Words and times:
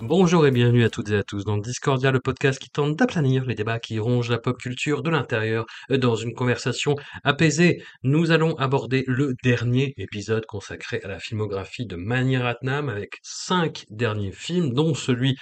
Bonjour 0.00 0.46
et 0.46 0.50
bienvenue 0.52 0.84
à 0.84 0.90
toutes 0.90 1.10
et 1.10 1.16
à 1.16 1.24
tous 1.24 1.44
dans 1.44 1.58
Discordia, 1.58 2.12
le 2.12 2.20
podcast 2.20 2.58
qui 2.60 2.70
tente 2.70 2.96
d'aplanir 2.96 3.44
les 3.44 3.54
débats 3.56 3.80
qui 3.80 3.98
rongent 3.98 4.30
la 4.30 4.38
pop 4.38 4.56
culture 4.56 5.02
de 5.02 5.10
l'intérieur 5.10 5.66
dans 5.90 6.14
une 6.14 6.34
conversation 6.34 6.94
apaisée. 7.24 7.82
Nous 8.04 8.30
allons 8.30 8.54
aborder 8.56 9.04
le 9.08 9.34
dernier 9.42 9.94
épisode 9.96 10.46
consacré 10.46 11.00
à 11.02 11.08
la 11.08 11.18
filmographie 11.18 11.84
de 11.86 11.96
Mani 11.96 12.36
Ratnam 12.36 12.88
avec 12.88 13.18
cinq 13.22 13.86
derniers 13.90 14.32
films, 14.32 14.72
dont 14.72 14.94
celui 14.94 15.36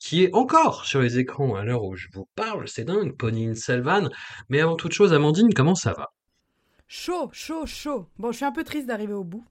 qui 0.00 0.24
est 0.24 0.34
encore 0.34 0.86
sur 0.86 1.00
les 1.00 1.18
écrans 1.18 1.54
à 1.54 1.64
l'heure 1.64 1.84
où 1.84 1.94
je 1.94 2.08
vous 2.12 2.26
parle. 2.34 2.66
C'est 2.68 2.84
dingue, 2.84 3.16
Ponine 3.16 3.54
Selvan. 3.54 4.08
Mais 4.48 4.60
avant 4.60 4.76
toute 4.76 4.92
chose, 4.92 5.12
Amandine, 5.12 5.54
comment 5.54 5.74
ça 5.76 5.92
va? 5.92 6.08
Chaud, 6.88 7.30
chaud, 7.32 7.64
chaud. 7.66 8.08
Bon, 8.18 8.32
je 8.32 8.38
suis 8.38 8.44
un 8.46 8.52
peu 8.52 8.64
triste 8.64 8.88
d'arriver 8.88 9.12
au 9.12 9.22
bout, 9.24 9.44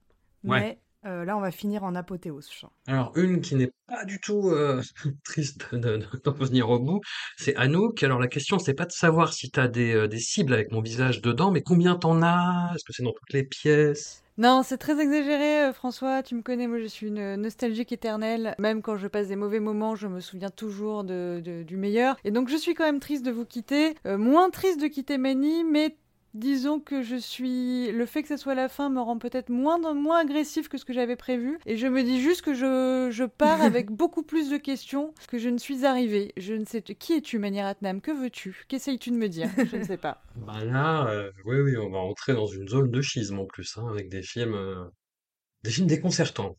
Ouais. 0.44 0.60
mais 0.60 0.80
euh, 1.06 1.26
là, 1.26 1.38
on 1.38 1.42
va 1.42 1.52
finir 1.52 1.84
en 1.84 1.96
apothéose. 1.96 2.50
je. 2.52 2.66
Alors, 2.88 3.16
une 3.18 3.42
qui 3.42 3.56
n'est 3.56 3.72
pas 3.88 4.04
du 4.06 4.20
tout 4.20 4.50
euh, 4.50 4.82
triste 5.24 5.74
de- 5.74 5.98
de- 5.98 6.22
d'en 6.24 6.32
venir 6.34 6.70
au 6.70 6.80
bout, 6.80 7.02
c'est 7.38 7.56
Anouk. 7.56 8.04
Alors, 8.04 8.20
la 8.20 8.28
question, 8.28 8.60
c'est 8.60 8.74
pas 8.74 8.86
de 8.86 8.92
savoir 8.92 9.34
si 9.34 9.50
tu 9.52 9.60
as 9.60 9.68
des, 9.68 9.94
euh, 9.94 10.08
des 10.08 10.20
cibles 10.20 10.54
avec 10.54 10.72
mon 10.72 10.82
visage 10.82 11.22
dedans, 11.22 11.52
mais 11.52 11.62
combien 11.62 11.96
t'en 11.96 12.22
as? 12.22 12.72
Est-ce 12.76 12.84
que 12.84 12.94
c'est 12.94 13.04
dans 13.04 13.14
toutes 13.14 13.34
les 13.34 13.44
pièces? 13.44 14.24
Non, 14.38 14.64
c'est 14.64 14.78
très 14.78 14.98
exagéré, 15.02 15.66
euh, 15.66 15.74
François. 15.74 16.24
Tu 16.24 16.34
me 16.34 16.42
connais, 16.42 16.68
moi, 16.68 16.80
je 16.80 16.86
suis 16.86 17.08
une 17.08 17.36
nostalgique 17.36 17.92
éternelle. 17.92 18.56
Même 18.58 18.82
quand 18.82 18.96
je 18.96 19.08
passe 19.08 19.28
des 19.28 19.36
mauvais 19.36 19.60
moments, 19.60 19.96
je 19.96 20.08
me 20.08 20.22
souviens 20.22 20.50
toujours 20.50 21.04
de, 21.04 21.42
de- 21.44 21.64
du 21.64 21.76
meilleur. 21.76 22.16
Et 22.24 22.32
donc, 22.32 22.48
je 22.50 22.56
suis 22.56 22.74
quand 22.74 22.86
même 22.86 23.02
triste 23.02 23.26
de 23.26 23.32
vous 23.32 23.46
quitter. 23.46 23.96
Euh, 24.06 24.18
moins 24.18 24.50
triste 24.50 24.80
de 24.82 24.88
quitter 24.88 25.18
Manny, 25.18 25.66
mais 25.66 25.98
disons 26.34 26.80
que 26.80 27.02
je 27.02 27.16
suis. 27.16 27.92
Le 27.92 28.06
fait 28.06 28.22
que 28.22 28.30
ce 28.30 28.38
soit 28.38 28.56
la 28.56 28.70
fin 28.70 28.90
me 28.90 29.00
rend 29.00 29.18
peut-être 29.18 29.50
moins, 29.50 29.94
moins 29.94 30.20
agressif 30.20 30.70
que 30.70 30.78
ce 30.78 30.86
que 30.86 30.94
j'avais 30.94 31.16
prévu. 31.16 31.60
Et 31.66 31.78
je 31.78 31.88
me 31.88 32.04
dis 32.04 32.22
juste 32.22 32.42
que 32.42 32.54
je, 32.54 33.10
je 33.12 33.24
pars 33.24 33.62
avec 33.62 33.90
beaucoup 33.92 34.24
plus 34.24 34.50
de 34.50 34.58
questions 34.58 35.14
que 35.28 35.38
je 35.38 35.50
ne 35.50 35.58
suis 35.58 35.86
arrivée. 35.86 36.34
Je 36.38 36.54
ne 36.54 36.66
sais. 36.66 36.82
Qui 36.82 37.14
es-tu, 37.14 37.40
Mani 37.40 37.62
Ratnam? 37.62 38.02
Que 38.02 38.12
veux-tu? 38.12 38.66
Qu'essayes-tu 38.68 39.12
de 39.12 39.18
me 39.18 39.28
dire? 39.28 39.50
Je 39.58 39.78
ne 39.78 39.84
sais 39.84 39.98
pas. 39.98 40.22
Bah 40.36 40.64
là, 40.64 41.08
euh, 41.10 41.32
oui, 41.46 41.60
oui, 41.60 41.78
on 41.78 41.90
va 41.90 42.00
entrer 42.00 42.34
dans 42.34 42.48
une 42.48 42.68
zone 42.68 42.90
de 42.90 43.02
schisme 43.02 43.40
en 43.40 43.46
plus, 43.46 43.78
hein, 43.78 43.88
avec 43.90 44.10
des 44.10 44.22
films, 44.22 44.54
euh, 44.54 44.86
des 45.64 45.70
films 45.70 45.88
déconcertants. 45.88 46.56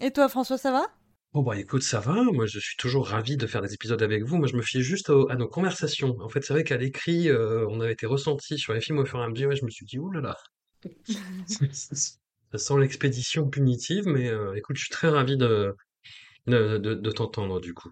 Et 0.00 0.12
toi, 0.12 0.28
François, 0.28 0.56
ça 0.56 0.70
va? 0.70 0.86
Bon 1.32 1.42
bah 1.42 1.58
écoute, 1.58 1.82
ça 1.82 2.00
va, 2.00 2.22
moi 2.22 2.44
je 2.46 2.58
suis 2.58 2.76
toujours 2.76 3.08
ravi 3.08 3.36
de 3.38 3.46
faire 3.46 3.62
des 3.62 3.72
épisodes 3.74 4.02
avec 4.02 4.24
vous, 4.24 4.36
moi 4.36 4.46
je 4.46 4.56
me 4.56 4.62
fie 4.62 4.82
juste 4.82 5.08
au- 5.10 5.28
à 5.30 5.36
nos 5.36 5.48
conversations. 5.48 6.16
En 6.20 6.28
fait, 6.28 6.42
c'est 6.44 6.52
vrai 6.52 6.64
qu'à 6.64 6.76
l'écrit, 6.76 7.28
euh, 7.30 7.66
on 7.70 7.80
avait 7.80 7.92
été 7.92 8.04
ressentis 8.06 8.58
sur 8.58 8.72
les 8.74 8.80
films 8.82 8.98
au 8.98 9.04
fur 9.06 9.18
et 9.20 9.24
à 9.24 9.28
mesure, 9.28 9.52
et 9.52 9.56
je 9.56 9.64
me 9.64 9.70
suis 9.70 9.86
dit, 9.86 9.98
ouh 9.98 10.10
là 10.10 10.20
là, 10.20 10.36
ça 12.52 12.58
sent 12.58 12.78
l'expédition 12.78 13.48
punitive, 13.48 14.04
mais 14.06 14.28
euh, 14.28 14.54
écoute, 14.54 14.76
je 14.76 14.82
suis 14.84 14.90
très 14.92 15.08
ravi 15.08 15.36
de, 15.36 15.74
de, 16.46 16.78
de, 16.78 16.94
de 16.94 17.10
t'entendre 17.10 17.60
du 17.60 17.74
coup. 17.74 17.90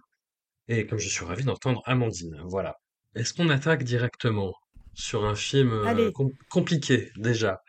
Et 0.69 0.87
comme 0.87 0.99
je 0.99 1.09
suis 1.09 1.25
ravi 1.25 1.43
d'entendre 1.45 1.81
Amandine, 1.85 2.41
voilà. 2.45 2.75
Est-ce 3.15 3.33
qu'on 3.33 3.49
attaque 3.49 3.83
directement 3.83 4.53
sur 4.95 5.25
un 5.25 5.35
film 5.35 5.71
euh, 5.71 5.85
Allez. 5.87 6.13
com- 6.13 6.31
compliqué 6.49 7.11
déjà? 7.17 7.61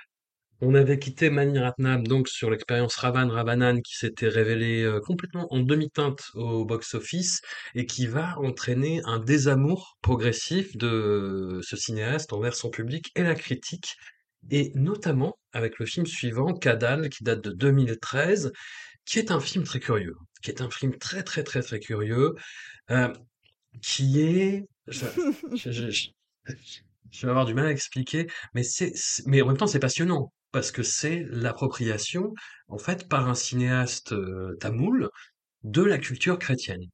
On 0.60 0.74
avait 0.74 0.98
quitté 0.98 1.30
Mani 1.30 1.58
Ratnam 1.60 2.04
donc 2.06 2.28
sur 2.28 2.50
l'expérience 2.50 2.96
Ravan 2.96 3.28
Ravanan 3.28 3.80
qui 3.80 3.96
s'était 3.96 4.28
révélée 4.28 4.82
euh, 4.82 5.00
complètement 5.00 5.46
en 5.54 5.60
demi-teinte 5.60 6.22
au 6.34 6.64
box-office 6.64 7.40
et 7.76 7.86
qui 7.86 8.06
va 8.08 8.36
entraîner 8.40 9.00
un 9.04 9.20
désamour 9.20 9.96
progressif 10.02 10.76
de 10.76 11.60
ce 11.62 11.76
cinéaste 11.76 12.32
envers 12.32 12.54
son 12.56 12.70
public 12.70 13.12
et 13.14 13.22
la 13.22 13.36
critique, 13.36 13.94
et 14.50 14.72
notamment 14.74 15.38
avec 15.52 15.78
le 15.78 15.86
film 15.86 16.06
suivant, 16.06 16.52
Kadal, 16.54 17.08
qui 17.08 17.22
date 17.24 17.40
de 17.42 17.50
2013, 17.52 18.52
qui 19.04 19.18
est 19.20 19.30
un 19.30 19.40
film 19.40 19.62
très 19.64 19.78
curieux, 19.80 20.16
qui 20.42 20.50
est 20.50 20.60
un 20.60 20.70
film 20.70 20.96
très 20.98 21.22
très 21.22 21.44
très 21.44 21.62
très 21.62 21.78
curieux, 21.78 22.34
euh, 22.90 23.12
qui 23.82 24.20
est... 24.22 24.66
je- 24.88 25.90
je- 25.90 26.08
vais 27.22 27.28
avoir 27.30 27.44
du 27.46 27.54
mal 27.54 27.66
à 27.66 27.70
expliquer, 27.70 28.26
mais 28.54 28.62
c'est- 28.62 28.94
mais 29.26 29.42
en 29.42 29.46
même 29.48 29.56
temps 29.56 29.66
c'est 29.66 29.78
passionnant 29.78 30.32
parce 30.52 30.70
que 30.70 30.82
c'est 30.82 31.24
l'appropriation 31.30 32.32
en 32.68 32.78
fait 32.78 33.08
par 33.08 33.28
un 33.28 33.34
cinéaste 33.34 34.12
euh, 34.12 34.56
tamoul 34.60 35.10
de 35.64 35.82
la 35.82 35.98
culture 35.98 36.38
chrétienne 36.38 36.84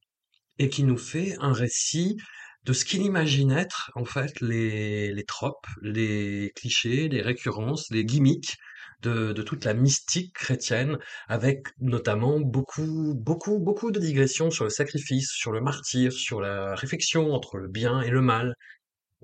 et 0.59 0.69
qui 0.69 0.84
nous 0.84 0.98
fait 0.98 1.37
un 1.41 1.53
récit 1.53 2.16
de 2.64 2.72
ce 2.72 2.84
qu'il 2.84 3.03
imagine 3.03 3.53
être 3.53 3.91
en 3.94 4.04
fait 4.04 4.41
les 4.41 5.12
les 5.12 5.25
tropes, 5.25 5.66
les 5.82 6.53
clichés, 6.56 7.09
les 7.09 7.22
récurrences, 7.22 7.91
les 7.91 8.04
gimmicks 8.04 8.56
de, 9.03 9.32
de 9.32 9.43
toute 9.43 9.64
la 9.64 9.75
mystique 9.75 10.32
chrétienne 10.34 10.98
avec 11.28 11.66
notamment 11.78 12.41
beaucoup 12.41 13.14
beaucoup 13.14 13.59
beaucoup 13.59 13.91
de 13.91 14.00
digressions 14.00 14.50
sur 14.50 14.64
le 14.64 14.70
sacrifice, 14.70 15.31
sur 15.31 15.53
le 15.53 15.60
martyr, 15.60 16.12
sur 16.12 16.41
la 16.41 16.75
réflexion 16.75 17.32
entre 17.34 17.59
le 17.59 17.69
bien 17.69 18.00
et 18.00 18.10
le 18.10 18.22
mal 18.22 18.54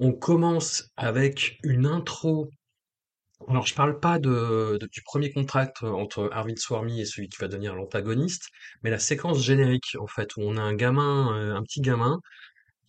on 0.01 0.13
commence 0.13 0.91
avec 0.97 1.59
une 1.63 1.87
intro. 1.87 2.49
Alors, 3.49 3.67
je 3.67 3.75
parle 3.75 3.99
pas 4.01 4.19
de, 4.19 4.79
de- 4.81 4.87
du 4.87 5.03
premier 5.03 5.33
contact 5.33 5.83
entre 5.83 6.29
Arvind 6.33 6.59
Swamy 6.59 7.01
et 7.01 7.05
celui 7.05 7.29
qui 7.29 7.39
va 7.41 7.49
devenir 7.49 7.75
l'antagoniste, 7.75 8.49
mais 8.83 8.91
la 8.91 8.99
séquence 8.99 9.43
générique, 9.43 9.97
en 9.99 10.07
fait, 10.07 10.37
où 10.37 10.43
on 10.43 10.57
a 10.57 10.61
un 10.63 10.75
gamin, 10.75 11.35
euh, 11.37 11.55
un 11.57 11.63
petit 11.63 11.81
gamin, 11.81 12.21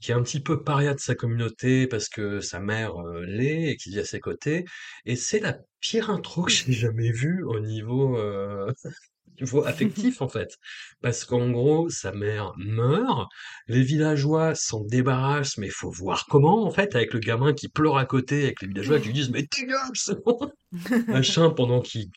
qui 0.01 0.11
est 0.11 0.15
un 0.15 0.23
petit 0.23 0.41
peu 0.41 0.63
paria 0.63 0.93
de 0.95 0.99
sa 0.99 1.15
communauté 1.15 1.87
parce 1.87 2.09
que 2.09 2.41
sa 2.41 2.59
mère 2.59 2.97
euh, 3.01 3.25
l'est 3.25 3.71
et 3.73 3.77
qui 3.77 3.91
vit 3.91 3.99
à 3.99 4.05
ses 4.05 4.19
côtés. 4.21 4.65
Et 5.05 5.15
c'est 5.17 5.39
la 5.39 5.57
pire 5.81 6.09
intro 6.11 6.43
que 6.45 6.51
j'ai 6.51 6.73
jamais 6.73 7.11
vue 7.11 7.43
au 7.45 7.59
niveau, 7.61 8.17
euh, 8.17 8.71
niveau 9.39 9.63
affectif, 9.65 10.21
en 10.21 10.27
fait. 10.29 10.49
Parce 11.01 11.25
qu'en 11.25 11.49
gros, 11.51 11.89
sa 11.89 12.11
mère 12.11 12.53
meurt, 12.57 13.29
les 13.67 13.83
villageois 13.83 14.55
s'en 14.55 14.83
débarrassent, 14.83 15.57
mais 15.57 15.67
il 15.67 15.73
faut 15.73 15.91
voir 15.91 16.25
comment, 16.29 16.65
en 16.65 16.71
fait, 16.71 16.95
avec 16.95 17.13
le 17.13 17.19
gamin 17.19 17.53
qui 17.53 17.69
pleure 17.69 17.97
à 17.97 18.05
côté, 18.05 18.43
avec 18.43 18.61
les 18.61 18.67
villageois 18.67 18.99
qui 18.99 19.07
lui 19.07 19.13
disent, 19.13 19.29
mais 19.29 19.45
t'es 19.45 19.65
gueule, 19.65 19.77
c'est 19.93 20.23
bon 20.23 20.37
Machin, 21.07 21.49
pendant 21.51 21.81
ils- 21.93 22.09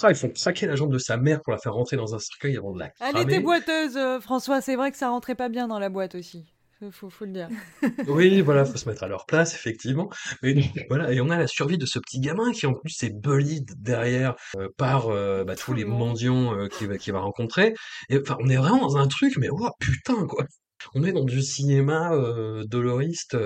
ah, 0.00 0.10
ils 0.10 0.16
font 0.16 0.30
craquer 0.30 0.66
la 0.66 0.76
jambe 0.76 0.92
de 0.92 0.98
sa 0.98 1.16
mère 1.16 1.42
pour 1.42 1.52
la 1.52 1.58
faire 1.58 1.74
rentrer 1.74 1.96
dans 1.96 2.14
un 2.14 2.18
cercueil 2.18 2.56
avant 2.56 2.72
de 2.72 2.78
la 2.78 2.90
Elle 3.00 3.18
était 3.18 3.40
boiteuse, 3.40 3.96
euh, 3.96 4.20
François. 4.20 4.60
C'est 4.60 4.76
vrai 4.76 4.92
que 4.92 4.96
ça 4.96 5.08
rentrait 5.08 5.34
pas 5.34 5.48
bien 5.48 5.66
dans 5.66 5.78
la 5.80 5.88
boîte 5.88 6.14
aussi. 6.14 6.46
Faut, 6.80 6.90
faut, 6.92 7.10
faut 7.10 7.24
le 7.24 7.32
dire. 7.32 7.48
Oui, 8.08 8.40
voilà, 8.40 8.64
faut 8.64 8.76
se 8.76 8.88
mettre 8.88 9.02
à 9.02 9.08
leur 9.08 9.26
place, 9.26 9.54
effectivement. 9.54 10.10
Mais 10.42 10.54
voilà, 10.88 11.12
et 11.12 11.20
on 11.20 11.30
a 11.30 11.36
la 11.36 11.46
survie 11.46 11.78
de 11.78 11.86
ce 11.86 11.98
petit 11.98 12.20
gamin 12.20 12.52
qui 12.52 12.66
en 12.66 12.74
plus 12.74 13.02
est 13.02 13.10
bullied 13.10 13.66
derrière 13.78 14.34
euh, 14.56 14.68
par 14.76 15.08
euh, 15.08 15.44
bah, 15.44 15.56
tous 15.56 15.74
les 15.74 15.84
mendiants 15.84 16.56
euh, 16.56 16.68
qu'il 16.68 17.12
va, 17.12 17.20
rencontrer. 17.20 17.74
Et 18.10 18.18
enfin, 18.18 18.36
on 18.40 18.48
est 18.48 18.56
vraiment 18.56 18.78
dans 18.78 18.96
un 18.96 19.08
truc, 19.08 19.36
mais 19.38 19.48
oh 19.50 19.70
putain 19.80 20.26
quoi. 20.26 20.44
On 20.94 21.02
est 21.02 21.12
dans 21.12 21.24
du 21.24 21.42
cinéma 21.42 22.12
doloriste. 22.66 23.36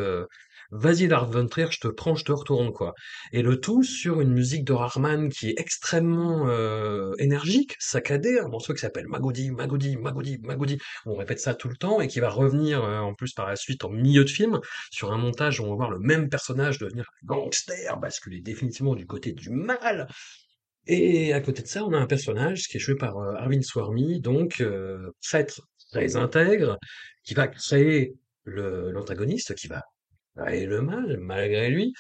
Vas-y 0.75 1.07
Trier, 1.51 1.67
je 1.71 1.81
te 1.81 1.89
prends, 1.89 2.15
je 2.15 2.25
te 2.25 2.33
retourne 2.33 2.73
quoi. 2.73 2.95
Et 3.33 3.43
le 3.43 3.61
tout 3.61 3.83
sur 3.83 4.23
une 4.23 4.33
musique 4.33 4.65
de 4.65 4.73
Rahman 4.73 5.29
qui 5.29 5.51
est 5.51 5.61
extrêmement 5.61 6.49
euh, 6.49 7.13
énergique, 7.19 7.77
saccadée, 7.79 8.39
un 8.39 8.49
morceau 8.49 8.73
qui 8.73 8.81
s'appelle 8.81 9.07
Magoudi, 9.07 9.51
Magoudi, 9.51 9.99
Magoudi, 9.99 10.39
Magoudi. 10.43 10.79
On 11.05 11.15
répète 11.15 11.41
ça 11.41 11.55
tout 11.55 11.69
le 11.69 11.77
temps 11.77 12.01
et 12.01 12.09
qui 12.09 12.21
va 12.21 12.31
revenir 12.31 12.83
euh, 12.83 13.01
en 13.01 13.13
plus 13.13 13.35
par 13.35 13.47
la 13.47 13.57
suite 13.57 13.85
en 13.85 13.91
milieu 13.91 14.25
de 14.25 14.31
film 14.31 14.61
sur 14.91 15.13
un 15.13 15.19
montage 15.19 15.61
où 15.61 15.65
on 15.65 15.71
va 15.71 15.77
voir 15.77 15.91
le 15.91 15.99
même 15.99 16.31
personnage 16.31 16.79
devenir 16.79 17.05
gangster, 17.23 17.99
basculer 17.99 18.41
définitivement 18.41 18.95
du 18.95 19.07
côté 19.07 19.33
du 19.33 19.51
mal. 19.51 20.09
Et 20.87 21.35
à 21.35 21.43
côté 21.43 21.61
de 21.61 21.69
ça, 21.69 21.85
on 21.85 21.93
a 21.93 21.99
un 21.99 22.07
personnage 22.07 22.63
qui 22.69 22.79
est 22.79 22.81
joué 22.81 22.95
par 22.97 23.19
euh, 23.19 23.35
Arvind 23.35 23.63
Swamy, 23.63 24.23
donc 24.23 24.63
euh, 24.63 25.11
prêtre 25.29 25.69
très 25.91 26.17
intègre, 26.17 26.79
qui 27.25 27.35
va 27.35 27.47
créer 27.47 28.15
l'antagoniste, 28.47 29.55
qui 29.55 29.69
va 29.69 29.83
créer 30.37 30.67
le 30.67 30.82
mal 30.82 31.19
malgré 31.20 31.70
lui, 31.70 31.93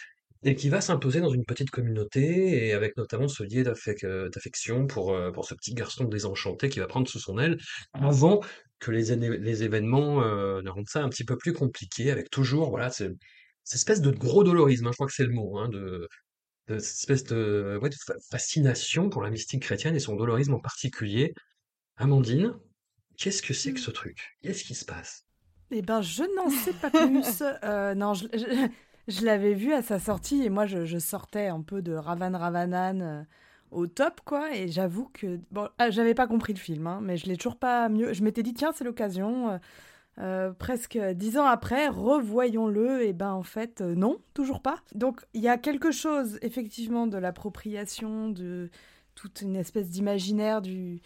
et 0.44 0.54
qui 0.56 0.68
va 0.68 0.80
s'imposer 0.80 1.20
dans 1.20 1.30
une 1.32 1.44
petite 1.44 1.70
communauté, 1.70 2.66
et 2.68 2.72
avec 2.72 2.96
notamment 2.96 3.28
ce 3.28 3.44
lien 3.44 3.62
euh, 4.04 4.28
d'affection 4.28 4.86
pour, 4.86 5.12
euh, 5.14 5.30
pour 5.30 5.44
ce 5.46 5.54
petit 5.54 5.74
garçon 5.74 6.04
désenchanté 6.04 6.68
qui 6.68 6.80
va 6.80 6.86
prendre 6.86 7.08
sous 7.08 7.20
son 7.20 7.38
aile, 7.38 7.58
avant 7.92 8.40
que 8.80 8.90
les, 8.90 9.12
événements 9.62 10.22
euh, 10.24 10.60
ne 10.62 10.70
rendent 10.70 10.88
ça 10.88 11.02
un 11.04 11.08
petit 11.08 11.24
peu 11.24 11.36
plus 11.36 11.52
compliqué, 11.52 12.10
avec 12.10 12.30
toujours 12.30 12.70
voilà, 12.70 12.90
ce- 12.90 13.14
cette 13.64 13.76
espèce 13.78 14.00
de 14.00 14.10
gros 14.10 14.42
dolorisme, 14.44 14.86
hein, 14.88 14.90
je 14.92 14.96
crois 14.96 15.06
que 15.06 15.12
c'est 15.14 15.24
le 15.24 15.32
mot, 15.32 15.58
hein, 15.58 15.68
de, 15.68 16.08
de 16.68 16.78
cette 16.78 16.98
espèce 16.98 17.24
de, 17.24 17.78
ouais, 17.82 17.90
de 17.90 17.96
fa- 17.96 18.16
fascination 18.30 19.10
pour 19.10 19.22
la 19.22 19.30
mystique 19.30 19.62
chrétienne 19.62 19.96
et 19.96 20.00
son 20.00 20.16
dolorisme 20.16 20.54
en 20.54 20.60
particulier. 20.60 21.34
Amandine, 21.96 22.54
qu'est-ce 23.18 23.42
que 23.42 23.54
c'est 23.54 23.72
que 23.74 23.80
ce 23.80 23.90
truc? 23.92 24.18
Qu'est-ce 24.42 24.64
qui 24.64 24.74
se 24.74 24.84
passe? 24.84 25.26
Eh 25.72 25.82
ben, 25.82 26.00
je 26.02 26.22
n'en 26.36 26.50
sais 26.64 26.72
pas 26.74 26.90
plus. 26.90 27.42
Euh, 27.64 27.94
non, 27.94 28.14
je, 28.14 28.26
je- 28.32 28.68
je 29.08 29.24
l'avais 29.24 29.54
vu 29.54 29.72
à 29.72 29.82
sa 29.82 29.98
sortie 29.98 30.42
et 30.44 30.50
moi, 30.50 30.66
je, 30.66 30.84
je 30.84 30.98
sortais 30.98 31.46
un 31.48 31.60
peu 31.62 31.82
de 31.82 31.92
Ravan 31.92 32.36
Ravanan 32.36 33.00
euh, 33.02 33.22
au 33.70 33.86
top, 33.86 34.20
quoi. 34.24 34.54
Et 34.54 34.68
j'avoue 34.68 35.08
que 35.12 35.40
bon, 35.50 35.68
ah, 35.78 35.90
j'avais 35.90 36.14
pas 36.14 36.26
compris 36.26 36.52
le 36.52 36.58
film, 36.58 36.86
hein, 36.86 37.00
mais 37.02 37.16
je 37.16 37.26
l'ai 37.26 37.36
toujours 37.36 37.56
pas 37.56 37.88
mieux. 37.88 38.12
Je 38.12 38.22
m'étais 38.22 38.42
dit 38.42 38.54
tiens, 38.54 38.72
c'est 38.74 38.84
l'occasion. 38.84 39.50
euh, 39.50 39.58
euh, 40.18 40.52
presque 40.52 40.98
dix 41.14 41.38
ans 41.38 41.46
après, 41.46 41.88
revoyons-le. 41.88 43.02
Et 43.04 43.12
ben, 43.14 43.32
en 43.32 43.42
fait, 43.42 43.80
euh, 43.80 43.94
non, 43.94 44.18
toujours 44.34 44.60
pas. 44.60 44.76
Donc, 44.94 45.22
il 45.32 45.40
y 45.40 45.48
a 45.48 45.56
quelque 45.56 45.90
chose 45.90 46.38
effectivement 46.42 47.06
de 47.06 47.16
l'appropriation 47.18 48.28
de 48.28 48.68
toute 49.14 49.42
une 49.42 49.56
espèce 49.56 49.88
d'imaginaire 49.88 50.62
du, 50.62 51.00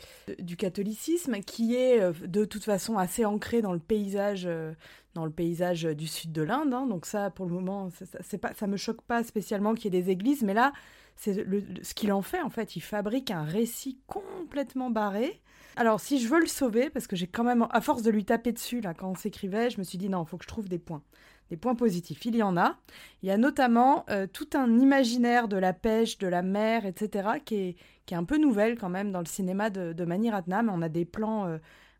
catholicisme 0.58 1.40
qui 1.40 1.74
est 1.74 2.00
euh, 2.00 2.12
de 2.26 2.44
toute 2.44 2.64
façon 2.64 2.98
assez 2.98 3.24
ancré 3.24 3.62
dans 3.62 3.72
le 3.72 3.78
paysage 3.78 4.44
euh, 4.46 4.72
dans 5.14 5.24
le 5.24 5.30
paysage 5.30 5.84
du 5.84 6.06
sud 6.06 6.32
de 6.32 6.42
l'Inde 6.42 6.72
hein. 6.72 6.86
donc 6.86 7.06
ça 7.06 7.30
pour 7.30 7.46
le 7.46 7.52
moment 7.52 7.90
ça, 7.90 8.38
ça 8.54 8.66
me 8.66 8.76
choque 8.76 9.02
pas 9.02 9.24
spécialement 9.24 9.74
qu'il 9.74 9.92
y 9.92 9.96
ait 9.96 10.02
des 10.02 10.10
églises 10.10 10.42
mais 10.42 10.54
là 10.54 10.72
c'est 11.16 11.46
ce 11.82 11.94
qu'il 11.94 12.12
en 12.12 12.22
fait 12.22 12.40
en 12.42 12.50
fait 12.50 12.76
il 12.76 12.80
fabrique 12.80 13.30
un 13.30 13.44
récit 13.44 13.98
complètement 14.06 14.90
barré 14.90 15.40
alors 15.76 16.00
si 16.00 16.18
je 16.18 16.28
veux 16.28 16.40
le 16.40 16.46
sauver 16.46 16.90
parce 16.90 17.06
que 17.06 17.16
j'ai 17.16 17.26
quand 17.26 17.44
même 17.44 17.66
à 17.70 17.80
force 17.80 18.02
de 18.02 18.10
lui 18.10 18.24
taper 18.24 18.52
dessus 18.52 18.80
là 18.80 18.94
quand 18.94 19.10
on 19.10 19.14
s'écrivait 19.14 19.70
je 19.70 19.78
me 19.78 19.84
suis 19.84 19.98
dit 19.98 20.08
non 20.08 20.24
il 20.24 20.28
faut 20.28 20.36
que 20.36 20.44
je 20.44 20.48
trouve 20.48 20.68
des 20.68 20.78
points 20.78 21.02
des 21.50 21.56
points 21.56 21.74
positifs 21.74 22.24
il 22.24 22.36
y 22.36 22.42
en 22.42 22.56
a 22.56 22.76
il 23.22 23.28
y 23.28 23.32
a 23.32 23.36
notamment 23.36 24.04
euh, 24.10 24.26
tout 24.26 24.48
un 24.54 24.78
imaginaire 24.78 25.48
de 25.48 25.56
la 25.56 25.72
pêche 25.72 26.18
de 26.18 26.26
la 26.26 26.42
mer 26.42 26.86
etc 26.86 27.28
qui 27.44 27.54
est 27.54 27.76
qui 28.06 28.14
est 28.14 28.16
un 28.16 28.24
peu 28.24 28.38
nouvelle 28.38 28.78
quand 28.78 28.88
même 28.88 29.10
dans 29.12 29.18
le 29.18 29.26
cinéma 29.26 29.68
de, 29.68 29.92
de 29.92 30.04
Mani 30.04 30.30
Ratnam. 30.30 30.70
On 30.72 30.80
a 30.80 30.88
des 30.88 31.04
plans 31.04 31.46
euh, 31.46 31.58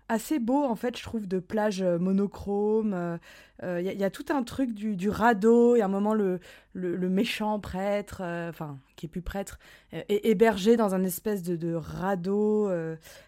assez 0.08 0.38
beaux, 0.38 0.62
en 0.64 0.76
fait, 0.76 0.96
je 0.96 1.02
trouve, 1.02 1.26
de 1.26 1.40
plages 1.40 1.82
euh, 1.82 1.98
monochromes. 1.98 3.18
Il 3.62 3.80
y, 3.80 4.04
a- 4.04 4.10
tout 4.10 4.26
un 4.30 4.42
truc 4.44 4.72
du, 4.72 4.96
du 4.96 5.08
radeau, 5.08 5.76
et 5.76 5.82
à 5.82 5.86
un 5.86 5.88
moment, 5.88 6.14
le, 6.14 6.38
le, 6.74 7.08
méchant 7.08 7.58
prêtre, 7.58 8.20
enfin, 8.22 8.78
qui 8.94 9.06
est 9.06 9.08
plus 9.08 9.22
prêtre, 9.22 9.58
est 9.92 10.26
hébergé 10.26 10.76
dans 10.76 10.94
un 10.94 11.02
espèce 11.02 11.42
de, 11.42 11.56
de 11.56 11.72
radeau, 11.74 12.70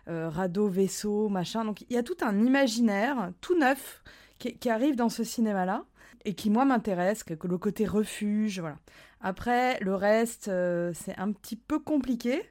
radeau, 0.07 0.69
vaisseau, 0.69 1.31
machin. 1.31 1.65
Donc, 1.65 1.81
il 1.81 1.95
y 1.95 1.97
a 1.97 2.03
tout 2.03 2.19
un 2.21 2.39
imaginaire 2.45 3.33
tout 3.41 3.59
neuf 3.59 4.03
qui 4.39 4.69
arrive 4.71 4.97
dans 4.97 5.09
ce 5.09 5.25
cinéma-là 5.25 5.85
et 6.25 6.35
qui 6.35 6.51
moi 6.51 6.65
m'intéresse, 6.65 7.25
que, 7.25 7.35
le 7.47 7.59
côté 7.59 7.87
refuge, 7.87 8.61
voilà. 8.61 8.77
Après, 9.21 9.79
le 9.81 9.95
reste, 9.95 10.49
euh, 10.49 10.93
c'est 10.95 11.17
un 11.19 11.33
petit 11.33 11.57
peu 11.57 11.79
compliqué. 11.79 12.43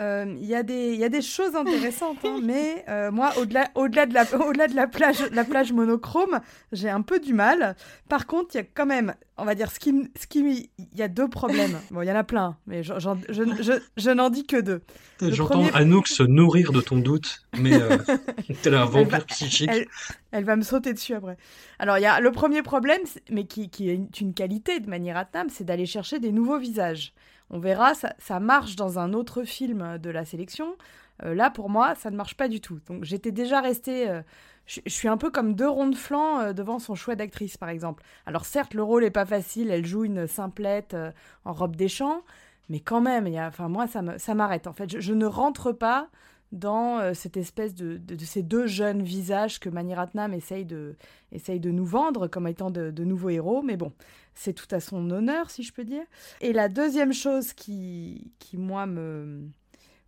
Euh, 0.00 0.24
Il 0.40 0.46
y, 0.46 0.54
a 0.54 0.62
des- 0.62 0.92
il 0.94 0.98
y 0.98 1.04
a 1.04 1.08
des 1.10 1.20
choses 1.20 1.54
intéressantes, 1.56 2.18
hein, 2.24 2.40
mais 2.42 2.84
euh, 2.88 3.10
moi, 3.10 3.32
au-delà 3.38 3.68
au 3.74 3.86
-delà 3.88 4.06
de, 4.06 4.14
la, 4.14 4.22
au 4.46 4.52
-delà 4.52 4.66
de 4.68 4.74
la, 4.74 4.86
plage, 4.86 5.22
la 5.30 5.44
plage 5.44 5.72
monochrome, 5.72 6.40
j'ai 6.72 6.88
un 6.88 7.02
peu 7.02 7.20
du 7.20 7.34
mal. 7.34 7.76
Par 8.08 8.26
contre, 8.26 8.54
il 8.54 8.58
y 8.58 8.60
a 8.60 8.64
quand 8.64 8.86
même, 8.86 9.14
on 9.36 9.44
va 9.44 9.54
dire, 9.54 9.70
ce 9.70 9.78
qui, 9.78 9.92
ce 10.18 10.26
qui, 10.26 10.70
il 10.78 10.98
y 10.98 11.02
a 11.02 11.08
deux 11.08 11.28
problèmes. 11.28 11.78
Bon, 11.90 12.00
il 12.02 12.08
y 12.08 12.12
en 12.12 12.16
a 12.16 12.24
plein, 12.24 12.56
mais 12.66 12.82
j'en- 12.82 12.98
je, 12.98 13.12
je, 13.28 13.72
je 13.96 14.10
n'en 14.10 14.30
dis 14.30 14.46
que 14.46 14.60
deux. 14.60 14.80
Le 15.20 15.32
J'entends 15.32 15.60
premier- 15.64 15.70
Anouk 15.74 16.08
se 16.08 16.22
nourrir 16.22 16.72
de 16.72 16.80
ton 16.80 16.96
doute, 16.96 17.42
mais 17.58 17.74
euh, 17.74 17.98
t'es 18.62 18.70
un 18.70 18.72
Elle 18.72 18.72
va- 18.72 18.84
vampire 18.86 19.26
psychique. 19.26 19.68
Elle, 19.70 19.86
elle 20.32 20.44
va 20.44 20.56
me 20.56 20.62
sauter 20.62 20.94
dessus 20.94 21.12
après. 21.14 21.36
Alors, 21.78 21.98
il 21.98 22.02
y 22.02 22.06
a 22.06 22.20
le 22.20 22.32
premier 22.32 22.62
problème, 22.62 23.02
mais 23.30 23.44
qui, 23.44 23.68
qui 23.68 23.90
est 23.90 24.20
une, 24.20 24.32
qualité 24.32 24.80
de 24.80 24.88
Mani 24.88 25.12
Ratnam, 25.12 25.48
c'est 25.50 25.64
d'aller 25.64 25.84
chercher 25.86 26.20
des 26.20 26.32
nouveaux 26.32 26.58
visages. 26.58 27.12
On 27.50 27.58
verra, 27.58 27.92
ça, 27.94 28.40
marche 28.40 28.76
dans 28.76 28.98
un 28.98 29.12
autre 29.12 29.42
film 29.42 29.98
de 29.98 30.10
la 30.10 30.24
sélection. 30.24 30.76
Euh, 31.24 31.34
là, 31.34 31.50
pour 31.50 31.68
moi, 31.68 31.94
ça 31.96 32.10
ne 32.10 32.16
marche 32.16 32.36
pas 32.36 32.48
du 32.48 32.60
tout. 32.60 32.78
Donc, 32.86 33.04
j'étais 33.04 33.32
déjà 33.32 33.60
restée. 33.60 34.08
euh, 34.08 34.22
je 34.66 34.80
suis 34.86 35.08
un 35.08 35.16
peu 35.16 35.30
comme 35.30 35.54
deux 35.54 35.68
ronds 35.68 35.88
de 35.88 35.96
flanc 35.96 36.40
euh, 36.40 36.52
devant 36.52 36.78
son 36.78 36.94
choix 36.94 37.16
d'actrice, 37.16 37.56
par 37.56 37.68
exemple. 37.68 38.04
Alors, 38.24 38.44
certes, 38.44 38.72
le 38.72 38.84
rôle 38.84 39.04
est 39.04 39.10
pas 39.10 39.26
facile. 39.26 39.70
Elle 39.70 39.84
joue 39.84 40.04
une 40.04 40.28
simplette 40.28 40.96
en 41.44 41.52
robe 41.52 41.74
des 41.74 41.88
champs. 41.88 42.22
Mais 42.68 42.78
quand 42.78 43.00
même, 43.00 43.26
y 43.26 43.38
a, 43.38 43.50
moi, 43.68 43.86
ça 43.88 44.34
m'arrête. 44.34 44.68
En 44.68 44.72
fait, 44.72 45.00
je 45.00 45.12
ne 45.12 45.26
rentre 45.26 45.72
pas 45.72 46.08
dans 46.52 46.98
euh, 46.98 47.14
cette 47.14 47.36
espèce 47.36 47.74
de, 47.74 48.00
ces 48.24 48.42
deux 48.42 48.66
jeunes 48.66 49.02
visages 49.02 49.60
que 49.60 49.68
Mani 49.68 49.94
Ratnam 49.94 50.34
essaye 50.34 50.64
de, 50.64 50.96
essaye 51.32 51.60
de 51.60 51.70
nous 51.70 51.84
vendre 51.84 52.26
comme 52.26 52.46
étant 52.46 52.70
de, 52.70 53.04
nouveaux 53.04 53.30
héros. 53.30 53.62
Mais 53.62 53.76
bon, 53.76 53.92
c'est 54.34 54.52
tout 54.52 54.72
à 54.74 54.80
son 54.80 55.10
honneur, 55.10 55.50
si 55.50 55.62
je 55.62 55.72
peux 55.72 55.84
dire. 55.84 56.04
Et 56.40 56.52
la 56.52 56.68
deuxième 56.68 57.12
chose 57.12 57.52
qui, 57.52 58.32
qui 58.38 58.56
moi, 58.56 58.86
me... 58.86 59.48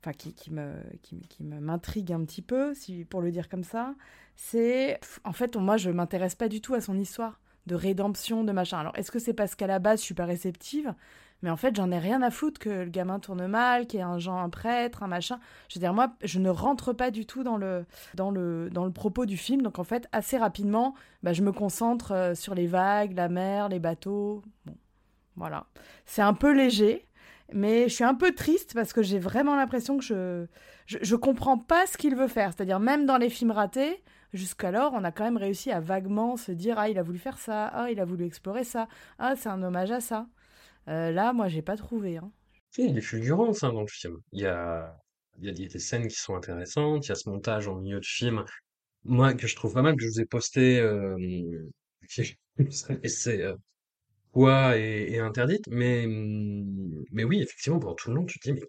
Enfin, 0.00 0.12
qui, 0.12 0.34
qui 0.34 0.50
me, 0.50 0.72
qui, 1.02 1.20
qui 1.28 1.44
m'intrigue 1.44 2.12
un 2.12 2.24
petit 2.24 2.42
peu, 2.42 2.74
si, 2.74 3.04
pour 3.04 3.20
le 3.20 3.30
dire 3.30 3.48
comme 3.48 3.64
ça, 3.64 3.94
c'est... 4.34 4.98
En 5.24 5.32
fait, 5.32 5.56
moi, 5.56 5.76
je 5.76 5.90
m'intéresse 5.90 6.34
pas 6.34 6.48
du 6.48 6.60
tout 6.60 6.74
à 6.74 6.80
son 6.80 6.98
histoire 6.98 7.38
de 7.66 7.76
rédemption, 7.76 8.42
de 8.42 8.50
machin. 8.50 8.78
Alors, 8.78 8.96
est-ce 8.96 9.12
que 9.12 9.20
c'est 9.20 9.34
parce 9.34 9.54
qu'à 9.54 9.68
la 9.68 9.78
base, 9.78 10.00
je 10.00 10.06
suis 10.06 10.14
pas 10.14 10.24
réceptive? 10.24 10.92
Mais 11.42 11.50
en 11.50 11.56
fait, 11.56 11.74
j'en 11.74 11.90
ai 11.90 11.98
rien 11.98 12.22
à 12.22 12.30
foutre 12.30 12.60
que 12.60 12.70
le 12.70 12.90
gamin 12.90 13.18
tourne 13.18 13.46
mal, 13.48 13.86
qu'il 13.86 13.98
y 13.98 14.00
ait 14.00 14.06
un 14.06 14.18
genre, 14.18 14.38
un 14.38 14.48
prêtre, 14.48 15.02
un 15.02 15.08
machin. 15.08 15.40
Je 15.68 15.78
veux 15.78 15.80
dire, 15.80 15.92
moi, 15.92 16.14
je 16.22 16.38
ne 16.38 16.48
rentre 16.48 16.92
pas 16.92 17.10
du 17.10 17.26
tout 17.26 17.42
dans 17.42 17.56
le, 17.56 17.84
dans 18.14 18.30
le, 18.30 18.70
dans 18.70 18.84
le 18.84 18.92
propos 18.92 19.26
du 19.26 19.36
film. 19.36 19.62
Donc, 19.62 19.80
en 19.80 19.84
fait, 19.84 20.08
assez 20.12 20.38
rapidement, 20.38 20.94
bah, 21.24 21.32
je 21.32 21.42
me 21.42 21.50
concentre 21.50 22.12
euh, 22.12 22.34
sur 22.36 22.54
les 22.54 22.68
vagues, 22.68 23.14
la 23.14 23.28
mer, 23.28 23.68
les 23.68 23.80
bateaux. 23.80 24.42
Bon, 24.66 24.76
voilà. 25.36 25.66
C'est 26.06 26.22
un 26.22 26.34
peu 26.34 26.52
léger, 26.52 27.08
mais 27.52 27.88
je 27.88 27.94
suis 27.94 28.04
un 28.04 28.14
peu 28.14 28.32
triste 28.32 28.72
parce 28.74 28.92
que 28.92 29.02
j'ai 29.02 29.18
vraiment 29.18 29.56
l'impression 29.56 29.98
que 29.98 30.04
je, 30.04 30.46
je, 30.86 31.16
comprends 31.16 31.58
pas 31.58 31.86
ce 31.86 31.98
qu'il 31.98 32.14
veut 32.14 32.28
faire. 32.28 32.52
C'est-à-dire, 32.54 32.78
même 32.78 33.04
dans 33.04 33.16
les 33.16 33.30
films 33.30 33.50
ratés, 33.50 34.00
jusqu'alors, 34.32 34.92
on 34.94 35.02
a 35.02 35.10
quand 35.10 35.24
même 35.24 35.36
réussi 35.36 35.72
à 35.72 35.80
vaguement 35.80 36.36
se 36.36 36.52
dire 36.52 36.78
Ah, 36.78 36.88
il 36.88 36.98
a 36.98 37.02
voulu 37.02 37.18
faire 37.18 37.38
ça, 37.38 37.66
ah, 37.66 37.90
il 37.90 37.98
a 37.98 38.04
voulu 38.04 38.26
explorer 38.26 38.62
ça, 38.62 38.86
ah, 39.18 39.34
c'est 39.36 39.48
un 39.48 39.62
hommage 39.64 39.90
à 39.90 40.00
ça. 40.00 40.26
Euh, 40.88 41.10
là, 41.12 41.32
moi, 41.32 41.48
j'ai 41.48 41.62
pas 41.62 41.76
trouvé. 41.76 42.18
Hein. 42.18 42.30
Il 42.78 42.86
y 42.86 42.90
a 42.90 42.92
des 42.92 43.00
fulgurances 43.00 43.62
hein, 43.62 43.72
dans 43.72 43.80
le 43.82 43.86
film. 43.88 44.16
Il 44.32 44.40
y 44.40 44.46
a, 44.46 44.96
il 45.38 45.44
y 45.46 45.48
a, 45.48 45.52
il 45.52 45.60
y 45.60 45.64
a 45.64 45.68
des 45.68 45.78
scènes 45.78 46.06
qui 46.08 46.16
sont 46.16 46.34
intéressantes, 46.36 47.06
il 47.06 47.08
y 47.10 47.12
a 47.12 47.14
ce 47.14 47.28
montage 47.28 47.68
en 47.68 47.76
milieu 47.76 48.00
de 48.00 48.04
film, 48.04 48.44
moi, 49.04 49.34
que 49.34 49.46
je 49.48 49.56
trouve 49.56 49.74
pas 49.74 49.82
mal, 49.82 49.96
que 49.96 50.02
je 50.04 50.08
vous 50.08 50.20
ai 50.20 50.26
posté, 50.26 50.80
euh, 50.80 51.16
c'est 53.04 53.42
euh, 53.42 53.56
quoi 54.32 54.78
et, 54.78 55.12
et 55.12 55.20
interdite, 55.20 55.66
mais, 55.68 56.06
hum, 56.06 57.04
mais 57.12 57.24
oui, 57.24 57.42
effectivement, 57.42 57.80
pendant 57.80 57.94
tout 57.96 58.10
le 58.10 58.16
long, 58.16 58.26
tu 58.26 58.38
te 58.40 58.50
dis, 58.50 58.54
mais 58.54 58.66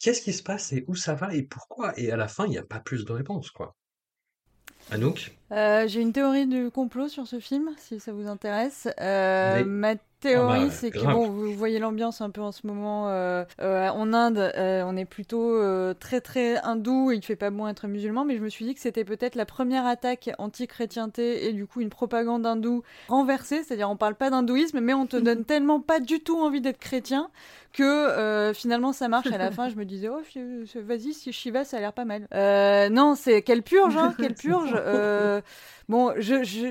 qu'est-ce 0.00 0.22
qui 0.22 0.32
se 0.34 0.42
passe 0.42 0.72
et 0.74 0.84
où 0.88 0.94
ça 0.96 1.14
va 1.14 1.34
et 1.34 1.44
pourquoi? 1.44 1.98
Et 2.00 2.10
à 2.12 2.16
la 2.16 2.28
fin, 2.28 2.46
il 2.46 2.50
n'y 2.50 2.58
a 2.58 2.64
pas 2.64 2.80
plus 2.80 3.04
de 3.06 3.12
réponse, 3.12 3.50
quoi. 3.50 3.76
Anouk? 4.90 5.30
Euh, 5.52 5.88
J'ai 5.88 6.00
une 6.00 6.12
théorie 6.12 6.46
du 6.46 6.70
complot 6.70 7.08
sur 7.08 7.26
ce 7.26 7.40
film, 7.40 7.70
si 7.76 7.98
ça 7.98 8.12
vous 8.12 8.26
intéresse. 8.28 8.88
Euh, 9.00 9.64
Mais- 9.64 9.64
Ma 9.64 9.94
théorie, 10.20 10.58
Ah 10.62 10.64
bah, 10.66 10.70
c'est 10.70 10.90
que 10.90 10.98
bon, 11.04 11.28
vous 11.28 11.52
voyez 11.54 11.78
l'ambiance 11.78 12.20
un 12.20 12.30
peu 12.30 12.40
en 12.40 12.52
ce 12.52 12.66
moment 12.66 13.08
euh, 13.08 13.44
euh, 13.60 13.88
en 13.88 14.12
Inde. 14.12 14.38
euh, 14.38 14.82
on 14.86 14.96
est 14.96 15.04
plutôt 15.04 15.50
euh, 15.56 15.94
très 15.94 16.20
très 16.20 16.58
hindou 16.58 17.10
et 17.10 17.16
il 17.16 17.24
fait 17.24 17.36
pas 17.36 17.50
bon 17.50 17.66
être 17.66 17.86
musulman, 17.86 18.24
mais 18.24 18.36
je 18.36 18.42
me 18.42 18.48
suis 18.48 18.64
dit 18.64 18.74
que 18.74 18.80
c'était 18.80 19.04
peut-être 19.04 19.34
la 19.34 19.46
première 19.46 19.86
attaque 19.86 20.30
anti-chrétienté 20.38 21.46
et 21.48 21.52
du 21.52 21.66
coup 21.66 21.80
une 21.80 21.90
propagande 21.90 22.46
hindoue 22.46 22.82
renversée, 23.08 23.62
c'est-à-dire 23.64 23.90
on 23.90 23.96
parle 23.96 24.14
pas 24.14 24.30
d'hindouisme, 24.30 24.80
mais 24.80 24.94
on 24.94 25.06
te 25.06 25.16
donne 25.20 25.44
tellement 25.44 25.80
pas 25.80 26.00
du 26.00 26.20
tout 26.20 26.38
envie 26.40 26.60
d'être 26.60 26.78
chrétien 26.78 27.30
que 27.72 27.82
euh, 27.82 28.52
finalement 28.54 28.92
ça 28.92 29.08
marche. 29.08 29.32
À 29.32 29.38
la 29.38 29.50
fin, 29.50 29.68
je 29.68 29.76
me 29.76 29.84
disais 29.84 30.08
oh 30.08 30.20
vas-y, 30.76 31.12
si 31.14 31.32
Shiva, 31.32 31.64
ça 31.64 31.76
a 31.78 31.80
l'air 31.80 31.92
pas 31.92 32.04
mal. 32.04 32.26
Euh, 32.34 32.88
non, 32.88 33.14
c'est 33.14 33.42
quelle 33.42 33.62
purge, 33.62 33.96
hein, 33.96 34.14
quelle 34.18 34.34
purge. 34.34 34.74
Euh, 34.86 35.40
Bon, 35.88 36.14
je, 36.18 36.44
je, 36.44 36.68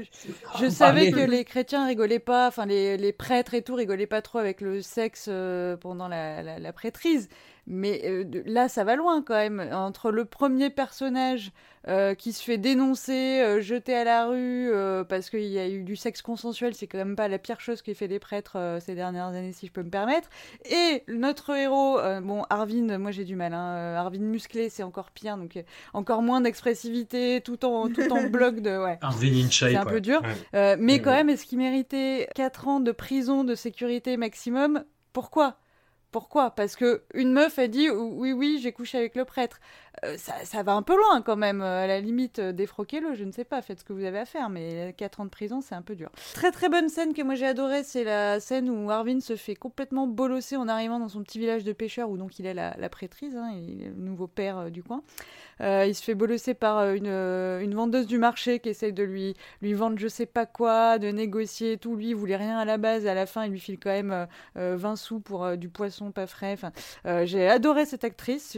je 0.59 0.69
savais 0.69 1.09
que 1.09 1.19
les 1.19 1.43
chrétiens 1.43 1.85
rigolaient 1.85 2.19
pas, 2.19 2.47
enfin 2.47 2.65
les, 2.65 2.95
les 2.95 3.11
prêtres 3.11 3.53
et 3.53 3.61
tout 3.61 3.75
rigolaient 3.75 4.07
pas 4.07 4.21
trop 4.21 4.37
avec 4.39 4.61
le 4.61 4.81
sexe 4.81 5.25
euh, 5.29 5.75
pendant 5.75 6.07
la, 6.07 6.41
la, 6.41 6.57
la 6.57 6.73
prêtrise. 6.73 7.27
Mais 7.71 8.01
euh, 8.05 8.23
là, 8.45 8.67
ça 8.67 8.83
va 8.83 8.95
loin 8.95 9.21
quand 9.21 9.35
même. 9.35 9.59
Entre 9.71 10.11
le 10.11 10.25
premier 10.25 10.71
personnage 10.71 11.51
euh, 11.87 12.15
qui 12.15 12.33
se 12.33 12.43
fait 12.43 12.57
dénoncer, 12.57 13.41
euh, 13.41 13.61
jeter 13.61 13.95
à 13.95 14.03
la 14.03 14.25
rue 14.25 14.69
euh, 14.71 15.03
parce 15.03 15.29
qu'il 15.29 15.45
y 15.45 15.59
a 15.59 15.69
eu 15.69 15.83
du 15.83 15.95
sexe 15.95 16.21
consensuel, 16.23 16.73
c'est 16.73 16.87
quand 16.87 16.97
même 16.97 17.15
pas 17.15 17.27
la 17.27 17.37
pire 17.37 17.59
chose 17.61 17.81
qu'aient 17.81 17.93
fait 17.93 18.07
les 18.07 18.19
prêtres 18.19 18.57
euh, 18.57 18.79
ces 18.79 18.95
dernières 18.95 19.27
années, 19.27 19.53
si 19.53 19.67
je 19.67 19.71
peux 19.71 19.83
me 19.83 19.89
permettre. 19.89 20.29
Et 20.65 21.03
notre 21.07 21.55
héros, 21.55 21.99
euh, 21.99 22.21
bon, 22.21 22.43
Arvin, 22.49 22.97
moi 22.97 23.11
j'ai 23.11 23.23
du 23.23 23.35
mal, 23.35 23.53
hein, 23.53 23.95
Arvin 23.95 24.19
musclé, 24.19 24.69
c'est 24.69 24.83
encore 24.83 25.11
pire, 25.11 25.37
donc 25.37 25.55
euh, 25.55 25.63
encore 25.93 26.21
moins 26.21 26.41
d'expressivité, 26.41 27.39
tout 27.41 27.63
en, 27.65 27.87
tout 27.87 28.11
en 28.11 28.23
bloc 28.29 28.61
de. 28.61 28.77
Ouais. 28.77 28.97
Arvin 29.01 29.33
in 29.45 29.49
shape, 29.49 29.69
C'est 29.69 29.77
un 29.77 29.85
ouais. 29.85 29.91
peu 29.91 30.01
dur. 30.01 30.21
Ouais. 30.21 30.29
Euh, 30.55 30.75
mais 30.79 30.99
quand 31.01 31.11
même, 31.13 31.29
est-ce 31.29 31.45
qu'il 31.45 31.59
méritait 31.59 32.27
4 32.35 32.67
ans 32.67 32.79
de 32.79 32.91
prison 32.91 33.43
de 33.43 33.53
sécurité 33.55 34.17
maximum? 34.17 34.83
Pourquoi? 35.13 35.57
Pourquoi? 36.11 36.51
Parce 36.51 36.75
que 36.75 37.03
une 37.13 37.31
meuf 37.31 37.59
a 37.59 37.67
dit 37.67 37.89
oui, 37.89 38.31
oui, 38.31 38.59
j'ai 38.61 38.71
couché 38.71 38.97
avec 38.97 39.15
le 39.15 39.25
prêtre. 39.25 39.59
Euh, 40.05 40.15
ça, 40.17 40.63
va 40.63 40.73
un 40.73 40.81
peu 40.81 40.95
loin 40.95 41.21
quand 41.21 41.35
même. 41.35 41.61
Euh, 41.61 41.83
À 41.83 41.87
la 41.87 41.99
limite, 41.99 42.39
euh, 42.39 42.51
défroquez-le, 42.51 43.15
je 43.15 43.23
ne 43.23 43.31
sais 43.31 43.43
pas, 43.43 43.61
faites 43.61 43.79
ce 43.79 43.83
que 43.83 43.93
vous 43.93 44.03
avez 44.03 44.19
à 44.19 44.25
faire, 44.25 44.49
mais 44.49 44.93
4 44.97 45.21
ans 45.21 45.25
de 45.25 45.29
prison, 45.29 45.61
c'est 45.61 45.75
un 45.75 45.81
peu 45.81 45.95
dur. 45.95 46.09
Très 46.33 46.51
très 46.51 46.69
bonne 46.69 46.89
scène 46.89 47.13
que 47.13 47.21
moi 47.21 47.35
j'ai 47.35 47.45
adorée, 47.45 47.83
c'est 47.83 48.03
la 48.03 48.39
scène 48.39 48.69
où 48.69 48.89
Arvin 48.91 49.19
se 49.19 49.35
fait 49.35 49.55
complètement 49.55 50.07
bolosser 50.07 50.55
en 50.55 50.67
arrivant 50.67 50.99
dans 50.99 51.09
son 51.09 51.23
petit 51.23 51.39
village 51.39 51.63
de 51.63 51.73
pêcheurs 51.73 52.09
où 52.09 52.17
donc 52.17 52.39
il 52.39 52.45
est 52.45 52.53
la, 52.53 52.75
la 52.77 52.89
prêtrise, 52.89 53.35
hein, 53.35 53.51
il 53.55 53.81
est 53.81 53.89
le 53.89 53.95
nouveau 53.95 54.27
père 54.27 54.71
du 54.71 54.83
coin. 54.83 55.01
Il 55.61 55.93
se 55.93 56.01
fait 56.01 56.15
bolosser 56.15 56.53
par 56.53 56.89
une, 56.91 57.07
une 57.07 57.75
vendeuse 57.75 58.07
du 58.07 58.17
marché 58.17 58.59
qui 58.59 58.69
essaye 58.69 58.93
de 58.93 59.03
lui, 59.03 59.35
lui 59.61 59.73
vendre 59.73 59.99
je 59.99 60.07
sais 60.07 60.25
pas 60.25 60.45
quoi, 60.45 60.99
de 60.99 61.09
négocier 61.09 61.77
tout. 61.77 61.97
Lui, 61.97 62.09
il 62.09 62.15
voulait 62.15 62.37
rien 62.37 62.57
à 62.57 62.63
la 62.63 62.77
base. 62.77 63.05
À 63.05 63.13
la 63.13 63.25
fin, 63.25 63.43
il 63.43 63.51
lui 63.51 63.59
file 63.59 63.77
quand 63.77 63.89
même 63.89 64.11
euh, 64.11 64.25
euh, 64.55 64.75
20 64.77 64.95
sous 64.95 65.19
pour 65.19 65.57
du 65.57 65.67
poisson 65.67 66.11
pas 66.11 66.27
frais. 66.27 66.53
Enfin, 66.53 66.71
J'ai 67.25 67.49
adoré 67.49 67.85
cette 67.85 68.05
actrice. 68.05 68.57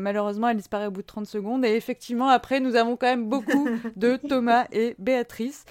Malheureusement, 0.00 0.48
elle 0.48 0.56
disparaît 0.70 0.86
au 0.86 0.92
bout 0.92 1.02
de 1.02 1.06
30 1.06 1.26
secondes. 1.26 1.64
Et 1.64 1.74
effectivement, 1.74 2.28
après, 2.28 2.60
nous 2.60 2.76
avons 2.76 2.96
quand 2.96 3.08
même 3.08 3.28
beaucoup 3.28 3.68
de 3.96 4.16
Thomas 4.28 4.66
et 4.70 4.94
Béatrice. 4.98 5.64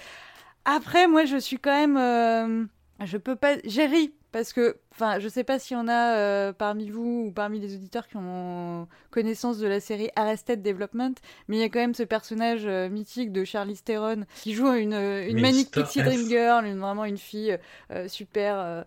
Après, 0.66 1.06
moi, 1.08 1.24
je 1.24 1.38
suis 1.38 1.58
quand 1.58 1.70
même. 1.72 1.96
euh, 1.96 2.64
je 3.06 3.16
peux 3.16 3.36
pas. 3.36 3.54
J'ai 3.64 3.86
ri. 3.86 4.12
Parce 4.32 4.52
que, 4.52 4.76
enfin, 4.92 5.18
je 5.18 5.26
sais 5.28 5.42
pas 5.42 5.58
s'il 5.58 5.76
y 5.76 5.80
en 5.80 5.88
a 5.88 6.14
euh, 6.14 6.52
parmi 6.52 6.88
vous 6.88 7.24
ou 7.26 7.32
parmi 7.32 7.58
les 7.58 7.74
auditeurs 7.74 8.06
qui 8.06 8.16
ont 8.16 8.86
connaissance 9.10 9.58
de 9.58 9.66
la 9.66 9.80
série 9.80 10.08
Arrested 10.14 10.62
Development, 10.62 11.14
mais 11.48 11.56
il 11.56 11.58
y 11.58 11.64
a 11.64 11.68
quand 11.68 11.80
même 11.80 11.94
ce 11.94 12.04
personnage 12.04 12.62
euh, 12.64 12.88
mythique 12.88 13.32
de 13.32 13.42
Charlize 13.42 13.82
Theron 13.82 14.24
qui 14.36 14.54
joue 14.54 14.72
une, 14.72 14.92
une 14.94 15.40
manique 15.40 15.72
Pixie. 15.72 16.04
Dream 16.04 16.28
Girl, 16.28 16.64
une, 16.64 16.78
vraiment 16.78 17.06
une 17.06 17.18
fille 17.18 17.58
euh, 17.90 18.06
super, 18.06 18.84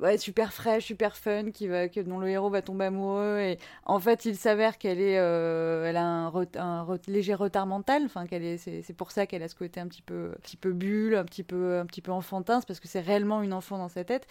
ouais, 0.00 0.18
super 0.18 0.52
fraîche, 0.52 0.86
super 0.86 1.16
fun, 1.16 1.50
qui 1.50 1.66
va, 1.68 1.88
que, 1.88 2.00
dont 2.00 2.18
le 2.18 2.28
héros 2.28 2.50
va 2.50 2.62
tomber 2.62 2.86
amoureux. 2.86 3.38
Et 3.40 3.58
en 3.84 3.98
fait, 4.00 4.24
il 4.24 4.36
s'avère 4.36 4.78
qu'elle 4.78 5.00
est, 5.00 5.18
euh, 5.18 5.84
elle 5.86 5.96
a 5.96 6.04
un, 6.04 6.98
léger 7.08 7.34
retard 7.34 7.66
mental. 7.66 8.04
Enfin, 8.04 8.26
qu'elle 8.26 8.44
est, 8.44 8.58
c'est, 8.58 8.82
c'est 8.82 8.94
pour 8.94 9.10
ça 9.10 9.26
qu'elle 9.26 9.42
a 9.42 9.48
ce 9.48 9.54
côté 9.54 9.80
un 9.80 9.88
petit 9.88 10.02
peu, 10.02 10.32
un 10.36 10.40
petit 10.40 10.56
peu 10.56 10.72
bulle, 10.72 11.14
un 11.16 11.24
petit 11.24 11.44
peu, 11.44 11.78
un 11.78 11.86
petit 11.86 12.02
peu 12.02 12.12
enfantin, 12.12 12.60
c'est 12.60 12.66
parce 12.66 12.80
que 12.80 12.88
c'est 12.88 13.00
réellement 13.00 13.42
une 13.42 13.52
enfant 13.52 13.78
dans 13.78 13.88
sa 13.88 14.04
tête. 14.04 14.26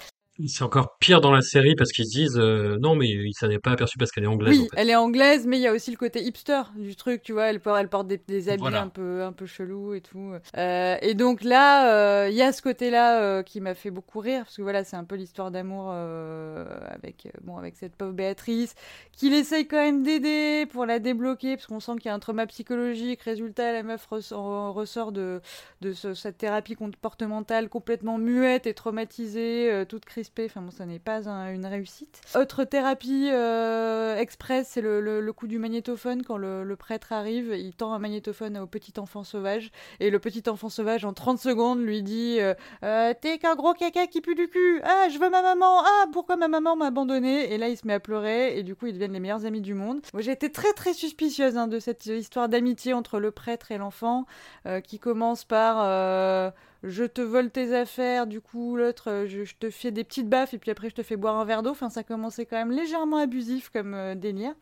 C'est 0.48 0.63
encore 0.63 0.98
pire 1.00 1.19
dans 1.22 1.31
la 1.31 1.41
série 1.41 1.75
parce 1.75 1.91
qu'ils 1.91 2.05
se 2.05 2.12
disent 2.12 2.38
euh, 2.38 2.77
non 2.79 2.96
mais 2.96 3.08
il 3.10 3.34
s'en 3.34 3.50
est 3.50 3.60
pas 3.60 3.72
aperçu 3.72 3.98
parce 3.98 4.12
qu'elle 4.12 4.24
est 4.24 4.27
anglaise. 4.27 4.58
Oui, 4.58 4.65
en 4.72 4.75
fait. 4.75 4.81
elle 4.81 4.89
est 4.89 4.96
anglaise, 4.96 5.46
mais 5.46 5.58
il 5.58 5.62
y 5.62 5.67
a 5.67 5.74
aussi 5.74 5.91
le 5.91 5.98
côté 5.98 6.24
hipster 6.24 6.62
du 6.77 6.96
truc, 6.96 7.22
tu 7.24 7.34
vois. 7.34 7.48
Elle 7.48 7.60
porte, 7.60 7.77
elle 7.79 7.89
porte 7.89 8.08
des, 8.08 8.22
des 8.25 8.48
habits 8.50 8.62
Voilà. 8.62 8.84
un 8.84 8.88
peu, 8.88 9.24
un 9.24 9.34
peu 9.34 9.46
chelous 9.46 9.93
et 9.96 10.01
tout. 10.01 10.31
Euh, 10.58 10.96
et 11.01 11.13
donc 11.13 11.43
là, 11.43 11.93
euh, 12.24 12.29
il 12.29 12.36
y 12.36 12.41
a 12.41 12.53
ce 12.53 12.62
côté-là 12.62 13.43
qui 13.43 13.60
m'a 13.60 13.74
fait 13.75 13.91
beaucoup 13.91 14.19
rire, 14.19 14.43
parce 14.46 14.55
que 14.55 14.62
voilà, 14.62 14.84
c'est 14.84 14.96
un 14.96 15.03
peu 15.03 15.15
l'histoire 15.15 15.51
d'amour 15.51 15.91
avec, 15.91 17.27
bon, 17.43 17.58
avec 17.58 17.75
cette 17.75 17.96
pauvre 17.96 18.13
Béatrice, 18.13 18.75
qu'il 19.12 19.34
essaye 19.34 19.67
quand 19.67 19.77
même 19.77 20.03
d'aider 20.03 20.65
pour 20.72 20.86
la 20.86 21.00
débloquer, 21.00 21.55
parce 21.58 21.67
qu'on 21.67 21.79
sent 21.79 21.93
qu'il 21.98 22.05
y 22.05 22.10
a 22.10 22.13
un 22.13 22.19
trauma 22.19 22.46
psychologique. 22.48 23.22
Résultat, 23.24 23.74
la 23.74 23.84
meuf 23.84 24.05
ressort, 24.05 24.74
ressort 24.74 25.12
de, 25.12 25.41
de 25.81 25.93
ce- 25.93 26.13
cette 26.13 26.38
thérapie 26.38 26.75
comportementale 26.75 27.69
complètement 27.69 28.17
muette 28.17 28.67
et 28.67 28.74
traumatisée, 28.74 29.84
toute 29.89 30.05
Enfin 30.45 30.62
bon, 30.62 30.71
ça 30.71 30.86
n'est 30.86 31.00
pas 31.00 31.27
un- 31.29 31.53
une 31.53 31.65
réussite. 31.65 32.21
Autre 32.36 32.63
thérapie 32.63 33.29
euh, 33.31 34.15
express, 34.17 34.69
c'est 34.71 34.81
le, 34.81 35.31
coup 35.33 35.48
du 35.48 35.59
magnétophone. 35.59 36.24
Quand 36.24 36.38
le, 36.38 36.75
prêtre 36.75 37.12
arrive, 37.12 37.53
il 37.57 37.74
tend 37.74 37.93
un 37.93 38.00
magnétophone 38.00 38.57
au 38.57 38.67
petit 38.67 38.93
enfant 38.98 39.24
sauvage. 39.24 39.71
Et 40.00 40.09
le 40.09 40.19
petit 40.19 40.43
enfant 40.50 40.69
sauvage, 40.69 41.05
en 41.05 41.13
30 41.13 41.39
secondes, 41.39 41.81
lui 41.81 42.03
dit 42.03 42.38
euh, 42.39 42.53
Euh, 42.83 43.13
T'es 43.19 43.38
qu'un 43.38 43.55
gros 43.55 43.74
caca 43.74 44.07
qui 44.07 44.21
pue 44.21 44.36
du 44.36 44.48
cul. 44.48 44.81
Ah, 44.83 45.07
je 45.12 45.19
veux 45.19 45.29
ma 45.29 45.41
maman. 45.41 45.81
Ah, 45.83 46.05
pourquoi 46.13 46.38
ma 46.38 46.48
maman 46.48 46.75
m'a 46.75 46.88
abandonné? 46.88 47.53
Et 47.53 47.57
là, 47.57 47.69
il 47.69 47.77
se 47.77 47.86
met 47.86 47.93
à 47.93 48.00
pleurer. 48.00 48.57
Et 48.57 48.63
du 48.63 48.75
coup, 48.75 48.88
ils 48.88 48.93
deviennent 48.93 49.13
les 49.13 49.19
meilleurs 49.19 49.45
amis 49.45 49.62
du 49.62 49.74
monde. 49.74 50.01
Moi, 50.13 50.21
j'ai 50.21 50.31
été 50.31 50.51
très, 50.51 50.74
très 50.74 50.93
suspicieuse 50.93 51.57
hein, 51.57 51.67
de 51.67 51.79
cette 51.79 52.05
histoire 52.05 52.50
d'amitié 52.50 52.93
entre 52.93 53.19
le 53.19 53.31
prêtre 53.31 53.71
et 53.71 53.77
l'enfant, 53.77 54.25
qui 54.83 55.00
commence 55.00 55.43
par. 55.43 56.53
Je 56.83 57.03
te 57.03 57.21
vole 57.21 57.50
tes 57.51 57.75
affaires, 57.75 58.27
du 58.27 58.41
coup 58.41 58.75
l'autre, 58.75 59.09
euh, 59.09 59.27
je, 59.27 59.43
je 59.43 59.55
te 59.55 59.69
fais 59.69 59.91
des 59.91 60.03
petites 60.03 60.29
baffes 60.29 60.53
et 60.53 60.57
puis 60.57 60.71
après 60.71 60.89
je 60.89 60.95
te 60.95 61.03
fais 61.03 61.17
boire 61.17 61.36
un 61.36 61.45
verre 61.45 61.63
d'eau. 61.63 61.71
Enfin, 61.71 61.89
ça 61.89 62.03
commençait 62.03 62.45
quand 62.45 62.57
même 62.57 62.71
légèrement 62.71 63.17
abusif 63.17 63.69
comme 63.69 63.93
euh, 63.93 64.15
délire. 64.15 64.53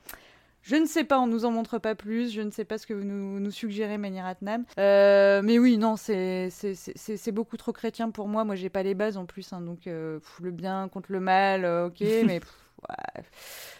Je 0.67 0.75
ne 0.75 0.85
sais 0.85 1.05
pas, 1.05 1.17
on 1.17 1.27
nous 1.27 1.45
en 1.45 1.51
montre 1.51 1.77
pas 1.77 1.95
plus, 1.95 2.33
je 2.33 2.41
ne 2.41 2.51
sais 2.51 2.65
pas 2.65 2.77
ce 2.77 2.85
que 2.85 2.93
vous 2.93 3.05
nous, 3.05 3.39
nous 3.39 3.51
suggérez, 3.51 3.97
Mani 3.97 4.19
Ratnam. 4.19 4.65
Euh, 4.77 5.41
mais 5.41 5.59
oui, 5.59 5.77
non, 5.77 5.95
c'est 5.95 6.51
beaucoup 7.31 7.55
trop 7.55 7.71
chrétien 7.71 8.11
pour 8.11 8.27
moi. 8.27 8.43
Moi, 8.43 8.55
j'ai 8.55 8.69
pas 8.69 8.83
les 8.83 8.93
bases 8.93 9.15
en 9.15 9.25
plus, 9.25 9.53
hein, 9.53 9.61
donc 9.61 9.87
euh, 9.87 10.19
pff, 10.19 10.39
le 10.41 10.51
bien 10.51 10.89
contre 10.89 11.13
le 11.13 11.21
mal, 11.21 11.63
ok, 11.63 12.01
mais 12.25 12.41
pff, 12.41 12.53
ouais, 12.89 13.23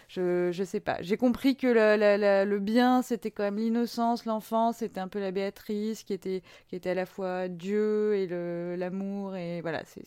je, 0.08 0.50
je 0.52 0.64
sais 0.64 0.80
pas. 0.80 0.96
J'ai 1.00 1.16
compris 1.16 1.54
que 1.56 1.66
la- 1.66 1.96
la- 1.96 2.16
la- 2.16 2.44
le 2.44 2.58
bien, 2.58 3.02
c'était 3.02 3.30
quand 3.30 3.42
même 3.44 3.58
l'innocence, 3.58 4.24
l'enfance, 4.24 4.78
c'était 4.78 5.00
un 5.00 5.08
peu 5.08 5.20
la 5.20 5.30
Béatrice 5.30 6.02
qui 6.02 6.12
était, 6.14 6.42
qui 6.68 6.76
était 6.76 6.90
à 6.90 6.94
la 6.94 7.06
fois 7.06 7.48
Dieu 7.48 8.14
et 8.16 8.26
l'amour, 8.76 9.36
et 9.36 9.60
voilà, 9.60 9.82
c'est 9.86 10.02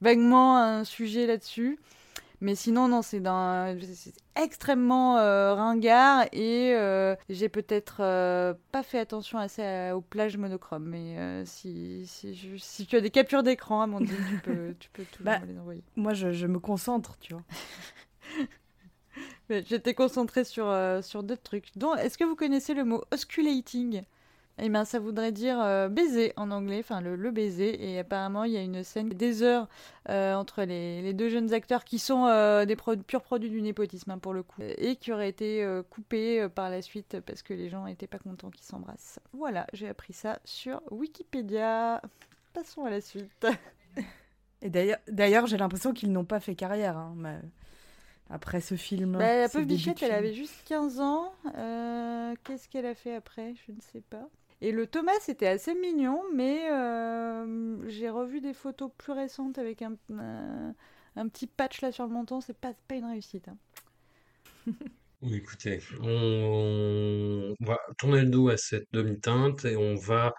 vaguement 0.00 0.58
un 0.58 0.84
sujet 0.84 1.26
là-dessus. 1.26 1.78
Mais 2.42 2.54
sinon, 2.54 2.86
non, 2.88 3.00
c'est 3.00 3.22
extrêmement 4.34 5.16
euh, 5.16 5.54
ringard 5.54 6.26
et 6.32 6.74
euh, 6.74 7.16
j'ai 7.30 7.48
peut-être 7.48 7.98
euh, 8.00 8.52
pas 8.72 8.82
fait 8.82 8.98
attention 8.98 9.38
assez 9.38 9.62
à- 9.62 9.96
aux 9.96 10.02
plages 10.02 10.36
monochromes. 10.36 10.84
Mais 10.84 11.46
si, 11.46 12.02
si, 12.06 12.34
je- 12.34 12.58
si 12.58 12.84
tu 12.84 12.94
as 12.96 13.00
des 13.00 13.08
captures 13.08 13.42
d'écran, 13.42 13.80
Amandine, 13.80 14.22
tu 14.28 14.36
peux, 14.36 14.74
tu 14.78 14.90
peux 14.90 15.04
toujours 15.06 15.24
Bah, 15.24 15.40
me 15.40 15.46
les 15.50 15.58
envoyer. 15.58 15.82
Moi, 15.96 16.12
je, 16.12 16.32
je 16.32 16.46
me 16.46 16.58
concentre, 16.58 17.16
tu 17.20 17.32
vois. 17.32 17.42
J'étais 19.48 19.94
concentrée 19.94 20.44
sur, 20.44 20.68
euh, 20.68 21.00
d'autres 21.14 21.42
trucs. 21.42 21.76
Donc, 21.76 21.98
est-ce 21.98 22.18
que 22.18 22.24
vous 22.24 22.36
connaissez 22.36 22.74
le 22.74 22.84
mot 22.84 23.04
osculating? 23.12 24.02
Eh 24.58 24.70
bien, 24.70 24.86
ça 24.86 24.98
voudrait 24.98 25.32
dire 25.32 25.60
euh, 25.60 25.88
baiser 25.88 26.32
en 26.36 26.50
anglais, 26.50 26.78
enfin 26.80 27.02
le, 27.02 27.30
baiser. 27.30 27.90
Et 27.92 27.98
apparemment, 27.98 28.44
il 28.44 28.52
y 28.52 28.56
a 28.56 28.62
une 28.62 28.82
scène 28.82 29.10
des 29.10 29.42
heures 29.42 29.68
euh, 30.08 30.34
entre 30.34 30.62
les, 30.62 31.12
deux 31.12 31.28
jeunes 31.28 31.52
acteurs 31.52 31.84
qui 31.84 31.98
sont 31.98 32.24
des 32.64 32.76
pro- 32.76 32.96
purs 32.96 33.22
produits 33.22 33.50
du 33.50 33.60
népotisme, 33.60 34.12
hein, 34.12 34.18
pour 34.18 34.32
le 34.32 34.42
coup, 34.42 34.62
et 34.62 34.96
qui 34.96 35.12
auraient 35.12 35.28
été 35.28 35.68
coupés 35.90 36.48
par 36.48 36.70
la 36.70 36.80
suite 36.80 37.20
parce 37.20 37.42
que 37.42 37.52
les 37.52 37.68
gens 37.68 37.84
n'étaient 37.84 38.06
pas 38.06 38.18
contents 38.18 38.50
qu'ils 38.50 38.64
s'embrassent. 38.64 39.20
Voilà, 39.34 39.66
j'ai 39.74 39.88
appris 39.88 40.14
ça 40.14 40.38
sur 40.44 40.80
Wikipédia. 40.90 42.00
Passons 42.54 42.86
à 42.86 42.90
la 42.90 43.02
suite. 43.02 43.46
Et 44.62 44.70
d'ailleurs, 44.70 45.46
j'ai 45.46 45.58
l'impression 45.58 45.92
qu'ils 45.92 46.10
n'ont 46.10 46.24
pas 46.24 46.40
fait 46.40 46.54
carrière 46.54 46.96
hein, 46.96 47.14
après 48.30 48.60
ce 48.60 48.74
film. 48.76 49.18
Bah, 49.18 49.38
la 49.38 49.48
pauvre 49.48 49.64
bichette, 49.64 50.02
elle 50.02 50.12
avait 50.12 50.34
juste 50.34 50.62
15 50.66 51.00
ans. 51.00 51.32
Euh, 51.56 52.34
Qu'est-ce 52.44 52.68
qu'elle 52.68 52.86
a 52.86 52.94
fait 52.94 53.14
après? 53.14 53.54
Je 53.66 53.72
ne 53.72 53.80
sais 53.80 54.02
pas. 54.02 54.28
Et 54.60 54.72
le 54.72 54.86
Thomas, 54.86 55.12
c'était 55.20 55.46
assez 55.48 55.74
mignon, 55.74 56.22
mais 56.34 56.70
euh, 56.70 57.76
j'ai 57.88 58.10
revu 58.10 58.40
des 58.40 58.54
photos 58.54 58.90
plus 58.98 59.12
récentes 59.12 59.58
avec 59.58 59.82
un, 59.82 59.96
un, 60.12 60.74
un 61.16 61.28
petit 61.28 61.46
patch 61.46 61.80
là 61.82 61.92
sur 61.92 62.04
le 62.06 62.10
menton. 62.12 62.40
C'est 62.40 62.56
pas, 62.58 62.72
pas 62.88 62.94
une 62.96 63.04
réussite. 63.06 63.48
hein. 63.48 63.56
Oui, 65.22 65.34
écoutez, 65.36 65.80
on 66.02 67.54
va 67.60 67.78
tourner 67.98 68.20
le 68.22 68.30
dos 68.30 68.48
à 68.48 68.56
cette 68.56 68.86
demi-teinte 68.92 69.64
et 69.64 69.76
on 69.76 69.94
va 69.94 70.34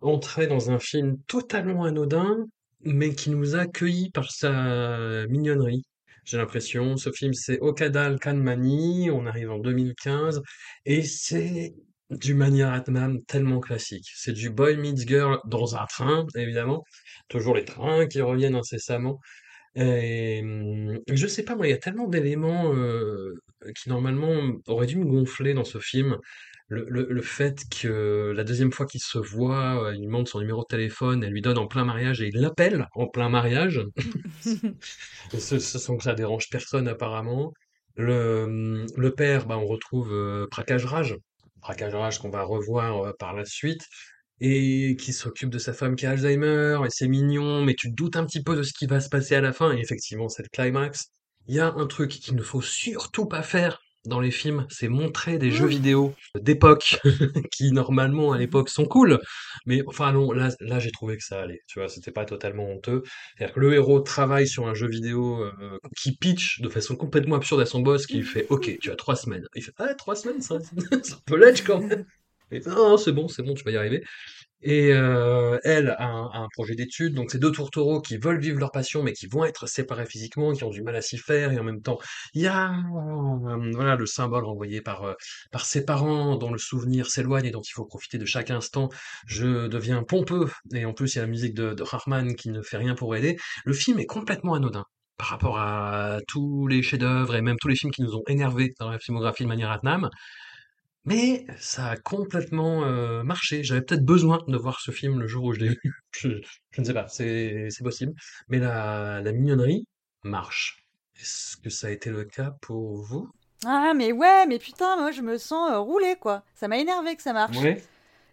entrer 0.00 0.46
dans 0.48 0.70
un 0.70 0.78
film 0.80 1.18
totalement 1.28 1.84
anodin, 1.84 2.46
mais 2.82 3.14
qui 3.14 3.30
nous 3.30 3.56
a 3.56 3.60
accueillis 3.60 4.10
par 4.10 4.30
sa 4.32 5.26
mignonnerie. 5.28 5.84
J'ai 6.24 6.38
l'impression, 6.38 6.96
ce 6.96 7.10
film 7.12 7.34
c'est 7.34 7.58
Okada 7.60 8.14
Kanmani, 8.18 9.10
on 9.10 9.26
arrive 9.26 9.50
en 9.50 9.58
2015, 9.58 10.42
et 10.86 11.02
c'est 11.02 11.74
du 12.10 12.34
Mani 12.34 12.62
Ratnam 12.62 13.22
tellement 13.24 13.60
classique. 13.60 14.06
C'est 14.14 14.32
du 14.32 14.50
boy 14.50 14.76
meets 14.76 15.06
girl 15.06 15.38
dans 15.46 15.76
un 15.76 15.86
train, 15.86 16.26
évidemment. 16.36 16.84
Toujours 17.28 17.54
les 17.54 17.64
trains 17.64 18.06
qui 18.06 18.20
reviennent 18.20 18.54
incessamment. 18.54 19.20
Et 19.76 20.40
hum, 20.42 21.00
je 21.10 21.26
sais 21.26 21.44
pas, 21.44 21.56
moi, 21.56 21.66
il 21.66 21.70
y 21.70 21.74
a 21.74 21.78
tellement 21.78 22.08
d'éléments 22.08 22.74
euh, 22.74 23.34
qui 23.76 23.88
normalement 23.88 24.52
auraient 24.68 24.86
dû 24.86 24.96
me 24.98 25.04
gonfler 25.06 25.54
dans 25.54 25.64
ce 25.64 25.78
film. 25.78 26.18
Le, 26.68 26.86
le, 26.88 27.06
le 27.10 27.22
fait 27.22 27.62
que 27.70 28.32
la 28.34 28.42
deuxième 28.42 28.72
fois 28.72 28.86
qu'il 28.86 29.00
se 29.00 29.18
voit, 29.18 29.84
euh, 29.84 29.94
il 29.94 29.98
lui 30.00 30.06
demande 30.06 30.28
son 30.28 30.40
numéro 30.40 30.62
de 30.62 30.66
téléphone, 30.66 31.22
elle 31.22 31.32
lui 31.32 31.42
donne 31.42 31.58
en 31.58 31.66
plein 31.66 31.84
mariage 31.84 32.22
et 32.22 32.28
il 32.28 32.40
l'appelle 32.40 32.88
en 32.94 33.06
plein 33.06 33.28
mariage. 33.28 33.82
Ce, 35.38 35.58
ce 35.58 35.78
ça 35.78 36.14
dérange 36.14 36.48
personne 36.50 36.88
apparemment. 36.88 37.52
Le, 37.96 38.86
le 38.96 39.14
père, 39.14 39.46
bah, 39.46 39.58
on 39.58 39.66
retrouve 39.66 40.12
euh, 40.12 40.46
Prakash 40.50 40.84
Raj, 40.84 41.16
Prakash 41.60 41.92
Raj 41.94 42.18
qu'on 42.18 42.30
va 42.30 42.42
revoir 42.42 43.04
euh, 43.04 43.12
par 43.18 43.34
la 43.34 43.44
suite, 43.44 43.82
et 44.40 44.96
qui 44.96 45.12
s'occupe 45.12 45.50
de 45.50 45.58
sa 45.58 45.72
femme 45.72 45.96
qui 45.96 46.06
a 46.06 46.10
Alzheimer, 46.10 46.78
et 46.84 46.90
c'est 46.90 47.08
mignon, 47.08 47.62
mais 47.62 47.74
tu 47.74 47.90
te 47.90 47.94
doutes 47.94 48.16
un 48.16 48.24
petit 48.26 48.42
peu 48.42 48.56
de 48.56 48.62
ce 48.62 48.72
qui 48.72 48.86
va 48.86 49.00
se 49.00 49.08
passer 49.08 49.34
à 49.36 49.40
la 49.40 49.52
fin, 49.52 49.72
et 49.76 49.80
effectivement, 49.80 50.28
c'est 50.28 50.42
le 50.42 50.48
climax. 50.50 51.06
Il 51.46 51.54
y 51.54 51.60
a 51.60 51.72
un 51.72 51.86
truc 51.86 52.10
qu'il 52.10 52.34
ne 52.34 52.42
faut 52.42 52.62
surtout 52.62 53.26
pas 53.26 53.42
faire 53.42 53.80
dans 54.06 54.20
les 54.20 54.30
films, 54.30 54.66
c'est 54.70 54.88
montrer 54.88 55.38
des 55.38 55.50
jeux 55.50 55.66
vidéo 55.66 56.14
d'époque 56.38 57.00
qui 57.52 57.72
normalement 57.72 58.32
à 58.32 58.38
l'époque 58.38 58.68
sont 58.68 58.84
cool, 58.84 59.20
mais 59.66 59.82
enfin 59.86 60.12
non, 60.12 60.32
là, 60.32 60.50
là 60.60 60.78
j'ai 60.78 60.90
trouvé 60.90 61.16
que 61.16 61.24
ça 61.24 61.40
allait, 61.40 61.62
tu 61.66 61.78
vois, 61.78 61.88
c'était 61.88 62.10
pas 62.10 62.24
totalement 62.24 62.68
honteux. 62.68 63.02
C'est-à-dire 63.36 63.54
que 63.54 63.60
le 63.60 63.74
héros 63.74 64.00
travaille 64.00 64.46
sur 64.46 64.66
un 64.66 64.74
jeu 64.74 64.88
vidéo 64.88 65.42
euh, 65.42 65.78
qui 65.96 66.16
pitch 66.16 66.60
de 66.60 66.68
façon 66.68 66.96
complètement 66.96 67.36
absurde 67.36 67.60
à 67.60 67.66
son 67.66 67.80
boss, 67.80 68.06
qui 68.06 68.18
lui 68.18 68.24
fait 68.24 68.46
OK, 68.50 68.76
tu 68.80 68.90
as 68.90 68.96
trois 68.96 69.16
semaines. 69.16 69.46
Il 69.54 69.62
fait 69.62 69.72
ah 69.78 69.94
trois 69.94 70.16
semaines, 70.16 70.40
ça, 70.42 70.58
c'est 71.02 71.14
un 71.14 71.18
peu 71.26 71.36
l'edge 71.36 71.62
quand 71.66 71.80
même. 71.80 72.04
Et, 72.50 72.60
non, 72.60 72.96
c'est 72.96 73.12
bon, 73.12 73.28
c'est 73.28 73.42
bon, 73.42 73.54
tu 73.54 73.64
vas 73.64 73.70
y 73.70 73.76
arriver. 73.76 74.04
Et 74.64 74.92
euh, 74.92 75.58
elle 75.62 75.94
a 75.98 76.08
un, 76.08 76.48
projet 76.54 76.74
d'études, 76.74 77.14
donc 77.14 77.30
c'est 77.30 77.38
deux 77.38 77.52
tourtereaux 77.52 78.00
qui 78.00 78.16
veulent 78.16 78.40
vivre 78.40 78.58
leur 78.58 78.70
passion, 78.72 79.02
mais 79.02 79.12
qui 79.12 79.26
vont 79.26 79.44
être 79.44 79.66
séparés 79.66 80.06
physiquement, 80.06 80.52
qui 80.54 80.64
ont 80.64 80.70
du 80.70 80.82
mal 80.82 80.96
à 80.96 81.02
s'y 81.02 81.18
faire, 81.18 81.52
et 81.52 81.58
en 81.58 81.64
même 81.64 81.82
temps, 81.82 81.98
il 82.32 82.42
y 82.42 82.46
a 82.46 82.70
euh, 82.72 83.70
voilà 83.74 83.96
le 83.96 84.06
symbole 84.06 84.46
envoyé 84.46 84.80
par 84.80 85.04
euh, 85.04 85.12
par 85.52 85.66
ses 85.66 85.84
parents, 85.84 86.36
dont 86.36 86.50
le 86.50 86.58
souvenir 86.58 87.10
s'éloigne 87.10 87.44
et 87.44 87.50
dont 87.50 87.60
il 87.60 87.72
faut 87.72 87.84
profiter 87.84 88.16
de 88.16 88.24
chaque 88.24 88.50
instant. 88.50 88.88
Je 89.26 89.66
deviens 89.68 90.02
pompeux, 90.02 90.50
et 90.72 90.86
en 90.86 90.94
plus 90.94 91.14
il 91.14 91.16
y 91.16 91.20
a 91.20 91.24
la 91.24 91.28
musique 91.28 91.54
de, 91.54 91.74
de 91.74 92.34
qui 92.34 92.48
ne 92.50 92.62
fait 92.62 92.78
rien 92.78 92.94
pour 92.94 93.14
aider. 93.16 93.36
Le 93.66 93.74
film 93.74 93.98
est 93.98 94.06
complètement 94.06 94.54
anodin 94.54 94.84
par 95.18 95.28
rapport 95.28 95.58
à 95.58 96.20
tous 96.26 96.66
les 96.66 96.82
chefs-d'œuvre 96.82 97.34
et 97.36 97.42
même 97.42 97.56
tous 97.60 97.68
les 97.68 97.76
films 97.76 97.92
qui 97.92 98.02
nous 98.02 98.14
ont 98.16 98.22
énervés 98.28 98.74
dans 98.80 98.90
la 98.90 98.98
filmographie 98.98 99.44
de 99.44 99.48
Mani 99.48 99.64
Ratnam. 99.64 100.08
Mais 101.04 101.44
ça 101.58 101.86
a 101.88 101.96
complètement 101.96 102.84
euh, 102.84 103.22
marché. 103.22 103.62
J'avais 103.62 103.82
peut-être 103.82 104.04
besoin 104.04 104.38
de 104.48 104.56
voir 104.56 104.80
ce 104.80 104.90
film 104.90 105.20
le 105.20 105.26
jour 105.26 105.44
où 105.44 105.52
je 105.52 105.60
l'ai 105.60 105.68
vu. 105.68 105.92
Je, 106.12 106.28
je 106.70 106.80
ne 106.80 106.86
sais 106.86 106.94
pas, 106.94 107.08
c'est 107.08 107.68
possible. 107.82 108.14
Mais 108.48 108.58
la, 108.58 109.20
la 109.20 109.32
mignonnerie 109.32 109.86
marche. 110.22 110.86
Est-ce 111.20 111.56
que 111.56 111.70
ça 111.70 111.88
a 111.88 111.90
été 111.90 112.10
le 112.10 112.24
cas 112.24 112.52
pour 112.60 113.02
vous? 113.02 113.28
Ah, 113.66 113.92
mais 113.94 114.12
ouais, 114.12 114.46
mais 114.46 114.58
putain, 114.58 114.96
moi 114.96 115.10
je 115.10 115.22
me 115.22 115.38
sens 115.38 115.70
euh, 115.72 115.78
roulée, 115.78 116.16
quoi. 116.16 116.44
Ça 116.54 116.68
m'a 116.68 116.78
énervé 116.78 117.16
que 117.16 117.22
ça 117.22 117.32
marche. 117.32 117.56
Ouais, 117.56 117.82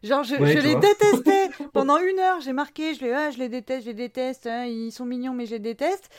Genre, 0.03 0.23
je, 0.23 0.35
ouais, 0.35 0.53
je 0.53 0.59
les 0.59 0.71
vois. 0.71 0.81
détestais. 0.81 1.49
Pendant 1.73 1.97
une 1.99 2.19
heure, 2.19 2.41
j'ai 2.41 2.53
marqué, 2.53 2.95
je 2.95 3.01
les, 3.05 3.11
ah, 3.11 3.31
je 3.31 3.37
les 3.39 3.49
déteste, 3.49 3.83
je 3.85 3.89
les 3.91 3.95
déteste, 3.95 4.47
hein, 4.47 4.65
ils 4.65 4.91
sont 4.91 5.05
mignons, 5.05 5.33
mais 5.33 5.45
je 5.45 5.53
les 5.53 5.59
déteste. 5.59 6.09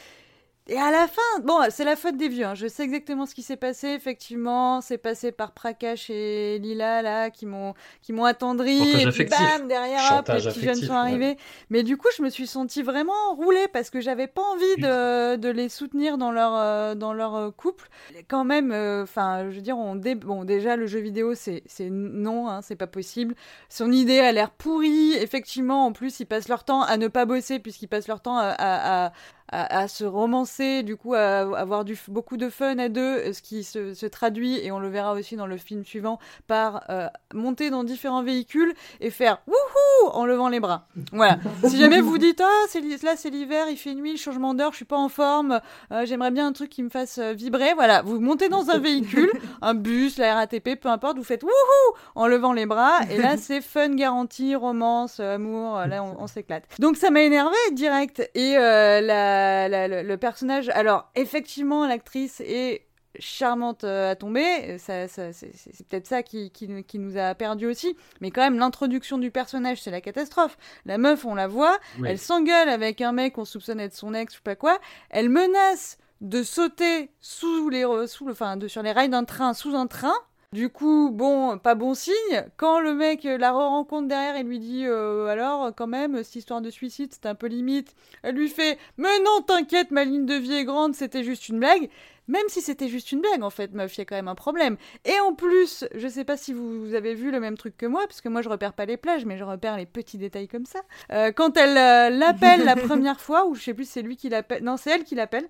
Et 0.69 0.78
à 0.78 0.92
la 0.92 1.09
fin, 1.09 1.40
bon, 1.42 1.59
c'est 1.71 1.83
la 1.85 1.97
faute 1.97 2.16
des 2.16 2.28
vieux. 2.28 2.45
hein, 2.47 2.54
Je 2.54 2.69
sais 2.69 2.85
exactement 2.85 3.26
ce 3.26 3.35
qui 3.35 3.42
s'est 3.42 3.57
passé. 3.57 3.88
Effectivement, 3.88 4.81
c'est 4.81 4.97
passé 4.97 5.33
par 5.33 5.50
Prakash 5.50 6.09
et 6.09 6.61
Lila 6.61 7.02
là 7.02 7.31
qui 7.31 7.47
m'ont 7.47 7.75
qui 8.00 8.12
m'ont 8.12 8.25
attendri 8.25 8.78
et 9.02 9.07
puis 9.11 9.25
bam 9.25 9.66
derrière 9.66 10.19
hop, 10.21 10.28
les 10.28 10.40
petits 10.40 10.61
jeunes 10.62 10.76
sont 10.76 10.92
ouais. 10.92 10.99
arrivés. 10.99 11.37
Mais 11.71 11.83
du 11.83 11.97
coup, 11.97 12.07
je 12.16 12.23
me 12.23 12.28
suis 12.31 12.47
sentie 12.47 12.83
vraiment 12.83 13.35
roulée 13.35 13.66
parce 13.73 13.90
que 13.90 14.00
j'avais 14.00 14.28
pas 14.28 14.42
envie 14.42 14.76
de, 14.81 15.35
de 15.35 15.49
les 15.49 15.69
soutenir 15.69 16.16
dans 16.16 16.31
leur 16.31 16.54
euh, 16.54 16.95
dans 16.95 17.12
leur 17.12 17.35
euh, 17.35 17.50
couple. 17.50 17.88
Quand 18.28 18.45
même, 18.45 18.71
euh, 18.71 19.02
enfin, 19.02 19.50
je 19.50 19.57
veux 19.57 19.62
dire, 19.62 19.76
on 19.76 19.97
dé- 19.97 20.14
bon 20.14 20.45
déjà 20.45 20.76
le 20.76 20.87
jeu 20.87 21.00
vidéo 21.00 21.35
c'est 21.35 21.64
c'est 21.66 21.90
non, 21.90 22.49
hein, 22.49 22.61
c'est 22.62 22.76
pas 22.76 22.87
possible. 22.87 23.35
Son 23.69 23.90
idée 23.90 24.21
a 24.21 24.31
l'air 24.31 24.50
pourrie. 24.50 25.14
Effectivement, 25.14 25.87
en 25.87 25.92
plus, 25.92 26.21
ils 26.21 26.26
passent 26.26 26.49
leur 26.49 26.62
temps 26.62 26.83
à 26.83 26.97
ne 26.99 27.09
pas 27.09 27.25
bosser 27.25 27.59
puisqu'ils 27.59 27.88
passent 27.88 28.07
leur 28.09 28.21
temps 28.21 28.38
à, 28.38 28.45
à, 28.50 29.07
à- 29.07 29.12
à, 29.52 29.80
à 29.80 29.88
se 29.88 30.04
romancer, 30.04 30.82
du 30.82 30.97
coup 30.97 31.14
à 31.14 31.40
avoir 31.59 31.85
du, 31.85 31.97
beaucoup 32.09 32.37
de 32.37 32.49
fun 32.49 32.78
à 32.78 32.88
deux, 32.88 33.32
ce 33.32 33.42
qui 33.42 33.62
se, 33.64 33.94
se 33.94 34.06
traduit, 34.06 34.59
et 34.64 34.73
on 34.73 34.78
le 34.78 34.88
verra 34.88 35.12
aussi 35.12 35.37
dans 35.37 35.47
le 35.47 35.56
film 35.56 35.85
suivant, 35.85 36.18
par 36.47 36.85
euh, 36.90 37.06
monter 37.35 37.71
dans 37.71 37.85
différents 37.85 38.23
véhicules 38.23 38.73
et 39.00 39.11
faire 39.11 39.38
wouhou 39.47 40.11
en 40.12 40.25
levant 40.25 40.49
les 40.49 40.61
bras. 40.61 40.87
Voilà. 41.12 41.38
si 41.68 41.76
jamais 41.78 42.00
vous 42.00 42.18
dites, 42.18 42.40
ah, 42.44 42.78
li- 42.80 42.97
là 43.02 43.12
c'est 43.16 43.30
l'hiver, 43.30 43.66
il 43.71 43.76
fait 43.76 43.94
nuit, 43.94 44.12
le 44.12 44.18
changement 44.18 44.54
d'heure, 44.54 44.73
je 44.73 44.76
suis 44.76 44.85
pas 44.85 44.97
en 44.97 45.09
forme, 45.09 45.61
euh, 45.92 46.06
j'aimerais 46.06 46.30
bien 46.30 46.47
un 46.47 46.52
truc 46.52 46.71
qui 46.71 46.82
me 46.82 46.88
fasse 46.90 47.18
euh, 47.18 47.32
vibrer, 47.32 47.75
voilà, 47.75 48.02
vous 48.02 48.18
montez 48.21 48.49
dans 48.49 48.71
un 48.71 48.78
véhicule, 48.78 49.30
un 49.62 49.75
bus, 49.75 50.16
la 50.18 50.35
RATP, 50.35 50.80
peu 50.80 50.88
importe, 50.88 51.18
vous 51.18 51.25
faites 51.25 51.42
wouhou 51.42 51.97
en 52.14 52.26
levant 52.26 52.52
les 52.52 52.66
bras, 52.66 53.00
et 53.11 53.18
là 53.18 53.37
c'est 53.38 53.61
fun 53.61 53.94
garanti, 53.94 54.54
romance, 54.54 55.18
euh, 55.21 55.35
amour, 55.35 55.78
euh, 55.78 55.87
là 55.87 56.02
on, 56.02 56.23
on 56.23 56.26
s'éclate. 56.26 56.64
Donc 56.78 56.97
ça 56.97 57.11
m'a 57.11 57.21
énervé 57.23 57.56
direct, 57.73 58.21
et 58.35 58.56
euh, 58.56 59.00
la, 59.00 59.41
la- 59.68 59.88
le, 59.88 60.02
le 60.02 60.16
personnage, 60.16 60.68
alors 60.70 61.11
effectivement 61.14 61.87
l'actrice 61.87 62.40
est 62.40 62.87
charmante 63.18 63.84
euh, 63.84 64.11
à 64.12 64.16
tomber, 64.16 64.78
ça, 64.78 65.06
ça- 65.06 65.32
c'est 65.34 65.87
peut-être 65.87 66.07
ça 66.07 66.22
qui, 66.22 66.50
qui, 66.50 66.66
nous- 66.66 66.83
qui 66.83 66.98
nous 66.98 67.18
a 67.18 67.35
perdu 67.35 67.66
aussi, 67.66 67.94
mais 68.22 68.31
quand 68.31 68.40
même 68.40 68.59
l'introduction 68.59 69.18
du 69.18 69.31
personnage 69.31 69.83
c'est 69.83 69.90
la 69.90 70.00
catastrophe. 70.00 70.57
La 70.87 70.96
meuf 70.96 71.24
on 71.26 71.35
la 71.35 71.46
voit, 71.46 71.78
Oui. 72.00 72.09
elle 72.11 72.18
s'engueule 72.18 72.70
avec 72.70 73.00
un 73.02 73.12
mec 73.12 73.35
qu'on 73.35 73.44
soupçonne 73.44 73.81
être 73.81 73.94
son 73.94 74.14
ex, 74.14 74.33
je 74.33 74.38
sais 74.38 74.42
pas 74.42 74.57
quoi, 74.57 74.78
elle 75.11 75.28
menace 75.28 75.98
de 76.22 76.42
sauter 76.42 77.11
sous 77.20 77.68
les, 77.68 77.85
sous 78.07 78.24
le, 78.26 78.33
enfin, 78.33 78.57
de, 78.57 78.66
sur 78.68 78.83
les 78.83 78.92
rails 78.92 79.11
d'un 79.11 79.24
train, 79.24 79.52
sous 79.55 79.74
un 79.74 79.87
train. 79.88 80.14
Du 80.53 80.69
coup, 80.69 81.11
bon, 81.11 81.59
pas 81.59 81.75
bon 81.75 81.95
signe. 81.95 82.45
Quand 82.59 82.79
le 82.81 82.93
mec 82.93 83.25
euh, 83.25 83.38
la 83.38 83.53
re-rencontre 83.53 84.09
derrière 84.09 84.37
et 84.37 84.43
lui 84.43 84.59
dit 84.59 84.85
euh, 84.87 85.27
alors, 85.29 85.75
quand 85.75 85.87
même, 85.87 86.23
cette 86.23 86.37
histoire 86.37 86.61
de 86.61 86.69
suicide, 86.69 87.11
c'était 87.12 87.29
un 87.29 87.35
peu 87.35 87.47
limite. 87.47 87.95
Elle 88.23 88.35
lui 88.35 88.51
fait 88.51 88.79
Mais 88.99 89.19
non, 89.21 89.41
t'inquiète, 89.47 89.91
ma 89.91 90.05
ligne 90.05 90.27
de 90.27 90.35
vie 90.35 90.53
est 90.53 90.65
grande, 90.65 90.95
c'était 90.95 91.25
juste 91.25 91.49
une 91.49 91.59
blague. 91.59 91.88
Même 92.29 92.49
si 92.49 92.61
c'était 92.61 92.88
juste 92.88 93.12
une 93.12 93.21
blague, 93.21 93.43
en 93.43 93.51
fait, 93.51 93.73
meuf, 93.73 93.97
il 93.97 94.01
y 94.01 94.03
a 94.03 94.05
quand 94.05 94.15
même 94.15 94.29
un 94.29 94.35
problème. 94.35 94.77
Et 95.05 95.19
en 95.21 95.35
plus, 95.35 95.85
je 95.95 96.07
sais 96.07 96.25
pas 96.25 96.37
si 96.37 96.53
vous, 96.53 96.85
vous 96.85 96.95
avez 96.95 97.15
vu 97.15 97.31
le 97.31 97.41
même 97.41 97.57
truc 97.57 97.77
que 97.77 97.87
moi, 97.87 98.03
parce 98.07 98.21
que 98.21 98.29
moi 98.29 98.43
je 98.43 98.49
repère 98.49 98.75
pas 98.75 98.85
les 98.85 98.97
plages, 98.97 99.25
mais 99.25 99.38
je 99.38 99.45
repère 99.45 99.77
les 99.77 99.87
petits 99.87 100.19
détails 100.19 100.49
comme 100.49 100.67
ça. 100.67 100.81
Euh, 101.12 101.33
quand 101.33 101.57
elle 101.57 101.77
euh, 101.77 102.17
l'appelle 102.17 102.65
la 102.65 102.77
première 102.88 103.21
fois, 103.21 103.47
ou 103.47 103.55
je 103.55 103.62
sais 103.62 103.75
plus 103.75 103.87
si 103.87 103.93
c'est 103.93 104.03
lui 104.03 104.17
qui 104.17 104.29
l'appelle, 104.29 104.62
non, 104.62 104.77
c'est 104.77 104.91
elle 104.91 105.05
qui 105.05 105.15
l'appelle. 105.15 105.49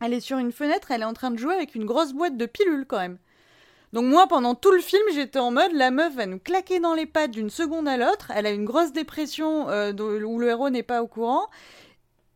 Elle 0.00 0.14
est 0.14 0.20
sur 0.20 0.38
une 0.38 0.52
fenêtre, 0.52 0.90
elle 0.90 1.02
est 1.02 1.06
en 1.06 1.12
train 1.12 1.30
de 1.30 1.38
jouer 1.38 1.54
avec 1.54 1.74
une 1.74 1.84
grosse 1.84 2.12
boîte 2.12 2.36
de 2.36 2.46
pilules 2.46 2.86
quand 2.86 2.98
même. 2.98 3.18
Donc 3.92 4.06
moi, 4.06 4.26
pendant 4.26 4.54
tout 4.54 4.70
le 4.70 4.80
film, 4.80 5.02
j'étais 5.12 5.38
en 5.38 5.50
mode, 5.50 5.72
la 5.72 5.90
meuf 5.90 6.14
va 6.14 6.26
nous 6.26 6.38
claquer 6.38 6.80
dans 6.80 6.94
les 6.94 7.04
pattes 7.04 7.30
d'une 7.30 7.50
seconde 7.50 7.86
à 7.86 7.98
l'autre. 7.98 8.32
Elle 8.34 8.46
a 8.46 8.50
une 8.50 8.64
grosse 8.64 8.92
dépression 8.92 9.68
euh, 9.68 9.92
où 9.92 10.38
le 10.38 10.48
héros 10.48 10.70
n'est 10.70 10.82
pas 10.82 11.02
au 11.02 11.06
courant. 11.06 11.48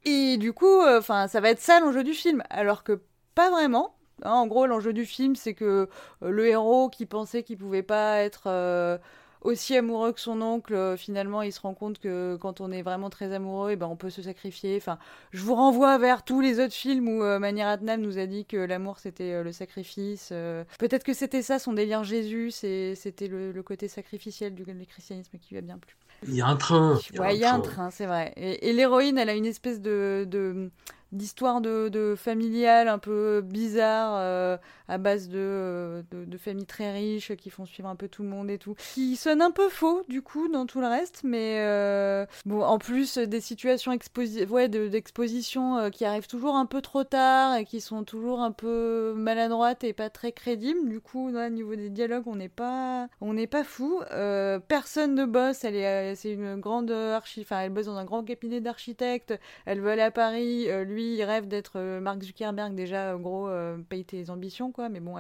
Et 0.05 0.37
du 0.37 0.53
coup, 0.53 0.83
euh, 0.83 1.01
ça 1.01 1.41
va 1.41 1.51
être 1.51 1.61
ça 1.61 1.81
l'enjeu 1.81 2.05
du 2.05 2.13
film. 2.13 2.43
Alors 2.51 2.85
que 2.85 3.01
pas 3.35 3.51
vraiment. 3.51 3.97
Hein, 4.23 4.33
en 4.33 4.47
gros, 4.47 4.67
l'enjeu 4.67 4.93
du 4.93 5.07
film, 5.07 5.35
c'est 5.35 5.55
que 5.55 5.89
euh, 6.23 6.31
le 6.31 6.47
héros 6.47 6.91
qui 6.91 7.07
pensait 7.07 7.43
qu'il 7.43 7.57
pouvait 7.57 7.83
pas 7.83 8.19
être 8.19 8.49
aussi 9.47 9.77
amoureux 9.77 10.13
que 10.13 10.21
son 10.21 10.43
oncle, 10.43 10.75
euh, 10.75 10.97
finalement, 10.97 11.43
il 11.43 11.53
se 11.53 11.61
rend 11.61 11.75
compte 11.75 11.99
que 11.99 12.37
quand 12.37 12.61
on 12.61 12.71
est 12.71 12.83
vraiment 12.83 13.09
très 13.11 13.33
amoureux, 13.33 13.71
eh 13.73 13.77
ben, 13.77 13.87
on 13.87 13.97
peut 13.97 14.11
se 14.11 14.21
sacrifier. 14.23 14.77
Enfin, 14.77 14.99
je 15.33 15.43
vous 15.43 15.55
renvoie 15.55 15.97
vers 15.99 16.25
tous 16.25 16.41
les 16.41 16.61
autres 16.61 16.75
films 16.75 17.09
où 17.09 17.23
euh, 17.23 17.39
Mani 17.39 17.63
Ratnam 17.63 18.01
nous 18.01 18.19
a 18.19 18.27
dit 18.27 18.45
que 18.45 18.57
l'amour 18.57 18.99
c'était 18.99 19.33
euh, 19.33 19.43
le 19.43 19.53
sacrifice. 19.53 20.31
euh. 20.33 20.65
Peut-être 20.79 21.05
que 21.05 21.15
c'était 21.15 21.43
ça 21.43 21.59
son 21.59 21.73
délire 21.73 22.05
Jésus, 22.05 22.51
c'était 22.51 23.29
le, 23.29 23.53
le 23.53 23.63
côté 23.63 23.89
sacrificiel 23.89 24.55
du, 24.55 24.65
du 24.65 24.87
christianisme 24.87 25.39
qui 25.39 25.55
lui 25.55 25.59
a 25.59 25.63
bien 25.63 25.79
plu. 25.79 25.97
Il 26.27 26.35
y 26.35 26.41
a 26.41 26.47
un 26.47 26.57
train. 26.57 26.95
Ouais, 27.21 27.35
il 27.37 27.41
y 27.41 27.45
a 27.45 27.53
un 27.55 27.61
train, 27.61 27.91
c'est 27.91 28.07
vrai. 28.07 28.33
Et, 28.37 28.69
et 28.69 28.73
l'héroïne, 28.73 29.19
elle 29.19 29.29
a 29.29 29.35
une 29.35 29.45
espèce 29.47 29.81
de, 29.81 30.27
de- 30.29 30.71
d'histoire 31.13 31.61
de, 31.61 31.89
de 31.89 32.15
familiale 32.17 32.89
un 32.89 32.99
peu 32.99 33.41
bizarre 33.41 34.15
euh, 34.19 34.57
à 34.89 34.99
base 34.99 35.29
de, 35.29 35.39
euh, 35.39 36.03
de, 36.11 36.25
de 36.25 36.37
familles 36.39 36.67
très 36.67 36.93
riches 36.93 37.35
qui 37.37 37.51
font 37.51 37.65
suivre 37.65 37.89
un 37.89 37.97
peu 37.97 38.09
tout 38.09 38.23
le 38.23 38.29
monde 38.29 38.51
et 38.51 38.59
tout 38.59 38.75
qui 38.95 39.17
sonne 39.17 39.41
un 39.41 39.51
peu 39.51 39.69
faux 39.69 40.03
du 40.09 40.23
coup 40.23 40.49
dans 40.49 40.67
tout 40.67 40.81
le 40.81 40.89
reste 40.89 41.21
mais 41.25 41.61
euh, 41.61 42.27
bon 42.45 42.63
en 42.63 42.79
plus 42.79 43.19
des 43.19 43.41
situations 43.41 43.93
ouais, 44.51 44.69
de- 44.69 44.89
d'exposition 44.89 45.91
qui 45.91 46.05
arrivent 46.05 46.27
toujours 46.27 46.57
un 46.57 46.67
peu 46.67 46.81
trop 46.81 47.05
tard 47.05 47.57
et 47.57 47.65
qui 47.65 47.81
sont 47.81 48.05
toujours 48.05 48.41
un 48.41 48.53
peu 48.53 49.15
maladroites 49.17 49.85
et 49.85 49.93
pas 49.93 50.11
très 50.11 50.33
crédibles 50.33 50.89
du 50.89 51.01
coup 51.01 51.29
au 51.29 51.49
niveau 51.49 51.77
des 51.77 51.91
dialogues 51.91 52.27
on 52.27 52.37
n'est 52.37 52.49
pas 52.49 53.09
on 53.21 53.33
n'est 53.35 53.47
pas 53.47 53.65
fou 53.65 54.01
personne 54.69 55.15
ne 55.15 55.25
bosse 55.25 55.65
elle 55.65 55.77
est 55.77 56.15
c'est 56.15 56.33
une 56.33 56.57
grande 56.57 56.91
archi 56.91 57.43
enfin 57.43 57.61
elle 57.61 57.71
bosse 57.71 57.87
dans 57.87 57.97
un 57.97 58.05
grand 58.05 58.25
cabinet 58.25 58.61
d'architectes 58.61 59.35
elle 59.65 59.81
veut 59.81 59.91
aller 59.91 60.03
à 60.03 60.11
Paris, 60.11 60.71
euh, 60.71 60.85
lui 60.97 61.15
il 61.15 61.23
rêve 61.23 61.47
d'être 61.47 61.75
euh, 61.77 62.01
Mark 62.01 62.23
Zuckerberg 62.23 62.75
déjà, 62.75 63.15
en 63.15 63.21
gros, 63.21 63.49
euh, 63.49 63.77
paye 63.89 64.05
tes 64.05 64.31
ambitions 64.31 64.73
quoi, 64.73 64.89
mais 64.89 65.01
bon, 65.01 65.17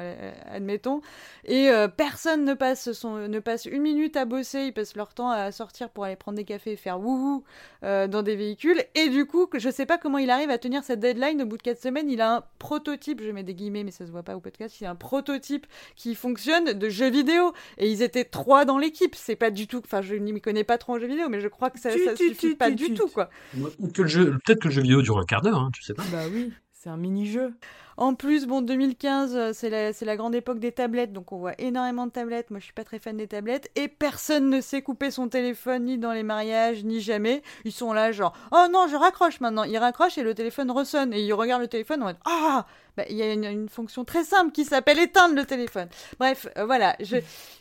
admettons. 0.47 1.01
Et 1.45 1.69
euh, 1.69 1.89
personne 1.89 2.45
ne 2.45 2.55
passe, 2.55 2.93
son, 2.93 3.29
ne 3.29 3.39
passe 3.39 3.67
une 3.67 3.83
minute 3.83 4.17
à 4.17 4.25
bosser, 4.25 4.65
ils 4.65 4.73
passent 4.73 4.97
leur 4.97 5.15
temps 5.15 5.31
à 5.31 5.53
sortir 5.53 5.91
pour 5.91 6.05
aller 6.05 6.17
prendre 6.17 6.37
des 6.37 6.45
cafés 6.45 6.73
et 6.73 6.77
faire 6.77 7.01
wouhou 7.01 7.45
euh, 7.85 8.09
dans 8.09 8.23
des 8.23 8.37
véhicules. 8.37 8.83
Et 8.95 9.09
du 9.09 9.27
coup, 9.27 9.49
je 9.55 9.71
sais 9.71 9.87
pas 9.87 9.99
comment 9.99 10.19
il 10.19 10.31
arrive 10.31 10.51
à 10.51 10.59
tenir 10.59 10.83
cette 10.85 11.01
deadline 11.01 11.43
au 11.43 11.47
bout 11.47 11.57
de 11.57 11.63
4 11.63 11.81
semaines, 11.81 12.11
il 12.11 12.21
a 12.21 12.37
un 12.37 12.45
prototype, 12.59 13.23
je 13.23 13.31
mets 13.31 13.43
des 13.43 13.55
guillemets 13.55 13.85
mais 13.85 13.91
ça 13.91 14.07
se 14.07 14.11
voit 14.11 14.23
pas 14.23 14.37
au 14.37 14.41
podcast, 14.41 14.81
il 14.81 14.87
a 14.87 14.91
un 14.91 14.97
prototype 14.97 15.67
qui 15.95 16.15
fonctionne 16.15 16.73
de 16.73 16.89
jeu 16.89 17.11
vidéo. 17.11 17.53
Et 17.79 17.91
ils 17.91 18.03
étaient 18.03 18.25
trois 18.25 18.65
dans 18.65 18.79
l'équipe, 18.79 19.15
c'est 19.15 19.37
pas 19.37 19.51
du 19.51 19.67
tout, 19.67 19.81
enfin 19.85 20.03
je 20.03 20.15
ne 20.15 20.33
m'y 20.33 20.41
connais 20.41 20.65
pas 20.65 20.79
trop 20.79 20.95
en 20.95 20.99
jeu 20.99 21.07
vidéo, 21.07 21.29
mais 21.29 21.41
je 21.41 21.49
crois 21.49 21.71
que 21.71 21.79
ça, 21.79 21.91
Tut, 21.91 22.05
ça 22.05 22.17
suffit 22.17 22.55
pas 22.55 22.71
du 22.71 22.95
tout 22.95 23.09
quoi. 23.09 23.31
Peut-être 23.53 24.61
que 24.61 24.69
le 24.69 24.75
jeu 24.75 24.83
vidéo 24.83 25.03
dure 25.03 25.19
un 25.19 25.25
quart 25.25 25.43
d'heure, 25.43 25.59
hein, 25.59 25.66
pas. 25.95 26.05
Bah 26.13 26.25
oui, 26.31 26.53
c'est 26.73 26.91
un 26.91 26.97
mini-jeu. 26.97 27.55
En 27.99 28.15
plus, 28.15 28.47
bon, 28.47 28.63
2015, 28.63 29.37
euh, 29.37 29.51
c'est 29.55 29.71
la, 29.71 29.91
la 29.91 30.17
grande 30.17 30.35
époque 30.35 30.59
des 30.59 30.73
tablettes, 30.73 31.13
donc 31.13 31.33
on 31.33 31.39
voit 31.39 31.55
énormément 31.59 32.07
de 32.07 32.13
tablettes. 32.13 32.51
Moi, 32.51 32.59
je 32.59 32.65
suis 32.65 32.73
pas 32.73 32.85
très 32.85 32.99
fan 32.99 33.17
des 33.17 33.27
tablettes. 33.27 33.71
Et 33.75 33.89
personne 33.89 34.51
ne 34.51 34.61
sait 34.61 34.83
couper 34.83 35.11
son 35.11 35.29
téléphone, 35.29 35.85
ni 35.85 35.99
dans 35.99 36.13
les 36.13 36.23
mariages, 36.23 36.85
ni 36.85 37.01
jamais. 37.01 37.43
Ils 37.65 37.73
sont 37.73 37.93
là, 37.93 38.13
genre, 38.13 38.35
oh 38.53 38.67
non, 38.73 38.87
je 38.89 38.97
raccroche 38.97 39.41
maintenant. 39.41 39.65
Ils 39.65 39.79
raccrochent 39.79 40.19
et 40.19 40.23
le 40.23 40.35
téléphone 40.35 40.71
ressonne. 40.71 41.13
Et 41.13 41.23
ils 41.23 41.33
regardent 41.33 41.63
le 41.63 41.69
téléphone 41.69 42.03
en 42.03 42.07
mode, 42.07 42.17
ah 42.25 42.67
bah, 42.97 43.05
il 43.11 43.17
y 43.17 43.23
a 43.23 43.31
une, 43.33 43.69
fonction 43.69 44.07
très 44.07 44.25
simple 44.25 44.53
qui 44.53 44.65
s'appelle 44.65 44.99
éteindre 44.99 45.35
le 45.35 45.45
téléphone. 45.45 45.89
Bref, 46.19 46.47
euh, 46.57 46.65
voilà, 46.65 46.97
je, 47.01 47.17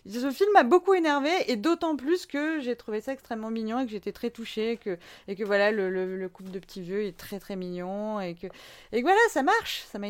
ce 0.10 0.32
film 0.32 0.50
m'a 0.54 0.63
beaucoup 0.63 0.93
énervé 0.93 1.30
et 1.48 1.58
d'autant 1.58 1.98
plus 1.98 2.26
que 2.26 2.62
j'ai 2.62 2.78
trouvé 2.78 3.02
ça 3.02 3.12
extrêmement 3.12 3.52
mignon 3.52 3.80
et 3.80 3.86
que 3.86 3.91
j'étais 3.91 4.13
très 4.13 4.30
touchée 4.30 4.71
et 4.71 4.78
que, 4.78 4.98
et 5.28 5.36
que 5.36 5.43
voilà, 5.43 5.71
le, 5.71 5.89
le, 5.89 6.17
le 6.17 6.30
couple 6.30 6.52
de 6.52 6.60
petits 6.60 6.82
vieux 6.82 7.04
est 7.04 7.17
très 7.17 7.39
très 7.39 7.58
mignon 7.58 8.21
et 8.21 8.36
que, 8.36 8.48
et 8.93 9.00
que 9.00 9.02
voilà, 9.02 9.19
ça 9.30 9.43
marche, 9.43 9.84
ça 9.91 10.00
m'a. 10.00 10.06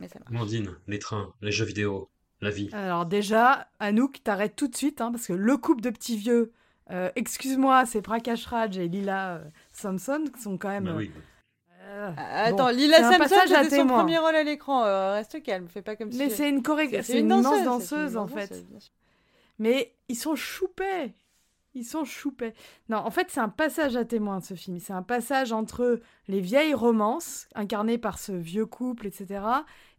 Mais 0.00 0.08
ça 0.08 0.18
marche. 0.18 0.30
Amandine, 0.30 0.70
les 0.88 0.98
trains, 0.98 1.32
les 1.42 1.52
jeux 1.52 1.64
vidéo, 1.66 2.08
la 2.40 2.50
vie. 2.50 2.70
Alors 2.72 3.06
déjà, 3.06 3.68
Anouk, 3.78 4.22
t'arrêtes 4.24 4.56
tout 4.56 4.66
de 4.68 4.74
suite, 4.76 5.00
hein, 5.00 5.12
parce 5.12 5.26
que 5.26 5.32
le 5.34 5.56
couple 5.56 5.82
de 5.82 5.90
petits 5.90 6.16
vieux, 6.16 6.52
euh, 6.90 7.10
excuse-moi, 7.16 7.84
c'est 7.86 8.02
Prakash 8.02 8.46
Raj 8.46 8.76
et 8.78 8.88
Lila 8.88 9.36
euh, 9.36 9.44
Samson 9.72 10.24
qui 10.34 10.40
sont 10.42 10.56
quand 10.58 10.70
même... 10.70 10.84
Bah 10.86 10.94
oui. 10.96 11.10
euh, 11.84 12.10
Attends, 12.16 12.56
bon, 12.68 12.76
Lila 12.76 12.96
Samson, 12.98 13.34
c'était 13.46 13.76
son 13.76 13.86
premier 13.86 14.18
rôle 14.18 14.34
à 14.34 14.42
l'écran. 14.42 14.84
euh, 14.84 15.12
reste 15.12 15.42
calme, 15.42 15.68
fais 15.68 15.82
pas 15.82 15.96
comme 15.96 16.10
si. 16.10 16.18
Mais 16.18 16.30
c'est 16.30 16.48
une. 16.48 16.62
C'est- 16.64 17.02
c'est 17.02 17.20
une, 17.20 17.28
danseuse, 17.28 17.84
c'est 17.84 17.96
une 18.08 18.16
en 18.16 18.26
fait. 18.26 18.64
Mais 19.58 19.94
ils 20.08 20.16
sont 20.16 20.34
choupés. 20.36 21.14
Ils 21.74 21.84
sont 21.84 22.04
choupés. 22.04 22.52
Non, 22.88 22.96
en 22.98 23.10
fait, 23.10 23.28
c'est 23.30 23.38
un 23.40 23.48
passage 23.48 23.94
à 23.94 24.04
témoin, 24.04 24.40
ce 24.40 24.54
film. 24.54 24.80
C'est 24.80 24.92
un 24.92 25.02
passage 25.04 25.52
entre 25.52 26.00
les 26.26 26.40
vieilles 26.40 26.74
romances, 26.74 27.46
incarnées 27.54 27.98
par 27.98 28.18
ce 28.18 28.32
vieux 28.32 28.66
couple, 28.66 29.06
etc., 29.06 29.40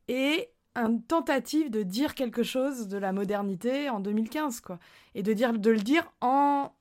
et 0.07 0.49
une 0.75 1.03
tentative 1.03 1.69
de 1.69 1.83
dire 1.83 2.15
quelque 2.15 2.43
chose 2.43 2.87
de 2.87 2.97
la 2.97 3.11
modernité 3.11 3.89
en 3.89 3.99
2015, 3.99 4.61
quoi. 4.61 4.79
Et 5.15 5.23
de, 5.23 5.33
dire, 5.33 5.53
de 5.53 5.69
le 5.69 5.79
dire 5.79 6.11
en 6.21 6.71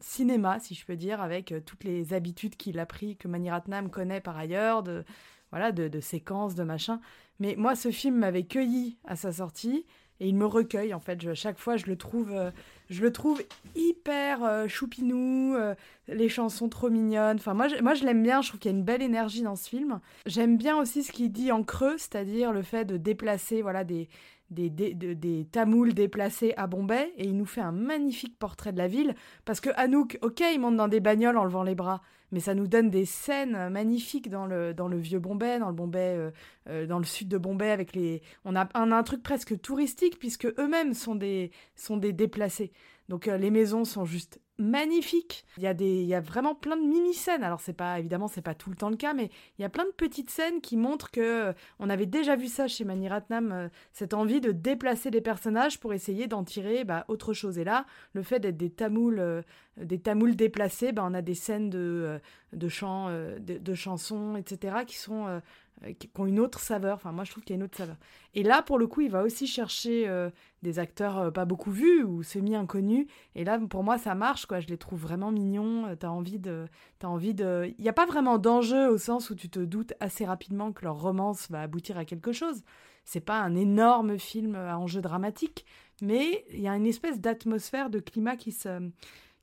cinéma, 0.00 0.58
si 0.58 0.74
je 0.74 0.84
peux 0.84 0.96
dire, 0.96 1.20
avec 1.20 1.52
euh, 1.52 1.60
toutes 1.60 1.84
les 1.84 2.12
habitudes 2.12 2.56
qu'il 2.56 2.78
a 2.78 2.86
pris, 2.86 3.16
que 3.16 3.28
Mani 3.28 3.50
Ratnam 3.50 3.90
connaît 3.90 4.20
par 4.20 4.36
ailleurs, 4.36 4.82
de, 4.82 5.04
voilà, 5.50 5.72
de, 5.72 5.88
de 5.88 6.00
séquences, 6.00 6.54
de 6.54 6.64
machin. 6.64 7.00
Mais 7.38 7.54
moi, 7.56 7.76
ce 7.76 7.90
film 7.90 8.16
m'avait 8.16 8.44
cueilli 8.44 8.98
à 9.04 9.16
sa 9.16 9.32
sortie, 9.32 9.86
et 10.20 10.28
il 10.28 10.34
me 10.36 10.46
recueille, 10.46 10.94
en 10.94 11.00
fait. 11.00 11.34
Chaque 11.34 11.58
fois, 11.58 11.76
je 11.76 11.86
le 11.86 11.96
trouve... 11.96 12.32
euh, 12.32 12.50
je 12.88 13.02
le 13.02 13.12
trouve 13.12 13.42
hyper 13.74 14.44
euh, 14.44 14.68
choupinou, 14.68 15.56
euh, 15.56 15.74
les 16.08 16.28
chansons 16.28 16.68
trop 16.68 16.88
mignonnes. 16.88 17.36
Enfin, 17.36 17.52
moi, 17.52 17.68
je, 17.68 17.82
moi, 17.82 17.94
je 17.94 18.04
l'aime 18.04 18.22
bien, 18.22 18.42
je 18.42 18.48
trouve 18.48 18.60
qu'il 18.60 18.70
y 18.70 18.74
a 18.74 18.78
une 18.78 18.84
belle 18.84 19.02
énergie 19.02 19.42
dans 19.42 19.56
ce 19.56 19.68
film. 19.68 20.00
J'aime 20.24 20.56
bien 20.56 20.76
aussi 20.76 21.02
ce 21.02 21.10
qu'il 21.10 21.32
dit 21.32 21.50
en 21.50 21.64
creux, 21.64 21.96
c'est-à-dire 21.98 22.52
le 22.52 22.62
fait 22.62 22.84
de 22.84 22.96
déplacer 22.96 23.60
voilà, 23.60 23.82
des, 23.82 24.08
des, 24.50 24.70
des, 24.70 24.94
de- 24.94 25.14
des 25.14 25.46
Tamouls 25.50 25.92
déplacés 25.94 26.54
à 26.56 26.66
Bombay. 26.66 27.12
Et 27.16 27.26
il 27.26 27.36
nous 27.36 27.46
fait 27.46 27.60
un 27.60 27.72
magnifique 27.72 28.38
portrait 28.38 28.72
de 28.72 28.78
la 28.78 28.88
ville. 28.88 29.14
Parce 29.44 29.60
que 29.60 29.70
Anouk, 29.76 30.18
ok, 30.22 30.42
il 30.52 30.60
monte 30.60 30.76
dans 30.76 30.88
des 30.88 31.00
bagnoles 31.00 31.36
en 31.36 31.44
levant 31.44 31.62
les 31.62 31.74
bras, 31.74 32.02
mais 32.32 32.40
ça 32.40 32.54
nous 32.54 32.66
donne 32.66 32.90
des 32.90 33.04
scènes 33.04 33.68
magnifiques 33.70 34.30
dans 34.30 34.46
le, 34.46 34.74
dans 34.74 34.88
le 34.88 34.98
vieux 34.98 35.20
Bombay, 35.20 35.58
dans 35.58 35.68
le 35.68 35.74
Bombay, 35.74 36.16
euh, 36.16 36.30
euh, 36.68 36.86
dans 36.86 36.98
le 36.98 37.04
sud 37.04 37.28
de 37.28 37.38
Bombay, 37.38 37.70
avec 37.70 37.94
les. 37.94 38.22
On 38.44 38.56
a, 38.56 38.68
on 38.74 38.90
a 38.90 38.96
un 38.96 39.02
truc 39.02 39.22
presque 39.22 39.60
touristique, 39.60 40.18
puisque 40.18 40.46
eux-mêmes 40.58 40.94
sont 40.94 41.14
des, 41.14 41.50
sont 41.74 41.96
des 41.96 42.12
déplacés. 42.12 42.72
Donc 43.08 43.28
euh, 43.28 43.36
les 43.38 43.50
maisons 43.50 43.84
sont 43.84 44.04
juste 44.04 44.40
magnifiques. 44.58 45.44
Il 45.58 45.62
y 45.62 45.66
a 45.66 45.74
des, 45.74 46.02
il 46.02 46.06
y 46.06 46.14
a 46.14 46.20
vraiment 46.20 46.54
plein 46.54 46.76
de 46.76 46.82
mini 46.82 47.14
scènes. 47.14 47.42
Alors 47.42 47.60
c'est 47.60 47.72
pas, 47.72 47.98
évidemment, 47.98 48.28
c'est 48.28 48.42
pas 48.42 48.54
tout 48.54 48.70
le 48.70 48.76
temps 48.76 48.90
le 48.90 48.96
cas, 48.96 49.14
mais 49.14 49.30
il 49.58 49.62
y 49.62 49.64
a 49.64 49.68
plein 49.68 49.84
de 49.84 49.90
petites 49.90 50.30
scènes 50.30 50.60
qui 50.60 50.76
montrent 50.76 51.10
que 51.10 51.20
euh, 51.20 51.52
on 51.78 51.90
avait 51.90 52.06
déjà 52.06 52.36
vu 52.36 52.48
ça 52.48 52.66
chez 52.66 52.84
Mani 52.84 53.08
Ratnam, 53.08 53.52
euh, 53.52 53.68
cette 53.92 54.14
envie 54.14 54.40
de 54.40 54.52
déplacer 54.52 55.10
les 55.10 55.20
personnages 55.20 55.78
pour 55.78 55.92
essayer 55.92 56.26
d'en 56.26 56.44
tirer 56.44 56.84
bah, 56.84 57.04
autre 57.08 57.32
chose. 57.32 57.58
Et 57.58 57.64
là, 57.64 57.86
le 58.12 58.22
fait 58.22 58.40
d'être 58.40 58.56
des 58.56 58.70
Tamouls, 58.70 59.18
euh, 59.18 59.42
des 59.76 59.98
Tamouls 59.98 60.36
déplacés, 60.36 60.92
bah, 60.92 61.02
on 61.04 61.14
a 61.14 61.22
des 61.22 61.34
scènes 61.34 61.68
de, 61.68 62.18
de 62.52 62.68
chants, 62.68 63.10
de, 63.38 63.74
chansons, 63.74 64.36
etc., 64.36 64.78
qui 64.86 64.96
sont 64.96 65.42
euh, 65.84 65.92
qui 65.92 66.10
ont 66.18 66.26
une 66.26 66.40
autre 66.40 66.60
saveur. 66.60 66.94
Enfin, 66.94 67.12
moi, 67.12 67.24
je 67.24 67.30
trouve 67.30 67.44
qu'il 67.44 67.54
y 67.54 67.56
a 67.56 67.58
une 67.58 67.64
autre 67.64 67.76
saveur. 67.76 67.96
Et 68.34 68.42
là, 68.42 68.62
pour 68.62 68.78
le 68.78 68.86
coup, 68.86 69.02
il 69.02 69.10
va 69.10 69.22
aussi 69.22 69.46
chercher 69.46 70.08
euh, 70.08 70.30
des 70.62 70.78
acteurs 70.78 71.18
euh, 71.18 71.30
pas 71.30 71.44
beaucoup 71.44 71.70
vus 71.70 72.02
ou 72.02 72.22
semi-inconnus. 72.22 73.06
Et 73.34 73.44
là, 73.44 73.58
pour 73.58 73.84
moi, 73.84 73.98
ça 73.98 74.14
marche, 74.14 74.46
quoi. 74.46 74.60
Je 74.60 74.68
les 74.68 74.78
trouve 74.78 75.00
vraiment 75.00 75.30
mignons. 75.30 75.94
T'as 75.98 76.08
envie 76.08 76.38
de... 76.38 76.66
T'as 76.98 77.08
envie 77.08 77.34
de... 77.34 77.74
Il 77.78 77.82
n'y 77.82 77.88
a 77.88 77.92
pas 77.92 78.06
vraiment 78.06 78.38
d'enjeu 78.38 78.88
au 78.88 78.98
sens 78.98 79.30
où 79.30 79.34
tu 79.34 79.50
te 79.50 79.60
doutes 79.60 79.92
assez 80.00 80.24
rapidement 80.24 80.72
que 80.72 80.84
leur 80.84 81.00
romance 81.00 81.50
va 81.50 81.62
aboutir 81.62 81.98
à 81.98 82.04
quelque 82.04 82.32
chose. 82.32 82.62
C'est 83.04 83.20
pas 83.20 83.40
un 83.40 83.54
énorme 83.54 84.18
film 84.18 84.56
à 84.56 84.78
enjeu 84.78 85.00
dramatique, 85.00 85.64
mais 86.02 86.44
il 86.50 86.60
y 86.60 86.68
a 86.68 86.74
une 86.74 86.86
espèce 86.86 87.20
d'atmosphère, 87.20 87.88
de 87.88 88.00
climat 88.00 88.36
qui 88.36 88.50
se, 88.50 88.90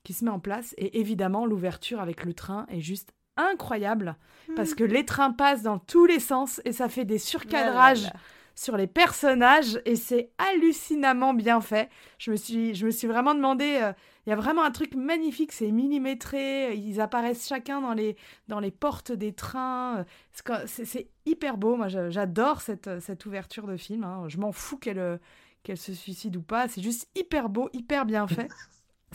qui 0.04 0.14
se 0.14 0.26
met 0.26 0.32
en 0.32 0.40
place. 0.40 0.76
Et 0.78 1.00
évidemment, 1.00 1.46
l'ouverture 1.46 2.02
avec 2.02 2.26
le 2.26 2.34
train 2.34 2.66
est 2.70 2.82
juste 2.82 3.14
incroyable 3.38 4.16
parce 4.56 4.74
que 4.76 4.84
les 4.84 5.06
trains 5.06 5.32
passent 5.32 5.64
dans 5.64 5.80
tous 5.80 6.06
les 6.06 6.20
sens 6.20 6.62
et 6.66 6.72
ça 6.74 6.90
fait 6.90 7.06
des 7.06 7.18
surcadrages 7.18 8.12
sur 8.56 8.78
les 8.78 8.86
personnages 8.88 9.82
et 9.86 9.96
c'est 9.96 10.30
hallucinamment 10.38 11.34
bien 11.34 11.60
fait. 11.62 11.90
Je 12.20 12.30
me 12.32 12.36
suis, 12.36 12.76
je 12.76 12.86
me 12.86 12.92
suis 12.92 13.08
vraiment 13.08 13.34
demandé, 13.34 13.80
euh, 13.82 13.94
il 14.26 14.30
y 14.30 14.34
a 14.34 14.36
vraiment 14.36 14.64
un 14.64 14.70
truc 14.72 14.94
magnifique, 14.96 15.52
c'est 15.52 15.72
millimétré, 15.72 16.76
ils 16.76 17.02
apparaissent 17.02 17.48
chacun 17.48 17.82
dans 17.82 17.94
les, 17.94 18.16
dans 18.48 18.60
les 18.60 18.70
portes 18.72 19.12
des 19.12 19.34
trains. 19.34 20.06
euh, 20.50 20.64
c'est 20.68 21.08
hyper 21.26 21.58
beau, 21.58 21.76
moi 21.78 21.88
j'adore 21.88 22.62
cette, 22.62 23.00
cette 23.00 23.26
ouverture 23.26 23.66
de 23.66 23.76
film. 23.78 24.04
hein. 24.04 24.26
Je 24.28 24.38
m'en 24.38 24.52
fous 24.52 24.78
qu'elle 24.78 25.00
euh, 25.00 25.18
qu'elle 25.64 25.78
se 25.78 25.94
suicide 25.94 26.36
ou 26.36 26.42
pas, 26.42 26.68
c'est 26.68 26.82
juste 26.82 27.08
hyper 27.16 27.48
beau, 27.50 27.70
hyper 27.74 28.06
bien 28.06 28.28
fait. 28.28 28.50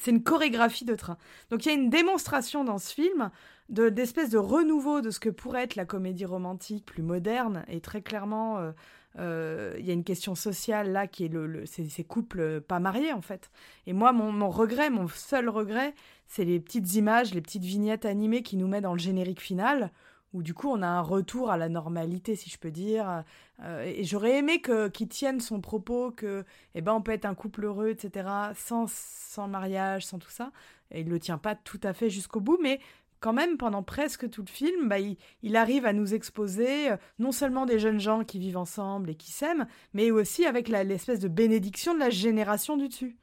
C'est 0.01 0.13
une 0.13 0.23
chorégraphie 0.23 0.85
de 0.85 0.95
train. 0.95 1.19
Donc 1.51 1.67
il 1.67 1.69
y 1.69 1.73
a 1.73 1.75
une 1.75 1.91
démonstration 1.91 2.63
dans 2.63 2.79
ce 2.79 2.95
film 2.95 3.33
de 3.69 3.89
de 3.91 4.37
renouveau 4.39 5.01
de 5.01 5.11
ce 5.11 5.21
que 5.21 5.29
pourrait 5.29 5.65
être 5.65 5.77
la 5.77 5.85
comédie 5.85 6.25
romantique 6.25 6.87
plus 6.87 7.03
moderne 7.03 7.65
et 7.69 7.81
très 7.81 8.03
clairement 8.03 8.59
euh, 8.59 8.73
euh, 9.19 9.75
il 9.79 9.87
y 9.87 9.91
a 9.91 9.95
une 9.95 10.05
question 10.05 10.35
sociale 10.35 10.93
là 10.93 11.07
qui 11.07 11.25
est 11.25 11.29
le, 11.29 11.65
ces, 11.67 12.05
couples 12.05 12.41
euh, 12.41 12.61
pas 12.61 12.79
mariés 12.79 13.13
en 13.13 13.23
fait. 13.23 13.51
Et 13.87 13.93
moi 13.93 14.13
mon, 14.13 14.51
regret, 14.51 14.91
mon 14.91 15.09
seul 15.09 15.49
regret, 15.49 15.95
c'est 16.27 16.45
les 16.45 16.61
petites 16.61 16.95
images, 16.95 17.35
les 17.35 17.41
petites 17.41 17.65
vignettes 17.65 18.05
animées 18.05 18.43
qui 18.43 18.57
nous 18.57 18.69
mettent 18.69 18.85
dans 18.85 18.93
le 18.93 18.99
générique 18.99 19.41
final 19.41 19.91
où 20.35 20.43
du 20.43 20.53
coup 20.53 20.69
on 20.69 20.83
a 20.83 20.87
un 20.87 21.01
retour 21.01 21.51
à 21.51 21.57
la 21.57 21.69
normalité 21.69 22.37
si 22.37 22.51
je 22.51 22.59
peux 22.59 22.71
dire. 22.71 23.25
Euh, 23.63 23.83
et 23.83 24.05
j'aurais 24.05 24.39
aimé 24.39 24.61
que 24.61 24.89
qu'il 24.89 25.09
tienne 25.09 25.41
son 25.41 25.61
propos 25.61 26.13
que 26.13 26.45
eh 26.75 26.81
ben 26.83 26.93
on 26.93 27.01
peut 27.01 27.13
être 27.13 27.25
un 27.25 27.35
couple 27.35 27.65
heureux 27.65 27.89
etc 27.89 28.29
sans 28.55 28.89
sans 28.89 29.49
mariage 29.49 30.07
sans 30.07 30.19
tout 30.19 30.31
ça. 30.31 30.53
Et 30.91 31.01
il 31.01 31.09
le 31.09 31.19
tient 31.19 31.39
pas 31.39 31.55
tout 31.55 31.81
à 31.83 31.93
fait 31.93 32.11
jusqu'au 32.11 32.41
bout 32.41 32.59
mais 32.63 32.79
quand 33.21 33.33
même, 33.33 33.57
pendant 33.57 33.83
presque 33.83 34.29
tout 34.31 34.43
le 34.43 34.51
film, 34.51 34.89
bah, 34.89 34.99
il, 34.99 35.57
arrive 35.57 35.87
à 35.87 35.93
nous 35.93 36.15
exposer 36.15 36.93
euh, 36.93 36.97
non 37.19 37.33
seulement 37.33 37.67
des 37.67 37.79
jeunes 37.79 38.01
gens 38.01 38.25
qui 38.25 38.39
vivent 38.39 38.57
ensemble 38.57 39.11
et 39.11 39.15
qui 39.15 39.33
s'aiment, 39.33 39.67
mais 39.95 40.11
aussi 40.11 40.47
avec 40.47 40.69
l'espèce 40.69 41.21
de 41.21 41.29
bénédiction 41.29 41.95
de 41.95 42.01
la 42.01 42.11
génération 42.11 42.77
du 42.77 42.89
dessus. 42.89 43.17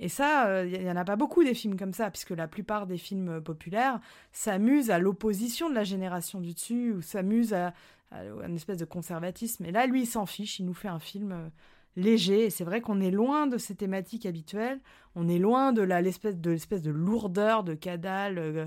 Et 0.00 0.08
ça, 0.08 0.64
il 0.64 0.80
n'y 0.80 0.90
en 0.90 0.96
a 0.96 1.04
pas 1.04 1.16
beaucoup 1.16 1.44
des 1.44 1.52
films 1.52 1.78
comme 1.78 1.92
ça, 1.92 2.10
puisque 2.10 2.30
la 2.30 2.48
plupart 2.48 2.86
des 2.86 2.96
films 2.96 3.28
euh, 3.28 3.40
populaires 3.40 4.00
s'amusent 4.32 4.90
à 4.90 4.98
l'opposition 4.98 5.68
de 5.68 5.74
la 5.74 5.84
génération 5.84 6.40
du 6.40 6.54
dessus, 6.54 6.92
ou 6.92 7.02
s'amusent 7.02 7.52
à, 7.52 7.74
une 8.12 8.56
espèce 8.56 8.78
de 8.78 8.86
conservatisme. 8.86 9.64
Et 9.66 9.70
là, 9.70 9.86
lui, 9.86 10.02
il 10.02 10.06
s'en 10.06 10.26
fiche, 10.26 10.58
il 10.58 10.64
nous 10.64 10.74
fait 10.74 10.88
un 10.88 10.98
film 10.98 11.32
euh, 11.32 11.48
léger. 11.96 12.46
Et 12.46 12.50
c'est 12.50 12.64
vrai 12.64 12.80
qu'on 12.80 13.00
est 13.00 13.10
loin 13.10 13.46
de 13.46 13.58
ces 13.58 13.74
thématiques 13.74 14.24
habituelles, 14.24 14.80
on 15.14 15.28
est 15.28 15.38
loin 15.38 15.72
de 15.72 15.82
l'espèce 15.82 16.38
de, 16.38 16.56
de 16.78 16.90
lourdeur 16.90 17.62
de 17.62 17.74
Cadal, 17.74 18.38
euh, 18.38 18.66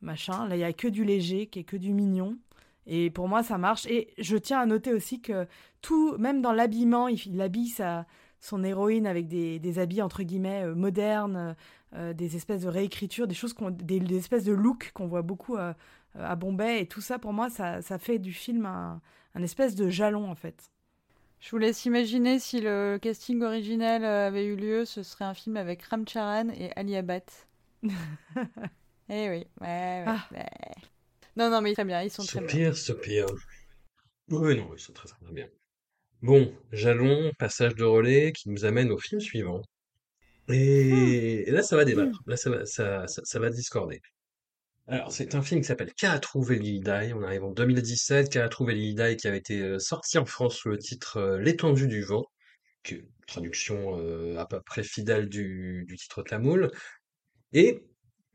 machin. 0.00 0.46
Là, 0.48 0.56
il 0.56 0.60
y 0.60 0.64
a 0.64 0.72
que 0.72 0.88
du 0.88 1.04
léger, 1.04 1.46
qui 1.46 1.60
est 1.60 1.64
que 1.64 1.76
du 1.76 1.92
mignon. 1.92 2.38
Et 2.86 3.10
pour 3.10 3.28
moi, 3.28 3.42
ça 3.42 3.58
marche. 3.58 3.86
Et 3.86 4.14
je 4.18 4.36
tiens 4.36 4.60
à 4.60 4.66
noter 4.66 4.92
aussi 4.92 5.20
que 5.20 5.46
tout, 5.82 6.16
même 6.18 6.40
dans 6.40 6.52
l'habillement, 6.52 7.08
il, 7.08 7.20
il 7.26 7.40
habille 7.40 7.68
sa, 7.68 8.06
son 8.40 8.64
héroïne 8.64 9.06
avec 9.06 9.28
des, 9.28 9.58
des 9.58 9.78
habits 9.78 10.02
entre 10.02 10.22
guillemets 10.22 10.64
euh, 10.64 10.74
modernes, 10.74 11.54
euh, 11.94 12.12
des 12.12 12.36
espèces 12.36 12.62
de 12.62 12.68
réécriture, 12.68 13.26
des 13.26 13.34
choses 13.34 13.52
qu'on, 13.52 13.70
des, 13.70 14.00
des 14.00 14.16
espèces 14.16 14.44
de 14.44 14.52
looks 14.52 14.92
qu'on 14.92 15.06
voit 15.06 15.22
beaucoup 15.22 15.56
euh, 15.56 15.72
à 16.14 16.36
Bombay. 16.36 16.82
Et 16.82 16.86
tout 16.86 17.00
ça, 17.00 17.18
pour 17.18 17.32
moi, 17.32 17.50
ça, 17.50 17.82
ça 17.82 17.98
fait 17.98 18.18
du 18.18 18.32
film 18.32 18.66
un, 18.66 19.00
un 19.34 19.42
espèce 19.42 19.74
de 19.74 19.88
jalon 19.88 20.30
en 20.30 20.34
fait. 20.34 20.70
Je 21.40 21.50
vous 21.50 21.58
laisse 21.58 21.84
imaginer 21.84 22.40
si 22.40 22.60
le 22.60 22.98
casting 23.00 23.42
original 23.42 24.04
euh, 24.04 24.26
avait 24.26 24.44
eu 24.44 24.56
lieu, 24.56 24.84
ce 24.84 25.02
serait 25.02 25.24
un 25.24 25.34
film 25.34 25.56
avec 25.56 25.82
Ram 25.84 26.06
Charan 26.06 26.48
et 26.50 26.72
Ali 26.76 26.96
Abad. 26.96 27.22
eh 29.08 29.28
oui, 29.30 29.46
ouais, 29.60 29.66
ouais, 29.66 30.04
Ah. 30.06 30.28
ouais. 30.32 30.46
Non, 31.36 31.50
non, 31.50 31.60
mais 31.60 31.72
très 31.74 31.84
bien, 31.84 32.02
ils 32.02 32.10
sont 32.10 32.24
très 32.24 32.40
bien. 32.40 32.48
Soupir, 32.48 32.76
soupir. 32.76 33.26
Oui, 34.28 34.56
non, 34.56 34.70
ils 34.74 34.80
sont 34.80 34.92
très 34.92 35.08
très 35.08 35.32
bien. 35.32 35.48
Bon, 36.22 36.52
jalon, 36.72 37.32
passage 37.38 37.74
de 37.76 37.84
relais 37.84 38.32
qui 38.32 38.50
nous 38.50 38.64
amène 38.64 38.90
au 38.90 38.98
film 38.98 39.20
suivant. 39.20 39.62
Et, 40.48 41.48
et 41.48 41.50
là, 41.50 41.62
ça 41.62 41.76
va 41.76 41.84
débattre. 41.84 42.20
Là, 42.26 42.36
ça 42.36 42.50
va, 42.50 42.66
ça, 42.66 43.06
ça, 43.06 43.22
ça 43.24 43.38
va 43.38 43.50
discorder. 43.50 44.00
Alors, 44.86 45.12
c'est 45.12 45.34
un 45.34 45.42
film 45.42 45.60
qui 45.60 45.66
s'appelle 45.66 45.92
Qu'a 45.94 46.18
trouvé 46.18 46.58
Lily 46.58 46.80
Di? 46.80 47.12
On 47.14 47.22
arrive 47.22 47.44
en 47.44 47.50
2017. 47.52 48.30
Qu'a 48.32 48.48
trouvé 48.48 48.74
Lily 48.74 48.94
Di 48.94 49.16
qui 49.16 49.28
avait 49.28 49.38
été 49.38 49.60
euh, 49.60 49.78
sorti 49.78 50.18
en 50.18 50.24
France 50.26 50.56
sous 50.56 50.70
le 50.70 50.78
titre 50.78 51.18
euh, 51.18 51.38
L'étendue 51.38 51.88
du 51.88 52.02
vent, 52.02 52.24
qui 52.82 52.94
est 52.94 52.98
une 52.98 53.06
traduction 53.26 53.98
euh, 54.00 54.38
à 54.38 54.46
peu 54.46 54.60
près 54.62 54.82
fidèle 54.82 55.28
du, 55.28 55.84
du 55.86 55.96
titre 55.96 56.22
tamoul, 56.22 56.70
et 57.52 57.84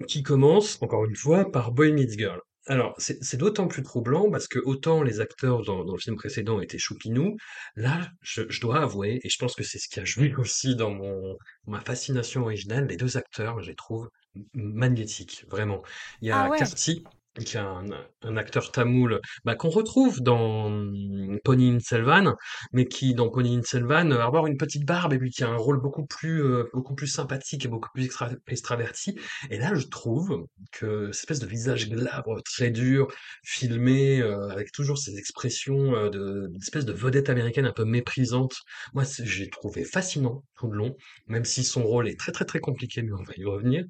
qui 0.08 0.24
commence, 0.24 0.82
encore 0.82 1.06
une 1.06 1.16
fois, 1.16 1.52
par 1.52 1.72
Boy 1.72 1.92
Meets 1.94 2.18
Girl. 2.18 2.40
Alors, 2.68 2.96
c'est 2.98 3.36
d'autant 3.36 3.68
plus 3.68 3.84
troublant 3.84 4.32
parce 4.32 4.48
que 4.48 4.60
autant 4.60 5.04
les 5.04 5.20
acteurs 5.20 5.64
dans, 5.64 5.84
dans 5.84 5.94
le 5.94 6.00
film 6.00 6.16
précédent 6.16 6.62
étaient 6.62 6.78
choupinous, 6.78 7.36
là, 7.76 8.10
je, 8.22 8.44
je 8.50 8.62
dois 8.62 8.82
avouer, 8.82 9.20
et 9.22 9.30
je 9.30 9.38
pense 9.38 9.54
que 9.54 9.64
c'est 9.64 9.80
ce 9.80 9.90
qui 9.90 10.00
a 10.00 10.06
joué 10.06 10.34
aussi 10.38 10.76
dans 10.78 10.92
mon, 10.92 11.38
ma 11.68 11.82
fascination 11.82 12.42
originale, 12.44 12.88
les 12.88 12.96
deux 12.96 13.18
acteurs, 13.18 13.62
je 13.62 13.70
les 13.70 13.76
trouve 13.76 14.10
magnétiques, 14.54 15.46
vraiment. 15.50 15.84
Il 16.22 16.30
y 16.30 16.32
Ah 16.32 16.46
a 16.46 16.50
ouais. 16.50 16.58
Karti, 16.58 17.04
qui 17.40 17.58
est 17.58 17.60
un, 17.60 17.86
un 18.22 18.38
acteur 18.38 18.72
tamoul, 18.72 19.20
bah, 19.44 19.56
qu'on 19.56 19.70
retrouve 19.70 20.22
dans 20.22 20.68
hum, 20.68 21.40
Pony 21.44 21.82
Selvan, 21.82 22.36
mais 22.74 22.86
qui, 22.86 23.16
dans 23.16 23.30
Pony 23.30 23.60
Selvan, 23.64 24.10
va 24.10 24.26
avoir 24.26 24.46
une 24.48 24.58
petite 24.58 24.86
barbe 24.86 25.14
et 25.14 25.18
puis 25.18 25.32
qui 25.32 25.44
a 25.44 25.50
un 25.50 25.58
rôle 25.58 25.82
beaucoup 25.82 26.06
plus, 26.06 26.44
euh, 26.44 26.70
beaucoup 26.74 26.94
plus 26.96 27.08
sympathique 27.08 27.66
et 27.66 27.68
beaucoup 27.68 27.90
plus 27.94 28.06
extra- 28.06 28.30
extraverti. 28.48 29.18
Et 29.50 29.58
là, 29.58 29.74
je 29.74 29.88
trouve 29.88 30.46
que 30.72 31.12
cette 31.12 31.24
espèce 31.24 31.40
de 31.40 31.48
visage 31.48 31.90
glabre, 31.90 32.42
très 32.44 32.70
dur, 32.70 33.08
filmé, 33.44 34.22
euh, 34.22 34.50
avec 34.50 34.72
toujours 34.72 34.98
ces 34.98 35.18
expressions 35.18 35.96
euh, 35.96 36.10
de, 36.10 36.48
d'espèce 36.52 36.86
de 36.86 36.94
vedette 36.94 37.30
américaine 37.30 37.66
un 37.66 37.72
peu 37.74 37.86
méprisante, 37.86 38.56
moi, 38.94 39.04
j'ai 39.24 39.50
trouvé 39.50 39.84
fascinant 39.86 40.44
tout 40.58 40.70
le 40.70 40.78
long, 40.78 40.96
même 41.28 41.46
si 41.46 41.64
son 41.64 41.84
rôle 41.84 42.08
est 42.08 42.20
très 42.20 42.32
très 42.32 42.46
très 42.46 42.60
compliqué, 42.60 43.02
mais 43.02 43.12
on 43.14 43.24
va 43.24 43.34
y 43.38 43.46
revenir. 43.46 43.86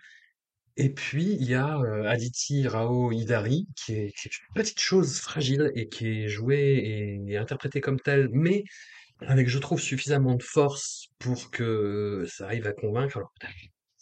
Et 0.75 0.89
puis, 0.89 1.37
il 1.39 1.47
y 1.47 1.53
a 1.53 1.77
euh, 1.79 2.05
Aditi 2.05 2.67
Rao 2.67 3.11
Hidari, 3.11 3.67
qui 3.75 3.93
est, 3.93 4.17
qui 4.17 4.27
est 4.27 4.37
une 4.37 4.53
petite 4.55 4.79
chose 4.79 5.19
fragile 5.19 5.71
et 5.75 5.87
qui 5.87 6.23
est 6.23 6.27
jouée 6.27 7.21
et, 7.27 7.37
interprétée 7.37 7.79
comme 7.79 7.99
telle, 7.99 8.29
mais 8.31 8.63
avec, 9.21 9.47
je 9.47 9.59
trouve, 9.59 9.79
suffisamment 9.79 10.35
de 10.35 10.43
force 10.43 11.09
pour 11.19 11.51
que 11.51 12.25
ça 12.27 12.45
arrive 12.45 12.67
à 12.67 12.73
convaincre. 12.73 13.17
Alors, 13.17 13.33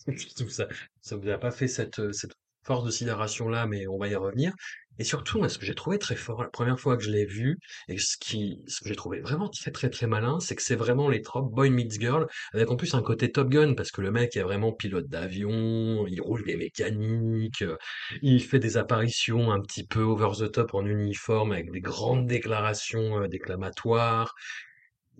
ça, 0.49 0.67
ça 1.01 1.15
vous 1.17 1.29
a 1.29 1.38
pas 1.38 1.51
fait 1.51 1.67
cette, 1.67 2.13
cette 2.13 2.34
force 2.63 2.86
de 2.86 2.91
sidération-là, 2.91 3.67
mais 3.67 3.88
on 3.88 3.97
va 3.97 4.07
y 4.07 4.15
revenir. 4.15 4.53
Et 4.99 5.04
surtout, 5.04 5.47
ce 5.47 5.58
que 5.58 5.65
j'ai 5.65 5.75
trouvé 5.75 5.97
très 5.97 6.15
fort, 6.15 6.43
la 6.43 6.49
première 6.49 6.80
fois 6.80 6.97
que 6.97 7.04
je 7.04 7.10
l'ai 7.10 7.25
vu, 7.25 7.58
et 7.88 7.97
ce 7.97 8.17
qui, 8.17 8.62
ce 8.67 8.82
que 8.82 8.89
j'ai 8.89 8.95
trouvé 8.95 9.19
vraiment 9.21 9.49
très 9.49 9.71
très 9.71 9.89
très 9.89 10.08
malin, 10.08 10.39
c'est 10.39 10.56
que 10.56 10.62
c'est 10.62 10.75
vraiment 10.75 11.10
les 11.10 11.21
tropes 11.21 11.51
Boy 11.51 11.69
Meets 11.69 11.99
Girl, 11.99 12.27
avec 12.54 12.69
en 12.69 12.75
plus 12.75 12.93
un 12.93 13.01
côté 13.01 13.32
Top 13.32 13.49
Gun, 13.49 13.73
parce 13.73 13.91
que 13.91 14.01
le 14.01 14.12
mec 14.12 14.36
est 14.38 14.43
vraiment 14.43 14.71
pilote 14.73 15.08
d'avion, 15.08 16.06
il 16.08 16.21
roule 16.21 16.43
des 16.45 16.56
mécaniques, 16.58 17.62
euh, 17.63 17.77
il 18.21 18.43
fait 18.43 18.60
des 18.60 18.77
apparitions 18.77 19.51
un 19.51 19.62
petit 19.62 19.86
peu 19.86 20.01
over 20.01 20.32
the 20.38 20.51
top 20.51 20.73
en 20.73 20.86
uniforme, 20.86 21.51
avec 21.51 21.71
des 21.71 21.82
grandes 21.82 22.27
déclarations 22.27 23.21
euh, 23.23 23.27
déclamatoires, 23.27 24.36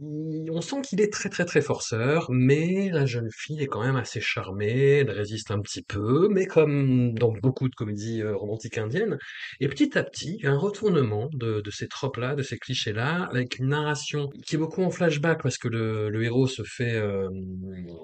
il- 0.02 0.50
On 0.52 0.62
sent 0.62 0.82
qu'il 0.82 1.00
est 1.02 1.12
très 1.14 1.30
très 1.30 1.46
très 1.46 1.62
forceur, 1.62 2.28
mais 2.30 2.90
la 2.92 3.06
jeune 3.06 3.30
fille 3.32 3.62
est 3.62 3.68
quand 3.68 3.84
même 3.84 3.96
assez 3.96 4.20
charmée, 4.20 5.00
elle 5.00 5.12
résiste 5.12 5.52
un 5.52 5.62
petit 5.62 5.82
peu, 5.84 6.28
mais 6.30 6.46
comme 6.46 7.14
dans 7.14 7.32
beaucoup 7.32 7.70
de 7.70 7.76
comédies 7.76 8.22
euh, 8.22 8.36
romantiques 8.36 8.78
indiennes. 8.78 9.18
Et 9.60 9.68
petit 9.70 9.98
à 9.98 10.04
petit, 10.04 10.40
a 10.46 10.50
un 10.52 10.58
retournement 10.58 11.30
de, 11.34 11.62
ces 11.72 11.88
tropes-là, 11.88 12.36
de 12.36 12.44
ces 12.44 12.58
clichés-là, 12.58 13.24
avec 13.32 13.60
une 13.60 13.68
narration 13.70 14.30
qui 14.46 14.56
est 14.56 14.58
beaucoup 14.60 14.84
en 14.84 14.90
flashback, 14.92 15.42
parce 15.42 15.58
que 15.58 15.68
le, 15.68 16.10
le 16.10 16.24
héros 16.24 16.48
se 16.48 16.64
fait 16.64 16.96
euh, 16.96 17.30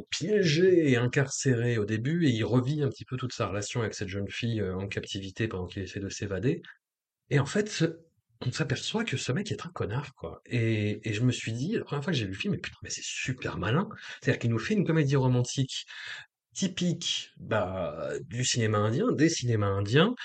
piéger 0.10 0.90
et 0.92 0.98
incarcérer 0.98 1.78
au 1.78 1.86
début, 1.86 2.28
et 2.28 2.30
il 2.30 2.44
revit 2.44 2.82
un 2.84 2.90
petit 2.90 3.06
peu 3.06 3.18
toute 3.18 3.34
sa 3.34 3.48
relation 3.48 3.82
avec 3.82 3.94
cette 3.94 4.10
jeune 4.10 4.30
fille 4.30 4.62
euh, 4.62 4.76
en 4.76 4.88
captivité 4.88 5.48
pendant 5.48 5.66
qu'il 5.66 5.84
essaie 5.84 6.00
de 6.00 6.10
s'évader. 6.10 6.62
Et 7.30 7.40
en 7.40 7.46
fait, 7.46 7.84
on 8.46 8.52
s'aperçoit 8.52 9.04
que 9.04 9.18
ce 9.18 9.32
mec 9.32 9.52
est 9.52 9.66
un 9.66 9.70
connard, 9.70 10.14
quoi. 10.16 10.42
Et, 10.46 11.02
je 11.06 11.22
me 11.22 11.32
suis 11.32 11.54
dit, 11.54 11.74
la 11.74 11.84
première 11.84 12.04
fois 12.04 12.14
que 12.14 12.20
j'ai 12.20 12.26
vu 12.26 12.32
le 12.32 12.38
film, 12.38 12.54
mais 12.54 12.60
putain, 12.60 12.78
mais 12.84 12.90
c'est 12.90 13.04
super 13.04 13.58
malin. 13.58 13.90
C'est-à-dire 14.22 14.40
qu'il 14.40 14.52
nous 14.52 14.60
fait 14.60 14.74
une 14.76 14.86
comédie 14.86 15.16
romantique 15.16 15.86
typique 16.54 17.32
bah, 17.38 18.10
du 18.22 18.44
cinéma 18.44 18.80
indien, 18.80 19.12
des 19.12 19.30
cinémas 19.30 19.68
indiens, 19.68 20.16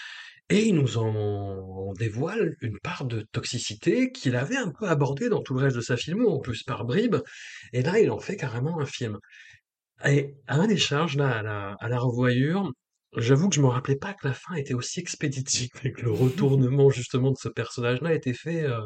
et 0.48 0.66
il 0.66 0.75
nous 0.75 0.98
en 0.98 1.92
dévoile 1.94 2.57
une 2.61 2.79
part 2.79 3.05
de 3.05 3.22
toxicité 3.33 4.12
qu'il 4.12 4.37
avait 4.37 4.57
un 4.57 4.70
peu 4.70 4.87
abordée 4.87 5.29
dans 5.29 5.42
tout 5.42 5.55
le 5.55 5.61
reste 5.61 5.77
de 5.77 5.81
sa 5.81 5.96
filmo, 5.96 6.31
en 6.31 6.40
plus 6.40 6.62
par 6.62 6.85
bribes, 6.85 7.16
et 7.72 7.83
là 7.83 7.98
il 8.01 8.11
en 8.11 8.18
fait 8.18 8.37
carrément 8.37 8.81
un 8.81 8.87
film. 8.87 9.18
Et 10.05 10.35
à 10.48 10.59
ma 10.59 10.66
décharge, 10.66 11.16
là, 11.16 11.38
à 11.38 11.42
la, 11.42 11.77
à 11.81 11.88
la 11.88 11.98
revoyure, 11.98 12.70
j'avoue 13.16 13.48
que 13.48 13.55
je 13.57 13.61
me 13.61 13.66
rappelais 13.68 13.96
pas 13.96 14.14
que 14.14 14.27
la 14.29 14.35
fin 14.35 14.55
était 14.55 14.75
aussi 14.75 15.01
expéditive 15.01 15.70
et 15.85 15.92
que 15.92 16.03
le 16.03 16.12
retournement 16.12 16.90
justement 16.90 17.31
de 17.33 17.37
ce 17.38 17.48
personnage-là 17.48 18.14
était 18.14 18.35
fait 18.35 18.64
euh, 18.64 18.81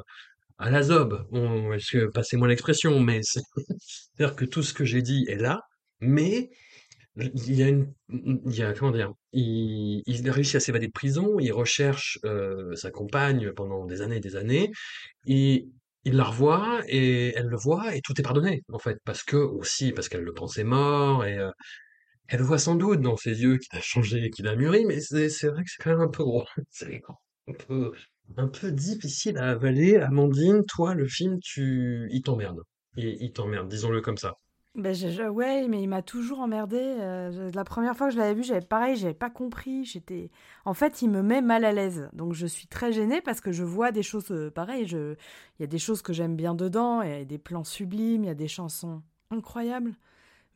à 0.58 0.70
la 0.70 0.82
zob. 0.84 1.26
Bon, 1.32 1.72
est-ce 1.74 1.92
que, 1.98 2.06
passez-moi 2.06 2.48
l'expression, 2.48 3.00
mais 3.00 3.20
c'est- 3.22 3.42
c'est-à-dire 4.16 4.36
que 4.36 4.44
tout 4.46 4.62
ce 4.62 4.74
que 4.74 4.84
j'ai 4.84 5.02
dit 5.02 5.26
est 5.28 5.36
là, 5.36 5.60
mais 6.00 6.50
il 7.16 7.54
y 7.54 7.62
a 7.62 7.68
une, 7.68 7.92
il 8.10 8.54
y 8.54 8.62
a, 8.62 8.74
comment 8.74 8.90
dire, 8.90 9.12
il, 9.32 10.02
il 10.06 10.30
réussit 10.30 10.56
à 10.56 10.60
s'évader 10.60 10.86
de 10.88 10.92
prison, 10.92 11.38
il 11.38 11.50
recherche 11.52 12.18
euh, 12.24 12.74
sa 12.76 12.90
compagne 12.90 13.52
pendant 13.52 13.86
des 13.86 14.02
années 14.02 14.16
et 14.16 14.20
des 14.20 14.36
années, 14.36 14.70
et 15.26 15.66
il 16.04 16.14
la 16.16 16.24
revoit 16.24 16.82
et 16.88 17.34
elle 17.36 17.46
le 17.46 17.56
voit 17.56 17.94
et 17.96 18.00
tout 18.02 18.14
est 18.20 18.22
pardonné 18.22 18.62
en 18.72 18.78
fait 18.78 18.98
parce 19.04 19.24
que 19.24 19.36
aussi 19.36 19.90
parce 19.92 20.08
qu'elle 20.08 20.22
le 20.22 20.32
pensait 20.34 20.62
mort 20.64 21.24
et 21.24 21.36
euh, 21.38 21.50
elle 22.28 22.42
voit 22.42 22.58
sans 22.58 22.74
doute 22.76 23.00
dans 23.00 23.16
ses 23.16 23.42
yeux 23.42 23.58
qu'il 23.58 23.78
a 23.78 23.80
changé, 23.82 24.30
qu'il 24.30 24.46
a 24.48 24.56
mûri, 24.56 24.84
mais 24.86 25.00
c'est 25.00 25.28
vrai 25.48 25.64
que 25.64 25.70
c'est 25.70 25.82
quand 25.82 25.90
même 25.90 26.00
un 26.00 26.08
peu 26.08 26.24
gros, 26.24 26.44
c'est 26.70 27.02
un 27.48 27.52
peu 27.54 27.92
un 28.36 28.48
peu 28.48 28.72
difficile 28.72 29.38
à 29.38 29.50
avaler. 29.50 29.96
Amandine, 29.96 30.64
toi 30.66 30.94
le 30.94 31.06
film 31.08 31.38
tu 31.40 32.08
il 32.10 32.22
t'emmerde, 32.22 32.60
il, 32.96 33.32
t'emmerde, 33.32 33.68
disons-le 33.68 34.00
comme 34.00 34.16
ça. 34.18 34.34
Ben, 34.74 34.94
je- 34.94 35.22
ouais, 35.26 35.68
mais 35.68 35.82
il 35.82 35.86
m'a 35.88 36.02
toujours 36.02 36.40
emmerdé. 36.40 36.76
euh, 36.78 37.50
la 37.54 37.64
première 37.64 37.96
fois 37.96 38.08
que 38.08 38.12
je 38.12 38.18
l'avais 38.18 38.34
vu, 38.34 38.44
j'avais 38.44 38.60
pareil, 38.60 38.94
j'avais 38.96 39.14
pas 39.14 39.30
compris. 39.30 39.86
J'étais, 39.86 40.30
en 40.66 40.74
fait, 40.74 41.00
il 41.00 41.08
me 41.08 41.22
met 41.22 41.40
mal 41.40 41.64
à 41.64 41.72
l'aise. 41.72 42.10
Donc, 42.12 42.34
je 42.34 42.46
suis 42.46 42.66
très 42.66 42.92
gênée 42.92 43.22
parce 43.22 43.40
que 43.40 43.52
je 43.52 43.64
vois 43.64 43.90
des 43.90 44.02
choses 44.02 44.30
euh, 44.30 44.50
pareilles. 44.50 44.84
Il 44.92 45.16
y 45.60 45.64
a 45.64 45.66
des 45.66 45.78
choses 45.78 46.02
que 46.02 46.12
j'aime 46.12 46.36
bien 46.36 46.54
dedans. 46.54 47.00
Il 47.00 47.08
y 47.10 47.12
a 47.14 47.24
des 47.24 47.38
plans 47.38 47.64
sublimes, 47.64 48.24
il 48.24 48.26
y 48.26 48.30
a 48.30 48.34
des 48.34 48.48
chansons 48.48 49.02
incroyables. 49.30 49.94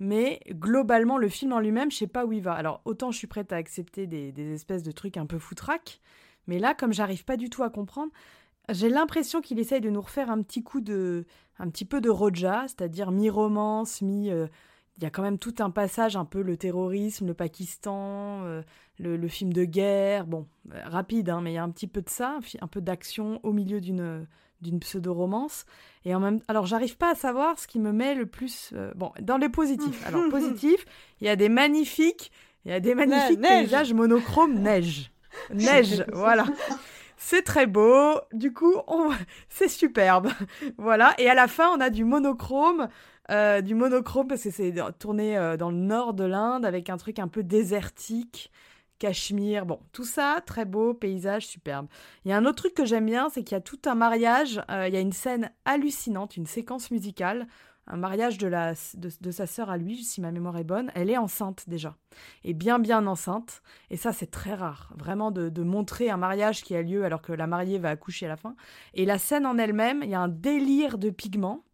Mais 0.01 0.41
globalement, 0.49 1.19
le 1.19 1.29
film 1.29 1.53
en 1.53 1.61
lui-même, 1.61 1.91
je 1.91 1.99
sais 1.99 2.07
pas 2.07 2.25
où 2.25 2.33
il 2.33 2.43
va. 2.43 2.55
Alors, 2.55 2.81
autant 2.87 3.11
je 3.11 3.19
suis 3.19 3.27
prête 3.27 3.53
à 3.53 3.57
accepter 3.57 4.07
des, 4.07 4.55
espèces 4.55 4.83
de 4.83 4.93
trucs 4.93 5.19
un 5.19 5.27
peu 5.27 5.39
foutraques, 5.39 6.01
mais 6.47 6.59
là, 6.59 6.75
comme 6.75 6.93
j'arrive 6.93 7.25
pas 7.25 7.37
du 7.37 7.51
tout 7.51 7.63
à 7.63 7.71
comprendre, 7.71 8.11
j'ai 8.71 8.89
l'impression 8.89 9.43
qu'il 9.43 9.59
essaye 9.59 9.83
de 9.83 9.91
nous 9.91 10.01
refaire 10.01 10.31
un 10.31 10.43
petit 10.43 10.63
coup 10.63 10.81
de, 10.81 11.27
un 11.59 11.69
petit 11.69 11.85
peu 11.85 12.01
de 12.01 12.09
Roja, 12.09 12.65
c'est-à-dire 12.67 13.11
mi-romance, 13.11 14.01
mi. 14.01 14.31
euh, 14.31 14.47
il 14.97 15.05
y 15.05 15.07
a 15.07 15.11
quand 15.11 15.23
même 15.23 15.39
tout 15.39 15.55
un 15.61 15.71
passage, 15.71 16.15
un 16.17 16.27
peu 16.27 16.43
le 16.43 16.59
terrorisme, 16.59 17.27
le 17.27 17.33
Pakistan, 17.33 18.43
euh, 18.45 18.63
le, 18.99 19.29
film 19.29 19.51
de 19.51 19.65
guerre, 19.65 20.27
bon, 20.27 20.47
euh, 20.75 20.83
rapide, 20.85 21.31
hein, 21.31 21.41
mais 21.41 21.53
il 21.53 21.55
y 21.55 21.59
a 21.59 21.63
un 21.63 21.71
petit 21.71 21.87
peu 21.87 22.03
de 22.03 22.11
ça, 22.11 22.39
un 22.61 22.67
peu 22.67 22.83
d'action 22.83 23.41
au 23.43 23.53
milieu 23.53 23.81
d'une 23.81 24.27
d'une 24.61 24.81
pseudo-romance. 24.81 25.65
Et 26.05 26.15
en 26.15 26.21
même 26.21 26.41
alors 26.49 26.67
j'arrive 26.67 26.97
pas 26.97 27.13
à 27.13 27.15
savoir 27.15 27.59
ce 27.59 27.67
qui 27.67 27.79
me 27.79 27.93
met 27.93 28.15
le 28.15 28.27
plus... 28.27 28.71
euh, 28.75 28.93
bon, 28.95 29.13
dans 29.21 29.37
les 29.37 29.49
positifs. 29.49 30.03
Alors, 30.07 30.29
positif, 30.29 30.85
il 31.21 31.27
y 31.27 31.31
a 31.31 31.37
des 31.37 31.49
magnifiques, 31.49 32.33
il 32.65 32.71
y 32.71 32.75
a 32.75 32.81
des 32.81 32.95
magnifiques 32.95 33.41
neige. 33.41 33.65
paysages 33.65 33.93
monochromes 33.93 34.55
neige. 34.55 35.11
Neige, 35.55 36.05
voilà. 36.13 36.45
C'est 37.17 37.43
très 37.43 37.67
beau, 37.67 38.19
du 38.33 38.53
coup, 38.53 38.75
on... 38.87 39.11
c'est 39.49 39.69
superbe. 39.69 40.31
Voilà, 40.79 41.15
et 41.19 41.29
à 41.29 41.35
la 41.35 41.49
fin, 41.49 41.69
on 41.69 41.81
a 41.81 41.91
du 41.91 42.05
monochrome, 42.05 42.89
euh, 43.31 43.61
du 43.61 43.75
monochrome 43.75 44.27
parce 44.27 44.43
que 44.43 44.51
c'est 44.51 44.75
tourné 44.99 45.37
euh, 45.37 45.57
dans 45.57 45.71
le 45.71 45.77
nord 45.77 46.15
de 46.15 46.25
l'Inde 46.25 46.65
avec 46.65 46.89
un 46.89 46.97
truc 46.97 47.19
un 47.19 47.29
peu 47.29 47.43
désertique, 47.43 48.51
Cachemire, 49.01 49.67
bon, 49.67 49.81
tout 49.93 50.05
ça, 50.05 50.43
très 50.47 50.67
beau, 50.67 50.95
paysage 50.95 51.47
superbe. 51.47 51.89
Il 52.25 52.31
y 52.31 52.33
a 52.33 52.37
un 52.37 52.45
autre 52.45 52.57
truc 52.57 52.75
que 52.75 52.85
j'aime 52.85 53.07
bien, 53.07 53.31
c'est 53.31 53.43
qu'il 53.43 53.57
y 53.57 53.59
a 53.59 53.63
tout 53.63 53.81
un 53.87 53.95
mariage, 53.97 54.63
euh, 54.71 54.87
il 54.87 54.95
y 54.95 54.97
a 54.97 55.01
une 55.01 55.13
scène 55.13 55.51
hallucinante, 55.65 56.37
une 56.37 56.47
séquence 56.47 56.91
musicale, 56.91 57.49
un 57.87 57.97
mariage 57.97 58.37
de, 58.37 58.47
la, 58.47 58.75
de, 58.95 59.31
sa 59.31 59.47
sœur 59.47 59.71
à 59.71 59.79
lui, 59.79 60.05
si 60.05 60.21
ma 60.21 60.31
mémoire 60.31 60.59
est 60.59 60.65
bonne, 60.65 60.93
elle 60.95 61.09
est 61.09 61.17
enceinte 61.17 61.65
déjà, 61.67 61.97
et 62.45 62.53
bien 62.53 62.79
bien 62.79 63.07
enceinte, 63.07 63.63
et 63.89 63.97
ça 63.97 64.13
c'est 64.13 64.31
très 64.31 64.55
rare, 64.55 64.93
vraiment 64.97 65.31
de, 65.31 65.49
de 65.49 65.63
montrer 65.63 66.11
un 66.11 66.19
mariage 66.19 66.63
qui 66.63 66.77
a 66.77 66.83
lieu 66.83 67.05
alors 67.05 67.23
que 67.23 67.33
la 67.33 67.47
mariée 67.47 67.79
va 67.79 67.89
accoucher 67.89 68.27
à 68.27 68.29
la 68.29 68.37
fin. 68.37 68.55
Et 68.93 69.07
la 69.07 69.19
scène 69.19 69.47
en 69.47 69.57
elle-même, 69.57 70.03
il 70.05 70.11
y 70.11 70.15
a 70.15 70.21
un 70.21 70.29
délire 70.29 70.99
de 70.99 71.09
pigments, 71.09 71.65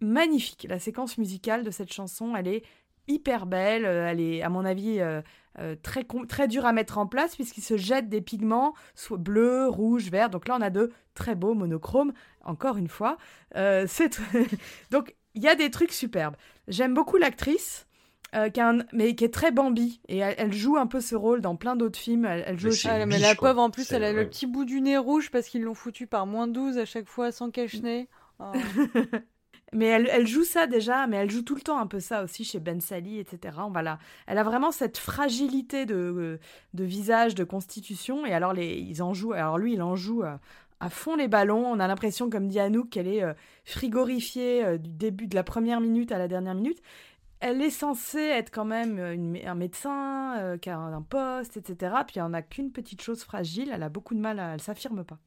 magnifique. 0.00 0.66
La 0.68 0.78
séquence 0.78 1.18
musicale 1.18 1.64
de 1.64 1.70
cette 1.70 1.92
chanson, 1.92 2.34
elle 2.36 2.48
est 2.48 2.64
hyper 3.08 3.46
belle, 3.46 3.84
euh, 3.84 4.08
elle 4.10 4.20
est 4.20 4.42
à 4.42 4.48
mon 4.48 4.64
avis 4.64 5.00
euh, 5.00 5.20
euh, 5.58 5.74
très, 5.82 6.04
très 6.28 6.48
dure 6.48 6.66
à 6.66 6.72
mettre 6.72 6.98
en 6.98 7.06
place 7.06 7.34
puisqu'il 7.34 7.62
se 7.62 7.76
jette 7.76 8.08
des 8.08 8.20
pigments, 8.20 8.74
soit 8.94 9.18
bleu, 9.18 9.68
rouge, 9.68 10.10
vert. 10.10 10.28
Donc 10.30 10.48
là, 10.48 10.56
on 10.58 10.62
a 10.62 10.70
de 10.70 10.92
très 11.14 11.34
beaux 11.34 11.54
monochromes, 11.54 12.12
encore 12.44 12.76
une 12.76 12.88
fois. 12.88 13.16
Euh, 13.56 13.86
c'est 13.88 14.20
Donc 14.90 15.14
il 15.34 15.42
y 15.42 15.48
a 15.48 15.54
des 15.54 15.70
trucs 15.70 15.92
superbes. 15.92 16.36
J'aime 16.68 16.94
beaucoup 16.94 17.16
l'actrice. 17.16 17.86
euh, 18.34 18.50
qui 18.50 18.60
un- 18.60 18.84
mais 18.92 19.14
qui 19.14 19.24
est 19.24 19.32
très 19.32 19.50
Bambi. 19.52 20.00
Et 20.08 20.18
elle, 20.18 20.34
elle 20.36 20.52
joue 20.52 20.76
un 20.76 20.86
peu 20.88 21.00
ce 21.00 21.14
rôle 21.14 21.40
dans 21.40 21.54
plein 21.56 21.76
d'autres 21.76 21.98
films. 21.98 22.24
Elle, 22.26 22.42
elle 22.46 22.58
joue 22.58 22.66
Mais 22.66 22.72
aussi- 22.72 22.88
Ah, 22.88 23.06
mais 23.06 23.18
la 23.18 23.34
quoi. 23.36 23.50
pauvre, 23.50 23.62
en 23.62 23.70
plus, 23.70 23.90
elle 23.92 24.02
a 24.04 24.12
le 24.12 24.28
petit 24.28 24.46
bout 24.46 24.64
du 24.64 24.80
nez 24.82 24.98
rouge 24.98 25.30
parce 25.30 25.46
qu'ils 25.46 25.62
l'ont 25.62 25.74
foutu 25.74 26.06
par 26.08 26.26
moins 26.26 26.48
12 26.48 26.76
à 26.76 26.84
chaque 26.84 27.06
fois 27.08 27.30
sans 27.32 27.50
cache-nez. 27.50 28.08
Oh. 28.38 28.52
Mais 29.72 29.86
elle, 29.86 30.26
joue 30.26 30.44
ça 30.44 30.68
déjà, 30.68 31.06
mais 31.08 31.16
elle 31.16 31.30
joue 31.30 31.42
tout 31.42 31.56
le 31.56 31.60
temps 31.60 31.78
un 31.78 31.88
peu 31.88 31.98
ça 31.98 32.22
aussi 32.22 32.44
chez 32.44 32.60
Ben 32.60 32.80
Sally, 32.80 33.18
etc. 33.18 33.56
On 33.58 33.70
va 33.70 33.98
Elle 34.26 34.38
a 34.38 34.44
vraiment 34.44 34.70
cette 34.70 34.96
fragilité 34.96 35.86
de, 35.86 36.38
visage, 36.72 37.34
de 37.34 37.42
constitution. 37.42 38.24
Et 38.26 38.32
alors, 38.32 38.52
les, 38.52 38.74
ils 38.74 39.02
en 39.02 39.12
jouent. 39.12 39.32
Alors, 39.32 39.58
lui, 39.58 39.74
il 39.74 39.82
en 39.82 39.96
joue 39.96 40.22
euh, 40.22 40.36
à 40.78 40.88
fond 40.88 41.16
les 41.16 41.26
ballons. 41.26 41.66
On 41.66 41.80
a 41.80 41.88
l'impression, 41.88 42.30
comme 42.30 42.46
dit 42.46 42.60
Anouk, 42.60 42.90
qu'elle 42.90 43.08
est 43.08 43.24
euh, 43.24 43.34
frigorifiée 43.64 44.64
euh, 44.64 44.78
du 44.78 44.90
début 44.92 45.26
de 45.26 45.34
la 45.34 45.42
première 45.42 45.80
minute 45.80 46.12
à 46.12 46.18
la 46.18 46.28
dernière 46.28 46.54
minute. 46.54 46.80
Elle 47.40 47.60
est 47.60 47.70
censée 47.70 48.22
être 48.22 48.50
quand 48.50 48.64
même 48.64 48.98
un 48.98 49.54
médecin 49.54 50.56
qui 50.62 50.70
a 50.70 50.78
un 50.78 51.02
poste, 51.02 51.58
etc. 51.58 51.94
Puis 52.06 52.16
elle 52.16 52.22
en 52.22 52.32
a 52.32 52.40
qu'une 52.40 52.72
petite 52.72 53.02
chose 53.02 53.24
fragile. 53.24 53.70
Elle 53.74 53.82
a 53.82 53.90
beaucoup 53.90 54.14
de 54.14 54.20
mal, 54.20 54.40
à, 54.40 54.54
elle 54.54 54.62
s'affirme 54.62 55.04
pas. 55.04 55.18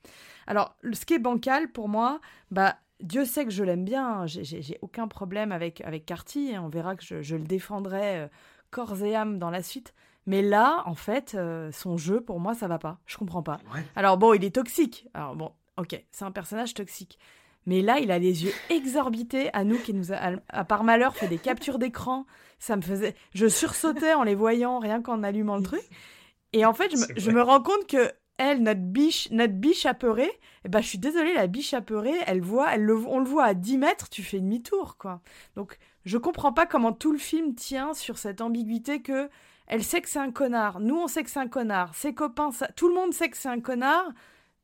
Alors, 0.47 0.75
ce 0.91 1.05
qui 1.05 1.13
est 1.13 1.19
bancal 1.19 1.71
pour 1.71 1.87
moi, 1.87 2.19
bah, 2.49 2.77
Dieu 3.01 3.25
sait 3.25 3.45
que 3.45 3.51
je 3.51 3.63
l'aime 3.63 3.85
bien. 3.85 4.05
hein. 4.21 4.25
J'ai- 4.27 4.77
aucun 4.81 5.07
problème 5.07 5.51
avec, 5.51 5.81
avec 5.81 6.05
Carty. 6.05 6.53
hein. 6.55 6.61
On 6.65 6.69
verra 6.69 6.95
que 6.95 7.03
je, 7.03 7.21
je 7.21 7.35
le 7.35 7.43
défendrai 7.43 8.19
euh, 8.21 8.27
corps 8.71 9.01
et 9.03 9.15
âme 9.15 9.39
dans 9.39 9.49
la 9.49 9.63
suite. 9.63 9.93
Mais 10.25 10.41
là, 10.41 10.83
en 10.85 10.95
fait, 10.95 11.33
euh, 11.35 11.71
son 11.71 11.97
jeu, 11.97 12.21
pour 12.21 12.39
moi, 12.39 12.53
ça 12.53 12.67
va 12.67 12.77
pas. 12.77 12.99
Je 13.05 13.17
comprends 13.17 13.41
pas. 13.43 13.59
Ouais. 13.73 13.83
Alors 13.95 14.17
bon, 14.17 14.33
il 14.33 14.43
est 14.43 14.53
toxique. 14.53 15.07
Alors 15.13 15.35
bon, 15.35 15.51
ok, 15.77 16.03
c'est 16.11 16.25
un 16.25 16.31
personnage 16.31 16.73
toxique. 16.73 17.17
Mais 17.65 17.81
là, 17.81 17.99
il 17.99 18.11
a 18.11 18.19
les 18.19 18.43
yeux 18.45 18.53
exorbités. 18.69 19.51
À 19.53 19.63
nous 19.63 19.77
qui 19.77 19.93
nous 19.93 20.11
a, 20.13 20.17
à 20.49 20.63
par 20.65 20.83
malheur, 20.83 21.15
fait 21.15 21.27
des 21.27 21.37
captures 21.37 21.79
d'écran. 21.79 22.25
Ça 22.59 22.75
me 22.75 22.81
faisait, 22.81 23.15
je 23.33 23.47
sursautais 23.47 24.13
en 24.13 24.23
les 24.23 24.35
voyant, 24.35 24.79
rien 24.79 25.01
qu'en 25.01 25.23
allumant 25.23 25.55
le 25.57 25.63
truc. 25.63 25.81
Et 26.51 26.65
en 26.65 26.73
fait, 26.73 26.91
je 27.15 27.31
me 27.31 27.41
rends 27.41 27.61
compte 27.61 27.87
que 27.87 28.11
elle, 28.39 28.63
notre 28.63 28.79
biche, 28.81 29.29
notre 29.31 29.53
biche 29.53 29.85
apeurée, 29.85 30.31
eh 30.65 30.69
ben, 30.69 30.81
je 30.81 30.87
suis 30.87 30.97
désolée, 30.97 31.33
la 31.35 31.47
biche 31.47 31.73
apeurée, 31.73 32.15
elle 32.25 32.41
voit, 32.41 32.73
elle 32.73 32.83
le, 32.83 32.95
on 32.95 33.19
le 33.19 33.25
voit 33.25 33.43
à 33.45 33.53
10 33.53 33.77
mètres, 33.77 34.09
tu 34.09 34.23
fais 34.23 34.39
demi-tour, 34.39 34.97
quoi. 34.97 35.21
Donc, 35.55 35.77
je 36.05 36.17
comprends 36.17 36.53
pas 36.53 36.65
comment 36.65 36.93
tout 36.93 37.11
le 37.11 37.17
film 37.19 37.53
tient 37.53 37.93
sur 37.93 38.17
cette 38.17 38.41
ambiguïté 38.41 39.01
que 39.01 39.29
elle 39.67 39.83
sait 39.83 40.01
que 40.01 40.09
c'est 40.09 40.17
un 40.19 40.31
connard. 40.31 40.79
Nous, 40.79 40.95
on 40.95 41.07
sait 41.07 41.21
que 41.23 41.29
c'est 41.29 41.39
un 41.39 41.47
connard. 41.47 41.93
Ses 41.93 42.15
copains, 42.15 42.51
ça- 42.51 42.69
tout 42.75 42.87
le 42.87 42.95
monde 42.95 43.13
sait 43.13 43.29
que 43.29 43.37
c'est 43.37 43.49
un 43.49 43.59
connard. 43.59 44.09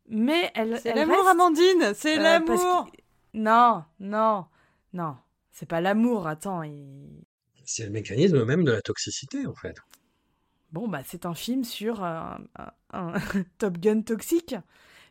Mais 0.08 0.52
elle. 0.56 0.80
C'est 0.82 0.90
elle 0.90 0.98
l'amour, 0.98 1.18
reste- 1.18 1.30
Amandine 1.30 1.94
C'est 1.96 2.18
euh, 2.18 2.22
l'amour 2.24 2.90
Non, 3.36 3.84
non, 4.00 4.46
non. 4.94 5.16
C'est 5.52 5.68
pas 5.68 5.82
l'amour, 5.82 6.28
attends. 6.28 6.64
il- 6.64 7.24
C'est 7.66 7.86
le 7.86 7.92
mécanisme 7.92 8.44
même 8.46 8.64
de 8.64 8.72
la 8.72 8.82
toxicité, 8.82 9.46
en 9.48 9.54
fait. 9.56 9.76
Bon, 10.72 10.88
bah, 10.88 11.02
c'est 11.06 11.26
un 11.26 11.34
film 11.34 11.64
sur 11.64 12.04
un, 12.04 12.40
un- 12.58 12.72
un 12.94 13.14
Top 13.58 13.78
Gun 13.78 14.02
toxique. 14.02 14.56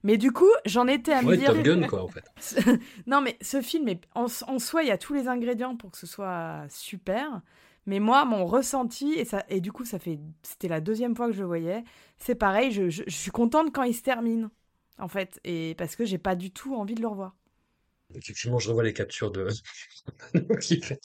Mais 0.03 0.19
du 0.19 0.33
coup, 0.33 0.51
j'en 0.67 0.87
étais 0.87 1.13
à 1.13 1.23
me 1.23 1.29
Ouais, 1.29 1.37
dire. 1.39 1.55
Top 1.55 1.63
Gun, 1.63 1.87
quoi, 1.87 2.03
en 2.03 2.09
fait. 2.09 2.25
non, 3.07 3.21
mais 3.21 3.39
ce 3.41 3.63
film, 3.63 3.89
est, 3.89 4.03
en, 4.15 4.27
en 4.49 4.59
soi, 4.59 4.83
il 4.83 4.89
y 4.89 4.91
a 4.91 4.99
tous 4.99 5.15
les 5.15 5.29
ingrédients 5.29 5.77
pour 5.77 5.91
que 5.93 5.99
ce 5.99 6.07
soit 6.07 6.65
super. 6.69 7.41
Mais 7.87 8.01
moi, 8.01 8.25
mon 8.25 8.47
ressenti, 8.47 9.13
et, 9.15 9.25
ça, 9.25 9.45
et 9.49 9.61
du 9.61 9.73
coup, 9.73 9.85
ça 9.85 9.99
fait, 9.99 10.19
c'était 10.43 10.69
la 10.69 10.81
deuxième 10.81 11.15
fois 11.17 11.27
que 11.27 11.33
je 11.33 11.41
le 11.41 11.47
voyais, 11.47 11.85
c'est 12.19 12.35
pareil, 12.35 12.71
je, 12.73 12.89
je- 12.91 13.03
je 13.07 13.15
suis 13.17 13.31
contente 13.31 13.73
quand 13.75 13.83
il 13.83 13.95
se 13.95 14.03
termine, 14.03 14.49
en 14.99 15.09
fait, 15.09 15.39
et 15.45 15.75
parce 15.77 15.95
que 15.97 16.05
j'ai 16.07 16.19
pas 16.19 16.35
du 16.35 16.51
tout 16.51 16.75
envie 16.77 16.95
de 16.95 17.03
le 17.03 17.09
revoir. 17.09 17.35
Effectivement, 18.15 18.59
je 18.59 18.69
revois 18.69 18.85
les 18.85 18.93
captures 18.93 19.31
de. 19.31 19.49
qui 20.61 20.81
fait. 20.81 21.01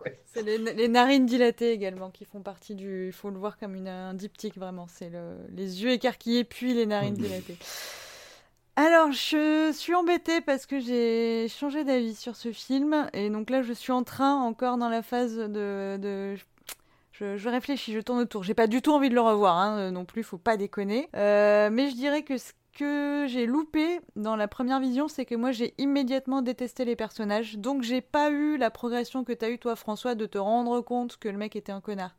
Ouais. 0.00 0.18
C'est 0.32 0.42
les, 0.42 0.58
les 0.58 0.88
narines 0.88 1.26
dilatées 1.26 1.72
également 1.72 2.10
qui 2.10 2.24
font 2.24 2.40
partie 2.42 2.74
du. 2.74 3.06
Il 3.08 3.12
faut 3.12 3.30
le 3.30 3.38
voir 3.38 3.58
comme 3.58 3.74
une, 3.74 3.88
un 3.88 4.14
diptyque 4.14 4.56
vraiment. 4.56 4.86
C'est 4.88 5.10
le, 5.10 5.36
les 5.50 5.82
yeux 5.82 5.90
écarquillés 5.90 6.44
puis 6.44 6.74
les 6.74 6.86
narines 6.86 7.14
dilatées. 7.14 7.58
Alors, 8.76 9.12
je 9.12 9.70
suis 9.72 9.94
embêtée 9.94 10.40
parce 10.40 10.64
que 10.66 10.80
j'ai 10.80 11.46
changé 11.48 11.84
d'avis 11.84 12.14
sur 12.14 12.36
ce 12.36 12.52
film. 12.52 13.08
Et 13.12 13.28
donc 13.28 13.50
là, 13.50 13.62
je 13.62 13.72
suis 13.72 13.92
en 13.92 14.02
train, 14.02 14.34
encore 14.42 14.78
dans 14.78 14.88
la 14.88 15.02
phase 15.02 15.36
de. 15.36 15.98
de- 16.00 16.36
je, 17.12 17.36
je 17.36 17.48
réfléchis, 17.50 17.92
je 17.92 18.00
tourne 18.00 18.20
autour. 18.20 18.42
J'ai 18.42 18.54
pas 18.54 18.66
du 18.66 18.80
tout 18.80 18.92
envie 18.92 19.10
de 19.10 19.14
le 19.14 19.20
revoir 19.20 19.56
hein, 19.58 19.90
non 19.90 20.04
plus, 20.06 20.22
faut 20.22 20.38
pas 20.38 20.56
déconner. 20.56 21.10
Euh, 21.14 21.68
mais 21.70 21.90
je 21.90 21.94
dirais 21.94 22.22
que 22.22 22.38
ce 22.38 22.52
que 22.72 23.26
j'ai 23.28 23.46
loupé 23.46 24.00
dans 24.16 24.36
la 24.36 24.48
première 24.48 24.80
vision, 24.80 25.08
c'est 25.08 25.24
que 25.24 25.34
moi 25.34 25.52
j'ai 25.52 25.74
immédiatement 25.78 26.42
détesté 26.42 26.84
les 26.84 26.96
personnages. 26.96 27.58
Donc 27.58 27.82
j'ai 27.82 28.00
pas 28.00 28.30
eu 28.30 28.56
la 28.56 28.70
progression 28.70 29.24
que 29.24 29.32
t'as 29.32 29.50
eu 29.50 29.58
toi, 29.58 29.76
François, 29.76 30.14
de 30.14 30.26
te 30.26 30.38
rendre 30.38 30.80
compte 30.80 31.16
que 31.18 31.28
le 31.28 31.36
mec 31.36 31.56
était 31.56 31.72
un 31.72 31.80
connard. 31.80 32.14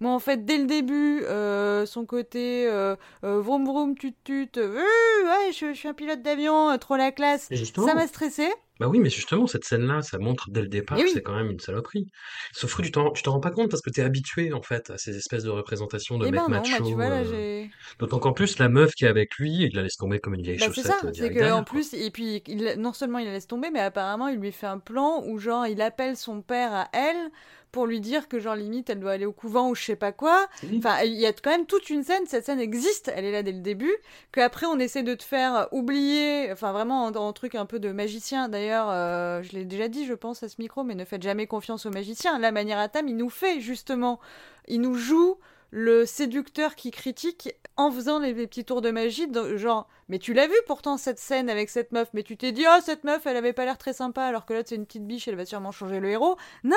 Moi, 0.00 0.12
en 0.12 0.18
fait, 0.18 0.44
dès 0.44 0.58
le 0.58 0.66
début, 0.66 1.22
euh, 1.24 1.86
son 1.86 2.04
côté 2.04 2.66
euh, 2.66 2.96
euh, 3.24 3.40
vroom 3.40 3.64
vroom 3.64 3.96
tut 3.96 4.14
tut, 4.24 4.50
ouais, 4.56 5.52
je, 5.52 5.72
je 5.72 5.78
suis 5.78 5.88
un 5.88 5.94
pilote 5.94 6.22
d'avion, 6.22 6.76
trop 6.78 6.96
la 6.96 7.12
classe, 7.12 7.48
justement, 7.50 7.86
ça 7.86 7.94
m'a 7.94 8.06
stressé. 8.06 8.46
Bah 8.78 8.88
oui, 8.88 8.98
mais 8.98 9.10
justement, 9.10 9.46
cette 9.46 9.64
scène-là, 9.64 10.02
ça 10.02 10.18
montre 10.18 10.50
dès 10.50 10.60
le 10.62 10.68
départ 10.68 10.98
que 10.98 11.02
oui. 11.04 11.10
c'est 11.14 11.22
quand 11.22 11.34
même 11.34 11.50
une 11.50 11.60
saloperie. 11.60 12.06
Sauf 12.52 12.76
que 12.76 12.82
tu 12.82 12.90
t'en, 12.90 13.10
tu 13.12 13.22
t'en 13.22 13.32
rends 13.32 13.40
pas 13.40 13.50
compte 13.50 13.70
parce 13.70 13.82
que 13.82 13.90
t'es 13.90 14.02
habitué, 14.02 14.52
en 14.52 14.62
fait, 14.62 14.90
à 14.90 14.98
ces 14.98 15.16
espèces 15.16 15.44
de 15.44 15.50
représentations 15.50 16.18
de 16.18 16.26
Eh 16.26 16.30
ben 16.30 16.42
non, 16.48 16.96
bah, 16.96 17.10
euh. 17.32 17.64
D'autant 17.98 18.18
qu'en 18.18 18.32
plus, 18.32 18.58
la 18.58 18.68
meuf 18.68 18.92
qui 18.94 19.04
est 19.04 19.08
avec 19.08 19.34
lui, 19.36 19.64
il 19.64 19.74
la 19.74 19.82
laisse 19.82 19.96
tomber 19.96 20.18
comme 20.18 20.34
une 20.34 20.42
vieille 20.42 20.58
Bah, 20.58 20.66
c'est 20.74 20.74
chaussette 20.74 20.86
ça, 21.00 21.06
euh, 21.06 21.12
c'est 21.12 21.12
direct 21.12 21.34
que 21.34 21.38
derrière, 21.38 21.56
en 21.56 21.64
quoi. 21.64 21.72
plus, 21.72 21.94
et 21.94 22.10
puis 22.10 22.42
il, 22.46 22.74
non 22.78 22.92
seulement 22.92 23.18
il 23.18 23.26
la 23.26 23.32
laisse 23.32 23.46
tomber, 23.46 23.70
mais 23.70 23.80
apparemment 23.80 24.28
il 24.28 24.38
lui 24.38 24.52
fait 24.52 24.66
un 24.66 24.78
plan 24.78 25.22
où 25.24 25.38
genre 25.38 25.66
il 25.66 25.80
appelle 25.80 26.16
son 26.16 26.42
père 26.42 26.72
à 26.74 26.88
elle 26.92 27.30
pour 27.72 27.86
lui 27.86 28.00
dire 28.00 28.28
que 28.28 28.38
genre 28.38 28.54
limite 28.56 28.88
elle 28.88 29.00
doit 29.00 29.12
aller 29.12 29.26
au 29.26 29.32
couvent 29.32 29.68
ou 29.68 29.74
je 29.74 29.82
sais 29.82 29.96
pas 29.96 30.12
quoi. 30.12 30.46
Enfin, 30.78 31.02
il 31.04 31.12
y 31.12 31.26
a 31.26 31.32
quand 31.32 31.50
même 31.50 31.66
toute 31.66 31.90
une 31.90 32.02
scène, 32.04 32.24
cette 32.26 32.46
scène 32.46 32.60
existe, 32.60 33.10
elle 33.14 33.24
est 33.26 33.32
là 33.32 33.42
dès 33.42 33.52
le 33.52 33.60
début, 33.60 33.94
qu'après 34.32 34.64
on 34.66 34.78
essaie 34.78 35.02
de 35.02 35.14
te 35.14 35.22
faire 35.24 35.68
oublier, 35.72 36.50
enfin 36.52 36.72
vraiment 36.72 37.04
en, 37.04 37.12
en 37.14 37.32
truc 37.34 37.54
un 37.54 37.66
peu 37.66 37.78
de 37.78 37.92
magicien. 37.92 38.48
D'ailleurs, 38.48 38.65
euh, 38.72 39.42
je 39.42 39.52
l'ai 39.52 39.64
déjà 39.64 39.88
dit, 39.88 40.06
je 40.06 40.14
pense 40.14 40.42
à 40.42 40.48
ce 40.48 40.56
micro, 40.58 40.84
mais 40.84 40.94
ne 40.94 41.04
faites 41.04 41.22
jamais 41.22 41.46
confiance 41.46 41.86
aux 41.86 41.90
magiciens. 41.90 42.38
La 42.38 42.52
manière 42.52 42.78
à 42.78 42.88
Tam, 42.88 43.08
il 43.08 43.16
nous 43.16 43.30
fait 43.30 43.60
justement, 43.60 44.20
il 44.68 44.80
nous 44.80 44.94
joue 44.94 45.38
le 45.70 46.06
séducteur 46.06 46.74
qui 46.76 46.90
critique 46.90 47.54
en 47.76 47.90
faisant 47.90 48.18
les, 48.18 48.34
petits 48.34 48.64
tours 48.64 48.80
de 48.80 48.90
magie, 48.90 49.26
genre, 49.56 49.88
mais 50.08 50.18
tu 50.18 50.32
l'as 50.32 50.46
vu 50.46 50.54
pourtant 50.66 50.96
cette 50.96 51.18
scène 51.18 51.50
avec 51.50 51.68
cette 51.68 51.92
meuf, 51.92 52.08
mais 52.14 52.22
tu 52.22 52.36
t'es 52.36 52.52
dit, 52.52 52.64
oh 52.66 52.80
cette 52.82 53.04
meuf, 53.04 53.26
elle 53.26 53.36
avait 53.36 53.52
pas 53.52 53.64
l'air 53.64 53.76
très 53.76 53.92
sympa, 53.92 54.24
alors 54.24 54.46
que 54.46 54.54
là 54.54 54.62
c'est 54.64 54.76
une 54.76 54.86
petite 54.86 55.06
biche, 55.06 55.28
elle 55.28 55.36
va 55.36 55.44
sûrement 55.44 55.72
changer 55.72 56.00
le 56.00 56.08
héros. 56.08 56.36
Non, 56.64 56.76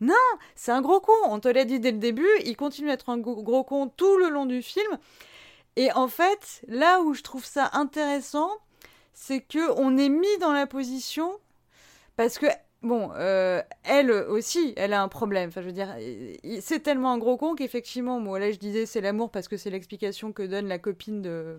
non, 0.00 0.14
c'est 0.56 0.72
un 0.72 0.80
gros 0.80 1.00
con, 1.00 1.12
on 1.26 1.38
te 1.38 1.48
l'a 1.48 1.64
dit 1.64 1.78
dès 1.78 1.92
le 1.92 1.98
début, 1.98 2.28
il 2.44 2.56
continue 2.56 2.88
d'être 2.88 3.10
un 3.10 3.18
gros 3.18 3.64
con 3.64 3.88
tout 3.88 4.16
le 4.16 4.28
long 4.28 4.46
du 4.46 4.62
film. 4.62 4.98
Et 5.76 5.92
en 5.92 6.08
fait, 6.08 6.62
là 6.68 7.00
où 7.00 7.14
je 7.14 7.22
trouve 7.22 7.44
ça 7.44 7.70
intéressant, 7.72 8.50
c'est 9.12 9.40
que 9.40 9.72
on 9.78 9.96
est 9.98 10.08
mis 10.08 10.38
dans 10.40 10.52
la 10.52 10.66
position 10.66 11.32
parce 12.16 12.38
que 12.38 12.46
bon, 12.82 13.10
euh, 13.14 13.62
elle 13.84 14.10
aussi, 14.10 14.74
elle 14.76 14.92
a 14.92 15.02
un 15.02 15.08
problème. 15.08 15.48
Enfin, 15.48 15.62
je 15.62 15.66
veux 15.66 15.72
dire, 15.72 15.94
c'est 16.60 16.80
tellement 16.80 17.12
un 17.12 17.18
gros 17.18 17.36
con 17.36 17.54
qu'effectivement, 17.54 18.20
moi 18.20 18.38
là, 18.38 18.50
je 18.52 18.58
disais 18.58 18.86
c'est 18.86 19.00
l'amour 19.00 19.30
parce 19.30 19.48
que 19.48 19.56
c'est 19.56 19.70
l'explication 19.70 20.32
que 20.32 20.42
donne 20.42 20.66
la 20.68 20.78
copine 20.78 21.22
de 21.22 21.58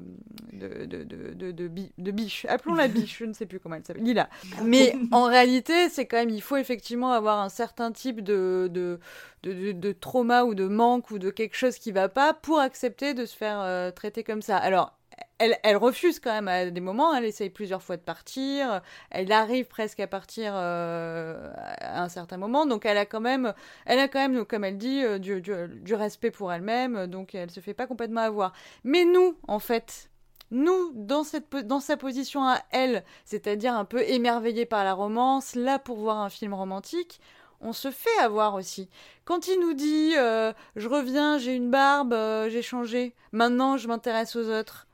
de 0.52 0.86
de 0.86 1.04
de 1.04 1.34
de, 1.34 1.52
de, 1.52 1.68
Bi- 1.68 1.92
de 1.98 2.12
Biche. 2.12 2.46
Appelons-la 2.50 2.88
Biche, 2.88 3.18
je 3.20 3.26
ne 3.26 3.34
sais 3.34 3.46
plus 3.46 3.60
comment 3.60 3.76
elle 3.76 3.86
s'appelle. 3.86 4.04
Lila. 4.04 4.30
Mais 4.66 4.96
en 5.12 5.24
réalité, 5.26 5.90
c'est 5.90 6.06
quand 6.06 6.18
même, 6.18 6.30
il 6.30 6.42
faut 6.42 6.58
effectivement 6.58 7.14
avoir 7.14 7.40
un 7.40 7.50
certain 7.50 7.92
type 7.92 8.22
de 8.22 8.70
de 8.72 9.00
de, 9.44 9.54
de, 9.54 9.72
de 9.74 9.92
trauma 9.92 10.44
ou 10.44 10.56
de 10.56 10.68
manque 10.68 11.12
ou 11.12 11.20
de 11.20 11.30
quelque 11.30 11.56
chose 11.56 11.78
qui 11.78 11.92
va 11.92 12.10
pas 12.10 12.34
pour 12.34 12.60
accepter 12.60 13.14
de 13.14 13.26
se 13.26 13.36
faire 13.36 13.60
euh, 13.62 13.92
traiter 13.92 14.24
comme 14.24 14.42
ça. 14.42 14.58
Alors. 14.58 14.94
Elle, 15.40 15.76
refuse 15.76 16.20
quand 16.20 16.32
même 16.32 16.48
à 16.48 16.70
des 16.70 16.80
moments, 16.80 17.14
elle 17.14 17.26
essaye 17.26 17.50
plusieurs 17.50 17.84
fois 17.84 17.98
de 17.98 18.02
partir, 18.02 18.82
elle 19.10 19.30
arrive 19.32 19.66
presque 19.66 20.00
à 20.00 20.08
partir 20.08 20.54
euh, 20.56 21.52
à 21.80 22.02
un 22.02 22.08
certain 22.08 22.38
moment, 22.38 22.66
donc 22.66 22.86
elle 22.86 22.98
a 22.98 23.06
quand 23.06 23.20
même, 23.20 23.54
elle 23.86 24.00
a 24.00 24.08
quand 24.08 24.20
même, 24.20 24.46
comme 24.46 24.64
elle 24.64 24.78
dit, 24.78 25.04
euh, 25.04 25.20
du, 25.20 25.96
respect 25.96 26.32
pour 26.32 26.54
elle-même, 26.54 27.08
donc 27.08 27.36
elle 27.36 27.52
se 27.52 27.60
fait 27.60 27.74
pas 27.74 27.88
complètement 27.88 28.22
avoir. 28.22 28.54
Mais 28.86 29.04
nous, 29.04 29.36
en 29.48 29.60
fait, 29.60 30.10
nous, 30.52 30.92
dans, 30.94 31.26
cette, 31.26 31.54
dans 31.68 31.82
sa 31.82 31.98
position 31.98 32.48
à 32.48 32.60
elle, 32.72 33.04
c'est-à-dire 33.26 33.74
un 33.74 33.86
peu 33.86 34.02
émerveillée 34.04 34.66
par 34.66 34.86
la 34.86 34.94
romance, 34.94 35.56
là 35.56 35.78
pour 35.78 35.98
voir 35.98 36.20
un 36.20 36.30
film 36.30 36.54
romantique, 36.54 37.20
on 37.60 37.74
se 37.74 37.92
fait 37.92 38.18
avoir 38.22 38.56
aussi. 38.56 38.90
Quand 39.26 39.48
il 39.48 39.60
nous 39.60 39.74
dit 39.74 40.14
euh, 40.18 40.54
Je 40.78 40.88
reviens, 40.88 41.38
j'ai 41.38 41.56
une 41.56 41.70
barbe, 41.70 42.16
j'ai 42.50 42.62
changé, 42.62 43.14
maintenant 43.34 43.76
je 43.76 43.90
m'intéresse 43.90 44.38
aux 44.38 44.50
autres. 44.50 44.88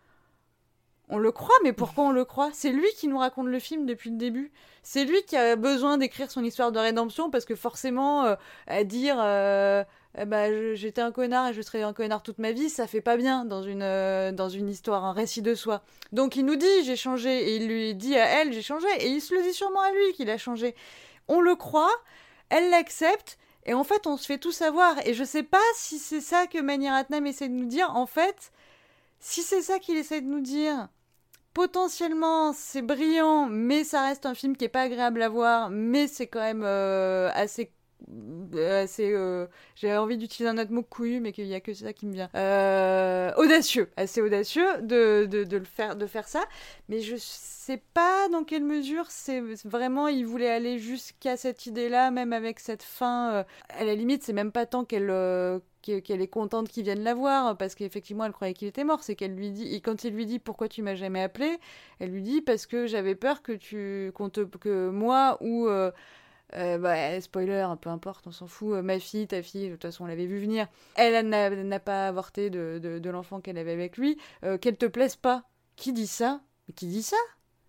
On 1.12 1.18
le 1.18 1.32
croit, 1.32 1.56
mais 1.64 1.74
pourquoi 1.74 2.04
on 2.06 2.12
le 2.12 2.24
croit? 2.24 2.52
C'est 2.54 2.72
lui 2.72 2.88
qui 2.96 3.08
nous 3.08 3.18
raconte 3.18 3.48
le 3.48 3.58
film 3.58 3.88
depuis 3.88 4.12
le 4.12 4.18
début. 4.18 4.52
C'est 4.84 5.06
lui 5.06 5.24
qui 5.24 5.36
a 5.36 5.56
besoin 5.56 5.98
d'écrire 5.98 6.30
son 6.30 6.44
histoire 6.44 6.72
de 6.72 6.78
rédemption 6.78 7.32
parce 7.32 7.46
que 7.46 7.56
forcément, 7.56 8.26
euh, 8.26 8.36
à 8.68 8.84
dire 8.84 9.18
euh, 9.20 9.84
eh 10.18 10.26
ben, 10.26 10.76
j'étais 10.76 11.02
un 11.02 11.12
connard 11.12 11.48
et 11.48 11.54
je 11.54 11.62
serai 11.64 11.82
un 11.82 11.94
connard 11.94 12.22
toute 12.22 12.38
ma 12.38 12.52
vie, 12.52 12.70
ça 12.70 12.86
fait 12.86 13.02
pas 13.02 13.18
bien 13.18 13.44
dans 13.44 13.64
une, 13.64 13.82
euh, 13.82 14.32
dans 14.32 14.50
une 14.50 14.70
histoire, 14.70 15.04
un 15.04 15.14
récit 15.14 15.42
de 15.42 15.56
soi. 15.56 15.82
Donc 16.12 16.36
il 16.36 16.46
nous 16.46 16.56
dit 16.56 16.84
j'ai 16.84 16.96
changé 16.96 17.50
et 17.50 17.56
il 17.56 17.68
lui 17.68 17.96
dit 17.96 18.16
à 18.16 18.26
elle 18.26 18.54
j'ai 18.54 18.62
changé 18.62 18.88
et 19.00 19.08
il 19.08 19.22
se 19.22 19.34
le 19.34 19.42
dit 19.42 19.54
sûrement 19.54 19.82
à 19.82 19.92
lui 19.92 20.14
qu'il 20.14 20.30
a 20.30 20.38
changé. 20.38 20.76
On 21.28 21.42
le 21.42 21.56
croit, 21.56 21.92
elle 22.50 22.70
l'accepte, 22.70 23.38
Et 23.66 23.74
en 23.74 23.84
fait, 23.84 24.08
on 24.08 24.18
se 24.18 24.26
fait 24.26 24.40
tout 24.40 24.52
savoir. 24.52 24.96
Et 25.06 25.14
je 25.14 25.24
sais 25.24 25.44
pas 25.44 25.58
si 25.76 26.00
c'est 26.00 26.22
ça 26.22 26.48
que 26.48 26.60
Mani 26.60 26.90
Ratnam 26.90 27.28
essaie 27.28 27.50
de 27.50 27.54
nous 27.54 27.68
dire. 27.68 27.96
En 27.96 28.08
fait, 28.08 28.52
si 29.20 29.44
c'est 29.44 29.62
ça 29.62 29.80
qu'il 29.80 29.98
essaie 29.98 30.22
de 30.22 30.28
nous 30.28 30.40
dire, 30.42 30.90
potentiellement 31.60 32.54
c'est 32.54 32.82
brillant, 32.82 33.48
mais 33.50 33.84
ça 33.84 34.08
reste 34.08 34.26
un 34.26 34.34
film 34.34 34.56
qui 34.56 34.64
est 34.64 34.70
pas 34.70 34.84
agréable 34.84 35.22
à 35.22 35.28
voir, 35.28 35.70
mais 35.70 36.08
c'est 36.08 36.28
quand 36.28 36.40
même 36.40 36.64
euh, 36.64 37.30
assez 37.34 37.74
euh, 38.56 38.84
assez 38.84 39.12
euh, 39.12 39.46
j'ai 39.76 39.98
envie 39.98 40.16
d'utiliser 40.16 40.50
un 40.50 40.58
autre 40.58 40.72
mot 40.72 40.84
couillu 40.84 41.20
mais 41.20 41.34
qu'il 41.34 41.48
y 41.48 41.54
a 41.54 41.60
que 41.60 41.74
ça 41.74 41.92
qui 41.92 42.06
me 42.06 42.14
vient. 42.14 42.30
Audacieux 43.36 43.90
assez 43.98 44.22
audacieux 44.22 44.82
de, 44.84 45.26
de, 45.26 45.58
le 45.58 45.66
faire 45.66 45.98
de 45.98 46.06
faire 46.06 46.30
ça. 46.30 46.46
Mais 46.88 47.02
je 47.02 47.18
sais 47.18 47.84
pas 47.94 48.30
dans 48.30 48.46
quelle 48.46 48.64
mesure 48.64 49.08
c'est 49.10 49.42
vraiment 49.66 50.08
il 50.08 50.26
voulait 50.26 50.50
aller 50.50 50.80
jusqu'à 50.80 51.36
cette 51.36 51.66
idée 51.66 51.90
là 51.90 52.10
même 52.10 52.32
avec 52.32 52.62
cette 52.62 52.84
fin 52.84 53.44
à 53.68 53.84
la 53.84 53.96
limite 53.96 54.24
c'est 54.24 54.32
même 54.32 54.54
pas 54.54 54.66
tant 54.66 54.86
qu'elle 54.86 55.10
qu'elle 55.82 56.22
est 56.22 56.28
contente 56.28 56.70
qu'il 56.70 56.84
vienne 56.84 57.04
la 57.04 57.14
voir 57.14 57.58
parce 57.58 57.76
qu'effectivement 57.76 58.26
elle 58.26 58.32
croyait 58.32 58.54
qu'il 58.54 58.68
était 58.68 58.84
mort 58.84 59.04
c'est 59.04 59.16
qu'elle 59.16 59.36
lui 59.36 59.52
dit 59.52 59.74
et 59.74 59.82
quand 59.82 60.04
il 60.04 60.14
lui 60.14 60.26
dit 60.26 60.40
pourquoi 60.40 60.68
tu 60.68 60.82
m'as 60.82 60.96
jamais 60.96 61.22
appelé 61.22 61.58
elle 62.00 62.12
lui 62.12 62.22
dit 62.22 62.42
parce 62.42 62.66
que 62.66 62.88
j'avais 62.88 63.16
peur 63.16 63.42
que 63.42 63.54
tu 63.54 64.12
te, 64.32 64.44
que 64.58 64.90
moi 64.90 65.38
ou 65.42 65.68
euh, 65.68 65.92
euh, 66.56 66.78
bah, 66.78 67.20
spoiler, 67.22 67.68
peu 67.80 67.90
importe, 67.90 68.26
on 68.28 68.32
s'en 68.32 68.48
fout. 68.48 68.84
Ma 68.84 69.00
fille, 69.00 69.28
ta 69.28 69.42
fille, 69.42 69.68
de 69.68 69.74
toute 69.74 69.84
façon, 69.84 70.06
on 70.06 70.08
l'avait 70.08 70.26
vu 70.26 70.40
venir. 70.40 70.68
Elle, 70.96 71.30
n'a 71.30 71.80
pas 71.80 72.08
avorté 72.08 72.50
de, 72.50 72.80
de, 72.80 73.10
l'enfant 73.10 73.40
qu'elle 73.40 73.58
avait 73.58 73.72
avec 73.72 73.98
lui. 73.98 74.18
Euh, 74.44 74.58
qu'elle 74.58 74.78
te 74.78 74.88
plaise 74.88 75.16
pas. 75.16 75.44
Qui 75.76 75.94
dit 75.94 76.08
ça? 76.08 76.42
Qui 76.76 76.88
dit 76.88 77.04
ça? 77.04 77.18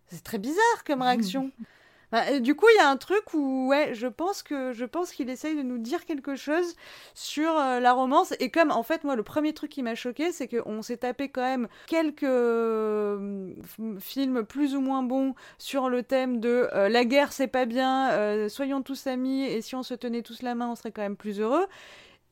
C'est 0.07 0.25
très 0.25 0.39
bizarre 0.39 0.85
comme 0.87 1.03
réaction. 1.03 1.51
Bah, 2.13 2.29
et 2.31 2.41
du 2.41 2.57
coup, 2.57 2.67
il 2.75 2.77
y 2.77 2.81
a 2.81 2.89
un 2.89 2.97
truc 2.97 3.35
où, 3.35 3.69
ouais, 3.69 3.95
je 3.95 4.09
pense 4.09 4.43
que 4.43 4.73
je 4.73 4.85
pense 4.85 5.13
qu'il 5.13 5.31
essaye 5.31 5.55
de 5.57 5.63
nous 5.63 5.79
dire 5.79 6.05
quelque 6.07 6.35
chose 6.35 6.75
sur 7.15 7.57
euh, 7.57 7.79
la 7.79 7.93
romance. 7.93 8.35
Et 8.41 8.51
comme, 8.51 8.73
en 8.73 8.83
fait, 8.83 9.05
moi, 9.05 9.15
le 9.15 9.23
premier 9.23 9.53
truc 9.53 9.71
qui 9.71 9.83
m'a 9.83 9.95
choqué, 9.95 10.33
c'est 10.33 10.49
qu'on 10.49 10.83
s'est 10.83 10.97
tapé 10.99 11.29
quand 11.29 11.43
même 11.43 11.69
quelques 11.87 12.25
euh, 12.25 13.53
films 14.01 14.45
plus 14.45 14.75
ou 14.75 14.81
moins 14.81 15.03
bons 15.05 15.35
sur 15.59 15.89
le 15.89 16.03
thème 16.03 16.41
de 16.41 16.69
euh, 16.73 16.89
la 16.89 17.05
guerre, 17.05 17.33
c'est 17.33 17.47
pas 17.47 17.65
bien, 17.65 18.11
euh, 18.11 18.49
soyons 18.49 18.83
tous 18.83 19.07
amis, 19.07 19.45
et 19.45 19.63
si 19.63 19.77
on 19.77 19.83
se 19.85 19.95
tenait 19.95 20.23
tous 20.23 20.43
la 20.43 20.55
main, 20.57 20.69
on 20.71 20.75
serait 20.75 20.91
quand 20.93 21.03
même 21.03 21.17
plus 21.17 21.41
heureux. 21.41 21.67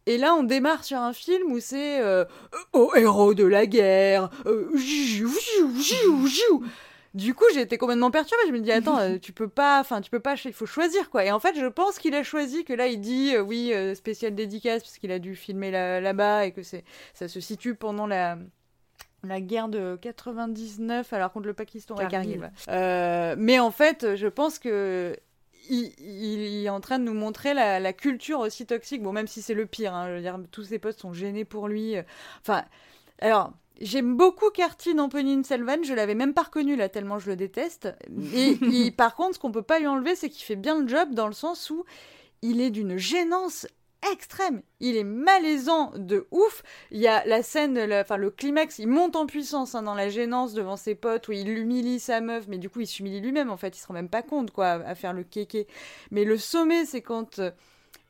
Et 0.07 0.17
là, 0.17 0.35
on 0.35 0.43
démarre 0.43 0.85
sur 0.85 0.99
un 0.99 1.13
film 1.13 1.53
où 1.53 1.61
c'est 1.61 2.01
euh, 2.01 2.25
au 2.73 2.93
héros 2.97 3.35
de 3.35 3.45
la 3.45 3.67
guerre. 3.67 4.31
euh. 4.47 4.71
Du 7.15 7.35
coup, 7.35 7.45
j'ai 7.55 7.63
été 7.63 7.79
complètement 7.79 8.11
perturbée. 8.11 8.43
Je 8.49 8.53
me 8.53 8.61
dis, 8.61 8.71
attends, 8.73 8.99
euh, 9.01 9.19
tu 9.19 9.33
peux 9.33 9.49
pas, 9.49 9.81
enfin, 9.81 10.01
tu 10.01 10.11
peux 10.11 10.21
pas, 10.21 10.35
il 10.45 10.53
faut 10.53 10.67
choisir 10.67 11.11
quoi. 11.11 11.25
Et 11.25 11.33
en 11.33 11.41
fait, 11.41 11.59
je 11.59 11.67
pense 11.67 11.99
qu'il 11.99 12.15
a 12.15 12.23
choisi 12.23 12.65
que 12.65 12.73
là, 12.73 12.87
il 12.87 13.01
dit, 13.01 13.35
euh, 13.35 13.41
oui, 13.41 13.73
euh, 13.73 13.95
spécial 13.95 14.35
dédicace 14.35 14.83
parce 14.83 14.99
qu'il 14.99 15.11
a 15.13 15.19
dû 15.19 15.35
filmer 15.37 15.71
là- 15.71 16.01
là-bas 16.01 16.47
et 16.47 16.53
que 16.53 16.63
c'est, 16.63 16.85
ça 17.15 17.29
se 17.29 17.41
situe 17.41 17.75
pendant 17.75 18.07
la 18.07 18.39
la 19.25 19.41
guerre 19.41 19.69
de 19.69 19.99
99 20.01 21.13
alors 21.13 21.33
contre 21.33 21.49
le 21.49 21.53
Pakistan 21.55 21.97
et 21.97 22.05
Kargil. 22.09 22.39
Mais 23.37 23.59
en 23.59 23.71
fait, 23.73 24.15
je 24.15 24.27
pense 24.29 24.61
que 24.61 25.17
il, 25.71 25.93
il 25.99 26.65
est 26.65 26.69
en 26.69 26.81
train 26.81 26.99
de 27.01 27.05
nous 27.05 27.15
montrer 27.15 27.53
la, 27.53 27.81
la 27.81 27.93
culture 27.93 28.39
aussi 28.39 28.65
toxique. 28.65 29.03
Bon, 29.03 29.13
même 29.13 29.27
si 29.27 29.43
c'est 29.43 29.55
le 29.55 29.67
pire, 29.67 29.93
hein, 29.93 30.07
je 30.09 30.15
veux 30.15 30.21
dire, 30.21 30.39
tous 30.53 30.63
ses 30.65 30.79
potes 30.79 30.99
sont 30.99 31.13
gênés 31.13 31.45
pour 31.45 31.67
lui. 31.69 31.97
Enfin, 32.41 32.65
alors. 33.21 33.53
J'aime 33.81 34.17
beaucoup 34.17 34.51
Carty 34.51 34.93
dans 34.97 35.09
Pauline 35.09 35.45
Selvan, 35.45 35.85
je 35.85 35.95
l'avais 35.95 36.17
même 36.17 36.35
pas 36.35 36.43
reconnu 36.43 36.75
là 36.75 36.89
tellement 36.89 37.21
je 37.21 37.31
le 37.31 37.37
déteste. 37.37 37.89
Et 38.35 38.59
il- 38.63 38.91
par 38.93 39.15
contre, 39.15 39.35
ce 39.37 39.39
qu'on 39.39 39.53
peut 39.53 39.63
pas 39.63 39.79
lui 39.79 39.87
enlever, 39.87 40.17
c'est 40.17 40.31
qu'il 40.31 40.43
fait 40.45 40.57
bien 40.57 40.81
le 40.81 40.89
job 40.89 41.15
dans 41.15 41.29
le 41.29 41.33
sens 41.33 41.71
où 41.71 41.85
il 42.43 42.61
est 42.61 42.71
d'une 42.71 42.97
gênance 42.97 43.69
extrême. 44.13 44.63
Il 44.81 44.97
est 44.97 45.05
malaisant 45.05 45.93
de 45.95 46.27
ouf. 46.33 46.65
Il 46.91 46.99
y 46.99 47.07
a 47.07 47.25
la 47.27 47.45
scène, 47.45 47.79
la- 47.85 48.01
enfin 48.01 48.17
le 48.17 48.31
climax, 48.31 48.81
il 48.81 48.89
monte 48.89 49.15
en 49.15 49.27
puissance 49.27 49.77
hein, 49.77 49.83
dans 49.85 49.95
la 49.95 50.09
gênance 50.09 50.55
devant 50.55 50.77
ses 50.77 50.97
potes 50.97 51.29
où 51.29 51.33
il 51.33 51.49
humilie 51.49 52.01
sa 52.01 52.21
meuf, 52.21 52.47
mais 52.49 52.59
du 52.59 52.69
coup 52.69 52.81
il 52.81 52.87
s'humilie 52.89 53.21
lui-même 53.21 53.49
en 53.49 53.57
fait, 53.57 53.77
il 53.77 53.81
se 53.81 53.87
rend 53.87 53.95
même 53.95 54.09
pas 54.09 54.23
compte 54.23 54.51
quoi 54.51 54.71
à 54.71 54.97
faire 54.97 55.13
le 55.13 55.23
kéké. 55.23 55.69
Mais 56.11 56.25
le 56.25 56.37
sommet, 56.37 56.85
c'est 56.85 57.03
quand 57.03 57.39
euh, 57.39 57.53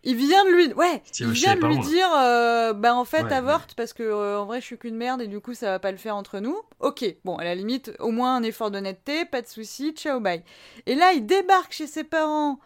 il 0.04 0.14
vient 0.16 0.44
de 0.44 0.50
lui, 0.50 0.72
ouais, 0.74 1.02
il 1.18 1.26
vient 1.32 1.54
de 1.56 1.60
lui 1.66 1.78
dire, 1.88 2.08
euh, 2.16 2.72
bah 2.72 2.94
en 2.94 3.04
fait 3.04 3.22
Ouais, 3.24 3.32
avorte 3.32 3.74
parce 3.74 3.92
que 3.92 4.02
euh, 4.02 4.38
en 4.40 4.46
vrai 4.46 4.60
je 4.60 4.66
suis 4.66 4.78
qu'une 4.78 4.96
merde 4.96 5.20
et 5.22 5.26
du 5.26 5.40
coup 5.40 5.54
ça 5.54 5.66
va 5.70 5.78
pas 5.78 5.90
le 5.90 5.98
faire 5.98 6.14
entre 6.16 6.38
nous. 6.38 6.56
Ok, 6.80 7.04
bon 7.24 7.36
à 7.36 7.44
la 7.44 7.54
limite 7.54 7.92
au 7.98 8.10
moins 8.10 8.36
un 8.36 8.42
effort 8.42 8.70
d'honnêteté, 8.70 9.24
pas 9.24 9.42
de 9.42 9.48
souci, 9.48 9.92
ciao 9.92 10.20
bye. 10.20 10.42
Et 10.86 10.94
là 10.94 11.12
il 11.12 11.26
débarque 11.26 11.72
chez 11.72 11.86
ses 11.86 12.04
parents 12.04 12.60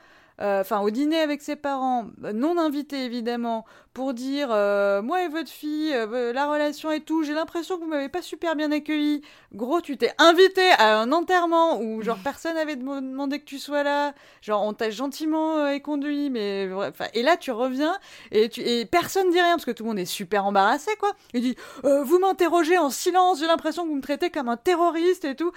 enfin 0.60 0.80
au 0.80 0.90
dîner 0.90 1.20
avec 1.20 1.40
ses 1.42 1.56
parents, 1.56 2.06
euh, 2.24 2.32
non 2.32 2.58
invités 2.58 3.04
évidemment, 3.04 3.64
pour 3.94 4.14
dire 4.14 4.48
euh, 4.50 5.02
moi 5.02 5.22
et 5.22 5.28
votre 5.28 5.50
fille, 5.50 5.92
euh, 5.94 6.32
la 6.32 6.46
relation 6.46 6.90
et 6.90 7.00
tout, 7.00 7.22
j'ai 7.22 7.34
l'impression 7.34 7.76
que 7.76 7.82
vous 7.82 7.88
m'avez 7.88 8.08
pas 8.08 8.22
super 8.22 8.56
bien 8.56 8.72
accueilli. 8.72 9.22
Gros, 9.54 9.80
tu 9.80 9.96
t'es 9.96 10.12
invité 10.18 10.70
à 10.78 10.98
un 10.98 11.12
enterrement 11.12 11.80
où 11.80 12.02
genre 12.02 12.18
personne 12.24 12.56
avait 12.56 12.76
dem- 12.76 13.10
demandé 13.10 13.38
que 13.38 13.44
tu 13.44 13.58
sois 13.58 13.82
là, 13.82 14.14
genre 14.40 14.62
on 14.62 14.72
t'a 14.72 14.90
gentiment 14.90 15.58
euh, 15.58 15.72
éconduit, 15.72 16.30
mais 16.30 16.68
et 17.14 17.22
là 17.22 17.36
tu 17.36 17.50
reviens 17.50 17.94
et, 18.30 18.48
tu, 18.48 18.60
et 18.62 18.84
personne 18.86 19.30
dit 19.30 19.40
rien 19.40 19.52
parce 19.56 19.64
que 19.66 19.70
tout 19.70 19.84
le 19.84 19.90
monde 19.90 19.98
est 19.98 20.04
super 20.06 20.46
embarrassé 20.46 20.90
quoi. 20.98 21.12
Il 21.34 21.42
dit 21.42 21.56
Euh, 21.84 22.02
vous 22.02 22.18
m'interrogez 22.18 22.78
en 22.78 22.90
silence, 22.90 23.40
j'ai 23.40 23.46
l'impression 23.46 23.84
que 23.84 23.88
vous 23.88 23.96
me 23.96 24.02
traitez 24.02 24.30
comme 24.30 24.48
un 24.48 24.56
terroriste 24.56 25.24
et 25.24 25.34
tout. 25.36 25.52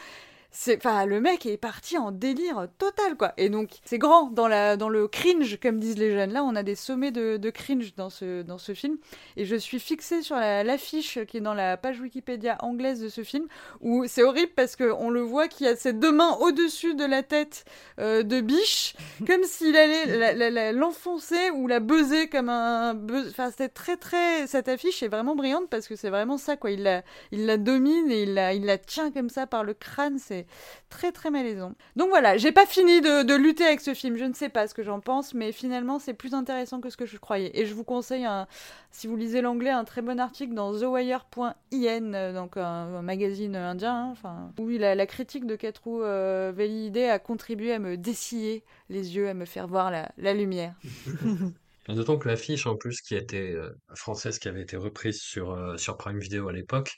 C'est, 0.57 0.77
enfin, 0.77 1.05
le 1.05 1.19
mec 1.19 1.45
est 1.45 1.57
parti 1.57 1.97
en 1.97 2.11
délire 2.11 2.67
total, 2.77 3.17
quoi. 3.17 3.33
Et 3.35 3.49
donc, 3.49 3.71
c'est 3.83 3.97
grand 3.97 4.29
dans 4.31 4.47
la, 4.47 4.77
dans 4.77 4.87
le 4.87 5.09
cringe, 5.09 5.59
comme 5.61 5.79
disent 5.81 5.97
les 5.97 6.11
jeunes. 6.13 6.31
Là, 6.31 6.45
on 6.45 6.55
a 6.55 6.63
des 6.63 6.75
sommets 6.75 7.11
de, 7.11 7.35
de 7.35 7.49
cringe 7.49 7.93
dans 7.95 8.09
ce, 8.09 8.41
dans 8.41 8.57
ce 8.57 8.73
film. 8.73 8.97
Et 9.35 9.43
je 9.43 9.57
suis 9.57 9.81
fixée 9.81 10.21
sur 10.21 10.37
la- 10.37 10.63
l'affiche 10.63 11.19
qui 11.27 11.37
est 11.37 11.41
dans 11.41 11.53
la 11.53 11.75
page 11.75 11.99
Wikipédia 11.99 12.57
anglaise 12.61 13.01
de 13.01 13.09
ce 13.09 13.21
film, 13.25 13.47
où 13.81 14.05
c'est 14.07 14.23
horrible 14.23 14.53
parce 14.55 14.77
que 14.77 14.89
on 14.93 15.09
le 15.09 15.19
voit 15.19 15.49
qui 15.49 15.67
a 15.67 15.75
ses 15.75 15.91
deux 15.91 16.13
mains 16.13 16.37
au-dessus 16.39 16.95
de 16.95 17.03
la 17.03 17.21
tête 17.21 17.65
euh, 17.99 18.23
de 18.23 18.39
Biche, 18.39 18.95
comme 19.27 19.43
s'il 19.43 19.75
allait 19.75 20.05
la- 20.17 20.33
la- 20.33 20.49
la- 20.49 20.71
l'enfoncer 20.71 21.49
ou 21.53 21.67
la 21.67 21.81
buzzer 21.81 22.29
comme 22.29 22.47
un, 22.47 22.93
buzz- 22.93 23.27
enfin, 23.29 23.51
c'était 23.51 23.67
très, 23.67 23.97
très, 23.97 24.47
cette 24.47 24.69
affiche 24.69 25.03
est 25.03 25.09
vraiment 25.09 25.35
brillante 25.35 25.69
parce 25.69 25.89
que 25.89 25.97
c'est 25.97 26.09
vraiment 26.09 26.37
ça, 26.37 26.55
quoi. 26.55 26.71
Il 26.71 26.83
la, 26.83 27.03
il 27.33 27.45
la 27.45 27.57
domine 27.57 28.09
et 28.09 28.23
il 28.23 28.33
la, 28.35 28.53
il 28.53 28.63
la 28.65 28.77
tient 28.77 29.11
comme 29.11 29.29
ça 29.29 29.47
par 29.47 29.65
le 29.65 29.73
crâne. 29.73 30.17
C'est 30.17 30.44
très 30.89 31.11
très 31.11 31.31
malaisant. 31.31 31.73
Donc 31.95 32.09
voilà, 32.09 32.37
j'ai 32.37 32.51
pas 32.51 32.65
fini 32.65 33.01
de, 33.01 33.23
de 33.23 33.33
lutter 33.35 33.65
avec 33.65 33.81
ce 33.81 33.93
film. 33.93 34.17
Je 34.17 34.25
ne 34.25 34.33
sais 34.33 34.49
pas 34.49 34.67
ce 34.67 34.73
que 34.73 34.83
j'en 34.83 34.99
pense, 34.99 35.33
mais 35.33 35.51
finalement 35.51 35.99
c'est 35.99 36.13
plus 36.13 36.33
intéressant 36.33 36.81
que 36.81 36.89
ce 36.89 36.97
que 36.97 37.05
je 37.05 37.17
croyais. 37.17 37.51
Et 37.59 37.65
je 37.65 37.73
vous 37.73 37.83
conseille, 37.83 38.25
un, 38.25 38.47
si 38.91 39.07
vous 39.07 39.15
lisez 39.15 39.41
l'anglais, 39.41 39.69
un 39.69 39.83
très 39.83 40.01
bon 40.01 40.19
article 40.19 40.53
dans 40.53 40.71
TheWire.in, 40.73 42.13
euh, 42.13 42.33
donc 42.33 42.57
un, 42.57 42.61
un 42.61 43.01
magazine 43.01 43.55
indien, 43.55 43.95
hein, 43.95 44.09
enfin 44.11 44.51
où 44.59 44.67
la, 44.69 44.95
la 44.95 45.05
critique 45.05 45.45
de 45.45 45.55
Katrou 45.55 46.01
euh, 46.01 46.51
Velide 46.55 46.97
a 46.97 47.19
contribué 47.19 47.73
à 47.73 47.79
me 47.79 47.97
dessiller 47.97 48.63
les 48.89 49.15
yeux, 49.15 49.29
à 49.29 49.33
me 49.33 49.45
faire 49.45 49.67
voir 49.67 49.91
la, 49.91 50.11
la 50.17 50.33
lumière. 50.33 50.73
D'autant 51.87 52.17
que 52.17 52.27
l'affiche, 52.27 52.65
en 52.65 52.75
plus, 52.75 53.01
qui 53.01 53.15
été 53.15 53.51
euh, 53.51 53.69
française, 53.93 54.39
qui 54.39 54.47
avait 54.47 54.61
été 54.63 54.75
reprise 54.75 55.21
sur, 55.21 55.51
euh, 55.51 55.77
sur 55.77 55.97
Prime 55.97 56.17
Video 56.17 56.47
à 56.49 56.53
l'époque, 56.53 56.95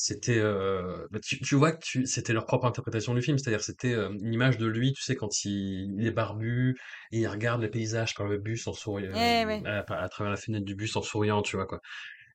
c'était, 0.00 0.38
euh, 0.38 1.06
bah, 1.10 1.18
tu, 1.20 1.40
tu 1.40 1.56
vois 1.56 1.72
que 1.72 1.80
tu, 1.84 2.06
c'était 2.06 2.32
leur 2.32 2.46
propre 2.46 2.66
interprétation 2.66 3.14
du 3.14 3.22
film, 3.22 3.36
c'est-à-dire 3.38 3.60
c'était 3.62 3.94
euh, 3.94 4.10
une 4.12 4.32
image 4.32 4.56
de 4.58 4.66
lui, 4.66 4.92
tu 4.92 5.02
sais, 5.02 5.16
quand 5.16 5.44
il, 5.44 5.96
il 5.98 6.06
est 6.06 6.12
barbu 6.12 6.78
et 7.12 7.18
il 7.20 7.26
regarde 7.26 7.60
les 7.62 7.68
paysages 7.68 8.14
par 8.14 8.26
le 8.28 8.38
bus 8.38 8.66
en 8.68 8.72
souriant, 8.74 9.10
Eh 9.12 9.44
ouais. 9.46 9.64
à, 9.64 9.78
à 9.80 10.08
travers 10.08 10.30
la 10.30 10.36
fenêtre 10.36 10.64
du 10.64 10.76
bus 10.76 10.94
en 10.96 11.02
souriant, 11.02 11.42
tu 11.42 11.56
vois 11.56 11.66
quoi. 11.66 11.80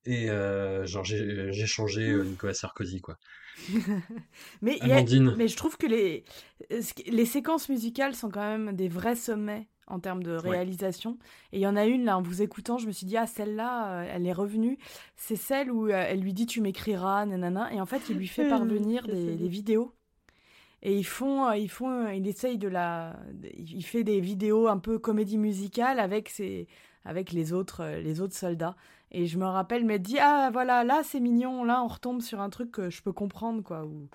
Et 0.06 0.30
euh, 0.32 0.86
genre 0.88 1.06
j'ai, 1.06 1.52
j'ai 1.54 1.68
changé 1.68 2.10
euh, 2.12 2.24
Nicolas 2.26 2.54
Sarkozy 2.56 3.02
quoi. 3.02 3.18
Mais, 4.62 4.82
a- 4.92 5.04
mais 5.36 5.48
je 5.48 5.56
trouve 5.56 5.78
que 5.78 5.86
les, 5.88 6.26
euh, 6.72 6.82
les 7.08 7.26
séquences 7.26 7.70
musicales 7.70 8.16
sont 8.16 8.30
quand 8.30 8.42
même 8.42 8.76
des 8.76 8.90
vrais 8.90 9.16
sommets 9.16 9.68
en 9.88 10.00
termes 10.00 10.24
de 10.24 10.34
Ouais. 10.38 10.52
réalisation. 10.52 11.18
Et 11.52 11.60
il 11.60 11.62
y 11.62 11.68
en 11.68 11.76
a 11.76 11.86
une, 11.86 12.06
là, 12.06 12.18
en 12.18 12.22
vous 12.22 12.42
écoutant, 12.42 12.78
je 12.78 12.88
me 12.88 12.92
suis 12.92 13.06
dit, 13.06 13.18
ah, 13.18 13.28
celle-là, 13.28 14.02
euh, 14.02 14.12
elle 14.12 14.26
est 14.26 14.34
revenue. 14.34 14.78
C'est 15.16 15.36
celle 15.36 15.72
où 15.72 15.88
euh, 15.88 16.06
elle 16.08 16.22
lui 16.22 16.34
dit, 16.34 16.46
tu 16.46 16.62
m'écriras, 16.62 17.26
nanana. 17.26 17.74
Et 17.74 17.82
en 17.82 17.86
fait, 17.86 18.10
il 18.10 18.18
lui 18.18 18.28
fait 18.28 18.48
parvenir 18.50 19.06
des, 19.08 19.48
vidéos. 19.48 19.94
Et 20.82 20.98
ils 20.98 21.06
font, 21.06 21.48
euh, 21.48 21.58
ils 21.58 21.70
font, 21.70 22.10
il 22.10 22.28
essaye 22.28 22.58
de 22.58 22.68
la, 22.68 23.16
il 23.54 23.84
fait 23.84 24.04
des 24.04 24.20
vidéos 24.20 24.68
un 24.68 24.78
peu 24.78 25.00
comédie 25.00 25.38
musicale 25.38 26.00
avec 26.00 26.30
ses, 26.30 26.68
avec 27.06 27.32
les 27.32 27.54
autres, 27.54 27.86
les 27.86 28.22
autres 28.22 28.36
soldats. 28.36 28.76
Et 29.14 29.28
je 29.28 29.38
me 29.38 29.46
rappelle 29.46 29.86
m'être 29.86 30.02
dit, 30.02 30.18
ah 30.20 30.50
voilà, 30.52 30.84
là 30.84 31.02
c'est 31.04 31.20
mignon, 31.20 31.64
là 31.64 31.84
on 31.84 31.88
retombe 31.88 32.22
sur 32.22 32.42
un 32.42 32.50
truc 32.50 32.72
que 32.72 32.90
je 32.90 33.02
peux 33.04 33.12
comprendre, 33.12 33.62
quoi, 33.62 33.84
où, 33.86 34.08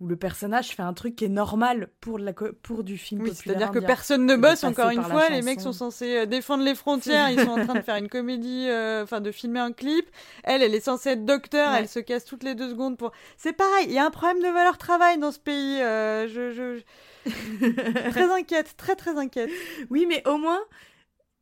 où 0.00 0.06
le 0.06 0.14
personnage 0.14 0.68
fait 0.76 0.82
un 0.82 0.92
truc 0.92 1.16
qui 1.16 1.24
est 1.24 1.28
normal 1.28 1.88
pour, 2.00 2.20
la, 2.20 2.32
pour 2.32 2.84
du 2.84 2.96
film 2.96 3.22
Oui, 3.22 3.32
c'est-à-dire 3.34 3.72
que 3.72 3.80
personne 3.80 4.26
ne 4.26 4.36
bosse, 4.36 4.62
encore 4.62 4.90
une 4.90 5.02
fois. 5.02 5.28
Les 5.28 5.42
mecs 5.42 5.60
sont 5.60 5.72
censés 5.72 6.18
euh, 6.18 6.26
défendre 6.26 6.62
les 6.62 6.76
frontières, 6.76 7.30
ils 7.30 7.40
sont 7.40 7.50
en 7.50 7.64
train 7.64 7.74
de 7.74 7.80
faire 7.82 7.96
une 7.96 8.08
comédie, 8.08 8.66
euh, 8.68 9.02
enfin 9.02 9.20
de 9.20 9.32
filmer 9.32 9.58
un 9.60 9.72
clip. 9.72 10.08
Elle, 10.44 10.62
elle 10.62 10.74
est 10.74 10.80
censée 10.80 11.10
être 11.10 11.24
docteur, 11.24 11.72
Ouais. 11.72 11.78
elle 11.80 11.88
se 11.88 11.98
casse 11.98 12.24
toutes 12.24 12.44
les 12.44 12.54
deux 12.54 12.70
secondes 12.70 12.96
pour... 12.96 13.10
C'est 13.36 13.54
pareil, 13.54 13.86
il 13.88 13.92
y 13.92 13.98
a 13.98 14.04
un 14.06 14.10
problème 14.10 14.38
de 14.40 14.48
valeur 14.54 14.78
travail 14.78 15.18
dans 15.18 15.32
ce 15.32 15.40
pays. 15.40 15.80
euh, 15.82 16.28
je, 16.28 16.52
je... 16.52 16.76
je- 16.76 16.84
très 18.10 18.30
inquiète, 18.32 18.76
très 18.76 18.94
très 18.94 19.16
inquiète. 19.18 19.50
Oui, 19.90 20.06
mais 20.08 20.22
au 20.28 20.36
moins, 20.38 20.60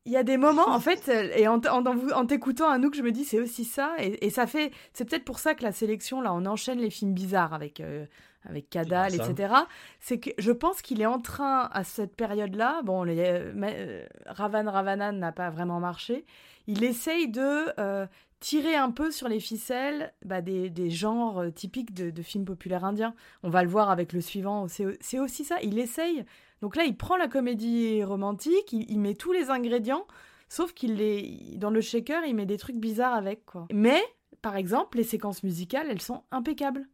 il 0.05 0.13
y 0.13 0.17
a 0.17 0.23
des 0.23 0.37
moments, 0.37 0.69
en 0.69 0.81
fait, 0.89 1.09
euh, 1.09 1.31
et 1.37 1.47
en, 1.49 1.61
en, 1.61 1.87
en 1.87 2.27
t'écoutant, 2.27 2.69
Anouk, 2.69 2.95
je 2.95 3.03
me 3.03 3.13
dis, 3.13 3.25
c'est 3.25 3.41
aussi 3.41 3.65
ça. 3.65 3.95
Et, 3.99 4.27
et 4.27 4.31
ça 4.31 4.47
fait. 4.47 4.73
C'est 4.93 5.05
peut-être 5.09 5.25
pour 5.25 5.39
ça 5.39 5.55
que 5.55 5.63
la 5.63 5.73
sélection, 5.73 6.21
là, 6.21 6.33
on 6.35 6.45
enchaîne 6.47 6.79
les 6.79 6.91
films 6.91 7.13
bizarres 7.13 7.55
avec, 7.55 7.81
euh, 7.81 8.07
avec 8.49 8.69
Cadal, 8.69 9.15
etc. 9.15 9.55
C'est 10.01 10.19
que 10.19 10.31
je 10.39 10.51
pense 10.51 10.83
qu'il 10.83 11.01
est 11.01 11.07
en 11.07 11.21
train, 11.21 11.69
à 11.73 11.85
cette 11.85 12.17
période-là, 12.17 12.83
bon, 12.83 13.05
les, 13.05 13.19
euh, 13.21 14.07
Ravan 14.27 14.69
Ravanan 14.71 15.13
n'a 15.13 15.33
pas 15.33 15.51
vraiment 15.51 15.79
marché. 15.81 16.25
Il 16.67 16.85
essaye 16.85 17.29
de 17.29 17.69
euh, 17.79 18.07
tirer 18.41 18.75
un 18.77 18.91
peu 18.91 19.11
sur 19.11 19.29
les 19.29 19.41
ficelles 19.41 20.13
bah, 20.25 20.41
des, 20.41 20.71
des 20.71 20.91
genres 20.91 21.45
typiques 21.55 21.95
de, 21.95 22.11
de 22.11 22.23
films 22.23 22.45
populaires 22.45 22.85
indiens. 22.85 23.15
On 23.43 23.51
va 23.51 23.63
le 23.63 23.69
voir 23.69 23.91
avec 23.91 24.13
le 24.13 24.21
suivant. 24.21 24.67
C'est 24.69 24.99
c'est 25.01 25.19
aussi 25.19 25.45
ça. 25.45 25.57
Il 25.63 25.79
essaye. 25.79 26.25
Donc 26.63 26.77
là, 26.77 26.85
il 26.85 26.97
prend 26.97 27.17
la 27.17 27.27
comédie 27.27 28.03
romantique, 28.05 28.73
il, 28.73 28.99
met 29.01 29.15
tous 29.15 29.33
les 29.33 29.51
ingrédients, 29.51 30.07
sauf 30.49 30.73
qu'il 30.73 30.95
les 30.95 31.57
dans 31.57 31.71
le 31.71 31.81
shaker, 31.81 32.25
il 32.25 32.37
met 32.37 32.47
des 32.47 32.57
trucs 32.57 32.77
bizarres 32.77 33.15
avec 33.15 33.45
quoi. 33.45 33.67
Mais 33.73 34.01
par 34.43 34.57
exemple, 34.57 34.97
les 34.97 35.05
séquences 35.05 35.43
musicales, 35.43 35.89
elles 35.91 36.01
sont 36.01 36.23
impeccables. 36.31 36.87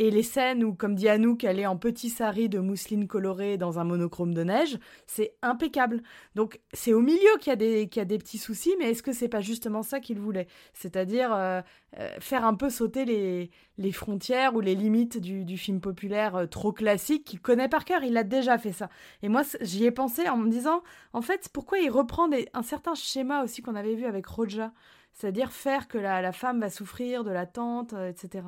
Et 0.00 0.12
les 0.12 0.22
scènes 0.22 0.62
où, 0.62 0.74
comme 0.74 0.94
dit 0.94 1.08
Anouk, 1.08 1.42
elle 1.42 1.58
est 1.58 1.66
en 1.66 1.76
petit 1.76 2.08
sari 2.08 2.48
de 2.48 2.60
mousseline 2.60 3.08
colorée 3.08 3.58
dans 3.58 3.80
un 3.80 3.84
monochrome 3.84 4.32
de 4.32 4.44
neige, 4.44 4.78
c'est 5.08 5.34
impeccable. 5.42 6.04
Donc 6.36 6.60
c'est 6.72 6.92
au 6.92 7.00
milieu 7.00 7.36
qu'il 7.40 7.50
y, 7.50 7.52
a 7.52 7.56
des- 7.56 7.90
y 7.92 7.98
a 7.98 8.04
des 8.04 8.18
petits 8.18 8.38
soucis, 8.38 8.76
mais 8.78 8.90
est-ce 8.92 9.02
que 9.02 9.12
c'est 9.12 9.28
pas 9.28 9.40
justement 9.40 9.82
ça 9.82 9.98
qu'il 9.98 10.20
voulait? 10.20 10.46
C'est-à-dire 10.72 11.32
euh, 11.34 11.62
euh, 11.98 12.10
faire 12.20 12.44
un 12.44 12.54
peu 12.54 12.70
sauter 12.70 13.04
les, 13.06 13.50
les 13.76 13.90
frontières 13.90 14.54
ou 14.54 14.60
les 14.60 14.76
limites 14.76 15.18
du, 15.20 15.44
du 15.44 15.58
film 15.58 15.80
populaire 15.80 16.36
euh, 16.36 16.46
trop 16.46 16.70
classique 16.72 17.24
qu'il 17.24 17.40
connaît 17.40 17.68
par 17.68 17.84
cœur, 17.84 18.04
il 18.04 18.16
a 18.16 18.22
déjà 18.22 18.56
fait 18.56 18.72
ça. 18.72 18.90
Et 19.24 19.28
moi, 19.28 19.42
j'y 19.62 19.84
ai 19.84 19.90
pensé 19.90 20.28
en 20.28 20.36
me 20.36 20.48
disant, 20.48 20.84
en 21.12 21.22
fait, 21.22 21.48
pourquoi 21.52 21.80
il 21.80 21.90
reprend 21.90 22.30
un 22.54 22.62
certain 22.62 22.94
schéma 22.94 23.42
aussi 23.42 23.62
qu'on 23.62 23.74
avait 23.74 23.96
vu 23.96 24.04
avec 24.06 24.26
Roja 24.26 24.72
c'est-à-dire 25.12 25.50
faire 25.50 25.88
que 25.88 25.98
la, 25.98 26.22
la 26.22 26.30
femme 26.32 26.60
va 26.60 26.70
souffrir 26.70 27.24
de 27.24 27.32
l'attente, 27.32 27.92
etc. 27.92 28.44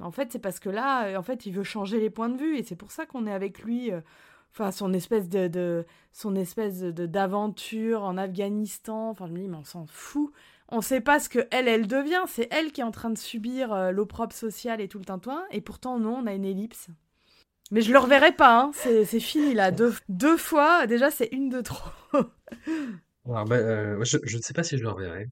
En 0.00 0.10
fait, 0.10 0.32
c'est 0.32 0.38
parce 0.38 0.60
que 0.60 0.68
là, 0.70 1.06
euh, 1.06 1.16
en 1.16 1.22
fait, 1.22 1.46
il 1.46 1.52
veut 1.52 1.62
changer 1.62 2.00
les 2.00 2.10
points 2.10 2.28
de 2.28 2.36
vue, 2.38 2.56
et 2.58 2.62
c'est 2.62 2.76
pour 2.76 2.90
ça 2.90 3.06
qu'on 3.06 3.26
est 3.26 3.32
avec 3.32 3.60
lui. 3.62 3.92
euh, 3.92 4.00
Enfin, 4.52 4.70
son 4.70 4.92
espèce 4.92 5.28
de, 5.28 5.84
son 6.12 6.36
espèce 6.36 6.78
de 6.80 7.06
d'aventure 7.06 8.04
en 8.04 8.16
Afghanistan. 8.16 9.10
Enfin, 9.10 9.26
je 9.26 9.32
me 9.32 9.38
dis, 9.38 9.48
mais 9.48 9.56
on 9.56 9.64
s'en 9.64 9.84
fout. 9.86 10.32
On 10.68 10.80
sait 10.80 11.00
pas 11.00 11.18
ce 11.18 11.28
que 11.28 11.40
elle, 11.50 11.66
elle 11.66 11.88
devient. 11.88 12.22
C'est 12.28 12.46
elle 12.52 12.70
qui 12.70 12.80
est 12.80 12.84
en 12.84 12.92
train 12.92 13.10
de 13.10 13.18
subir 13.18 13.72
euh, 13.72 13.90
l'opprobre 13.90 14.32
social 14.32 14.80
et 14.80 14.86
tout 14.86 15.00
le 15.00 15.04
tintouin. 15.04 15.42
Et 15.50 15.60
pourtant, 15.60 15.98
non, 15.98 16.18
on 16.22 16.26
a 16.28 16.34
une 16.34 16.44
ellipse. 16.44 16.86
Mais 17.72 17.80
je 17.80 17.92
le 17.92 17.98
reverrai 17.98 18.30
pas. 18.30 18.60
Hein. 18.60 18.70
C'est 18.74 19.18
fini 19.20 19.54
là. 19.54 19.72
Deux, 19.72 20.36
fois, 20.36 20.86
déjà, 20.86 21.10
c'est 21.10 21.28
une 21.32 21.48
de 21.48 21.60
trop. 21.60 21.90
Bah, 23.24 23.44
je 23.48 24.36
ne 24.36 24.42
sais 24.42 24.52
pas 24.52 24.62
si 24.62 24.76
je 24.76 24.82
le 24.82 24.90
reverrai, 24.90 25.28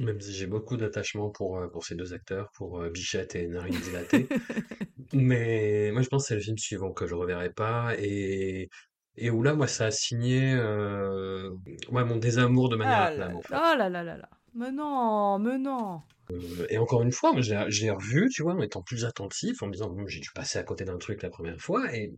même 0.00 0.20
si 0.20 0.32
j'ai 0.32 0.46
beaucoup 0.46 0.76
d'attachement 0.76 1.30
pour, 1.30 1.58
euh, 1.58 1.68
pour 1.68 1.84
ces 1.84 1.94
deux 1.94 2.12
acteurs, 2.12 2.50
pour 2.56 2.80
euh, 2.80 2.90
Bichette 2.90 3.34
et 3.36 3.46
Narine 3.46 3.78
Dilatée. 3.80 4.28
Mais 5.12 5.90
moi, 5.92 6.02
je 6.02 6.08
pense 6.08 6.24
que 6.24 6.28
c'est 6.28 6.34
le 6.34 6.40
film 6.40 6.58
suivant 6.58 6.92
que 6.92 7.06
je 7.06 7.14
reverrai 7.14 7.50
pas 7.52 7.94
et, 7.98 8.68
et 9.16 9.30
où 9.30 9.42
là, 9.42 9.54
moi, 9.54 9.66
ça 9.66 9.86
a 9.86 9.90
signé 9.90 10.54
euh, 10.54 11.50
ouais, 11.90 12.04
mon 12.04 12.16
désamour 12.16 12.68
de 12.68 12.76
manière 12.76 13.12
Ah 13.18 13.34
en 13.34 13.42
fait. 13.42 13.54
Oh 13.54 13.76
là 13.76 13.88
là 13.88 14.02
là 14.02 14.16
là. 14.16 14.28
Mais 14.54 14.72
non, 14.72 15.38
mais 15.38 15.58
non. 15.58 16.00
Euh, 16.32 16.66
Et 16.70 16.78
encore 16.78 17.02
une 17.02 17.12
fois, 17.12 17.32
l'ai 17.36 17.90
revu, 17.90 18.28
tu 18.30 18.42
vois, 18.42 18.54
en 18.54 18.60
étant 18.60 18.82
plus 18.82 19.04
attentif, 19.04 19.62
en 19.62 19.66
me 19.66 19.72
disant, 19.72 19.94
j'ai 20.06 20.20
dû 20.20 20.30
passer 20.34 20.58
à 20.58 20.62
côté 20.62 20.84
d'un 20.84 20.98
truc 20.98 21.22
la 21.22 21.30
première 21.30 21.60
fois, 21.60 21.94
et 21.94 22.12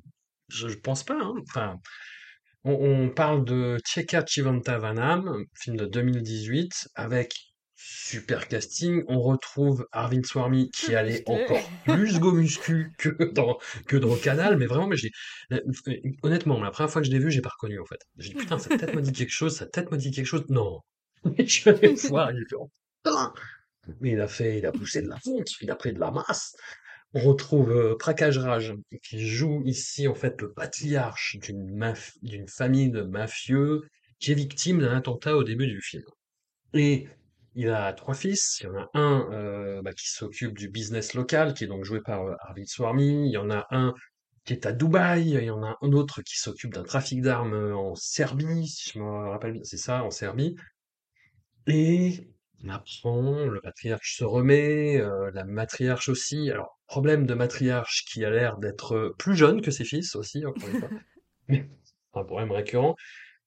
je, 0.48 0.68
je 0.68 0.78
pense 0.78 1.04
pas, 1.04 1.18
hein. 1.20 1.34
Enfin, 1.48 1.78
on, 2.64 2.72
on 2.72 3.10
parle 3.10 3.44
de 3.44 3.78
Cheka 3.86 4.24
Chivantavanam, 4.26 5.44
film 5.54 5.76
de 5.76 5.86
2018, 5.86 6.88
avec 6.94 7.51
super 7.84 8.48
casting. 8.48 9.04
On 9.08 9.20
retrouve 9.20 9.86
Arvind 9.92 10.24
Swamy 10.24 10.70
qui 10.70 10.94
allait 10.94 11.22
encore 11.26 11.68
plus 11.84 12.18
go 12.20 12.32
muscu 12.32 12.92
que 12.98 13.08
dans, 13.32 13.58
que 13.86 13.96
dans 13.96 14.14
Canal, 14.16 14.56
mais 14.56 14.66
vraiment, 14.66 14.86
mais 14.86 14.96
j'ai, 14.96 15.10
honnêtement, 16.22 16.60
la 16.62 16.70
première 16.70 16.90
fois 16.90 17.02
que 17.02 17.06
je 17.06 17.12
l'ai 17.12 17.18
vu, 17.18 17.30
j'ai 17.30 17.40
pas 17.40 17.50
reconnu, 17.50 17.80
en 17.80 17.84
fait. 17.84 18.00
J'ai 18.18 18.30
dit, 18.30 18.34
putain, 18.36 18.58
sa 18.58 18.76
tête 18.76 18.94
me 18.94 19.02
dit 19.02 19.12
quelque 19.12 19.30
chose, 19.32 19.56
sa 19.56 19.66
tête 19.66 19.90
me 19.90 19.96
dit 19.96 20.10
quelque 20.10 20.26
chose. 20.26 20.44
Non. 20.48 20.80
Je 21.38 21.70
vais 21.70 21.88
le 21.88 22.08
voir, 22.08 22.32
il 22.32 22.44
fait, 22.48 22.56
oh, 22.56 22.70
putain. 23.04 23.32
Mais 24.00 24.12
il 24.12 24.20
a 24.20 24.28
fait, 24.28 24.58
il 24.58 24.66
a 24.66 24.72
poussé 24.72 25.02
de 25.02 25.08
la 25.08 25.18
fonte, 25.18 25.48
il 25.60 25.70
a 25.70 25.76
pris 25.76 25.92
de 25.92 25.98
la 26.00 26.10
masse. 26.10 26.54
On 27.14 27.20
retrouve 27.20 27.70
euh, 27.72 27.96
Prakash 27.98 28.38
Raj, 28.38 28.74
qui 29.02 29.26
joue 29.26 29.62
ici 29.66 30.08
en 30.08 30.14
fait 30.14 30.40
le 30.40 30.52
patriarche 30.52 31.36
d'une 31.42 31.70
maf- 31.76 32.16
d'une 32.22 32.48
famille 32.48 32.90
de 32.90 33.02
mafieux 33.02 33.82
qui 34.18 34.32
est 34.32 34.34
victime 34.34 34.80
d'un 34.80 34.96
attentat 34.96 35.36
au 35.36 35.44
début 35.44 35.66
du 35.66 35.80
film. 35.82 36.04
Et 36.74 37.06
il 37.54 37.70
a 37.70 37.92
trois 37.92 38.14
fils. 38.14 38.58
Il 38.60 38.66
y 38.66 38.68
en 38.68 38.76
a 38.76 38.90
un 38.94 39.28
euh, 39.32 39.82
bah, 39.82 39.92
qui 39.92 40.08
s'occupe 40.08 40.56
du 40.56 40.68
business 40.68 41.14
local, 41.14 41.54
qui 41.54 41.64
est 41.64 41.68
donc 41.68 41.84
joué 41.84 42.00
par 42.00 42.22
euh, 42.26 42.34
Arvind 42.40 42.66
Swamy. 42.66 43.26
Il 43.28 43.32
y 43.32 43.36
en 43.36 43.50
a 43.50 43.66
un 43.70 43.94
qui 44.44 44.52
est 44.52 44.66
à 44.66 44.72
Dubaï. 44.72 45.30
Il 45.30 45.44
y 45.44 45.50
en 45.50 45.62
a 45.62 45.76
un 45.80 45.92
autre 45.92 46.22
qui 46.22 46.38
s'occupe 46.38 46.72
d'un 46.72 46.82
trafic 46.82 47.20
d'armes 47.22 47.54
euh, 47.54 47.76
en 47.76 47.94
Serbie, 47.94 48.66
si 48.66 48.90
je 48.90 48.98
me 48.98 49.30
rappelle 49.30 49.52
bien. 49.52 49.64
C'est 49.64 49.76
ça, 49.76 50.02
en 50.02 50.10
Serbie. 50.10 50.56
Et 51.66 52.28
on 52.64 52.68
apprend, 52.68 53.44
le 53.46 53.60
patriarche 53.60 54.16
se 54.16 54.24
remet, 54.24 55.00
euh, 55.00 55.30
la 55.32 55.44
matriarche 55.44 56.08
aussi. 56.08 56.50
Alors, 56.50 56.78
problème 56.86 57.26
de 57.26 57.34
matriarche 57.34 58.04
qui 58.06 58.24
a 58.24 58.30
l'air 58.30 58.58
d'être 58.58 59.14
plus 59.18 59.36
jeune 59.36 59.60
que 59.62 59.70
ses 59.70 59.84
fils 59.84 60.16
aussi, 60.16 60.44
encore 60.46 60.68
une 60.68 60.80
fois. 60.80 60.90
Mais, 61.48 61.68
un 62.14 62.24
problème 62.24 62.52
récurrent. 62.52 62.96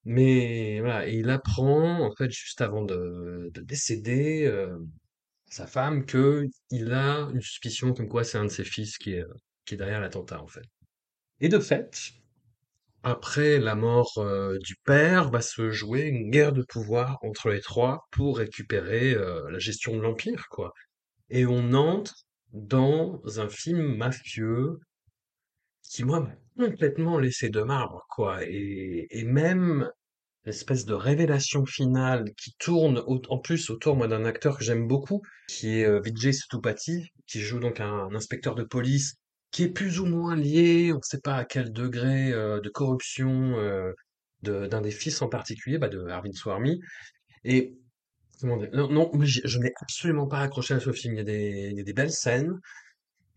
Mais 0.05 0.79
voilà, 0.81 1.07
et 1.07 1.15
il 1.15 1.29
apprend, 1.29 2.01
en 2.01 2.11
fait, 2.15 2.31
juste 2.31 2.61
avant 2.61 2.83
de, 2.83 3.49
de 3.53 3.61
décéder, 3.61 4.45
euh, 4.45 4.77
sa 5.49 5.67
femme, 5.67 6.05
que 6.05 6.47
il 6.71 6.93
a 6.93 7.29
une 7.33 7.41
suspicion 7.41 7.93
comme 7.93 8.09
quoi 8.09 8.23
c'est 8.23 8.37
un 8.37 8.45
de 8.45 8.49
ses 8.49 8.63
fils 8.65 8.97
qui 8.97 9.13
est, 9.13 9.23
euh, 9.23 9.75
derrière 9.77 10.01
l'attentat, 10.01 10.41
en 10.41 10.47
fait. 10.47 10.65
Et 11.41 11.49
de 11.49 11.59
fait, 11.59 12.11
après 13.03 13.59
la 13.59 13.75
mort 13.75 14.13
euh, 14.17 14.57
du 14.59 14.75
père, 14.85 15.31
va 15.31 15.41
se 15.41 15.71
jouer 15.71 16.03
une 16.03 16.29
guerre 16.29 16.53
de 16.53 16.63
pouvoir 16.63 17.17
entre 17.23 17.49
les 17.49 17.61
trois 17.61 18.05
pour 18.11 18.37
récupérer 18.37 19.15
la 19.15 19.59
gestion 19.59 19.95
de 19.97 20.01
l'empire, 20.01 20.45
quoi. 20.49 20.73
Et 21.29 21.45
on 21.45 21.73
entre 21.73 22.13
dans 22.53 23.21
un 23.39 23.49
film 23.49 23.97
mafieux 23.97 24.79
qui, 25.83 26.03
moi, 26.03 26.27
complètement 26.57 27.19
laissé 27.19 27.49
de 27.49 27.61
marbre, 27.61 28.05
quoi. 28.09 28.39
Et, 28.43 29.23
même 29.25 29.89
l'espèce 30.45 30.85
de 30.85 30.93
révélation 30.93 31.65
finale 31.65 32.31
qui 32.37 32.53
tourne 32.59 33.03
en 33.07 33.39
plus 33.39 33.69
autour, 33.69 33.95
d'un 34.07 34.25
acteur 34.25 34.57
que 34.57 34.63
j'aime 34.63 34.87
beaucoup, 34.87 35.21
qui 35.47 35.79
est 35.79 35.85
euh, 35.85 35.99
Vijay 35.99 36.33
Sethupathi, 36.33 37.09
qui 37.27 37.41
joue 37.41 37.59
donc 37.59 37.79
un, 37.79 38.09
inspecteur 38.13 38.53
de 38.55 38.63
police 38.63 39.15
qui 39.51 39.63
est 39.63 39.69
plus 39.69 39.99
ou 39.99 40.05
moins 40.05 40.35
lié, 40.35 40.91
on 40.91 40.97
ne 40.97 41.01
sait 41.01 41.21
pas 41.21 41.37
à 41.37 41.45
quel 41.45 41.71
degré 41.71 42.31
euh, 42.31 42.59
de 42.59 42.69
corruption 42.69 43.57
euh, 43.57 43.93
d'un 44.41 44.81
des 44.81 44.91
fils 44.91 45.21
en 45.21 45.29
particulier, 45.29 45.77
bah, 45.77 45.87
de 45.87 46.05
Arvind 46.07 46.35
Swamy. 46.35 46.79
Et 47.43 47.77
non, 48.43 48.59
non, 48.73 49.11
je 49.23 49.59
n'ai 49.59 49.71
absolument 49.79 50.27
pas 50.27 50.41
accroché 50.41 50.73
à 50.73 50.79
ce 50.79 50.91
film. 50.91 51.13
Il 51.15 51.17
y 51.77 51.79
a 51.79 51.83
des 51.83 51.93
belles 51.93 52.11
scènes. 52.11 52.59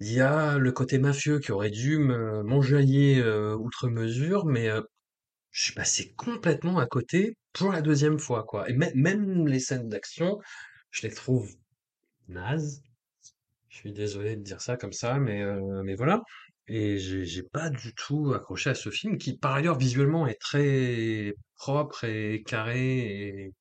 Il 0.01 0.12
y 0.12 0.20
a 0.20 0.59
le 0.59 0.72
côté 0.72 0.99
mafieux 0.99 1.38
qui 1.40 1.53
aurait 1.53 1.70
dû 1.70 1.99
me- 1.99 2.42
m'enjailler 2.42 3.20
euh, 3.20 3.57
outre 3.57 3.88
mesure, 3.88 4.46
mais 4.46 4.68
euh, 4.68 4.82
je 5.53 5.64
suis 5.64 5.74
passé 5.74 6.14
complètement 6.16 6.78
à 6.78 6.86
côté 6.86 7.36
pour 7.55 7.72
la 7.72 7.82
deuxième 7.82 8.18
fois, 8.18 8.44
quoi. 8.44 8.68
Et 8.70 8.74
mê- 8.74 8.92
même 8.96 9.46
les 9.49 9.61
scènes 9.61 9.88
d'action, 9.90 10.38
je 10.92 11.03
les 11.09 11.14
trouve 11.14 11.51
nazes. 12.28 12.82
Je 13.68 13.78
suis 13.78 13.92
désolé 13.92 14.36
de 14.36 14.42
dire 14.42 14.61
ça 14.61 14.76
comme 14.76 14.92
ça, 14.92 15.18
mais, 15.18 15.42
euh, 15.42 15.82
mais 15.84 15.94
voilà. 15.96 16.22
Et 16.68 16.99
j'ai 16.99 17.24
j'ai 17.24 17.42
pas 17.44 17.70
du 17.70 17.94
tout 17.94 18.32
accroché 18.34 18.70
à 18.70 18.74
ce 18.74 18.90
film 18.90 19.18
qui, 19.18 19.38
par 19.38 19.55
ailleurs, 19.55 19.78
visuellement 19.78 20.26
est 20.26 20.40
très 20.40 21.34
propre 21.57 22.05
et 22.05 22.42
carré 22.46 22.99
et, 23.46 23.53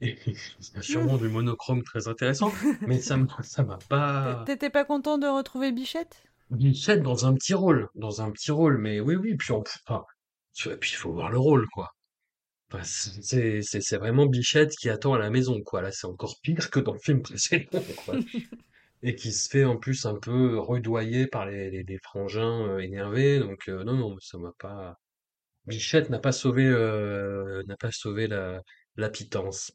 sûrement 0.80 1.16
du 1.16 1.28
monochrome 1.28 1.82
très 1.82 2.08
intéressant, 2.08 2.52
mais 2.86 3.00
ça 3.00 3.16
m'a 3.16 3.42
ça 3.42 3.64
m'a 3.64 3.78
pas. 3.88 4.44
T'étais 4.46 4.70
pas 4.70 4.84
content 4.84 5.18
de 5.18 5.26
retrouver 5.26 5.72
Bichette? 5.72 6.22
Bichette 6.50 7.02
dans 7.02 7.26
un 7.26 7.34
petit 7.34 7.54
rôle, 7.54 7.88
dans 7.94 8.20
un 8.22 8.30
petit 8.30 8.50
rôle, 8.50 8.78
mais 8.78 9.00
oui, 9.00 9.16
oui, 9.16 9.36
puis 9.36 9.52
on, 9.52 9.62
enfin, 9.88 10.04
puis 10.80 10.90
il 10.92 10.96
faut 10.96 11.12
voir 11.12 11.30
le 11.30 11.38
rôle, 11.38 11.66
quoi. 11.68 11.90
Enfin, 12.72 12.82
c'est 12.84 13.62
c'est 13.62 13.80
c'est 13.80 13.96
vraiment 13.98 14.26
Bichette 14.26 14.76
qui 14.76 14.90
attend 14.90 15.14
à 15.14 15.18
la 15.18 15.30
maison, 15.30 15.62
quoi. 15.62 15.82
Là, 15.82 15.92
c'est 15.92 16.06
encore 16.06 16.36
pire 16.42 16.70
que 16.70 16.80
dans 16.80 16.92
le 16.94 16.98
film 17.00 17.22
précédent, 17.22 17.82
quoi. 18.04 18.16
Et 19.02 19.14
qui 19.14 19.32
se 19.32 19.48
fait 19.50 19.64
en 19.64 19.76
plus 19.76 20.06
un 20.06 20.16
peu 20.16 20.58
rudoyer 20.58 21.26
par 21.26 21.46
les, 21.46 21.70
les, 21.70 21.82
les 21.84 21.98
frangins 21.98 22.66
euh, 22.68 22.78
énervés. 22.78 23.38
Donc 23.40 23.68
euh, 23.68 23.84
non, 23.84 23.94
non, 23.94 24.16
ça 24.20 24.38
m'a 24.38 24.52
pas. 24.58 24.98
Bichette 25.66 26.10
n'a 26.10 26.18
pas 26.20 26.32
sauvé, 26.32 26.64
euh, 26.66 27.62
n'a 27.66 27.76
pas 27.76 27.92
sauvé 27.92 28.26
la, 28.28 28.62
la 28.96 29.10
pitance. 29.10 29.72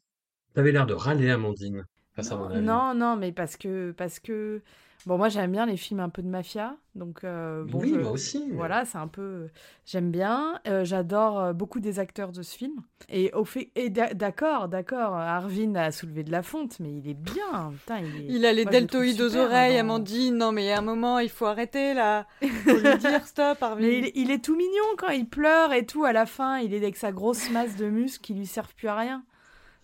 T'avais 0.54 0.72
l'air 0.72 0.86
de 0.86 0.94
râler, 0.94 1.30
Amandine, 1.30 1.86
face 2.14 2.30
à 2.32 2.36
mon 2.36 2.48
Non, 2.48 2.54
avis. 2.54 2.62
non, 2.64 2.94
non, 2.94 3.16
mais 3.16 3.32
parce 3.32 3.56
que, 3.56 3.92
parce 3.92 4.18
que, 4.20 4.62
Bon, 5.04 5.18
moi 5.18 5.28
j'aime 5.28 5.50
bien 5.50 5.66
les 5.66 5.76
films 5.76 5.98
un 5.98 6.08
peu 6.10 6.22
de 6.22 6.28
mafia, 6.28 6.76
donc 6.94 7.24
euh, 7.24 7.64
bon, 7.64 7.80
oui, 7.80 7.90
je- 7.92 7.98
moi 7.98 8.12
aussi. 8.12 8.44
Voilà, 8.52 8.84
c'est 8.84 8.98
un 8.98 9.08
peu. 9.08 9.48
J'aime 9.84 10.12
bien. 10.12 10.60
Euh, 10.68 10.84
J'adore 10.84 11.40
euh, 11.40 11.52
beaucoup 11.52 11.80
des 11.80 11.98
acteurs 11.98 12.30
de 12.30 12.42
ce 12.42 12.56
film. 12.56 12.74
Et 13.08 13.32
au 13.32 13.44
fait, 13.44 13.72
et 13.74 13.90
d'a- 13.90 14.14
d'accord, 14.14 14.68
d'accord. 14.68 15.14
Arvin 15.16 15.74
a 15.74 15.90
soulevé 15.90 16.22
de 16.22 16.30
la 16.30 16.44
fonte, 16.44 16.78
mais 16.78 16.92
il 16.92 17.08
est 17.08 17.14
bien. 17.20 17.72
Putain, 17.80 17.98
il, 17.98 18.04
est- 18.16 18.26
Il 18.32 18.46
a 18.46 18.52
les 18.52 18.62
moi, 18.62 18.70
deltoïdes 18.70 19.20
aux 19.20 19.34
oreilles, 19.34 19.76
hein, 19.76 19.82
dans- 19.82 19.94
Amandine. 19.96 20.36
Non, 20.36 20.52
mais 20.52 20.62
il 20.62 20.68
y 20.68 20.70
a 20.70 20.78
un 20.78 20.82
moment, 20.82 21.18
il 21.18 21.30
faut 21.30 21.46
arrêter 21.46 21.94
là. 21.94 22.28
Faut 22.64 22.78
lui 22.78 22.96
dire 22.98 23.26
stop, 23.26 23.60
Arvin. 23.60 23.80
Mais 23.82 23.98
il, 23.98 24.04
est- 24.04 24.12
il 24.14 24.30
est 24.30 24.44
tout 24.44 24.54
mignon 24.54 24.84
quand 24.98 25.08
il 25.10 25.26
pleure 25.26 25.72
et 25.72 25.84
tout. 25.84 26.04
À 26.04 26.12
la 26.12 26.26
fin, 26.26 26.58
il 26.58 26.74
est 26.74 26.76
avec 26.76 26.94
sa 26.96 27.10
grosse 27.10 27.50
masse 27.50 27.74
de 27.74 27.86
muscles 27.88 28.22
qui 28.24 28.34
lui 28.34 28.46
servent 28.46 28.76
plus 28.76 28.86
à 28.86 28.94
rien. 28.94 29.24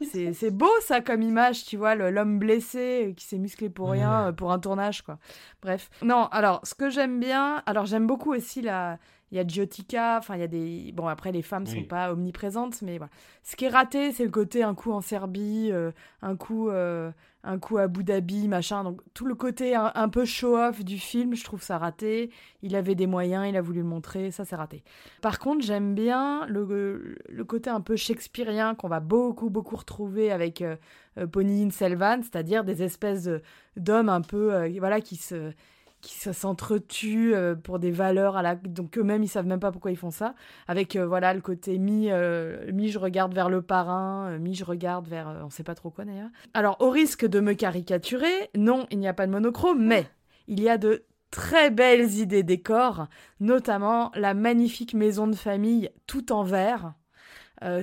C'est 0.01 0.51
beau 0.51 0.71
ça 0.81 1.01
comme 1.01 1.23
image, 1.23 1.65
tu 1.65 1.77
vois, 1.77 1.95
l'homme 1.95 2.39
blessé 2.39 3.09
euh, 3.09 3.13
qui 3.15 3.25
s'est 3.25 3.39
musclé 3.39 3.69
pour 3.69 3.91
rien 3.91 4.23
Ouais. 4.23 4.29
euh, 4.29 4.33
pour 4.33 4.53
un 4.53 4.59
tournage, 4.59 5.03
quoi. 5.03 5.19
Bref. 5.63 5.91
Non, 6.03 6.27
alors 6.31 6.61
ce 6.65 6.75
que 6.75 6.89
j'aime 6.91 7.19
bien, 7.19 7.63
alors 7.67 7.87
j'aime 7.87 8.07
beaucoup 8.07 8.33
aussi 8.33 8.63
la. 8.63 8.99
Il 9.31 9.37
y 9.37 9.41
a 9.41 9.47
Giotica, 9.47 10.17
enfin 10.19 10.37
il 10.37 10.41
y 10.41 10.45
a 10.45 10.49
des. 10.49 10.93
Bon, 10.93 11.07
après 11.07 11.33
les 11.33 11.43
femmes 11.43 11.67
sont 11.67 11.77
Oui. 11.77 11.83
pas 11.83 12.13
omniprésentes, 12.13 12.81
mais 12.83 12.97
voilà. 12.99 13.11
Ce 13.43 13.57
qui 13.57 13.67
est 13.67 13.69
raté, 13.69 14.13
c'est 14.13 14.25
le 14.25 14.31
côté 14.31 14.63
un 14.63 14.75
coup 14.75 14.93
en 14.93 15.01
Serbie, 15.01 15.71
euh, 15.73 15.91
un 16.23 16.37
coup. 16.37 16.69
euh, 16.71 17.11
un 17.45 17.59
coup 17.61 17.79
à 17.79 17.83
Abu 17.83 18.03
Dhabi, 18.03 18.49
machin. 18.49 18.83
Donc 18.83 19.01
tout 19.15 19.25
le 19.25 19.35
côté 19.37 19.75
un, 19.77 19.93
un 19.95 20.09
peu 20.09 20.25
show-off 20.25 20.85
du 20.85 20.99
film, 20.99 21.35
je 21.37 21.45
trouve 21.45 21.63
ça 21.63 21.79
raté. 21.79 22.31
Il 22.63 22.75
avait 22.75 22.97
des 22.97 23.07
moyens, 23.07 23.47
il 23.49 23.57
a 23.57 23.63
voulu 23.63 23.79
le 23.79 23.87
montrer, 23.87 24.33
ça 24.33 24.45
c'est 24.45 24.57
raté. 24.57 24.83
Par 25.23 25.39
contre, 25.39 25.65
j'aime 25.65 25.95
bien 25.95 26.45
le, 26.47 27.17
le 27.29 27.45
côté 27.45 27.71
un 27.71 27.81
peu 27.81 27.95
shakespearien 27.97 28.75
qu'on 28.75 28.89
va 28.89 28.99
beaucoup, 29.01 29.51
beaucoup 29.51 29.77
retrouver 29.77 30.33
avec 30.33 30.61
euh, 30.63 30.77
euh, 31.17 31.27
Ponyin 31.29 31.71
Selvan, 31.71 32.23
c'est-à-dire 32.23 32.65
des 32.65 32.83
espèces 32.83 33.31
d'hommes 33.77 34.09
un 34.09 34.21
peu, 34.21 34.69
voilà, 34.81 35.01
qui 35.01 35.15
se 35.17 35.53
qui 36.01 36.15
se- 36.15 36.33
s'entretuent 36.33 37.35
euh, 37.35 37.55
pour 37.55 37.79
des 37.79 37.91
valeurs 37.91 38.37
à 38.37 38.43
la 38.43 38.55
donc 38.55 38.97
eux-mêmes 38.99 39.23
ils 39.23 39.29
savent 39.29 39.47
même 39.47 39.61
pas 39.61 39.73
pourquoi 39.73 39.91
ils 39.91 39.97
font 39.97 40.11
ça. 40.11 40.35
Avec 40.69 40.95
euh, 40.97 41.07
voilà 41.07 41.35
le 41.35 41.41
côté 41.41 41.79
mi 41.79 42.11
euh, 42.11 42.71
mi 42.73 42.89
je 42.91 42.99
regarde 42.99 43.35
vers 43.35 43.49
le 43.51 43.63
parrain 43.63 44.39
mi 44.39 44.55
je 44.55 44.65
regarde 44.65 45.09
vers 45.09 45.41
on 45.45 45.51
sait 45.51 45.65
pas 45.65 45.75
trop 45.75 45.91
quoi 45.91 46.05
d'ailleurs. 46.05 46.31
Alors 46.55 46.77
au 46.81 46.91
risque 46.91 47.27
de 47.27 47.41
me 47.41 47.55
caricaturer 47.55 48.51
non 48.57 48.87
il 48.91 48.99
n'y 48.99 49.09
a 49.09 49.15
pas 49.15 49.27
de 49.27 49.33
monochrome 49.33 49.85
mais 49.85 50.07
il 50.47 50.61
y 50.61 50.69
a 50.69 50.79
de 50.79 51.05
très 51.31 51.71
belles 51.71 52.11
idées 52.15 52.43
décors 52.43 53.07
notamment 53.41 54.11
la 54.15 54.35
magnifique 54.35 54.95
maison 54.95 55.27
de 55.27 55.35
famille 55.37 55.91
tout 56.07 56.33
en 56.33 56.43
verre 56.43 56.95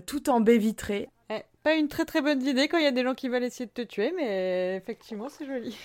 tout 0.05 0.29
en 0.29 0.39
baie 0.39 0.57
vitrée. 0.57 1.09
Eh, 1.29 1.41
pas 1.61 1.75
une 1.75 1.89
très 1.89 2.05
très 2.05 2.21
bonne 2.21 2.41
idée 2.41 2.69
quand 2.69 2.77
il 2.77 2.85
y 2.85 2.87
a 2.87 2.91
des 2.91 3.03
gens 3.03 3.13
qui 3.13 3.27
veulent 3.27 3.43
essayer 3.43 3.65
de 3.65 3.71
te 3.71 3.81
tuer, 3.81 4.13
mais 4.15 4.77
effectivement, 4.77 5.27
c'est 5.27 5.45
joli. 5.45 5.77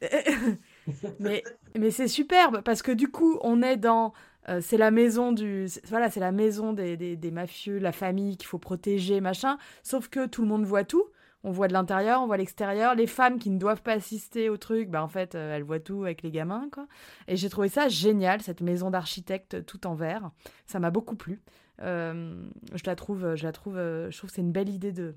mais 1.20 1.42
mais 1.78 1.90
c'est 1.90 2.08
superbe 2.08 2.60
parce 2.62 2.82
que 2.82 2.92
du 2.92 3.08
coup 3.10 3.38
on 3.42 3.62
est 3.62 3.76
dans 3.76 4.12
euh, 4.48 4.60
c'est 4.60 4.76
la 4.76 4.90
maison 4.90 5.32
du 5.32 5.66
voilà 5.88 6.10
c'est 6.10 6.20
la 6.20 6.32
maison 6.32 6.72
des, 6.72 6.96
des, 6.96 7.16
des 7.16 7.30
mafieux 7.30 7.78
la 7.78 7.92
famille 7.92 8.36
qu'il 8.36 8.46
faut 8.46 8.58
protéger 8.58 9.20
machin. 9.20 9.58
Sauf 9.82 10.08
que 10.08 10.26
tout 10.26 10.42
le 10.42 10.48
monde 10.48 10.64
voit 10.64 10.84
tout. 10.84 11.04
On 11.44 11.50
voit 11.50 11.68
de 11.68 11.72
l'intérieur 11.72 12.22
on 12.22 12.26
voit 12.26 12.36
l'extérieur. 12.36 12.94
Les 12.94 13.06
femmes 13.06 13.38
qui 13.38 13.50
ne 13.50 13.58
doivent 13.58 13.82
pas 13.82 13.92
assister 13.92 14.48
au 14.48 14.56
truc 14.56 14.90
bah 14.90 15.02
en 15.02 15.08
fait 15.08 15.34
euh, 15.34 15.56
elles 15.56 15.62
voient 15.64 15.80
tout 15.80 16.04
avec 16.04 16.22
les 16.22 16.30
gamins 16.30 16.68
quoi. 16.72 16.86
Et 17.28 17.36
j'ai 17.36 17.48
trouvé 17.48 17.68
ça 17.68 17.88
génial 17.88 18.40
cette 18.42 18.60
maison 18.60 18.90
d'architecte 18.90 19.64
tout 19.66 19.86
en 19.86 19.94
verre 19.94 20.30
ça 20.66 20.78
m'a 20.78 20.90
beaucoup 20.90 21.16
plu. 21.16 21.40
Euh, 21.82 22.42
je 22.74 22.82
la 22.86 22.96
trouve 22.96 23.34
je 23.34 23.44
la 23.44 23.52
trouve 23.52 23.76
je 23.76 24.16
trouve 24.16 24.30
que 24.30 24.36
c'est 24.36 24.42
une 24.42 24.52
belle 24.52 24.68
idée 24.68 24.92
de 24.92 25.14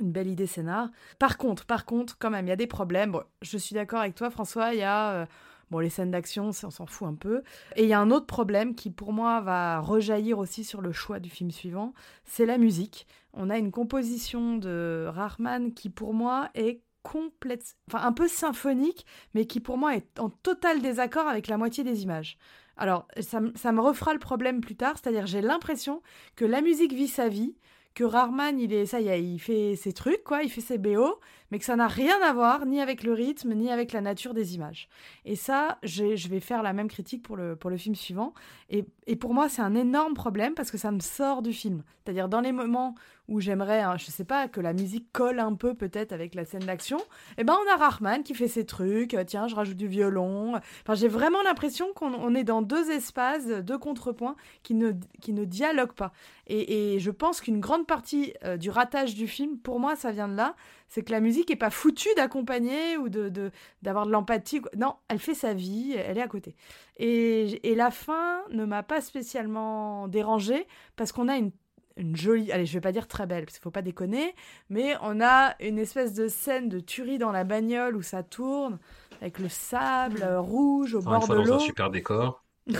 une 0.00 0.12
belle 0.12 0.28
idée 0.28 0.46
scénar. 0.46 0.90
Par 1.18 1.38
contre, 1.38 1.64
par 1.66 1.84
contre, 1.84 2.16
quand 2.18 2.30
même, 2.30 2.46
il 2.46 2.50
y 2.50 2.52
a 2.52 2.56
des 2.56 2.66
problèmes. 2.66 3.16
Je 3.42 3.58
suis 3.58 3.74
d'accord 3.74 4.00
avec 4.00 4.14
toi, 4.14 4.30
François. 4.30 4.74
Il 4.74 4.80
y 4.80 4.84
a 4.84 5.12
euh, 5.12 5.26
bon 5.70 5.78
les 5.78 5.90
scènes 5.90 6.10
d'action, 6.10 6.48
on 6.48 6.52
s'en 6.52 6.86
fout 6.86 7.08
un 7.08 7.14
peu. 7.14 7.42
Et 7.76 7.84
il 7.84 7.88
y 7.88 7.92
a 7.92 8.00
un 8.00 8.10
autre 8.10 8.26
problème 8.26 8.74
qui, 8.74 8.90
pour 8.90 9.12
moi, 9.12 9.40
va 9.40 9.80
rejaillir 9.80 10.38
aussi 10.38 10.64
sur 10.64 10.80
le 10.80 10.92
choix 10.92 11.20
du 11.20 11.30
film 11.30 11.50
suivant. 11.50 11.92
C'est 12.24 12.46
la 12.46 12.58
musique. 12.58 13.06
On 13.32 13.50
a 13.50 13.58
une 13.58 13.70
composition 13.70 14.56
de 14.56 15.06
Rahman 15.08 15.72
qui, 15.72 15.90
pour 15.90 16.14
moi, 16.14 16.50
est 16.54 16.82
complète, 17.02 17.76
enfin 17.88 18.04
un 18.06 18.12
peu 18.12 18.28
symphonique, 18.28 19.06
mais 19.34 19.46
qui 19.46 19.60
pour 19.60 19.78
moi 19.78 19.96
est 19.96 20.18
en 20.18 20.28
total 20.28 20.82
désaccord 20.82 21.28
avec 21.28 21.46
la 21.48 21.56
moitié 21.56 21.82
des 21.82 22.02
images. 22.02 22.36
Alors, 22.76 23.06
ça, 23.20 23.40
ça 23.54 23.72
me 23.72 23.80
refera 23.80 24.12
le 24.12 24.18
problème 24.18 24.60
plus 24.60 24.76
tard, 24.76 24.96
c'est-à-dire 24.96 25.26
j'ai 25.26 25.40
l'impression 25.40 26.02
que 26.36 26.44
la 26.44 26.60
musique 26.60 26.92
vit 26.92 27.08
sa 27.08 27.28
vie, 27.28 27.54
que 27.94 28.04
Rarman, 28.04 28.58
il 28.58 28.72
est 28.72 28.86
ça 28.86 29.00
y 29.00 29.08
il 29.20 29.38
fait 29.38 29.76
ses 29.76 29.92
trucs 29.92 30.22
quoi, 30.24 30.42
il 30.42 30.50
fait 30.50 30.60
ses 30.60 30.78
BO, 30.78 31.20
mais 31.50 31.58
que 31.58 31.64
ça 31.64 31.76
n'a 31.76 31.88
rien 31.88 32.20
à 32.22 32.32
voir 32.32 32.66
ni 32.66 32.80
avec 32.80 33.02
le 33.02 33.12
rythme 33.12 33.54
ni 33.54 33.70
avec 33.70 33.92
la 33.92 34.00
nature 34.00 34.34
des 34.34 34.54
images. 34.54 34.88
Et 35.24 35.36
ça, 35.36 35.78
je 35.82 36.28
vais 36.28 36.40
faire 36.40 36.62
la 36.62 36.72
même 36.72 36.88
critique 36.88 37.22
pour 37.22 37.36
le 37.36 37.56
pour 37.56 37.70
le 37.70 37.76
film 37.76 37.94
suivant. 37.94 38.32
Et, 38.68 38.84
et 39.10 39.16
pour 39.16 39.34
moi, 39.34 39.48
c'est 39.48 39.60
un 39.60 39.74
énorme 39.74 40.14
problème 40.14 40.54
parce 40.54 40.70
que 40.70 40.78
ça 40.78 40.92
me 40.92 41.00
sort 41.00 41.42
du 41.42 41.52
film. 41.52 41.82
C'est-à-dire 42.04 42.28
dans 42.28 42.40
les 42.40 42.52
moments 42.52 42.94
où 43.26 43.40
j'aimerais, 43.40 43.80
hein, 43.80 43.96
je 43.96 44.04
sais 44.06 44.24
pas, 44.24 44.46
que 44.46 44.60
la 44.60 44.72
musique 44.72 45.10
colle 45.12 45.40
un 45.40 45.54
peu 45.54 45.74
peut-être 45.74 46.12
avec 46.12 46.36
la 46.36 46.44
scène 46.44 46.64
d'action, 46.64 46.98
eh 47.36 47.42
ben 47.42 47.56
on 47.60 47.72
a 47.72 47.76
Rahman 47.76 48.22
qui 48.22 48.34
fait 48.34 48.46
ses 48.46 48.64
trucs. 48.66 49.14
euh, 49.14 49.24
Tiens, 49.24 49.48
je 49.48 49.56
rajoute 49.56 49.76
du 49.76 49.88
violon. 49.88 50.54
Enfin, 50.82 50.94
j'ai 50.94 51.08
vraiment 51.08 51.42
l'impression 51.42 51.86
qu'on 51.92 52.14
on 52.14 52.36
est 52.36 52.44
dans 52.44 52.62
deux 52.62 52.88
espaces, 52.92 53.48
deux 53.48 53.78
contrepoints 53.78 54.36
qui 54.62 54.74
ne 54.74 54.92
qui 55.20 55.32
ne 55.32 55.44
dialoguent 55.44 55.92
pas. 55.94 56.12
Et, 56.46 56.94
et 56.94 57.00
je 57.00 57.10
pense 57.10 57.40
qu'une 57.40 57.58
grande 57.58 57.88
partie 57.88 58.32
euh, 58.44 58.56
du 58.56 58.70
ratage 58.70 59.16
du 59.16 59.26
film, 59.26 59.58
pour 59.58 59.80
moi, 59.80 59.96
ça 59.96 60.12
vient 60.12 60.28
de 60.28 60.36
là. 60.36 60.54
C'est 60.90 61.02
que 61.02 61.12
la 61.12 61.20
musique 61.20 61.52
est 61.52 61.56
pas 61.56 61.70
foutue 61.70 62.08
d'accompagner 62.16 62.96
ou 62.96 63.08
de 63.08 63.30
d'avoir 63.80 64.06
de, 64.06 64.10
l'empathie. 64.10 64.60
Non, 64.76 64.96
elle 65.08 65.20
fait 65.20 65.34
sa 65.34 65.54
vie, 65.54 65.94
elle 65.96 66.18
est 66.18 66.22
à 66.22 66.26
côté. 66.26 66.56
Et, 66.96 67.70
et 67.70 67.76
la 67.76 67.92
fin 67.92 68.42
ne 68.50 68.64
m'a 68.64 68.82
pas 68.82 69.00
spécialement 69.00 70.08
dérangée 70.08 70.66
parce 70.96 71.12
qu'on 71.12 71.28
a 71.28 71.36
une, 71.36 71.52
une 71.96 72.16
jolie, 72.16 72.50
allez, 72.50 72.66
je 72.66 72.72
vais 72.72 72.80
pas 72.80 72.90
dire 72.90 73.06
très 73.06 73.26
belle 73.26 73.44
parce 73.44 73.56
qu'il 73.56 73.62
faut 73.62 73.70
pas 73.70 73.82
déconner, 73.82 74.34
mais 74.68 74.96
on 75.00 75.20
a 75.20 75.54
une 75.60 75.78
espèce 75.78 76.12
de 76.12 76.26
scène 76.26 76.68
de 76.68 76.80
tuerie 76.80 77.18
dans 77.18 77.30
la 77.30 77.44
bagnole 77.44 77.94
où 77.94 78.02
ça 78.02 78.24
tourne 78.24 78.80
avec 79.20 79.38
le 79.38 79.48
sable 79.48 80.22
euh, 80.24 80.40
rouge 80.40 80.96
au 80.96 81.02
bord 81.02 81.24
fois, 81.24 81.36
de 81.36 81.40
dans 81.42 81.46
un 81.46 81.54
l'eau 81.54 81.58
super 81.60 81.90
décor. 81.90 82.44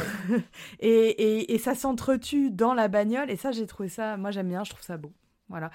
et, 0.81 0.89
et, 0.89 1.55
et 1.55 1.59
ça 1.59 1.77
s'entretue 1.77 2.51
dans 2.51 2.75
la 2.75 2.89
bagnole 2.89 3.31
et 3.31 3.37
ça 3.37 3.53
j'ai 3.53 3.69
trouvé 3.69 3.89
ça, 3.89 4.17
moi 4.17 4.33
j'aime 4.33 4.49
bien, 4.49 4.65
je 4.65 4.71
trouve 4.71 4.83
ça 4.83 4.97
beau. 4.97 5.13
Voilà. 5.51 5.70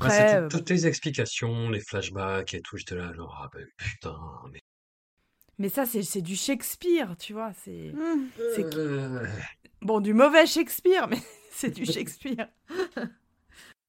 Ouais, 0.00 0.10
Après, 0.10 0.36
euh, 0.36 0.50
toutes 0.50 0.68
les 0.70 0.88
explications, 0.88 1.70
les 1.70 1.78
flashbacks 1.80 2.54
et 2.54 2.60
tout, 2.60 2.76
j'étais 2.76 2.96
là, 2.96 3.12
genre, 3.14 3.38
ah 3.40 3.48
ben 3.52 3.64
putain, 3.76 4.18
mais. 4.52 4.60
mais 5.58 5.68
ça 5.68 5.86
c'est 5.86 6.02
c'est 6.02 6.22
du 6.22 6.36
Shakespeare, 6.36 7.16
tu 7.18 7.32
vois, 7.32 7.52
c'est 7.52 7.98
c'est 8.46 8.68
Euh, 8.76 9.26
bon 9.82 10.00
du 10.00 10.14
mauvais 10.14 10.46
Shakespeare, 10.46 11.08
mais 11.08 11.18
c'est 11.52 11.70
du 11.70 11.86
Shakespeare. 11.86 12.48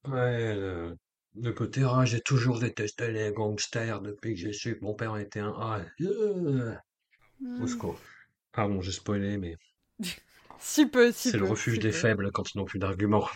Ouais, 0.06 0.54
le, 0.54 0.96
le 1.34 1.52
côté, 1.52 1.82
ah, 1.84 2.04
j'ai 2.04 2.20
toujours 2.20 2.58
détesté 2.60 3.10
les 3.10 3.32
gangsters 3.32 4.00
depuis 4.00 4.34
que 4.34 4.40
j'ai 4.40 4.52
su 4.52 4.78
que 4.78 4.84
mon 4.84 4.94
père 4.94 5.16
était 5.16 5.40
un. 5.40 5.54
Ah, 5.58 5.80
euh, 6.02 6.74
au 7.58 7.66
secours. 7.68 8.00
Pardon, 8.52 8.80
j'ai 8.82 8.92
spoilé, 8.92 9.38
mais 9.38 9.56
Si 10.58 10.86
peu, 10.86 11.12
si 11.12 11.32
c'est 11.32 11.38
le 11.38 11.44
refuge 11.44 11.78
si 11.78 11.80
des 11.80 11.90
peu. 11.90 11.92
faibles 11.92 12.30
quand 12.30 12.54
ils 12.54 12.58
n'ont 12.58 12.64
plus 12.64 12.78
d'arguments. 12.78 13.26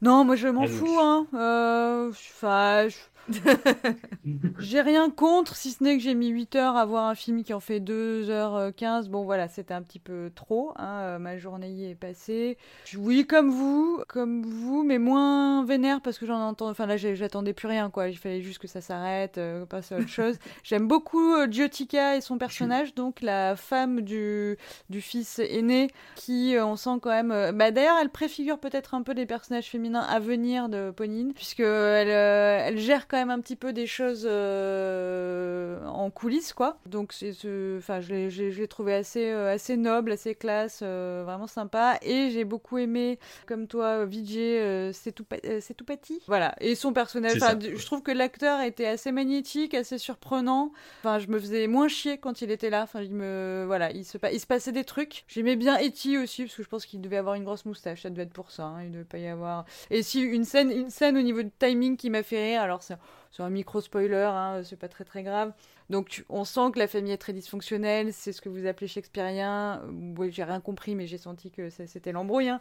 Non, 0.00 0.24
moi 0.24 0.36
je 0.36 0.48
m'en 0.48 0.66
fous, 0.68 0.98
hein. 1.00 1.26
Euh, 1.34 2.10
Enfin, 2.10 2.88
je- 2.88 2.96
j'ai 4.58 4.80
rien 4.80 5.10
contre, 5.10 5.54
si 5.54 5.72
ce 5.72 5.84
n'est 5.84 5.98
que 5.98 6.02
j'ai 6.02 6.14
mis 6.14 6.28
8 6.28 6.56
heures 6.56 6.76
à 6.76 6.86
voir 6.86 7.04
un 7.04 7.14
film 7.14 7.42
qui 7.44 7.52
en 7.52 7.60
fait 7.60 7.78
2h15. 7.80 9.08
Bon, 9.08 9.24
voilà, 9.24 9.48
c'était 9.48 9.74
un 9.74 9.82
petit 9.82 9.98
peu 9.98 10.30
trop. 10.34 10.72
Hein. 10.76 11.00
euh, 11.02 11.18
Ma 11.18 11.36
journée 11.36 11.68
y 11.70 11.90
est 11.90 11.94
passée. 11.94 12.56
Je- 12.86 12.96
Oui, 12.98 13.26
comme 13.26 13.50
vous, 13.50 14.02
comme 14.08 14.42
vous, 14.46 14.82
mais 14.82 14.98
moins 14.98 15.62
vénère 15.64 16.00
parce 16.00 16.18
que 16.18 16.24
j'en 16.24 16.40
entends. 16.40 16.70
Enfin, 16.70 16.86
là, 16.86 16.96
j'attendais 16.96 17.52
plus 17.52 17.68
rien, 17.68 17.90
quoi. 17.90 18.08
Il 18.08 18.16
fallait 18.16 18.40
juste 18.40 18.60
que 18.60 18.68
ça 18.68 18.80
s'arrête, 18.80 19.36
euh, 19.36 19.66
passe 19.66 19.92
à 19.92 19.98
autre 19.98 20.08
chose. 20.08 20.38
J'aime 20.64 20.88
beaucoup 20.88 21.34
euh, 21.34 21.46
Giotica 21.50 22.16
et 22.16 22.22
son 22.22 22.38
personnage, 22.38 22.94
donc 22.94 23.20
la 23.20 23.56
femme 23.56 24.00
du, 24.00 24.56
du 24.88 25.02
fils 25.02 25.38
aîné, 25.38 25.88
qui, 26.14 26.56
euh, 26.56 26.64
on 26.64 26.76
sent 26.76 26.98
quand 27.02 27.10
même. 27.10 27.30
euh, 27.30 27.52
Bah, 27.52 27.72
d'ailleurs, 27.72 27.96
elle 28.00 28.08
préfigure 28.10 28.58
peut-être 28.58 28.94
un 28.94 29.02
peu 29.02 29.12
les 29.12 29.26
personnages 29.26 29.66
féminins 29.68 29.87
à 29.96 30.18
venir 30.20 30.68
de 30.68 30.90
Ponine, 30.90 31.32
puisque 31.34 31.60
elle, 31.60 32.08
euh, 32.10 32.60
elle 32.64 32.78
gère 32.78 33.08
quand 33.08 33.16
même 33.16 33.30
un 33.30 33.40
petit 33.40 33.56
peu 33.56 33.72
des 33.72 33.86
choses 33.86 34.26
euh, 34.28 35.84
en 35.86 36.10
coulisses, 36.10 36.52
quoi. 36.52 36.78
Donc, 36.86 37.12
c'est 37.12 37.32
ce, 37.32 37.78
enfin, 37.78 38.00
je 38.00 38.12
l'ai, 38.14 38.68
trouvé 38.68 38.94
assez, 38.94 39.30
euh, 39.30 39.52
assez 39.52 39.76
noble, 39.76 40.12
assez 40.12 40.34
classe, 40.34 40.80
euh, 40.82 41.22
vraiment 41.24 41.46
sympa. 41.46 41.98
Et 42.02 42.30
j'ai 42.30 42.44
beaucoup 42.44 42.78
aimé, 42.78 43.18
comme 43.46 43.66
toi, 43.66 44.04
Vijay, 44.04 44.90
c'est 44.92 45.12
tout, 45.12 45.24
c'est 45.60 45.74
tout 45.74 45.84
petit. 45.84 46.20
Voilà. 46.26 46.54
Et 46.60 46.74
son 46.74 46.92
personnage, 46.92 47.38
je 47.38 47.84
trouve 47.86 48.02
que 48.02 48.10
l'acteur 48.12 48.60
était 48.60 48.86
assez 48.86 49.12
magnétique, 49.12 49.74
assez 49.74 49.98
surprenant. 49.98 50.72
Enfin, 51.00 51.18
je 51.18 51.28
me 51.28 51.38
faisais 51.38 51.66
moins 51.66 51.88
chier 51.88 52.18
quand 52.18 52.42
il 52.42 52.50
était 52.50 52.70
là. 52.70 52.82
Enfin, 52.82 53.02
il 53.02 53.14
me, 53.14 53.64
voilà, 53.66 53.90
il 53.92 54.04
se, 54.04 54.18
il 54.32 54.40
se 54.40 54.46
passait 54.46 54.72
des 54.72 54.84
trucs. 54.84 55.24
J'aimais 55.28 55.56
bien 55.56 55.76
Etty 55.76 56.18
aussi 56.18 56.42
parce 56.44 56.54
que 56.56 56.62
je 56.62 56.68
pense 56.68 56.86
qu'il 56.86 57.00
devait 57.00 57.16
avoir 57.16 57.34
une 57.34 57.44
grosse 57.44 57.64
moustache. 57.64 58.02
Ça 58.02 58.10
devait 58.10 58.22
être 58.24 58.32
pour 58.32 58.50
ça. 58.50 58.64
hein, 58.64 58.82
Il 58.84 58.92
devait 58.92 59.04
pas 59.04 59.18
y 59.18 59.28
avoir. 59.28 59.64
Et 59.90 60.02
si 60.02 60.20
une 60.20 60.44
scène, 60.44 60.70
une 60.70 60.90
scène 60.90 61.16
au 61.16 61.22
niveau 61.22 61.42
du 61.42 61.50
timing 61.50 61.96
qui 61.96 62.10
m'a 62.10 62.22
fait 62.22 62.50
rire. 62.50 62.62
Alors 62.62 62.82
c'est, 62.82 62.96
un 63.38 63.50
micro 63.50 63.80
spoiler. 63.80 64.28
Hein, 64.30 64.62
c'est 64.64 64.78
pas 64.78 64.88
très 64.88 65.04
très 65.04 65.22
grave. 65.22 65.52
Donc 65.90 66.24
on 66.28 66.44
sent 66.44 66.70
que 66.74 66.78
la 66.78 66.86
famille 66.86 67.12
est 67.12 67.18
très 67.18 67.32
dysfonctionnelle, 67.32 68.12
c'est 68.12 68.32
ce 68.32 68.40
que 68.42 68.48
vous 68.50 68.66
appelez 68.66 68.88
shakespearien. 68.88 69.82
Oui, 70.18 70.30
j'ai 70.30 70.44
rien 70.44 70.60
compris, 70.60 70.94
mais 70.94 71.06
j'ai 71.06 71.16
senti 71.18 71.50
que 71.50 71.70
c'était 71.70 72.12
l'embrouille. 72.12 72.48
hein. 72.50 72.60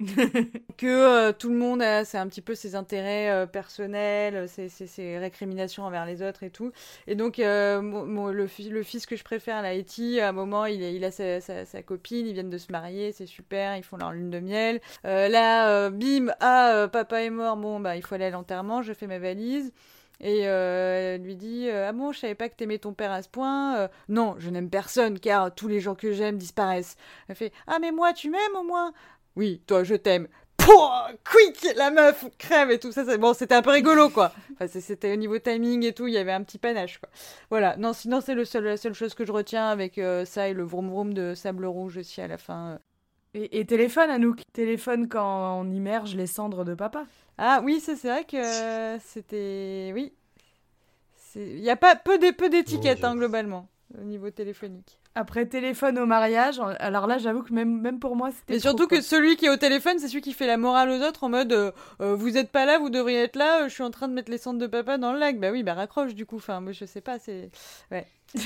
que 0.76 0.86
euh, 0.86 1.32
tout 1.32 1.48
le 1.50 1.56
monde 1.56 1.82
a 1.82 2.04
c'est 2.04 2.18
un 2.18 2.28
petit 2.28 2.40
peu 2.40 2.54
ses 2.54 2.74
intérêts 2.76 3.30
euh, 3.30 3.46
personnels, 3.46 4.48
ses, 4.48 4.68
ses- 4.68 4.86
ses 4.86 5.18
récriminations 5.18 5.84
envers 5.84 6.06
les 6.06 6.22
autres 6.22 6.42
et 6.44 6.50
tout. 6.50 6.70
Et 7.06 7.14
donc 7.16 7.38
euh, 7.40 7.80
mon- 7.82 8.06
mon- 8.06 8.28
le, 8.28 8.46
fi- 8.46 8.68
le 8.68 8.82
fils 8.82 9.06
que 9.06 9.16
je 9.16 9.24
préfère, 9.24 9.60
la 9.62 9.68
Haïti, 9.70 10.20
à 10.20 10.28
un 10.28 10.32
moment 10.32 10.66
il, 10.66 10.82
est- 10.82 10.94
il 10.94 11.04
a 11.04 11.10
sa, 11.10 11.40
sa- 11.40 11.64
sa 11.64 11.82
copine, 11.82 12.26
ils 12.26 12.32
viennent 12.34 12.50
de 12.50 12.58
se 12.58 12.70
marier, 12.72 13.12
c'est 13.12 13.26
super, 13.26 13.76
ils 13.76 13.82
font 13.82 13.96
leur 13.96 14.12
lune 14.12 14.30
de 14.30 14.38
miel. 14.40 14.80
Euh, 15.04 15.28
là, 15.28 15.68
euh, 15.70 15.90
bim, 15.90 16.32
ah 16.40 16.72
euh, 16.74 16.88
papa 16.88 17.22
est 17.22 17.30
mort, 17.30 17.56
bon 17.56 17.80
bah 17.80 17.96
il 17.96 18.02
faut 18.04 18.14
aller 18.14 18.26
à 18.26 18.30
l'enterrement, 18.30 18.82
je 18.82 18.92
fais 18.92 19.06
ma 19.06 19.18
valise. 19.18 19.72
Et 20.20 20.48
euh, 20.48 21.14
elle 21.14 21.22
lui 21.22 21.36
dit 21.36 21.68
euh, 21.68 21.88
Ah 21.88 21.92
bon, 21.92 22.12
je 22.12 22.18
savais 22.18 22.34
pas 22.34 22.48
que 22.48 22.56
t'aimais 22.56 22.78
ton 22.78 22.92
père 22.92 23.12
à 23.12 23.22
ce 23.22 23.28
point. 23.28 23.76
Euh, 23.76 23.88
non, 24.08 24.34
je 24.38 24.50
n'aime 24.50 24.70
personne 24.70 25.18
car 25.20 25.54
tous 25.54 25.68
les 25.68 25.80
gens 25.80 25.94
que 25.94 26.12
j'aime 26.12 26.38
disparaissent. 26.38 26.96
Elle 27.28 27.36
fait 27.36 27.52
Ah, 27.66 27.78
mais 27.80 27.92
moi, 27.92 28.12
tu 28.12 28.30
m'aimes 28.30 28.56
au 28.58 28.64
moins? 28.64 28.92
Oui, 29.36 29.62
toi, 29.66 29.84
je 29.84 29.94
t'aime. 29.94 30.26
Pouah, 30.56 31.12
quick, 31.24 31.68
la 31.76 31.90
meuf 31.92 32.26
crève 32.36 32.70
et 32.72 32.80
tout 32.80 32.90
ça. 32.90 33.04
Bon, 33.16 33.32
c'était 33.32 33.54
un 33.54 33.62
peu 33.62 33.70
rigolo 33.70 34.10
quoi. 34.10 34.32
Enfin, 34.52 34.66
c'était 34.80 35.12
au 35.12 35.16
niveau 35.16 35.38
timing 35.38 35.84
et 35.84 35.92
tout, 35.92 36.08
il 36.08 36.14
y 36.14 36.18
avait 36.18 36.32
un 36.32 36.42
petit 36.42 36.58
panache 36.58 36.98
quoi. 36.98 37.08
Voilà, 37.48 37.76
non, 37.76 37.92
sinon, 37.92 38.20
c'est 38.20 38.34
la 38.34 38.76
seule 38.76 38.94
chose 38.94 39.14
que 39.14 39.24
je 39.24 39.32
retiens 39.32 39.68
avec 39.68 39.98
euh, 39.98 40.24
ça 40.24 40.48
et 40.48 40.52
le 40.52 40.64
vroom 40.64 40.90
vroom 40.90 41.14
de 41.14 41.34
sable 41.34 41.64
rouge 41.64 41.98
aussi 41.98 42.20
à 42.20 42.26
la 42.26 42.38
fin. 42.38 42.80
Et, 43.40 43.60
et 43.60 43.64
téléphone, 43.64 44.10
Anouk. 44.10 44.40
Téléphone 44.52 45.08
quand 45.08 45.60
on 45.60 45.70
immerge 45.70 46.14
les 46.16 46.26
cendres 46.26 46.64
de 46.64 46.74
papa. 46.74 47.06
Ah 47.38 47.60
oui, 47.62 47.80
c'est 47.80 47.94
vrai 48.02 48.24
que 48.24 48.36
euh, 48.36 48.98
c'était. 49.00 49.92
Oui. 49.94 50.12
Il 51.36 51.60
y 51.60 51.70
a 51.70 51.76
pas 51.76 51.94
peu 51.94 52.18
d'é- 52.18 52.32
peu 52.32 52.48
d'étiquettes 52.48 52.98
Dieu. 52.98 53.06
hein, 53.06 53.14
globalement 53.14 53.68
au 53.98 54.02
niveau 54.02 54.28
téléphonique. 54.30 54.98
Après 55.14 55.46
téléphone 55.46 55.98
au 55.98 56.06
mariage, 56.06 56.60
alors 56.80 57.06
là, 57.06 57.18
j'avoue 57.18 57.42
que 57.42 57.52
même, 57.52 57.80
même 57.80 57.98
pour 58.00 58.16
moi, 58.16 58.30
c'était. 58.32 58.54
Mais 58.54 58.58
trop, 58.60 58.68
surtout 58.70 58.86
que 58.86 59.00
celui 59.00 59.36
qui 59.36 59.46
est 59.46 59.50
au 59.50 59.56
téléphone, 59.56 59.98
c'est 59.98 60.08
celui 60.08 60.20
qui 60.20 60.32
fait 60.32 60.46
la 60.46 60.56
morale 60.56 60.90
aux 60.90 61.00
autres 61.06 61.24
en 61.24 61.28
mode 61.28 61.52
euh, 61.52 61.70
Euh, 62.00 62.14
vous 62.14 62.36
êtes 62.36 62.50
pas 62.50 62.64
là, 62.66 62.78
vous 62.78 62.90
devriez 62.90 63.22
être 63.22 63.36
là, 63.36 63.62
euh, 63.62 63.68
je 63.68 63.74
suis 63.74 63.82
en 63.84 63.90
train 63.90 64.08
de 64.08 64.14
mettre 64.14 64.30
les 64.30 64.38
cendres 64.38 64.58
de 64.58 64.66
papa 64.66 64.98
dans 64.98 65.12
le 65.12 65.18
lac. 65.18 65.38
Bah 65.38 65.50
oui, 65.52 65.62
bah 65.62 65.74
raccroche 65.74 66.14
du 66.14 66.26
coup. 66.26 66.36
Enfin, 66.36 66.60
moi 66.60 66.72
je 66.72 66.84
sais 66.86 67.00
pas, 67.00 67.18
c'est. 67.18 67.50
Ouais, 67.92 68.06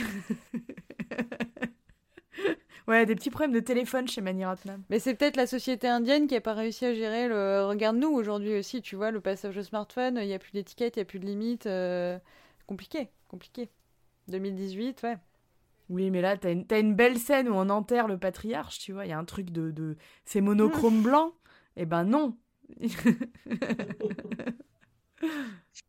des 2.88 3.14
petits 3.14 3.30
problèmes 3.30 3.52
de 3.52 3.60
téléphone 3.60 4.08
chez 4.08 4.20
Mani 4.20 4.44
Ratnam. 4.44 4.82
Mais 4.90 4.98
c'est 4.98 5.14
peut-être 5.14 5.36
la 5.36 5.46
société 5.46 5.88
indienne 5.88 6.26
qui 6.26 6.36
a 6.36 6.40
pas 6.40 6.54
réussi 6.54 6.84
à 6.84 6.94
gérer 6.94 7.28
le. 7.28 7.66
Regarde-nous 7.66 8.08
aujourd'hui 8.10 8.56
aussi, 8.58 8.82
tu 8.82 8.96
vois, 8.96 9.10
le 9.10 9.20
passage 9.20 9.56
au 9.56 9.62
smartphone, 9.62 10.18
il 10.20 10.28
y 10.28 10.34
a 10.34 10.38
plus 10.38 10.52
d'étiquettes, 10.52 10.96
il 10.96 11.00
y 11.00 11.02
a 11.02 11.06
plus 11.06 11.18
de 11.18 11.26
limites. 11.26 11.66
euh, 11.66 12.18
Compliqué, 12.66 13.10
compliqué. 13.28 13.68
2018, 14.28 15.02
ouais. 15.02 15.16
Oui, 15.90 16.10
mais 16.10 16.20
là, 16.20 16.36
t'as 16.36 16.52
une, 16.52 16.66
t'as 16.66 16.80
une 16.80 16.94
belle 16.94 17.18
scène 17.18 17.48
où 17.48 17.54
on 17.54 17.68
enterre 17.68 18.06
le 18.08 18.16
patriarche, 18.18 18.78
tu 18.78 18.92
vois. 18.92 19.04
Il 19.04 19.10
y 19.10 19.12
a 19.12 19.18
un 19.18 19.24
truc 19.24 19.50
de. 19.50 19.70
de... 19.70 19.96
C'est 20.24 20.40
monochrome 20.40 21.02
blanc. 21.02 21.32
Eh 21.76 21.86
ben 21.86 22.04
non. 22.04 22.36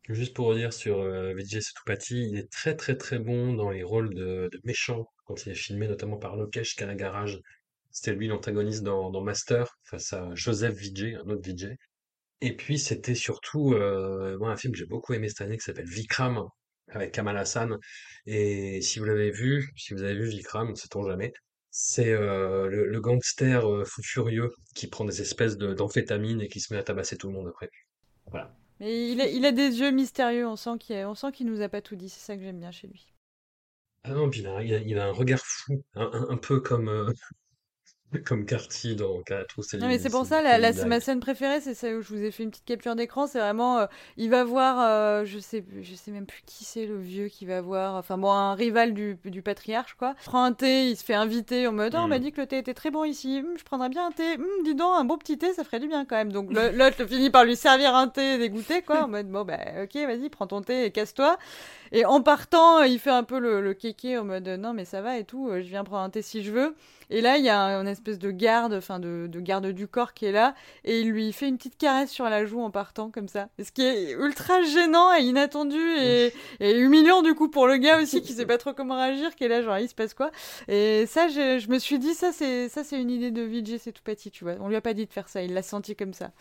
Juste 0.08 0.34
pour 0.34 0.46
redire 0.46 0.72
sur 0.72 1.00
euh, 1.00 1.34
Vijay 1.34 1.60
Sethupathi, 1.60 2.28
il 2.30 2.38
est 2.38 2.50
très 2.50 2.76
très 2.76 2.96
très 2.96 3.18
bon 3.18 3.54
dans 3.54 3.70
les 3.70 3.82
rôles 3.82 4.14
de, 4.14 4.50
méchants 4.64 5.06
quand 5.24 5.46
il 5.46 5.52
est 5.52 5.54
filmé 5.54 5.88
notamment 5.88 6.18
par 6.18 6.36
Lokesh 6.36 6.76
Kanagaraj. 6.76 7.38
C'était 7.90 8.12
lui 8.12 8.26
l'antagoniste 8.28 8.82
dans, 8.82 9.20
Master 9.22 9.78
face 9.84 10.12
à 10.12 10.30
Joseph 10.34 10.74
Vijay, 10.74 11.14
un 11.14 11.28
autre 11.28 11.42
Vijay. 11.42 11.76
Et 12.40 12.56
puis 12.56 12.78
c'était 12.78 13.14
surtout 13.14 13.72
euh, 13.74 14.36
moi, 14.38 14.50
un 14.50 14.56
film 14.56 14.72
que 14.72 14.78
j'ai 14.78 14.86
beaucoup 14.86 15.14
aimé 15.14 15.28
cette 15.28 15.42
année 15.42 15.56
qui 15.56 15.64
s'appelle 15.64 15.88
Vikram 15.88 16.44
avec 16.88 17.12
Kamal 17.12 17.36
Hassan. 17.36 17.78
Et 18.26 18.80
si 18.82 18.98
vous 18.98 19.04
l'avez 19.04 19.30
vu, 19.30 19.70
si 19.76 19.94
vous 19.94 20.02
avez 20.02 20.14
vu 20.14 20.26
Vikram, 20.28 20.74
sait-on 20.76 21.06
jamais, 21.08 21.32
c'est 21.70 22.12
euh, 22.12 22.68
le, 22.68 23.00
gangster 23.00 23.68
euh, 23.68 23.84
fou 23.84 24.00
furieux 24.02 24.50
qui 24.76 24.86
prend 24.86 25.04
des 25.04 25.20
espèces 25.20 25.56
d'amphétamines 25.56 26.40
et 26.40 26.48
qui 26.48 26.60
se 26.60 26.72
met 26.72 26.78
à 26.78 26.84
tabasser 26.84 27.16
tout 27.16 27.28
le 27.28 27.34
monde 27.34 27.48
après. 27.48 27.68
Voilà. 28.26 28.54
Mais 28.80 29.10
il 29.10 29.46
a, 29.46 29.52
des 29.52 29.80
yeux 29.80 29.90
mystérieux, 29.90 30.46
on 30.46 30.56
sent 30.56 30.78
qu'il 30.78 31.46
nous 31.46 31.60
a 31.62 31.68
pas 31.68 31.80
tout 31.80 31.96
dit, 31.96 32.08
c'est 32.08 32.20
ça 32.20 32.36
que 32.36 32.42
j'aime 32.42 32.58
bien 32.58 32.72
chez 32.72 32.88
lui. 32.88 33.06
Ah 34.02 34.10
non, 34.10 34.28
puis 34.28 34.40
il 34.40 34.98
a, 34.98 35.06
un 35.06 35.12
regard 35.12 35.40
fou, 35.42 35.82
un 35.94 36.36
peu 36.36 36.60
comme, 36.60 36.88
euh, 36.88 37.12
comme 38.24 38.46
Carty 38.46 38.96
dans 38.96 39.20
Calatrus 39.22 39.74
et 39.74 39.78
Non 39.78 39.88
mais 39.88 39.98
c'est 39.98 40.10
pour 40.10 40.26
ça, 40.26 40.42
la, 40.42 40.58
la- 40.58 40.84
ma 40.86 41.00
scène 41.00 41.20
préférée, 41.20 41.60
c'est 41.60 41.74
celle 41.74 41.96
où 41.96 42.02
je 42.02 42.08
vous 42.08 42.22
ai 42.22 42.30
fait 42.30 42.42
une 42.42 42.50
petite 42.50 42.64
capture 42.64 42.94
d'écran, 42.96 43.26
c'est 43.26 43.38
vraiment, 43.38 43.78
euh, 43.78 43.86
il 44.16 44.30
va 44.30 44.44
voir, 44.44 44.76
euh, 44.80 45.24
je 45.24 45.38
sais, 45.38 45.64
je 45.80 45.94
sais 45.94 46.10
même 46.10 46.26
plus 46.26 46.42
qui 46.46 46.64
c'est 46.64 46.86
le 46.86 46.98
vieux 47.00 47.28
qui 47.28 47.46
va 47.46 47.60
voir, 47.60 47.94
enfin 47.96 48.16
bon, 48.18 48.30
un 48.30 48.54
rival 48.54 48.94
du, 48.94 49.18
du 49.24 49.42
patriarche 49.42 49.94
quoi. 49.94 50.14
Il 50.22 50.24
prend 50.26 50.44
un 50.44 50.52
thé, 50.52 50.88
il 50.90 50.96
se 50.96 51.04
fait 51.04 51.14
inviter 51.14 51.66
en 51.66 51.72
mode, 51.72 51.94
oh, 51.96 52.02
on 52.04 52.08
m'a 52.08 52.18
Mm. 52.18 52.22
dit 52.22 52.32
que 52.32 52.40
le 52.40 52.46
thé 52.46 52.58
était 52.58 52.74
très 52.74 52.90
bon 52.90 53.04
ici, 53.04 53.42
Hum, 53.44 53.54
je 53.58 53.64
prendrais 53.64 53.88
bien 53.88 54.06
un 54.06 54.12
thé, 54.12 54.34
Hum, 54.36 54.44
dis 54.64 54.74
donc, 54.74 54.92
un 54.96 55.04
bon 55.04 55.18
petit 55.18 55.38
thé, 55.38 55.52
ça 55.52 55.64
ferait 55.64 55.80
du 55.80 55.88
bien 55.88 56.04
quand 56.04 56.16
même. 56.16 56.32
Donc 56.32 56.50
l'autre 56.74 57.04
finit 57.06 57.30
par 57.30 57.44
lui 57.44 57.56
servir 57.56 57.94
un 57.94 58.08
thé 58.08 58.38
dégoûté 58.38 58.82
quoi, 58.82 59.04
en 59.04 59.08
mode, 59.08 59.28
bon 59.28 59.44
bah 59.44 59.58
ok, 59.82 59.94
vas-y, 60.06 60.28
prends 60.30 60.46
ton 60.46 60.60
thé 60.62 60.84
et 60.84 60.90
casse-toi. 60.92 61.36
Et 61.94 62.04
en 62.04 62.20
partant, 62.20 62.82
il 62.82 62.98
fait 62.98 63.10
un 63.10 63.22
peu 63.22 63.38
le, 63.38 63.60
le 63.60 63.72
kéké 63.72 64.18
en 64.18 64.24
mode, 64.24 64.48
non 64.48 64.74
mais 64.74 64.84
ça 64.84 65.00
va 65.00 65.16
et 65.16 65.22
tout, 65.24 65.48
euh, 65.48 65.62
je 65.62 65.68
viens 65.68 65.84
prendre 65.84 66.02
un 66.02 66.10
thé 66.10 66.22
si 66.22 66.42
je 66.42 66.50
veux. 66.50 66.74
Et 67.08 67.20
là, 67.20 67.38
il 67.38 67.44
y 67.44 67.48
a 67.48 67.60
un, 67.60 67.82
une 67.82 67.86
espèce 67.86 68.18
de 68.18 68.32
garde, 68.32 68.74
enfin 68.74 68.98
de, 68.98 69.28
de 69.30 69.38
garde 69.38 69.68
du 69.68 69.86
corps 69.86 70.12
qui 70.12 70.26
est 70.26 70.32
là, 70.32 70.56
et 70.82 71.02
il 71.02 71.10
lui 71.10 71.32
fait 71.32 71.46
une 71.46 71.56
petite 71.56 71.78
caresse 71.78 72.10
sur 72.10 72.24
la 72.24 72.46
joue 72.46 72.60
en 72.60 72.72
partant 72.72 73.12
comme 73.12 73.28
ça. 73.28 73.48
Ce 73.62 73.70
qui 73.70 73.82
est 73.82 74.10
ultra 74.10 74.60
gênant 74.62 75.14
et 75.14 75.22
inattendu 75.22 75.78
et, 75.78 76.32
et 76.58 76.76
humiliant 76.80 77.22
du 77.22 77.34
coup 77.36 77.48
pour 77.48 77.68
le 77.68 77.76
gars 77.76 78.02
aussi 78.02 78.22
qui 78.22 78.32
sait 78.34 78.46
pas 78.46 78.58
trop 78.58 78.72
comment 78.72 78.96
réagir, 78.96 79.32
qui 79.36 79.44
est 79.44 79.48
là 79.48 79.62
genre 79.62 79.78
il 79.78 79.88
se 79.88 79.94
passe 79.94 80.14
quoi. 80.14 80.32
Et 80.66 81.06
ça, 81.06 81.28
je, 81.28 81.60
je 81.60 81.68
me 81.68 81.78
suis 81.78 82.00
dit 82.00 82.14
ça 82.14 82.32
c'est 82.32 82.68
ça 82.70 82.82
c'est 82.82 83.00
une 83.00 83.10
idée 83.10 83.30
de 83.30 83.42
VJ, 83.42 83.78
c'est 83.78 83.92
tout 83.92 84.02
petit, 84.02 84.32
tu 84.32 84.42
vois. 84.42 84.54
On 84.58 84.66
lui 84.66 84.74
a 84.74 84.80
pas 84.80 84.94
dit 84.94 85.06
de 85.06 85.12
faire 85.12 85.28
ça, 85.28 85.44
il 85.44 85.54
l'a 85.54 85.62
senti 85.62 85.94
comme 85.94 86.12
ça. 86.12 86.32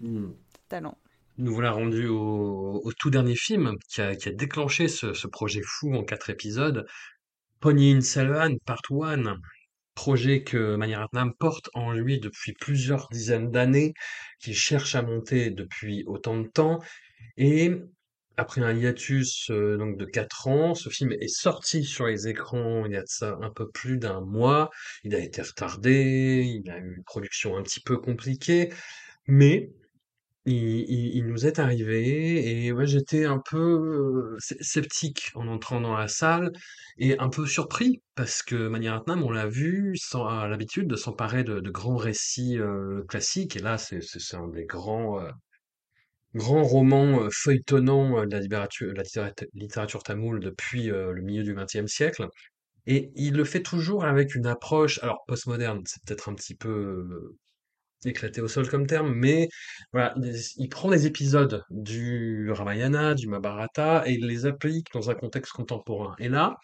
Hmm. 0.00 0.30
Talent. 0.68 0.96
Nous 1.38 1.54
voilà 1.54 1.72
rendus 1.72 2.06
au, 2.06 2.92
tout 2.98 3.10
dernier 3.10 3.36
film 3.36 3.76
qui 3.88 4.00
a, 4.00 4.14
déclenché 4.14 4.88
ce, 4.88 5.26
projet 5.26 5.62
fou 5.64 5.94
en 5.94 6.04
quatre 6.04 6.30
épisodes, 6.30 6.86
Ponyin 7.60 8.00
Selvan 8.00 8.56
Part 8.66 8.82
1, 8.90 9.38
projet 9.94 10.42
que 10.42 10.76
Mani 10.76 10.94
Ratnam 10.94 11.32
porte 11.34 11.70
en 11.74 11.92
lui 11.92 12.20
depuis 12.20 12.52
plusieurs 12.52 13.08
dizaines 13.10 13.50
d'années, 13.50 13.94
qu'il 14.40 14.54
cherche 14.54 14.94
à 14.94 15.02
monter 15.02 15.50
depuis 15.50 16.04
autant 16.06 16.38
de 16.38 16.48
temps, 16.48 16.80
et 17.36 17.72
après 18.36 18.62
un 18.62 18.72
hiatus 18.72 19.50
euh, 19.50 19.94
de 19.96 20.04
quatre 20.06 20.48
ans, 20.48 20.74
ce 20.74 20.88
film 20.88 21.12
est 21.12 21.28
sorti 21.28 21.84
sur 21.84 22.06
les 22.06 22.28
écrans 22.28 22.86
il 22.86 22.92
y 22.92 22.96
a 22.96 23.04
un 23.42 23.50
peu 23.50 23.68
plus 23.70 23.98
d'un 23.98 24.20
mois, 24.22 24.70
il 25.04 25.14
a 25.14 25.18
été 25.18 25.42
retardé, 25.42 26.42
il 26.46 26.70
a 26.70 26.78
eu 26.78 26.96
une 26.96 27.04
production 27.04 27.56
un 27.56 27.62
petit 27.62 27.80
peu 27.80 27.98
compliquée, 27.98 28.72
mais 29.26 29.70
il, 30.46 31.26
nous 31.26 31.46
est 31.46 31.58
arrivé 31.58 32.64
et 32.66 32.72
ouais, 32.72 32.86
j'étais 32.86 33.24
un 33.26 33.38
peu 33.50 34.36
sc- 34.40 34.62
sceptique 34.62 35.30
en 35.34 35.46
entrant 35.48 35.80
dans 35.80 35.96
la 35.96 36.08
salle 36.08 36.50
et 36.98 37.18
un 37.18 37.28
peu 37.28 37.46
surpris 37.46 38.02
parce 38.14 38.42
que 38.42 38.68
Mani 38.68 38.88
Ratnam, 38.88 39.22
on 39.22 39.30
l'a 39.30 39.46
vu, 39.46 39.96
sans, 39.96 40.26
a 40.26 40.48
l'habitude 40.48 40.88
de 40.88 40.96
s'emparer 40.96 41.44
de, 41.44 41.60
grands 41.70 41.96
récits 41.96 42.58
classiques 43.08 43.56
et 43.56 43.60
là 43.60 43.78
c'est 43.78 44.00
un 44.34 44.48
des 44.48 44.64
grands 44.64 45.20
grands 46.34 46.62
romans 46.64 47.28
feuilletonnants 47.30 48.24
de 48.26 48.30
la 48.32 48.40
littérature, 48.40 48.92
la 48.94 49.02
littérat- 49.02 49.44
littérature 49.54 50.02
tamoule 50.02 50.40
depuis 50.40 50.84
le 50.86 51.20
milieu 51.22 51.42
du 51.42 51.54
XXe 51.54 51.86
siècle. 51.88 52.26
Et 52.86 53.12
il 53.16 53.34
le 53.36 53.44
fait 53.44 53.62
toujours 53.62 54.04
avec 54.04 54.34
une 54.36 54.46
approche, 54.46 55.00
alors 55.02 55.24
postmoderne, 55.28 55.82
c'est 55.86 56.02
peut-être 56.04 56.28
un 56.30 56.34
petit 56.34 56.54
peu 56.56 57.36
éclaté 58.04 58.40
au 58.40 58.48
sol 58.48 58.68
comme 58.68 58.86
terme, 58.86 59.12
mais 59.14 59.48
voilà, 59.92 60.14
il, 60.56 60.68
prend 60.68 60.90
des 60.90 61.06
épisodes 61.06 61.64
du 61.70 62.50
Ramayana, 62.50 63.14
du 63.14 63.28
Mahabharata, 63.28 64.04
et 64.06 64.14
il 64.14 64.26
les 64.26 64.46
applique 64.46 64.88
dans 64.92 65.10
un 65.10 65.14
contexte 65.14 65.52
contemporain. 65.52 66.14
Et 66.18 66.28
là, 66.28 66.56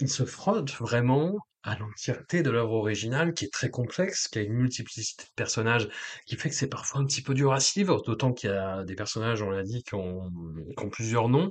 il 0.00 0.08
se 0.10 0.24
frotte 0.24 0.72
vraiment 0.72 1.36
à 1.62 1.76
l'entièreté 1.78 2.42
de 2.42 2.50
l'œuvre 2.50 2.74
originale, 2.74 3.34
qui 3.34 3.44
est 3.46 3.52
très 3.52 3.70
complexe, 3.70 4.28
qui 4.28 4.38
a 4.38 4.42
une 4.42 4.54
multiplicité 4.54 5.24
de 5.24 5.30
personnages, 5.34 5.88
qui 6.26 6.36
fait 6.36 6.48
que 6.48 6.54
c'est 6.54 6.68
parfois 6.68 7.00
un 7.00 7.06
petit 7.06 7.22
peu 7.22 7.34
dur 7.34 7.52
à 7.52 7.60
suivre, 7.60 8.02
d'autant 8.02 8.32
qu'il 8.32 8.50
y 8.50 8.52
a 8.52 8.84
des 8.84 8.94
personnages, 8.94 9.42
on 9.42 9.50
l'a 9.50 9.64
dit, 9.64 9.82
qui 9.82 9.94
ont, 9.94 10.30
qui 10.76 10.84
ont 10.84 10.90
plusieurs 10.90 11.28
noms. 11.28 11.50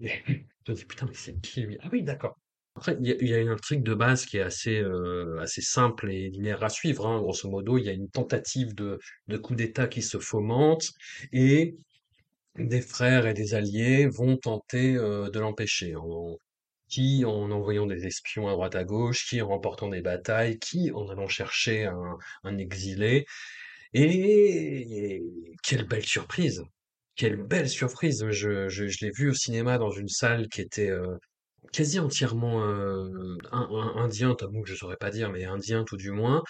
Et 0.00 0.10
je 0.66 0.72
me 0.72 0.76
dis, 0.76 0.84
putain, 0.86 1.06
mais 1.06 1.14
c'est 1.14 1.40
qui 1.40 1.62
lui? 1.62 1.78
Ah 1.82 1.88
oui, 1.92 2.02
d'accord. 2.02 2.38
Après, 2.74 2.96
il 3.00 3.28
y 3.28 3.34
a, 3.34 3.38
une 3.38 3.48
intrigue 3.48 3.82
de 3.82 3.94
base 3.94 4.24
qui 4.24 4.38
est 4.38 4.42
assez, 4.42 4.78
euh, 4.80 5.38
assez 5.40 5.60
simple 5.60 6.10
et 6.10 6.30
linéaire 6.30 6.64
à 6.64 6.70
suivre. 6.70 7.06
Hein. 7.06 7.20
Grosso 7.20 7.48
modo, 7.48 7.76
il 7.78 7.84
y 7.84 7.88
a 7.90 7.92
une 7.92 8.08
tentative 8.08 8.74
de, 8.74 8.98
coup 9.38 9.54
d'État 9.54 9.86
qui 9.88 10.02
se 10.02 10.18
fomente 10.18 10.90
et 11.32 11.76
des 12.56 12.80
frères 12.80 13.26
et 13.26 13.34
des 13.34 13.54
alliés 13.54 14.06
vont 14.06 14.36
tenter 14.36 14.96
euh, 14.96 15.28
de 15.30 15.38
l'empêcher. 15.38 15.94
Qui 16.88 17.24
en 17.24 17.50
envoyant 17.50 17.86
des 17.86 18.06
espions 18.06 18.48
à 18.48 18.52
droite 18.52 18.74
à 18.74 18.84
gauche, 18.84 19.26
qui 19.28 19.40
en 19.40 19.48
remportant 19.48 19.88
des 19.88 20.02
batailles, 20.02 20.58
qui 20.58 20.90
en 20.92 21.08
allant 21.08 21.28
chercher 21.28 21.86
un, 22.44 22.58
exilé. 22.58 23.26
Et 23.94 25.22
quelle 25.62 25.86
belle 25.86 26.04
surprise! 26.04 26.62
Quelle 27.16 27.36
belle 27.36 27.68
surprise! 27.68 28.26
Je 28.30 29.04
l'ai 29.04 29.10
vu 29.10 29.30
au 29.30 29.34
cinéma 29.34 29.78
dans 29.78 29.90
une 29.90 30.08
salle 30.08 30.48
qui 30.48 30.60
était 30.62 30.90
euh, 30.90 31.16
quasi 31.72 31.98
entièrement 32.00 32.62
euh, 32.64 33.36
un- 33.52 33.68
un- 33.70 34.02
indien, 34.04 34.34
Tamoul, 34.34 34.66
je 34.66 34.74
saurais 34.74 34.96
pas 34.96 35.10
dire, 35.10 35.30
mais 35.30 35.44
indien 35.44 35.84
tout 35.84 35.96
du 35.96 36.10
moins, 36.10 36.42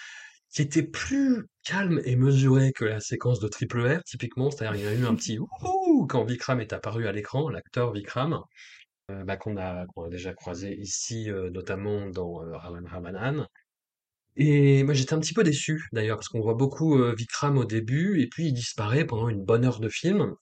qui 0.50 0.62
était 0.62 0.82
plus 0.82 1.46
calme 1.64 2.00
et 2.04 2.16
mesuré 2.16 2.72
que 2.72 2.84
la 2.84 3.00
séquence 3.00 3.40
de 3.40 3.48
Triple 3.48 3.80
R, 3.98 4.02
typiquement. 4.04 4.50
C'est-à-dire, 4.50 4.80
il 4.80 4.84
y 4.84 4.88
a 4.88 4.94
eu 4.94 5.06
un 5.06 5.14
petit 5.14 5.38
ouh 5.64 6.06
quand 6.08 6.24
Vikram 6.24 6.60
est 6.60 6.72
apparu 6.72 7.06
à 7.08 7.12
l'écran, 7.12 7.48
l'acteur 7.48 7.92
Vikram, 7.92 8.40
euh, 9.10 9.24
bah, 9.24 9.36
qu'on 9.36 9.56
a, 9.58 9.86
déjà 10.10 10.34
croisé 10.34 10.76
ici, 10.80 11.30
euh, 11.30 11.50
notamment 11.50 12.08
dans 12.10 12.34
Raman 12.58 12.86
Ramanan. 12.86 13.46
Et 14.36 14.82
moi, 14.84 14.94
j'étais 14.94 15.14
un 15.14 15.20
petit 15.20 15.34
peu 15.34 15.44
déçu, 15.44 15.86
d'ailleurs, 15.92 16.16
parce 16.16 16.28
qu'on 16.28 16.40
voit 16.40 16.54
beaucoup 16.54 16.98
Vikram 17.14 17.58
au 17.58 17.64
début, 17.64 18.20
et 18.22 18.28
puis 18.28 18.46
il 18.48 18.52
disparaît 18.54 19.04
pendant 19.06 19.28
une 19.28 19.44
bonne 19.44 19.64
heure 19.64 19.80
de 19.80 19.88
film. 19.88 20.34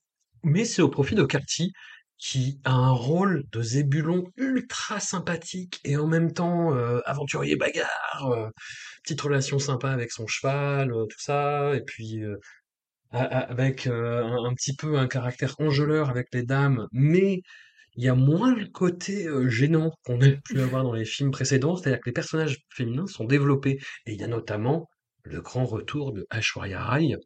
Mais 0.44 0.64
c'est 0.64 0.82
au 0.82 0.88
profit 0.88 1.14
de 1.14 1.24
Carty, 1.24 1.72
qui 2.20 2.60
a 2.64 2.72
un 2.72 2.92
rôle 2.92 3.44
de 3.50 3.62
Zébulon 3.62 4.24
ultra 4.36 5.00
sympathique 5.00 5.80
et 5.84 5.96
en 5.96 6.06
même 6.06 6.32
temps 6.32 6.74
euh, 6.74 7.00
aventurier 7.06 7.56
bagarre, 7.56 8.30
euh, 8.30 8.48
petite 9.02 9.20
relation 9.22 9.58
sympa 9.58 9.90
avec 9.90 10.12
son 10.12 10.26
cheval, 10.26 10.92
euh, 10.92 11.06
tout 11.06 11.20
ça, 11.20 11.74
et 11.74 11.82
puis 11.82 12.22
euh, 12.22 12.36
avec 13.12 13.86
euh, 13.86 14.22
un, 14.24 14.44
un 14.50 14.54
petit 14.54 14.74
peu 14.76 14.98
un 14.98 15.08
caractère 15.08 15.54
enjôleur 15.60 16.10
avec 16.10 16.28
les 16.32 16.42
dames, 16.44 16.86
mais 16.92 17.42
il 17.96 18.04
y 18.04 18.08
a 18.08 18.14
moins 18.14 18.54
le 18.54 18.66
côté 18.66 19.26
euh, 19.26 19.48
gênant 19.48 19.92
qu'on 20.04 20.20
a 20.22 20.30
pu 20.44 20.60
avoir 20.60 20.84
dans 20.84 20.92
les 20.92 21.04
films 21.04 21.30
précédents, 21.30 21.76
c'est-à-dire 21.76 22.00
que 22.00 22.08
les 22.08 22.12
personnages 22.12 22.58
féminins 22.70 23.06
sont 23.06 23.24
développés, 23.24 23.78
et 24.06 24.12
il 24.12 24.20
y 24.20 24.24
a 24.24 24.28
notamment 24.28 24.88
le 25.24 25.40
grand 25.40 25.64
retour 25.64 26.12
de 26.12 26.26
Aishwarya 26.30 26.82
Rai, 26.82 27.16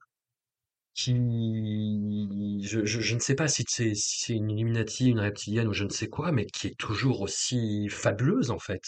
qui, 0.94 2.60
je, 2.62 2.84
je, 2.84 3.14
ne 3.14 3.20
sais 3.20 3.34
pas 3.34 3.48
si 3.48 3.64
c'est 3.68 4.32
une 4.32 4.50
Illuminati, 4.50 5.10
une 5.10 5.20
reptilienne 5.20 5.68
ou 5.68 5.72
je 5.72 5.84
ne 5.84 5.90
sais 5.90 6.08
quoi, 6.08 6.32
mais 6.32 6.46
qui 6.46 6.68
est 6.68 6.78
toujours 6.78 7.20
aussi 7.20 7.88
fabuleuse 7.88 8.50
en 8.50 8.58
fait, 8.58 8.82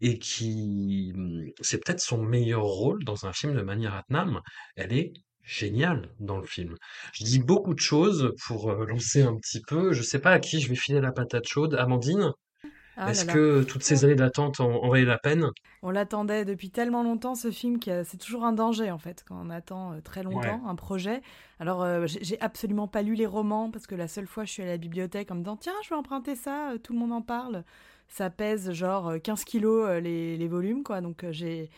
et 0.00 0.18
qui, 0.18 1.12
hum, 1.16 1.46
c'est 1.60 1.82
peut-être 1.84 2.00
son 2.00 2.22
meilleur 2.22 2.62
rôle 2.62 3.02
dans 3.04 3.26
un 3.26 3.32
film 3.32 3.54
de 3.54 3.62
Mani 3.62 3.86
Ratnam. 3.86 4.40
Elle 4.76 4.92
est 4.92 5.12
géniale 5.42 6.10
dans 6.20 6.38
le 6.38 6.46
film. 6.46 6.76
Je 7.14 7.24
dis 7.24 7.38
beaucoup 7.38 7.74
de 7.74 7.80
choses 7.80 8.34
pour 8.46 8.70
euh, 8.70 8.84
lancer 8.86 9.22
un 9.22 9.36
petit 9.36 9.62
peu. 9.66 9.92
Je 9.92 10.02
sais 10.02 10.18
pas 10.18 10.32
à 10.32 10.38
qui 10.40 10.60
je 10.60 10.68
vais 10.68 10.76
filer 10.76 11.00
la 11.00 11.12
patate 11.12 11.48
chaude. 11.48 11.74
Amandine, 11.74 12.32
Ah 12.98 13.10
est-ce 13.10 13.24
que 13.26 13.62
toutes 13.64 13.82
ces 13.82 14.04
années 14.04 14.14
d'attente 14.14 14.60
en, 14.60 14.70
en 14.82 14.88
valaient 14.90 15.04
la 15.04 15.18
peine? 15.18 15.50
On 15.82 15.90
l'attendait 15.90 16.44
depuis 16.44 16.70
tellement 16.70 17.04
longtemps, 17.04 17.36
ce 17.36 17.52
film, 17.52 17.78
que 17.78 18.02
c'est 18.02 18.16
toujours 18.16 18.44
un 18.44 18.52
danger, 18.52 18.90
en 18.90 18.98
fait, 18.98 19.24
quand 19.26 19.40
on 19.40 19.48
attend 19.50 19.92
euh, 19.92 20.00
très 20.00 20.24
Ouais. 20.30 20.58
longtemps 20.58 20.66
un 20.66 20.74
projet. 20.74 21.22
Alors, 21.60 21.82
euh, 21.84 22.06
j'ai 22.08 22.40
absolument 22.40 22.88
pas 22.88 23.02
lu 23.02 23.14
les 23.14 23.26
romans, 23.26 23.70
parce 23.70 23.86
que 23.86 23.94
la 23.94 24.08
seule 24.08 24.26
fois, 24.26 24.44
je 24.44 24.50
suis 24.52 24.62
allée 24.62 24.72
à 24.72 24.74
la 24.74 24.78
bibliothèque 24.78 25.30
en 25.30 25.36
me 25.36 25.40
disant, 25.40 25.56
tiens, 25.56 25.74
je 25.84 25.90
vais 25.90 25.94
emprunter 25.94 26.34
ça, 26.34 26.72
euh, 26.72 26.78
tout 26.78 26.92
le 26.94 26.98
monde 26.98 27.12
en 27.12 27.22
parle. 27.22 27.64
Ça 28.08 28.30
pèse 28.30 28.72
genre 28.72 29.08
euh, 29.08 29.18
15 29.18 29.44
kilos 29.44 29.86
euh, 29.86 30.00
les, 30.00 30.36
les 30.36 30.48
volumes, 30.48 30.82
quoi. 30.82 31.00
Donc, 31.00 31.24
euh, 31.24 31.32
j'ai. 31.32 31.70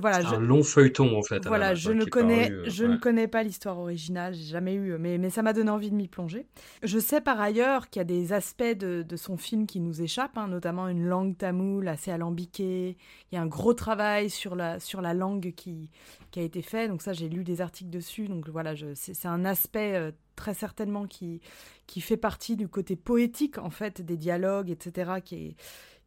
Voilà, 0.00 0.20
C'est 0.20 0.28
je, 0.28 0.34
un 0.34 0.40
long 0.40 0.62
feuilleton 0.62 1.16
en 1.18 1.22
fait 1.22 1.46
voilà, 1.46 1.70
base, 1.70 1.78
je 1.78 1.90
hein, 1.90 1.94
ne 1.94 2.04
connais, 2.04 2.48
paru, 2.48 2.60
euh, 2.60 2.64
je 2.68 2.84
ouais. 2.84 2.90
ne 2.90 2.96
connais 2.98 3.28
pas 3.28 3.42
l'histoire 3.42 3.78
originale, 3.78 4.34
j'ai 4.34 4.44
jamais 4.44 4.74
eu, 4.74 4.98
mais, 4.98 5.16
mais 5.16 5.30
ça 5.30 5.40
m'a 5.40 5.54
donné 5.54 5.70
envie 5.70 5.90
de 5.90 5.94
m'y 5.96 6.06
plonger. 6.06 6.46
Je 6.82 6.98
sais 6.98 7.22
par 7.22 7.40
ailleurs 7.40 7.88
qu'il 7.88 8.00
y 8.00 8.02
a 8.02 8.04
des 8.04 8.34
aspects 8.34 8.62
de, 8.62 9.02
de 9.02 9.16
son 9.16 9.38
film 9.38 9.66
qui 9.66 9.80
nous 9.80 10.02
échappent, 10.02 10.36
hein, 10.36 10.48
notamment 10.48 10.86
une 10.88 11.06
langue 11.06 11.36
tamoule 11.36 11.88
assez 11.88 12.10
alambiquée. 12.10 12.98
Il 13.32 13.36
y 13.36 13.38
a 13.38 13.42
un 13.42 13.46
gros 13.46 13.72
travail 13.72 14.28
sur 14.28 14.54
la, 14.54 14.80
sur 14.80 15.00
la 15.00 15.14
langue 15.14 15.54
qui, 15.56 15.88
qui 16.30 16.40
a 16.40 16.42
été 16.42 16.60
fait, 16.60 16.86
donc 16.86 17.00
ça 17.00 17.14
j'ai 17.14 17.30
lu 17.30 17.42
des 17.42 17.62
articles 17.62 17.90
dessus, 17.90 18.28
donc 18.28 18.48
voilà, 18.50 18.74
c'est 18.94 19.26
un 19.26 19.46
aspect 19.46 19.94
euh, 19.94 20.12
très 20.38 20.54
certainement 20.54 21.06
qui, 21.06 21.40
qui 21.86 22.00
fait 22.00 22.16
partie 22.16 22.56
du 22.56 22.68
côté 22.68 22.96
poétique 22.96 23.58
en 23.58 23.70
fait 23.70 24.00
des 24.00 24.16
dialogues, 24.16 24.70
etc., 24.70 25.12
qui 25.22 25.34
est 25.34 25.56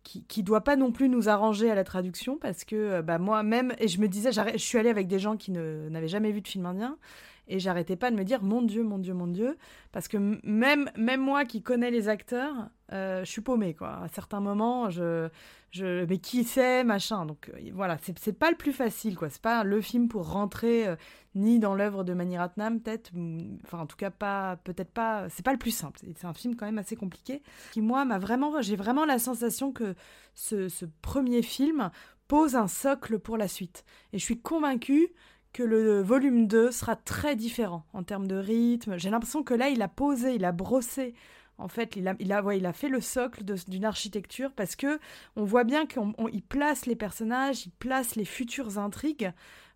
qui, 0.03 0.41
doit 0.41 0.61
pas 0.61 0.75
non 0.75 0.91
plus 0.91 1.09
nous 1.09 1.29
arranger 1.29 1.69
à 1.69 1.75
la 1.75 1.84
traduction 1.84 2.38
parce 2.38 2.63
que 2.65 2.75
euh, 2.75 3.01
bah, 3.03 3.19
moi-même, 3.19 3.73
et 3.77 3.88
je 3.88 4.01
me 4.01 4.07
disais, 4.07 4.32
je 4.32 4.57
suis 4.57 4.79
allée 4.79 4.89
avec 4.89 5.07
des 5.07 5.19
gens 5.19 5.38
qui 5.38 5.51
n'avaient 5.51 6.07
jamais 6.07 6.32
vu 6.32 6.41
de 6.41 6.47
film 6.47 6.65
indien 6.65 6.97
et 7.47 7.59
j'arrêtais 7.59 7.95
pas 7.95 8.11
de 8.11 8.15
me 8.15 8.23
dire, 8.23 8.41
mon 8.41 8.61
Dieu, 8.61 8.84
mon 8.84 8.97
Dieu, 8.97 9.13
mon 9.13 9.27
Dieu, 9.27 9.57
parce 9.91 10.07
que 10.07 10.17
même 10.17 10.89
moi 11.19 11.45
qui 11.45 11.61
connais 11.61 11.91
les 11.91 12.09
acteurs, 12.09 12.69
euh, 12.93 13.23
je 13.23 13.29
suis 13.29 13.41
paumée, 13.41 13.73
quoi. 13.73 14.01
À 14.03 14.07
certains 14.09 14.39
moments, 14.39 14.89
je, 14.89 15.29
je, 15.71 16.05
mais 16.05 16.17
qui 16.17 16.43
c'est, 16.43 16.83
machin. 16.83 17.25
Donc 17.25 17.49
euh, 17.49 17.71
voilà, 17.73 17.97
c'est 18.01 18.37
pas 18.37 18.51
le 18.51 18.57
plus 18.57 18.73
facile, 18.73 19.15
quoi. 19.15 19.29
C'est 19.29 19.41
pas 19.41 19.63
le 19.63 19.81
film 19.81 20.07
pour 20.07 20.29
rentrer 20.31 20.87
euh, 20.87 20.95
ni 21.35 21.59
dans 21.59 21.73
l'œuvre 21.73 22.03
de 22.03 22.13
Mani 22.13 22.37
Ratnam, 22.37 22.81
peut-être, 22.81 23.11
enfin 23.63 23.79
en 23.79 23.85
tout 23.85 23.95
cas 23.95 24.11
pas, 24.11 24.57
peut-être 24.63 24.91
pas, 24.91 25.29
c'est 25.29 25.43
pas 25.43 25.53
le 25.53 25.59
plus 25.59 25.71
simple. 25.71 25.99
C'est 26.01 26.17
c'est 26.17 26.27
un 26.27 26.33
film 26.33 26.55
quand 26.55 26.65
même 26.65 26.77
assez 26.77 26.95
compliqué 26.95 27.41
qui 27.71 27.81
moi 27.81 28.05
m'a 28.05 28.19
vraiment, 28.19 28.61
j'ai 28.61 28.75
vraiment 28.75 29.05
la 29.05 29.19
sensation 29.19 29.71
que 29.71 29.95
ce, 30.35 30.67
ce 30.67 30.85
premier 31.01 31.41
film 31.41 31.89
pose 32.27 32.55
un 32.55 32.67
socle 32.67 33.19
pour 33.19 33.37
la 33.37 33.47
suite. 33.47 33.85
Et 34.13 34.19
je 34.19 34.23
suis 34.23 34.39
convaincue 34.39 35.13
que 35.53 35.63
le 35.63 36.01
volume 36.01 36.47
2 36.47 36.71
sera 36.71 36.95
très 36.95 37.35
différent 37.35 37.85
en 37.93 38.03
termes 38.03 38.27
de 38.27 38.35
rythme. 38.35 38.97
J'ai 38.97 39.09
l'impression 39.09 39.43
que 39.43 39.53
là, 39.53 39.69
il 39.69 39.81
a 39.81 39.87
posé, 39.87 40.35
il 40.35 40.45
a 40.45 40.51
brossé. 40.51 41.13
En 41.62 41.68
fait, 41.68 41.95
il 41.95 42.07
a, 42.07 42.16
il 42.20 42.36
il 42.55 42.66
a 42.66 42.74
fait 42.74 42.89
le 42.89 43.01
socle 43.01 43.43
d'une 43.43 43.86
architecture 43.86 44.51
parce 44.51 44.76
que 44.76 44.99
on 45.36 45.43
voit 45.43 45.64
bien 45.64 45.86
qu'il 45.86 46.41
place 46.47 46.86
les 46.86 46.95
personnages, 46.95 47.66
il 47.66 47.72
place 47.72 48.16
les 48.16 48.26
futures 48.26 48.80
intrigues. 48.80 49.32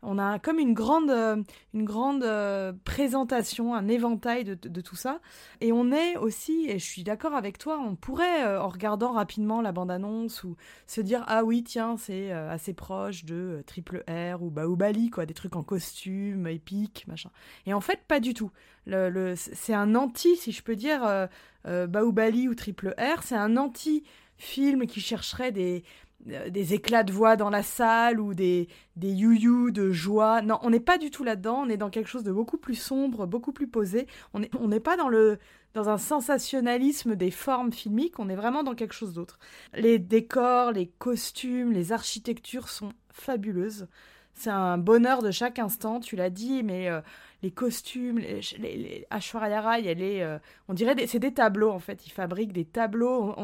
On 0.06 0.20
a 0.20 0.38
comme 0.40 0.60
une 0.60 0.74
grande, 0.74 1.10
euh, 1.10 1.42
une 1.74 1.84
grande 1.84 2.24
euh, 2.24 2.74
présentation, 2.84 3.74
un 3.74 3.88
éventail 3.88 4.44
de, 4.44 4.82
tout 4.82 4.96
ça. 4.96 5.20
Et 5.62 5.72
on 5.72 5.92
est 5.92 6.16
aussi, 6.18 6.68
et 6.70 6.78
je 6.78 6.86
suis 6.86 7.04
d'accord 7.04 7.34
avec 7.34 7.58
toi, 7.58 7.80
on 7.80 7.96
pourrait, 7.96 8.46
euh, 8.46 8.62
en 8.62 8.68
regardant 8.68 9.14
rapidement 9.14 9.62
la 9.62 9.72
bande-annonce, 9.72 10.44
ou 10.44 10.56
se 10.86 11.02
dire 11.02 11.24
ah 11.28 11.44
oui 11.44 11.64
tiens 11.64 11.98
c'est 11.98 12.32
assez 12.32 12.74
proche 12.74 13.26
de 13.26 13.64
Triple 13.66 14.04
R 14.08 14.44
ou 14.44 14.52
Baobali 14.52 15.10
quoi, 15.10 15.26
des 15.26 15.34
trucs 15.34 15.56
en 15.56 15.64
costume 15.64 16.48
épique 16.48 17.06
machin. 17.08 17.32
Et 17.66 17.74
en 17.74 17.82
fait 17.82 18.02
pas 18.08 18.20
du 18.20 18.34
tout. 18.34 18.52
C'est 18.86 19.74
un 19.74 19.96
anti 19.96 20.36
si 20.36 20.52
je 20.52 20.62
peux 20.62 20.76
dire 20.76 21.28
euh, 21.66 21.88
Baobali 21.88 22.48
ou 22.48 22.56
Triple 22.56 22.96
R, 22.98 23.24
c'est 23.24 23.36
un 23.36 23.58
anti 23.58 24.04
film 24.38 24.86
qui 24.86 25.00
chercherait 25.00 25.52
des 25.52 25.84
euh, 26.30 26.50
des 26.50 26.74
éclats 26.74 27.04
de 27.04 27.12
voix 27.12 27.36
dans 27.36 27.50
la 27.50 27.62
salle 27.62 28.20
ou 28.20 28.34
des, 28.34 28.68
des 28.96 29.12
you 29.12 29.72
de 29.72 29.92
joie. 29.92 30.42
Non, 30.42 30.58
on 30.64 30.72
n'est 30.72 30.80
pas 30.80 30.98
du 30.98 31.12
tout 31.12 31.24
là-dedans. 31.24 31.64
On 31.66 31.70
est 31.70 31.78
dans 31.78 31.90
quelque 31.90 32.10
chose 32.10 32.24
de 32.24 32.32
beaucoup 32.32 32.58
plus 32.58 32.76
sombre, 32.76 33.28
beaucoup 33.28 33.52
plus 33.52 33.68
posé. 33.68 34.08
On 34.34 34.40
n'est 34.40 34.50
on 34.60 34.70
pas 34.80 34.98
dans, 34.98 35.10
le, 35.10 35.38
dans 35.74 35.90
un 35.90 35.98
sensationnalisme 35.98 37.16
des 37.16 37.32
formes 37.32 37.72
filmiques. 37.72 38.18
On 38.18 38.30
est 38.30 38.36
vraiment 38.36 38.64
dans 38.64 38.76
quelque 38.76 38.94
chose 38.94 39.14
d'autre. 39.14 39.38
Les 39.76 40.00
décors, 40.00 40.72
les 40.72 40.88
costumes, 40.88 41.72
les 41.72 41.92
architectures 41.92 42.70
sont 42.70 42.94
fabuleuses. 43.12 43.88
C'est 44.36 44.50
un 44.50 44.78
bonheur 44.78 45.22
de 45.22 45.32
chaque 45.32 45.60
instant, 45.60 46.00
tu 46.00 46.16
l'as 46.16 46.30
dit, 46.30 46.62
mais 46.62 46.90
euh, 46.90 47.02
les 47.46 47.52
costumes, 47.52 48.18
les, 48.18 48.42
les, 48.58 48.78
les 48.78 50.22
euh, 50.22 50.40
on 50.68 50.74
dirait, 50.74 50.96
c'est 51.06 51.20
des 51.20 51.34
tableaux 51.34 51.70
en 51.70 51.80
fait. 51.80 52.08
Il 52.08 52.10
fabrique 52.10 52.52
des 52.54 52.66
tableaux. 52.66 53.36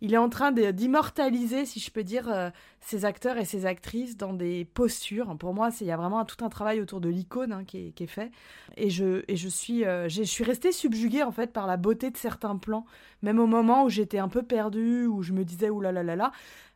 Il 0.00 0.14
est 0.14 0.18
en 0.18 0.30
train 0.30 0.50
d'immortaliser, 0.50 1.66
si 1.66 1.78
je 1.78 1.90
peux 1.90 2.02
dire, 2.02 2.30
euh, 2.32 2.48
ses 2.80 3.04
acteurs 3.04 3.36
et 3.36 3.44
ses 3.44 3.66
actrices 3.66 4.16
dans 4.16 4.32
des 4.32 4.64
postures. 4.64 5.36
Pour 5.36 5.52
moi, 5.52 5.68
il 5.80 5.86
y 5.86 5.90
a 5.90 5.96
vraiment 5.98 6.24
tout 6.24 6.42
un 6.42 6.48
travail 6.48 6.80
autour 6.80 7.02
de 7.02 7.10
l'icône 7.10 7.52
hein, 7.52 7.64
qui, 7.64 7.92
est, 7.98 8.06
fait. 8.06 8.30
Et 8.78 8.88
je, 8.88 9.24
et 9.28 9.36
je 9.36 9.48
suis, 9.48 9.84
euh, 9.84 10.08
je 10.08 10.22
suis 10.22 10.44
restée 10.44 10.72
subjuguée 10.72 11.22
en 11.22 11.32
fait 11.32 11.52
par 11.52 11.66
la 11.66 11.76
beauté 11.76 12.10
de 12.10 12.16
certains 12.16 12.56
plans, 12.56 12.86
même 13.22 13.38
au 13.38 13.46
moment 13.46 13.84
où 13.84 13.90
j'étais 13.90 14.18
un 14.18 14.28
peu 14.28 14.42
perdue, 14.42 15.06
où 15.06 15.22
je 15.22 15.34
me 15.34 15.44
disais 15.44 15.68
ouh 15.68 15.82
là 15.82 15.92
là 15.92 16.02
là. 16.02 16.32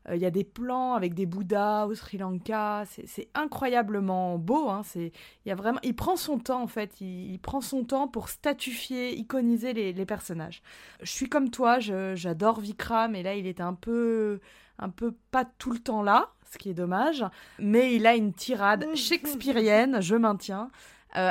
Euh, 0.09 0.16
Il 0.16 0.22
y 0.22 0.26
a 0.26 0.30
des 0.30 0.44
plans 0.44 0.94
avec 0.94 1.14
des 1.14 1.26
Bouddhas 1.26 1.86
au 1.86 1.94
Sri 1.94 2.18
Lanka, 2.18 2.84
c'est 2.86 3.28
incroyablement 3.34 4.38
beau. 4.38 4.68
Hein. 4.68 4.82
C'est, 4.84 5.12
il 5.44 5.48
y 5.48 5.52
a 5.52 5.55
vraiment, 5.55 5.80
il 5.82 5.94
prend 5.94 6.16
son 6.16 6.38
temps 6.38 6.62
en 6.62 6.66
fait, 6.66 7.00
il, 7.00 7.32
il 7.32 7.38
prend 7.38 7.61
son 7.61 7.84
temps 7.84 8.09
pour 8.09 8.28
statufier, 8.28 9.14
iconiser 9.16 9.72
les, 9.72 9.92
les 9.92 10.07
personnages. 10.07 10.62
Je 11.02 11.11
suis 11.11 11.28
comme 11.28 11.50
toi, 11.50 11.78
j'adore 11.80 12.61
Vikram 12.61 13.14
et 13.14 13.22
là 13.22 13.34
il 13.34 13.46
est 13.46 13.61
un 13.61 13.74
peu, 13.74 14.40
un 14.78 14.90
peu 14.90 15.14
pas 15.30 15.44
tout 15.44 15.72
le 15.72 15.78
temps 15.78 16.02
là, 16.02 16.30
ce 16.50 16.59
qui 16.59 16.70
est 16.70 16.74
dommage, 16.74 17.24
mais 17.59 17.94
il 17.94 18.07
a 18.07 18.14
une 18.14 18.32
tirade 18.32 18.86
shakespearienne, 18.94 20.00
je 20.00 20.16
maintiens, 20.16 20.70
euh, 21.16 21.30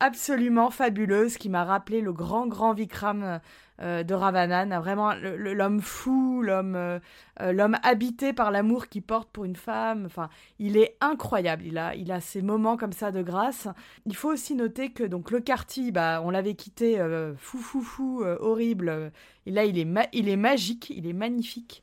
absolument 0.00 0.70
fabuleuse 0.70 1.36
qui 1.38 1.48
m'a 1.48 1.64
rappelé 1.64 2.00
le 2.00 2.12
grand 2.12 2.46
grand 2.46 2.74
Vikram 2.74 3.40
euh, 3.80 4.04
de 4.04 4.14
Ravanan, 4.14 4.78
vraiment 4.78 5.14
l'homme 5.14 5.80
fou, 5.80 6.42
l'homme 6.42 6.76
euh, 6.76 7.00
euh, 7.40 7.52
l'homme 7.52 7.76
habité 7.82 8.32
par 8.32 8.52
l'amour 8.52 8.86
qu'il 8.86 9.02
porte 9.02 9.28
pour 9.30 9.44
une 9.44 9.56
femme. 9.56 10.04
Enfin, 10.06 10.28
il 10.60 10.76
est 10.76 10.96
incroyable. 11.00 11.64
Il 11.66 11.76
a 11.78 11.92
il 11.96 12.12
a 12.12 12.20
ces 12.20 12.40
moments 12.40 12.76
comme 12.76 12.92
ça 12.92 13.10
de 13.10 13.20
grâce. 13.20 13.66
Il 14.06 14.14
faut 14.14 14.28
aussi 14.28 14.54
noter 14.54 14.92
que 14.92 15.02
donc 15.02 15.32
le 15.32 15.40
Carty, 15.40 15.90
bah 15.90 16.22
on 16.24 16.30
l'avait 16.30 16.54
quitté 16.54 16.98
fou 17.36 17.58
fou 17.58 17.82
fou 17.82 18.24
horrible. 18.24 19.10
Et 19.46 19.50
là 19.50 19.64
il 19.64 19.76
est 19.76 19.88
il 20.12 20.28
est 20.28 20.36
magique, 20.36 20.90
il 20.90 21.08
est 21.08 21.12
magnifique. 21.12 21.82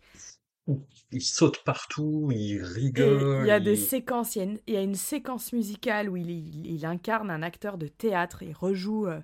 Il 1.11 1.21
saute 1.21 1.63
partout, 1.63 2.31
il 2.33 2.63
Et 2.97 3.23
rigole. 3.23 3.31
il 3.39 3.45
y 3.45 3.51
a 3.51 3.59
des 3.59 3.75
il- 3.75 3.77
séquences, 3.77 4.35
il 4.35 4.39
y 4.39 4.41
a, 4.41 4.45
une, 4.45 4.59
il 4.67 4.73
y 4.73 4.77
a 4.77 4.81
une 4.81 4.95
séquence 4.95 5.53
musicale 5.53 6.09
où 6.09 6.17
il, 6.17 6.85
incarne 6.85 7.29
un 7.31 7.41
acteur 7.41 7.77
de 7.77 7.87
théâtre, 7.87 8.43
il 8.43 8.53
rejoue 8.53 9.07
euh, 9.07 9.19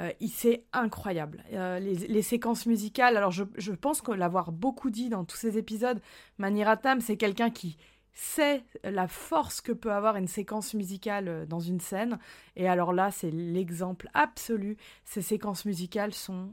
Euh, 0.00 0.12
il 0.20 0.30
c'est 0.30 0.66
incroyable. 0.74 1.44
Euh, 1.54 1.78
les, 1.80 1.94
les 1.96 2.22
séquences 2.22 2.66
musicales, 2.66 3.16
alors 3.16 3.30
je, 3.32 3.44
je 3.58 3.72
pense 3.72 4.02
que 4.02 4.12
l'avoir 4.12 4.52
beaucoup 4.52 4.90
dit 4.90 5.08
dans 5.08 5.24
tous 5.24 5.38
ces 5.38 5.56
épisodes, 5.58 6.02
Mani 6.38 6.64
Ratnam, 6.64 7.00
c'est 7.00 7.16
quelqu'un 7.16 7.50
qui 7.50 7.78
sait 8.12 8.64
la 8.84 9.08
force 9.08 9.62
que 9.62 9.72
peut 9.72 9.92
avoir 9.92 10.16
une 10.16 10.28
séquence 10.28 10.74
musicale 10.74 11.28
euh, 11.28 11.46
dans 11.46 11.60
une 11.60 11.80
scène. 11.80 12.18
Et 12.56 12.68
alors 12.68 12.92
là, 12.92 13.12
c'est 13.12 13.30
l'exemple 13.32 14.10
absolu. 14.14 14.76
Ces 15.06 15.22
séquences 15.22 15.64
musicales 15.66 16.14
sont 16.14 16.52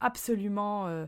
absolument 0.00 1.06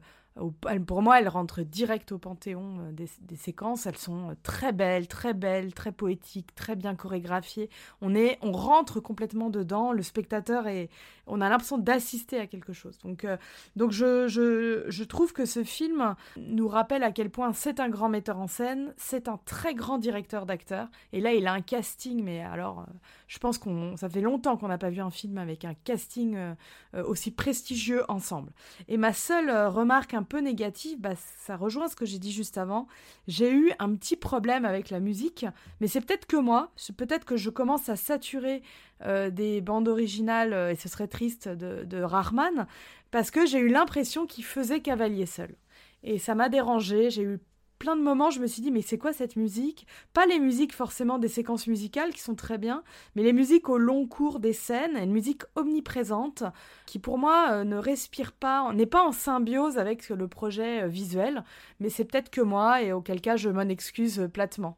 pour 0.87 1.01
moi, 1.01 1.21
elles 1.21 1.29
rentrent 1.29 1.63
direct 1.63 2.11
au 2.11 2.19
panthéon 2.19 2.79
euh, 2.81 2.93
des, 2.93 3.37
séquences. 3.37 3.87
Elles 3.87 3.97
sont 3.97 4.31
euh, 4.31 4.35
très 4.43 4.73
belles, 4.73 5.07
très 5.07 5.33
belles, 5.33 5.73
très 5.73 5.93
poétiques, 5.93 6.55
très 6.57 6.75
bien 6.75 6.97
chorégraphiées. 6.97 7.71
On 8.01 8.15
est, 8.17 8.39
on 8.43 8.51
rentre 8.51 8.99
complètement 8.99 9.49
dedans. 9.49 9.93
Le 9.93 10.03
spectateur 10.03 10.67
est, 10.67 10.91
on 11.29 11.41
a 11.41 11.49
l'impression 11.49 11.79
d'assister 11.79 12.41
à 12.41 12.49
quelque 12.49 12.73
chose. 12.73 12.99
Donc, 12.99 13.25
euh, 13.25 13.37
donc 13.77 13.93
je, 13.93 14.27
je, 14.27 14.85
je 14.89 15.05
trouve 15.05 15.33
que 15.33 15.45
ce 15.45 15.63
film 15.63 16.17
nous 16.37 16.67
rappelle 16.67 17.05
à 17.05 17.13
quel 17.13 17.31
point 17.31 17.53
c'est 17.53 17.79
un 17.79 17.89
grand 17.89 18.09
metteur 18.09 18.39
en 18.39 18.49
scène, 18.49 18.93
c'est 18.97 19.29
un 19.29 19.39
très 19.45 19.75
grand 19.75 19.99
directeur 19.99 20.47
d'acteurs. 20.47 20.89
Et 21.13 21.21
là, 21.21 21.33
il 21.33 21.47
a 21.47 21.53
un 21.53 21.63
casting, 21.63 22.25
mais 22.25 22.43
alors, 22.43 22.87
je 23.35 23.41
pense 23.41 23.59
qu'on, 23.59 23.97
ça 23.97 24.09
fait 24.09 24.21
longtemps 24.21 24.57
qu'on 24.57 24.69
n'a 24.69 24.79
pas 24.79 24.91
vu 24.91 25.01
un 25.01 25.11
film 25.11 25.39
avec 25.39 25.65
un 25.65 25.75
casting 25.75 26.37
euh, 26.37 26.55
euh, 26.95 27.03
aussi 27.03 27.33
prestigieux 27.33 28.05
ensemble. 28.09 28.53
Et 28.87 28.97
ma 28.97 29.13
seule 29.13 29.51
euh, 29.51 29.69
remarque 29.69 30.15
un 30.15 30.23
peu 30.23 30.39
négative, 30.39 31.01
bah, 31.01 31.15
ça 31.45 31.57
rejoint 31.57 31.89
ce 31.89 31.97
que 31.97 32.07
j'ai 32.07 32.21
dit 32.21 32.31
juste 32.31 32.59
avant. 32.59 32.87
J'ai 33.27 33.51
eu 33.51 33.73
un 33.81 33.93
petit 33.97 34.15
problème 34.15 34.65
avec 34.65 34.89
la 34.89 35.01
musique, 35.01 35.47
mais 35.81 35.89
c'est 35.89 36.01
peut-être 36.01 36.27
que 36.27 36.37
moi. 36.37 36.71
C'est 36.77 36.95
Peut-être 36.95 37.25
que 37.25 37.37
je 37.37 37.51
commence 37.51 37.89
à 37.89 37.97
saturer 37.97 38.63
des 39.33 39.61
bandes 39.61 39.89
originales, 39.89 40.71
et 40.71 40.77
ce 40.77 40.89
serait 40.89 41.09
triste, 41.09 41.49
de, 41.49 41.85
de 41.85 42.01
Rahman, 42.01 42.67
parce 43.11 43.33
que 43.33 43.45
j'ai 43.47 43.59
eu 43.59 43.69
l'impression 43.69 44.27
qu'il 44.27 44.45
faisait 44.45 44.81
cavalier 44.81 45.27
seul. 45.27 45.57
Et 46.05 46.19
ça 46.19 46.37
m'a 46.37 46.49
dérangé. 46.49 47.11
J'ai 47.11 47.23
eu 47.23 47.41
plein 47.79 47.97
de 47.97 48.03
moments, 48.03 48.31
je 48.31 48.41
me 48.41 48.47
suis 48.47 48.63
dit, 48.63 48.71
mais 48.71 48.83
c'est 48.83 48.99
quoi 48.99 49.13
cette 49.13 49.37
musique? 49.37 49.87
Pas 50.13 50.27
les 50.27 50.39
musiques 50.41 50.75
forcément 50.75 51.19
des 51.19 51.29
séquences 51.29 51.67
musicales 51.67 52.13
qui 52.13 52.21
sont 52.21 52.35
très 52.35 52.59
bien, 52.59 52.83
mais 53.17 53.23
les 53.23 53.33
musiques 53.33 53.69
au 53.69 53.79
long 53.79 54.07
cours 54.07 54.41
des 54.41 54.53
scènes, 54.53 54.97
une 54.97 55.13
musique 55.13 55.43
omniprésente 55.57 56.45
qui 56.87 56.99
pour 56.99 57.19
moi 57.19 57.49
euh, 57.53 57.65
ne 57.65 57.77
respire 57.77 58.33
pas, 58.33 58.73
n'est 58.73 58.87
pas 58.87 59.03
en 59.05 59.13
symbiose 59.13 59.79
avec 59.79 60.09
le 60.09 60.29
projet 60.29 60.83
euh, 60.85 60.89
visuel, 60.89 61.45
mais 61.81 61.91
c'est 61.91 62.05
peut-être 62.05 62.31
que 62.31 62.41
moi, 62.41 62.83
et 62.83 62.93
auquel 62.93 63.21
cas 63.21 63.37
je 63.37 63.49
m'en 63.51 63.63
excuse 63.63 64.21
euh, 64.21 64.29
platement. 64.29 64.77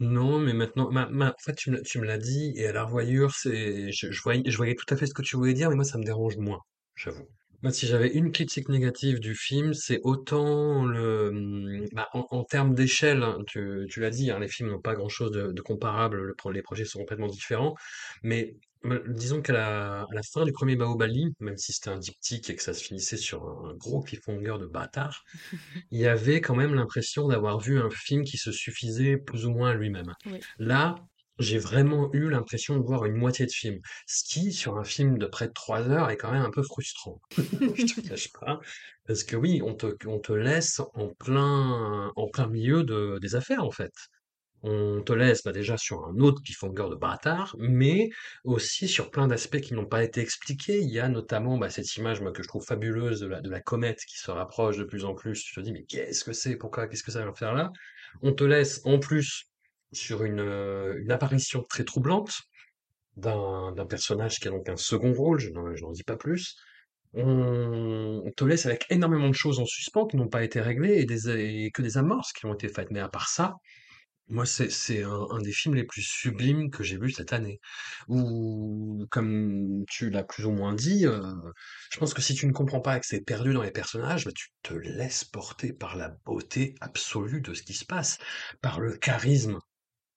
Non, 0.00 0.40
mais 0.40 0.54
maintenant, 0.54 0.90
ma, 0.90 1.06
ma- 1.08 1.30
en 1.30 1.38
fait, 1.38 1.54
tu 1.54 1.70
me, 1.70 2.04
l'as- 2.04 2.18
dit, 2.18 2.52
et 2.56 2.66
à 2.66 2.72
la 2.72 2.84
revoyure, 2.84 3.30
je 3.44 4.22
voyais, 4.22 4.42
je 4.50 4.56
voyais 4.56 4.74
tout 4.74 4.92
à 4.92 4.96
fait 4.96 5.06
ce 5.06 5.14
que 5.14 5.22
tu 5.22 5.36
voulais 5.36 5.54
dire, 5.54 5.70
mais 5.70 5.76
moi, 5.76 5.84
ça 5.84 5.98
me 5.98 6.04
dérange 6.04 6.36
moins, 6.36 6.60
j'avoue. 6.96 7.28
Moi, 7.62 7.72
si 7.72 7.86
j'avais 7.86 8.08
une 8.12 8.30
critique 8.30 8.68
négative 8.68 9.18
du 9.18 9.34
film, 9.34 9.74
c'est 9.74 10.00
autant 10.04 10.84
le, 10.84 11.28
hum, 11.30 11.86
bah, 11.92 12.08
en, 12.12 12.24
en 12.30 12.44
termes 12.44 12.74
d'échelle, 12.74 13.22
hein, 13.24 13.38
tu, 13.48 13.86
tu 13.90 14.00
l'as 14.00 14.10
dit, 14.10 14.30
hein, 14.30 14.38
les 14.38 14.48
films 14.48 14.70
n'ont 14.70 14.80
pas 14.80 14.94
grand-chose 14.94 15.32
de, 15.32 15.50
de 15.52 15.60
comparable, 15.62 16.18
le 16.22 16.34
pro- 16.34 16.52
les 16.52 16.62
projets 16.62 16.84
sont 16.84 17.00
complètement 17.00 17.26
différents, 17.26 17.74
mais 18.22 18.54
euh, 18.84 19.02
disons 19.08 19.42
qu'à 19.42 19.52
la, 19.54 20.00
à 20.02 20.06
la 20.14 20.22
fin 20.32 20.44
du 20.44 20.52
premier 20.52 20.76
Bahubali, 20.76 21.34
même 21.40 21.56
si 21.56 21.72
c'était 21.72 21.90
un 21.90 21.98
diptyque 21.98 22.48
et 22.50 22.54
que 22.56 22.62
ça 22.62 22.74
se 22.74 22.84
finissait 22.84 23.16
sur 23.16 23.42
un 23.44 23.74
gros 23.74 24.02
cliffhanger 24.02 24.56
de 24.60 24.66
bâtard, 24.66 25.24
il 25.90 25.98
y 26.00 26.06
avait 26.06 26.40
quand 26.40 26.54
même 26.54 26.74
l'impression 26.74 27.28
d'avoir 27.28 27.58
vu 27.60 27.80
un 27.80 27.90
film 27.90 28.22
qui 28.24 28.36
se 28.38 28.52
suffisait 28.52 29.16
plus 29.16 29.46
ou 29.46 29.50
moins 29.50 29.70
à 29.70 29.74
lui-même. 29.74 30.14
Oui. 30.24 30.46
Là, 30.58 30.94
j'ai 31.38 31.58
vraiment 31.58 32.10
eu 32.12 32.28
l'impression 32.28 32.76
de 32.78 32.84
voir 32.84 33.04
une 33.04 33.16
moitié 33.16 33.46
de 33.46 33.50
film, 33.52 33.78
ce 34.06 34.24
qui, 34.24 34.52
sur 34.52 34.78
un 34.78 34.84
film 34.84 35.18
de 35.18 35.26
près 35.26 35.48
de 35.48 35.52
trois 35.52 35.88
heures, 35.88 36.10
est 36.10 36.16
quand 36.16 36.32
même 36.32 36.42
un 36.42 36.50
peu 36.50 36.62
frustrant. 36.62 37.20
Je 37.36 37.94
te 37.94 38.08
cache 38.08 38.32
pas, 38.32 38.60
parce 39.06 39.24
que 39.24 39.36
oui, 39.36 39.60
on 39.64 39.74
te, 39.74 39.86
on 40.06 40.18
te 40.18 40.32
laisse 40.32 40.80
en 40.94 41.08
plein, 41.18 42.12
en 42.16 42.28
plein 42.28 42.46
milieu 42.48 42.84
de, 42.84 43.18
des 43.20 43.34
affaires 43.34 43.64
en 43.64 43.70
fait. 43.70 43.92
On 44.62 45.02
te 45.02 45.12
laisse 45.12 45.42
bah, 45.44 45.52
déjà 45.52 45.76
sur 45.76 46.04
un 46.06 46.18
autre 46.18 46.42
cliffhanger 46.42 46.88
de 46.90 46.96
bâtard, 46.96 47.54
mais 47.58 48.08
aussi 48.44 48.88
sur 48.88 49.10
plein 49.10 49.28
d'aspects 49.28 49.60
qui 49.60 49.74
n'ont 49.74 49.86
pas 49.86 50.02
été 50.02 50.20
expliqués. 50.20 50.80
Il 50.80 50.90
y 50.90 50.98
a 50.98 51.08
notamment 51.08 51.58
bah, 51.58 51.70
cette 51.70 51.94
image 51.96 52.20
moi, 52.20 52.32
que 52.32 52.42
je 52.42 52.48
trouve 52.48 52.64
fabuleuse 52.64 53.20
de 53.20 53.28
la, 53.28 53.40
de 53.40 53.50
la 53.50 53.60
comète 53.60 54.00
qui 54.04 54.18
se 54.18 54.30
rapproche 54.32 54.76
de 54.76 54.84
plus 54.84 55.04
en 55.04 55.14
plus. 55.14 55.42
Tu 55.44 55.54
te 55.54 55.60
dis, 55.60 55.72
mais 55.72 55.84
qu'est-ce 55.84 56.24
que 56.24 56.32
c'est? 56.32 56.56
Pourquoi? 56.56 56.88
Qu'est-ce 56.88 57.04
que 57.04 57.12
ça 57.12 57.24
va 57.24 57.32
faire 57.34 57.54
là? 57.54 57.70
On 58.22 58.32
te 58.32 58.42
laisse 58.44 58.80
en 58.84 58.98
plus 58.98 59.47
sur 59.92 60.24
une, 60.24 60.40
euh, 60.40 60.98
une 61.00 61.10
apparition 61.10 61.64
très 61.68 61.84
troublante 61.84 62.32
d'un 63.16 63.86
personnage 63.88 64.38
qui 64.38 64.46
a 64.46 64.52
donc 64.52 64.68
un 64.68 64.76
second 64.76 65.12
rôle, 65.12 65.40
je 65.40 65.50
n'en 65.50 65.90
dis 65.90 66.04
pas 66.04 66.16
plus. 66.16 66.56
On, 67.14 68.22
te 68.36 68.44
laisse 68.44 68.66
avec 68.66 68.86
énormément 68.90 69.28
de 69.28 69.34
choses 69.34 69.58
en 69.58 69.64
suspens 69.64 70.06
qui 70.06 70.16
n'ont 70.16 70.28
pas 70.28 70.44
été 70.44 70.60
réglées 70.60 71.04
et, 71.04 71.64
et 71.64 71.70
que 71.72 71.82
des 71.82 71.98
amorces 71.98 72.32
qui 72.32 72.46
ont 72.46 72.54
été 72.54 72.68
faites. 72.68 72.92
Mais 72.92 73.00
à 73.00 73.08
part 73.08 73.28
ça, 73.28 73.56
moi, 74.30 74.44
c'est 74.44 75.02
un, 75.02 75.38
des 75.38 75.52
films 75.52 75.74
les 75.74 75.84
plus 75.84 76.02
sublimes 76.02 76.70
que 76.70 76.82
j'ai 76.82 76.98
vu 76.98 77.10
cette 77.10 77.32
année. 77.32 77.60
Où, 78.08 79.06
comme 79.10 79.84
tu 79.88 80.10
l'as 80.10 80.22
plus 80.22 80.44
ou 80.44 80.50
moins 80.50 80.74
dit, 80.74 81.06
euh, 81.06 81.22
je 81.90 81.98
pense 81.98 82.12
que 82.12 82.20
si 82.20 82.34
tu 82.34 82.46
ne 82.46 82.52
comprends 82.52 82.80
pas 82.80 83.00
que 83.00 83.06
c'est 83.06 83.22
perdu 83.22 83.54
dans 83.54 83.62
les 83.62 83.70
personnages, 83.70 84.26
bah, 84.26 84.32
tu 84.34 84.48
te 84.62 84.74
laisses 84.74 85.24
porter 85.24 85.72
par 85.72 85.96
la 85.96 86.10
beauté 86.26 86.74
absolue 86.80 87.40
de 87.40 87.54
ce 87.54 87.62
qui 87.62 87.72
se 87.72 87.86
passe, 87.86 88.18
par 88.60 88.80
le 88.80 88.96
charisme 88.96 89.58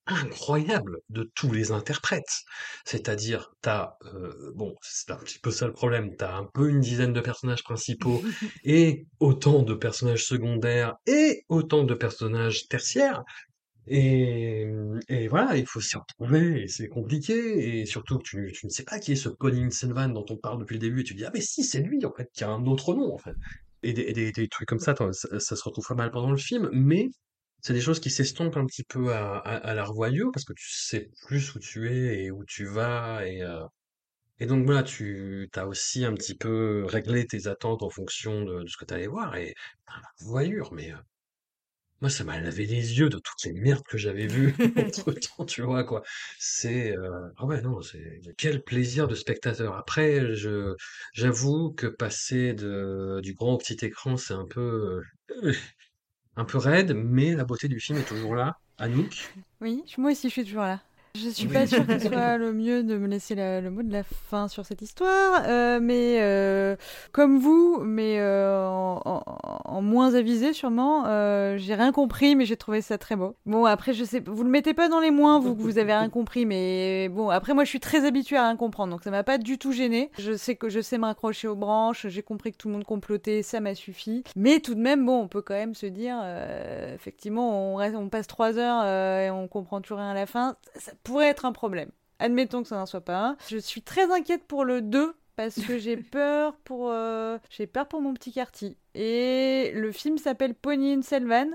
incroyable 0.07 0.97
de 1.09 1.29
tous 1.35 1.51
les 1.51 1.71
interprètes. 1.71 2.41
C'est-à-dire, 2.85 3.51
t'as, 3.61 3.93
euh, 4.13 4.51
bon, 4.55 4.75
c'est 4.81 5.11
un 5.11 5.17
petit 5.17 5.39
peu 5.39 5.51
ça 5.51 5.67
le 5.67 5.73
problème, 5.73 6.15
t'as 6.17 6.35
un 6.35 6.45
peu 6.53 6.69
une 6.69 6.81
dizaine 6.81 7.13
de 7.13 7.21
personnages 7.21 7.63
principaux 7.63 8.21
et 8.63 9.05
autant 9.19 9.63
de 9.63 9.73
personnages 9.73 10.25
secondaires 10.25 10.95
et 11.07 11.45
autant 11.49 11.83
de 11.83 11.93
personnages 11.93 12.67
tertiaires. 12.67 13.23
Et, 13.87 14.67
et 15.09 15.27
voilà, 15.27 15.57
il 15.57 15.65
faut 15.65 15.81
s'y 15.81 15.97
retrouver, 15.97 16.63
et 16.63 16.67
c'est 16.67 16.87
compliqué, 16.87 17.81
et 17.81 17.85
surtout 17.85 18.19
que 18.19 18.23
tu, 18.23 18.51
tu 18.53 18.67
ne 18.67 18.71
sais 18.71 18.83
pas 18.83 18.99
qui 18.99 19.13
est 19.13 19.15
ce 19.15 19.29
Colin 19.29 19.71
Selvan 19.71 20.09
dont 20.09 20.25
on 20.29 20.37
parle 20.37 20.59
depuis 20.59 20.75
le 20.75 20.79
début, 20.79 21.01
et 21.01 21.03
tu 21.03 21.13
te 21.13 21.17
dis, 21.17 21.25
ah 21.25 21.31
mais 21.33 21.41
si, 21.41 21.63
c'est 21.63 21.81
lui, 21.81 22.05
en 22.05 22.13
fait, 22.13 22.29
qui 22.31 22.43
a 22.43 22.49
un 22.49 22.65
autre 22.67 22.93
nom, 22.93 23.13
en 23.13 23.17
fait. 23.17 23.33
Et 23.83 23.93
des, 23.93 24.03
et 24.03 24.13
des, 24.13 24.31
des 24.31 24.47
trucs 24.47 24.67
comme 24.69 24.79
ça, 24.79 24.95
ça 25.11 25.55
se 25.55 25.63
retrouve 25.63 25.85
pas 25.87 25.95
mal 25.95 26.11
pendant 26.11 26.31
le 26.31 26.37
film, 26.37 26.69
mais 26.71 27.09
c'est 27.61 27.73
des 27.73 27.81
choses 27.81 27.99
qui 27.99 28.09
s'estompent 28.09 28.57
un 28.57 28.65
petit 28.65 28.83
peu 28.83 29.13
à, 29.13 29.37
à, 29.37 29.55
à 29.57 29.73
la 29.73 29.83
revoyure, 29.85 30.31
parce 30.33 30.45
que 30.45 30.53
tu 30.53 30.69
sais 30.69 31.09
plus 31.27 31.55
où 31.55 31.59
tu 31.59 31.89
es 31.91 32.23
et 32.25 32.31
où 32.31 32.43
tu 32.45 32.65
vas, 32.65 33.25
et, 33.27 33.41
euh, 33.43 33.63
et 34.39 34.45
donc 34.47 34.65
voilà, 34.65 34.83
tu 34.83 35.49
as 35.55 35.67
aussi 35.67 36.05
un 36.05 36.13
petit 36.15 36.35
peu 36.37 36.85
réglé 36.87 37.27
tes 37.27 37.47
attentes 37.47 37.83
en 37.83 37.89
fonction 37.91 38.43
de, 38.45 38.63
de 38.63 38.67
ce 38.67 38.77
que 38.77 38.85
tu 38.85 38.93
allais 38.95 39.07
voir, 39.07 39.35
et 39.37 39.55
à 39.87 40.01
la 40.01 40.07
revoyure, 40.21 40.73
mais... 40.73 40.91
euh, 40.93 40.97
moi, 42.01 42.09
ça 42.09 42.23
m'a 42.23 42.39
lavé 42.39 42.65
les 42.65 42.97
yeux 42.99 43.09
de 43.09 43.17
toutes 43.19 43.43
les 43.45 43.53
merdes 43.53 43.83
que 43.87 43.97
j'avais 43.97 44.25
vues 44.25 44.55
entre-temps, 44.77 45.45
tu 45.45 45.61
vois, 45.61 45.83
quoi. 45.83 46.01
C'est, 46.39 46.97
euh, 46.97 47.27
ah 47.37 47.45
ouais, 47.45 47.61
non, 47.61 47.81
c'est, 47.81 48.21
quel 48.37 48.63
plaisir 48.63 49.07
de 49.07 49.13
spectateur. 49.15 49.75
Après, 49.75 50.33
je, 50.35 50.73
j'avoue 51.13 51.71
que 51.73 51.85
passer 51.87 52.53
de, 52.53 53.19
du 53.21 53.33
grand 53.35 53.53
au 53.53 53.57
petit 53.57 53.85
écran, 53.85 54.17
c'est 54.17 54.33
un 54.33 54.47
peu, 54.47 55.01
euh, 55.43 55.53
un 56.35 56.45
peu 56.45 56.57
raide, 56.57 56.93
mais 56.93 57.35
la 57.35 57.45
beauté 57.45 57.67
du 57.67 57.79
film 57.79 57.99
est 57.99 58.07
toujours 58.07 58.35
là. 58.35 58.57
Anouk, 58.77 59.31
Oui, 59.61 59.83
moi 59.97 60.11
aussi 60.11 60.27
je 60.27 60.33
suis 60.33 60.43
toujours 60.43 60.63
là. 60.63 60.81
Je 61.13 61.27
suis 61.29 61.47
pas 61.47 61.67
sûre 61.67 61.85
que 61.85 61.99
ce 61.99 62.07
soit 62.07 62.37
le 62.37 62.53
mieux 62.53 62.83
de 62.83 62.97
me 62.97 63.07
laisser 63.07 63.35
la- 63.35 63.59
le 63.61 63.69
mot 63.69 63.83
de 63.83 63.91
la 63.91 64.03
fin 64.03 64.47
sur 64.47 64.65
cette 64.65 64.81
histoire, 64.81 65.43
euh, 65.45 65.79
mais 65.81 66.17
euh, 66.21 66.75
comme 67.11 67.37
vous, 67.37 67.79
mais 67.83 68.19
euh, 68.19 68.65
en, 68.67 69.01
en- 69.05 69.23
en 69.65 69.81
moins 69.81 70.15
avisé 70.15 70.53
sûrement, 70.53 71.03
euh, 71.07 71.57
j'ai 71.57 71.75
rien 71.75 71.91
compris, 71.91 72.35
mais 72.35 72.45
j'ai 72.45 72.55
trouvé 72.57 72.81
ça 72.81 72.97
très 72.97 73.15
beau. 73.15 73.35
Bon, 73.45 73.65
après, 73.65 73.93
je 73.93 74.03
sais, 74.05 74.21
vous 74.25 74.43
le 74.43 74.49
mettez 74.49 74.73
pas 74.73 74.87
dans 74.89 74.99
les 74.99 75.11
moins, 75.11 75.39
vous, 75.39 75.55
que 75.55 75.61
vous 75.61 75.77
avez 75.77 75.93
rien 75.93 76.09
compris, 76.09 76.45
mais 76.45 77.09
bon, 77.09 77.29
après, 77.29 77.53
moi, 77.53 77.63
je 77.65 77.69
suis 77.69 77.79
très 77.81 78.05
habituée 78.05 78.37
à 78.37 78.43
rien 78.47 78.55
comprendre, 78.55 78.91
donc 78.91 79.03
ça 79.03 79.11
m'a 79.11 79.23
pas 79.23 79.37
du 79.37 79.57
tout 79.57 79.73
gêné. 79.73 80.11
Je 80.17 80.33
sais 80.37 80.55
que 80.55 80.69
je 80.69 80.79
sais 80.79 80.97
me 80.97 81.05
raccrocher 81.05 81.47
aux 81.47 81.55
branches, 81.55 82.07
j'ai 82.07 82.23
compris 82.23 82.51
que 82.53 82.57
tout 82.57 82.67
le 82.69 82.73
monde 82.73 82.85
complotait, 82.85 83.43
ça 83.43 83.59
m'a 83.59 83.75
suffi. 83.75 84.23
Mais 84.37 84.59
tout 84.59 84.75
de 84.75 84.81
même, 84.81 85.05
bon, 85.05 85.19
on 85.21 85.27
peut 85.27 85.41
quand 85.41 85.53
même 85.55 85.75
se 85.75 85.85
dire, 85.87 86.17
euh, 86.23 86.95
effectivement, 86.95 87.73
on, 87.73 87.75
reste, 87.75 87.95
on 87.95 88.07
passe 88.09 88.27
trois 88.27 88.57
heures 88.57 88.81
euh, 88.85 89.27
et 89.27 89.29
on 89.29 89.47
comprend 89.47 89.81
toujours 89.81 89.97
rien 89.99 90.11
à 90.11 90.13
la 90.13 90.25
fin, 90.25 90.55
ça 90.77 90.91
pourrait 91.03 91.27
être 91.27 91.45
un 91.45 91.51
problème. 91.51 91.91
Admettons 92.19 92.61
que 92.61 92.67
ça 92.67 92.77
n'en 92.77 92.85
soit 92.85 93.01
pas 93.01 93.29
un. 93.29 93.37
Je 93.49 93.57
suis 93.57 93.81
très 93.81 94.11
inquiète 94.11 94.43
pour 94.45 94.63
le 94.63 94.81
2 94.81 95.15
parce 95.35 95.55
que 95.55 95.77
j'ai 95.77 95.97
peur 96.11 96.55
pour 96.63 96.91
euh, 96.91 97.37
j'ai 97.49 97.67
peur 97.67 97.87
pour 97.87 98.01
mon 98.01 98.13
petit 98.13 98.31
quartier. 98.31 98.77
Et 98.93 99.71
le 99.73 99.91
film 99.91 100.17
s'appelle 100.17 100.53
Pony 100.53 101.01
Selvan. 101.01 101.47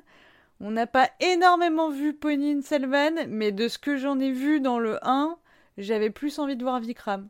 On 0.60 0.70
n'a 0.70 0.86
pas 0.86 1.10
énormément 1.20 1.90
vu 1.90 2.14
Pony 2.14 2.62
Selvan, 2.62 3.26
mais 3.28 3.52
de 3.52 3.68
ce 3.68 3.78
que 3.78 3.96
j'en 3.96 4.18
ai 4.18 4.32
vu 4.32 4.60
dans 4.60 4.78
le 4.78 4.98
1, 5.06 5.36
j'avais 5.76 6.10
plus 6.10 6.38
envie 6.38 6.56
de 6.56 6.62
voir 6.62 6.80
Vikram. 6.80 7.28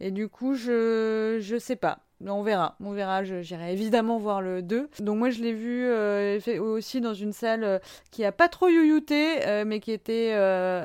Et 0.00 0.10
du 0.10 0.28
coup, 0.28 0.54
je 0.54 1.38
je 1.40 1.56
sais 1.56 1.76
pas. 1.76 2.07
On 2.26 2.42
verra, 2.42 2.76
on 2.80 2.92
verra. 2.92 3.22
J'irai 3.22 3.72
évidemment 3.72 4.18
voir 4.18 4.42
le 4.42 4.62
2. 4.62 4.88
Donc 5.00 5.18
moi 5.18 5.30
je 5.30 5.40
l'ai 5.40 5.52
vu 5.52 5.84
euh, 5.84 6.40
aussi 6.60 7.00
dans 7.00 7.14
une 7.14 7.32
salle 7.32 7.64
euh, 7.64 7.78
qui 8.10 8.24
a 8.24 8.32
pas 8.32 8.48
trop 8.48 8.68
youyouté, 8.68 9.46
euh, 9.46 9.64
mais 9.64 9.80
qui 9.80 9.92
était 9.92 10.34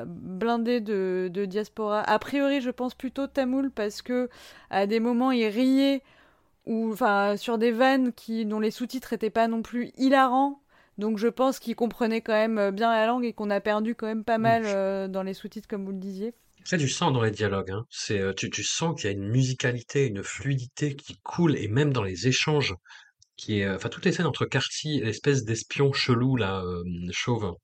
blindée 0.06 0.80
de, 0.80 1.28
de, 1.32 1.44
diaspora. 1.44 2.00
A 2.02 2.18
priori, 2.18 2.60
je 2.60 2.70
pense 2.70 2.94
plutôt 2.94 3.26
tamoul 3.26 3.70
parce 3.70 4.02
que 4.02 4.28
à 4.70 4.86
des 4.86 5.00
moments 5.00 5.32
il 5.32 5.46
riait 5.46 6.02
ou 6.66 6.92
enfin 6.92 7.36
sur 7.36 7.58
des 7.58 7.72
vannes 7.72 8.12
qui 8.12 8.46
dont 8.46 8.60
les 8.60 8.70
sous-titres 8.70 9.12
étaient 9.12 9.30
pas 9.30 9.48
non 9.48 9.62
plus 9.62 9.90
hilarants. 9.96 10.60
Donc 10.98 11.18
je 11.18 11.26
pense 11.26 11.58
qu'il 11.58 11.74
comprenait 11.74 12.20
quand 12.20 12.32
même 12.32 12.70
bien 12.70 12.92
la 12.92 13.06
langue 13.06 13.24
et 13.24 13.32
qu'on 13.32 13.50
a 13.50 13.60
perdu 13.60 13.96
quand 13.96 14.06
même 14.06 14.22
pas 14.22 14.38
mal 14.38 15.10
dans 15.10 15.24
les 15.24 15.34
sous-titres 15.34 15.68
comme 15.68 15.84
vous 15.84 15.92
le 15.92 15.98
disiez. 15.98 16.34
C'est 16.64 16.78
du 16.78 16.88
sens 16.88 17.12
dans 17.12 17.22
les 17.22 17.30
dialogues, 17.30 17.70
hein. 17.70 17.84
C'est, 17.90 18.18
euh, 18.18 18.32
tu, 18.32 18.50
tu 18.50 18.64
sens 18.64 18.94
qu'il 19.00 19.10
y 19.10 19.14
a 19.14 19.16
une 19.16 19.28
musicalité, 19.28 20.06
une 20.06 20.22
fluidité 20.22 20.96
qui 20.96 21.18
coule, 21.22 21.56
et 21.56 21.68
même 21.68 21.92
dans 21.92 22.02
les 22.02 22.26
échanges, 22.26 22.74
qui 23.36 23.60
est, 23.60 23.66
euh, 23.66 23.76
enfin, 23.76 23.88
toutes 23.90 24.04
les 24.06 24.12
scènes 24.12 24.26
entre 24.26 24.46
Carty 24.46 25.00
l'espèce 25.00 25.44
d'espion 25.44 25.92
chelou, 25.92 26.36
là, 26.36 26.62
euh, 26.64 26.82
chauve, 27.12 27.54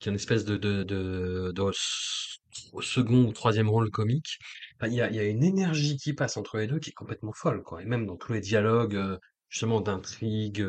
qui 0.00 0.08
est 0.08 0.12
une 0.12 0.16
espèce 0.16 0.44
de, 0.44 0.56
de, 0.56 0.84
de, 0.84 1.52
de 1.54 1.72
second 2.82 3.24
ou 3.26 3.32
troisième 3.32 3.68
rôle 3.70 3.90
comique. 3.90 4.38
il 4.84 4.94
y 4.94 5.00
a, 5.02 5.10
il 5.10 5.16
y 5.16 5.20
a 5.20 5.24
une 5.24 5.44
énergie 5.44 5.96
qui 5.96 6.12
passe 6.14 6.36
entre 6.36 6.58
les 6.58 6.66
deux 6.66 6.78
qui 6.78 6.90
est 6.90 6.94
complètement 6.94 7.32
folle, 7.32 7.62
quoi. 7.62 7.82
Et 7.82 7.86
même 7.86 8.06
dans 8.06 8.16
tous 8.16 8.32
les 8.32 8.40
dialogues, 8.40 9.18
justement, 9.48 9.80
d'intrigue, 9.80 10.64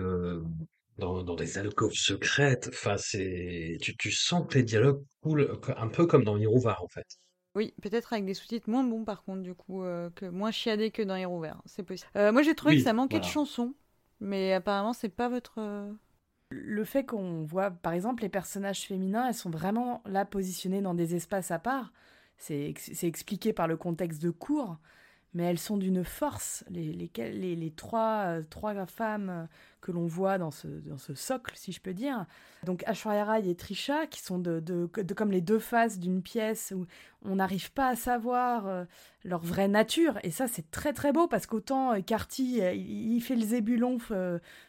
dans, 0.97 1.23
dans 1.23 1.35
des 1.35 1.57
alcôves 1.57 1.93
secrètes, 1.93 2.69
enfin, 2.73 2.97
c'est, 2.97 3.77
tu, 3.81 3.95
tu 3.97 4.11
sens 4.11 4.45
que 4.47 4.57
les 4.57 4.63
dialogues 4.63 5.03
coulent 5.21 5.59
un 5.77 5.87
peu 5.89 6.05
comme 6.07 6.23
dans 6.23 6.37
Irovar, 6.37 6.83
en 6.83 6.87
fait. 6.87 7.07
Oui, 7.55 7.73
peut-être 7.81 8.13
avec 8.13 8.25
des 8.25 8.33
sous-titres 8.33 8.69
moins 8.69 8.83
bons 8.83 9.03
par 9.03 9.23
contre, 9.23 9.41
du 9.41 9.55
coup, 9.55 9.83
euh, 9.83 10.09
que 10.11 10.25
moins 10.25 10.51
chiadés 10.51 10.91
que 10.91 11.01
dans 11.01 11.15
Héros 11.15 11.39
Vert, 11.39 11.61
c'est 11.65 11.83
possible. 11.83 12.09
Euh, 12.15 12.31
moi 12.31 12.43
j'ai 12.43 12.55
trouvé 12.55 12.77
que 12.77 12.83
ça 12.83 12.93
manquait 12.93 13.19
de 13.19 13.25
chansons, 13.25 13.73
mais 14.19 14.53
apparemment 14.53 14.93
c'est 14.93 15.09
pas 15.09 15.29
votre. 15.29 15.55
Euh, 15.57 15.91
Le 16.51 16.83
fait 16.83 17.05
qu'on 17.05 17.43
voit, 17.43 17.71
par 17.71 17.93
exemple, 17.93 18.23
les 18.23 18.29
personnages 18.29 18.81
féminins, 18.85 19.27
elles 19.27 19.33
sont 19.33 19.49
vraiment 19.49 20.01
là 20.05 20.25
positionnées 20.25 20.81
dans 20.81 20.93
des 20.93 21.15
espaces 21.15 21.51
à 21.51 21.59
part. 21.59 21.91
C'est 22.37 22.73
expliqué 23.03 23.51
par 23.51 23.67
le 23.67 23.75
contexte 23.75 24.21
de 24.21 24.29
cours, 24.29 24.77
mais 25.33 25.43
elles 25.43 25.59
sont 25.59 25.75
d'une 25.77 26.05
force. 26.05 26.63
Les, 26.69 26.93
les, 26.93 27.55
les, 27.55 27.71
trois, 27.71 28.37
trois 28.49 28.85
femmes 28.85 29.49
que 29.81 29.91
l'on 29.91 30.05
voit 30.05 30.37
dans 30.37 30.51
ce, 30.51 30.67
dans 30.67 30.97
ce 30.97 31.13
socle, 31.13 31.53
si 31.55 31.71
je 31.71 31.81
peux 31.81 31.93
dire. 31.93 32.25
Donc 32.63 32.83
Ashwarya 32.85 33.39
et 33.39 33.55
Trisha, 33.55 34.07
qui 34.07 34.21
sont 34.21 34.39
de, 34.39 34.59
de, 34.59 35.13
comme 35.13 35.31
les 35.31 35.41
deux 35.41 35.59
faces 35.59 35.99
d'une 35.99 36.21
pièce 36.21 36.73
où 36.75 36.85
on 37.23 37.35
n'arrive 37.35 37.71
pas 37.71 37.89
à 37.89 37.95
savoir 37.95 38.67
euh, 38.67 38.85
leur 39.23 39.41
vraie 39.41 39.67
nature. 39.67 40.19
Et 40.23 40.31
ça, 40.31 40.47
c'est 40.47 40.69
très 40.71 40.93
très 40.93 41.11
beau 41.11 41.27
parce 41.27 41.45
qu'autant 41.45 41.93
euh, 41.93 42.01
Carty, 42.01 42.61
euh, 42.61 42.73
il, 42.73 43.19
fait 43.21 43.35
le 43.35 43.43
zébulon 43.43 43.97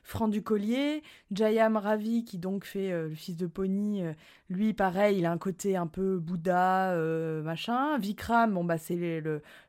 franc 0.03 0.29
du 0.29 0.43
collier, 0.43 1.03
Jayam 1.33 1.77
Ravi, 1.77 2.25
qui 2.25 2.39
donc 2.39 2.65
fait 2.65 2.91
le 2.91 3.15
fils 3.15 3.37
de 3.37 3.47
Pony, 3.47 4.03
lui, 4.49 4.73
pareil, 4.75 5.19
il 5.19 5.27
a 5.27 5.31
un 5.31 5.39
côté 5.39 5.77
un 5.77 5.87
peu 5.87 6.19
Bouddha, 6.19 6.97
machin. 7.43 7.97
Vikram, 7.99 8.55
bon, 8.55 8.65
bah, 8.65 8.79
c'est 8.79 9.23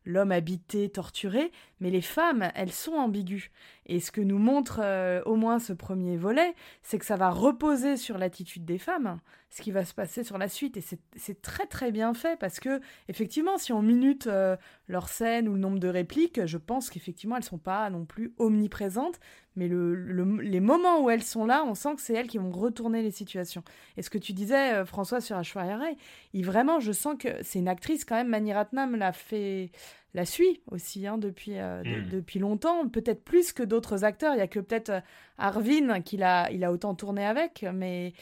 l'homme 0.05 0.31
habité, 0.31 0.89
torturé. 0.89 1.51
Mais 1.81 1.89
les 1.89 2.01
femmes, 2.01 2.49
elles 2.55 2.71
sont 2.71 2.93
ambiguës. 2.93 3.49
Et 3.87 3.99
ce 3.99 4.11
que 4.11 4.21
nous 4.21 4.37
montre 4.37 4.81
au 5.25 5.35
moins 5.35 5.59
ce 5.59 5.73
premier 5.73 6.15
volet, 6.15 6.53
c'est 6.83 6.97
que 6.97 7.05
ça 7.05 7.17
va 7.17 7.29
reposer 7.29 7.97
sur 7.97 8.17
l'attitude 8.17 8.63
des 8.63 8.77
femmes, 8.77 9.19
ce 9.49 9.61
qui 9.61 9.71
va 9.71 9.83
se 9.83 9.93
passer 9.93 10.23
sur 10.23 10.37
la 10.37 10.47
suite. 10.47 10.77
Et 10.77 10.83
c'est 11.15 11.41
très 11.41 11.65
très 11.65 11.91
bien 11.91 12.13
fait 12.13 12.39
parce 12.39 12.59
que, 12.59 12.79
effectivement, 13.09 13.57
si 13.57 13.73
on 13.73 13.81
minute 13.81 14.27
euh, 14.27 14.55
leur 14.87 15.09
scène 15.09 15.47
ou 15.49 15.53
le 15.53 15.59
nombre 15.59 15.79
de 15.79 15.87
répliques, 15.87 16.45
je 16.45 16.57
pense 16.57 16.89
qu'effectivement, 16.89 17.35
elles 17.35 17.43
sont 17.43 17.57
pas 17.57 17.89
non 17.89 18.05
plus 18.05 18.33
omniprésentes, 18.37 19.19
mais 19.55 19.67
les 19.67 20.59
moments 20.61 21.03
où 21.03 21.09
elles 21.09 21.23
sont 21.23 21.45
là, 21.45 21.65
on 21.67 21.75
sent 21.75 21.95
que 21.95 22.01
c'est 22.01 22.13
elles 22.13 22.27
qui 22.27 22.37
vont 22.37 22.51
retourner 22.51 23.01
les 23.01 23.11
situations. 23.11 23.63
Et 23.97 24.01
ce 24.01 24.09
que 24.09 24.17
tu 24.17 24.31
disais, 24.31 24.73
euh, 24.73 24.85
François, 24.85 25.19
sur 25.19 25.35
Ashwarya 25.35 25.77
Rai, 25.77 25.97
il, 26.33 26.45
vraiment, 26.45 26.79
je 26.79 26.93
sens 26.93 27.15
que 27.19 27.29
c'est 27.41 27.59
une 27.59 27.67
actrice 27.67 28.05
quand 28.05 28.15
même, 28.15 28.29
Mani 28.29 28.53
Ratnam 28.53 28.95
l'a 28.95 29.11
fait 29.11 29.71
la 30.13 30.25
suit 30.25 30.61
aussi 30.69 31.07
hein, 31.07 31.17
depuis, 31.17 31.57
euh, 31.57 31.83
hmm. 31.83 32.09
depuis 32.09 32.39
longtemps, 32.39 32.87
peut-être 32.87 33.23
plus 33.23 33.53
que 33.53 33.63
d'autres 33.63 34.03
acteurs. 34.03 34.33
Il 34.33 34.39
y 34.39 34.41
a 34.41 34.47
que 34.47 34.59
peut-être 34.59 34.89
euh, 34.89 35.01
Arvin 35.37 36.01
qu'il 36.01 36.23
a, 36.23 36.51
il 36.51 36.63
a 36.63 36.71
autant 36.71 36.95
tourné 36.95 37.25
avec, 37.25 37.65
mais, 37.73 38.13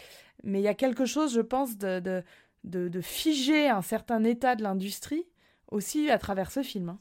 mais 0.43 0.59
il 0.59 0.63
y 0.63 0.67
a 0.67 0.75
quelque 0.75 1.05
chose, 1.05 1.33
je 1.33 1.41
pense, 1.41 1.77
de, 1.77 1.99
de, 2.63 2.87
de, 2.87 3.01
figer 3.01 3.69
un 3.69 3.81
certain 3.81 4.23
état 4.23 4.55
de 4.55 4.63
l'industrie 4.63 5.25
aussi 5.71 6.09
à 6.09 6.19
travers 6.19 6.51
ce 6.51 6.61
film. 6.61 6.89
Hein. 6.89 6.99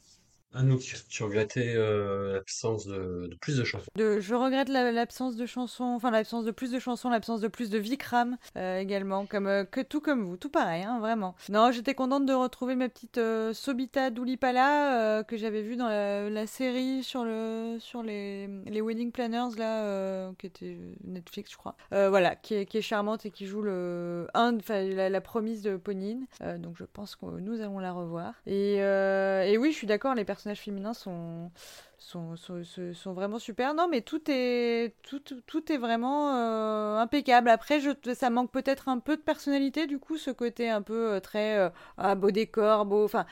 Anouk, 0.55 0.81
tu 1.09 1.23
regrettais 1.23 1.75
euh, 1.75 2.33
l'absence 2.33 2.87
de, 2.87 3.29
plus 3.39 3.57
de 3.57 3.63
chansons. 3.63 3.85
je 3.95 4.33
regrette 4.33 4.69
l'absence 4.69 5.35
de 5.35 5.45
chansons, 5.45 5.83
enfin 5.83 6.09
l'absence 6.09 6.43
de 6.43 6.49
plus 6.49 6.71
de 6.71 6.79
chansons, 6.79 7.09
l'absence 7.09 7.39
de 7.39 7.47
plus 7.47 7.69
de 7.69 7.77
Vikram 7.77 8.35
euh, 8.57 8.79
également, 8.79 9.27
comme 9.27 9.45
euh, 9.45 9.63
que 9.63 9.81
tout 9.81 10.01
comme 10.01 10.23
vous, 10.23 10.37
tout 10.37 10.49
pareil, 10.49 10.83
hein, 10.83 10.99
vraiment. 10.99 11.35
Non, 11.49 11.71
j'étais 11.71 11.93
contente 11.93 12.25
de 12.25 12.33
retrouver 12.33 12.75
ma 12.75 12.89
petite 12.89 13.19
Sobita 13.53 14.09
Doulipala 14.09 15.23
que 15.23 15.37
j'avais 15.37 15.61
vue 15.61 15.75
dans 15.75 15.87
la, 15.87 16.47
série 16.47 17.03
sur 17.03 17.25
le 17.25 17.77
sur 17.79 18.01
les, 18.01 18.47
wedding 18.81 19.11
planners 19.11 19.55
là, 19.55 20.31
qui 20.39 20.47
était 20.47 20.77
Netflix, 21.03 21.51
je 21.51 21.57
crois. 21.57 21.75
voilà, 21.91 22.35
qui 22.35 22.55
est, 22.55 22.81
charmante 22.81 23.25
et 23.27 23.29
qui 23.31 23.45
joue 23.45 23.61
le 23.61 24.27
la 24.33 25.21
promise 25.21 25.61
de 25.61 25.77
Ponine. 25.77 26.25
donc 26.57 26.75
je 26.75 26.85
pense 26.85 27.15
que 27.15 27.25
nous 27.25 27.61
allons 27.61 27.77
la 27.77 27.91
revoir. 27.91 28.33
Et, 28.47 28.77
et 28.77 29.57
oui, 29.59 29.71
je 29.71 29.77
suis 29.77 29.87
d'accord, 29.87 30.15
les 30.15 30.25
personnes 30.25 30.38
personnages 30.39 30.61
féminins 30.61 30.93
sont, 30.93 31.51
sont, 31.97 32.35
sont, 32.37 33.13
vraiment 33.13 33.39
super. 33.39 33.73
Non, 33.73 33.89
mais 33.89 33.99
tout 33.99 34.21
est, 34.29 34.93
tout, 35.03 35.19
tout 35.45 35.71
est 35.71 35.77
vraiment 35.77 36.33
euh, 36.33 36.97
impeccable. 36.97 37.49
Après, 37.49 37.81
je, 37.81 37.89
ça 38.13 38.29
manque 38.29 38.49
peut-être 38.49 38.87
un 38.87 38.99
peu 38.99 39.17
de 39.17 39.21
personnalité, 39.21 39.85
du 39.85 39.99
coup, 39.99 40.17
ce 40.17 40.31
côté 40.31 40.69
un 40.69 40.81
peu 40.81 41.11
euh, 41.11 41.19
très 41.19 41.57
euh, 41.57 41.69
ah, 41.97 42.15
beau 42.15 42.31
décor, 42.31 42.85
beau. 42.85 43.03
Enfin, 43.03 43.25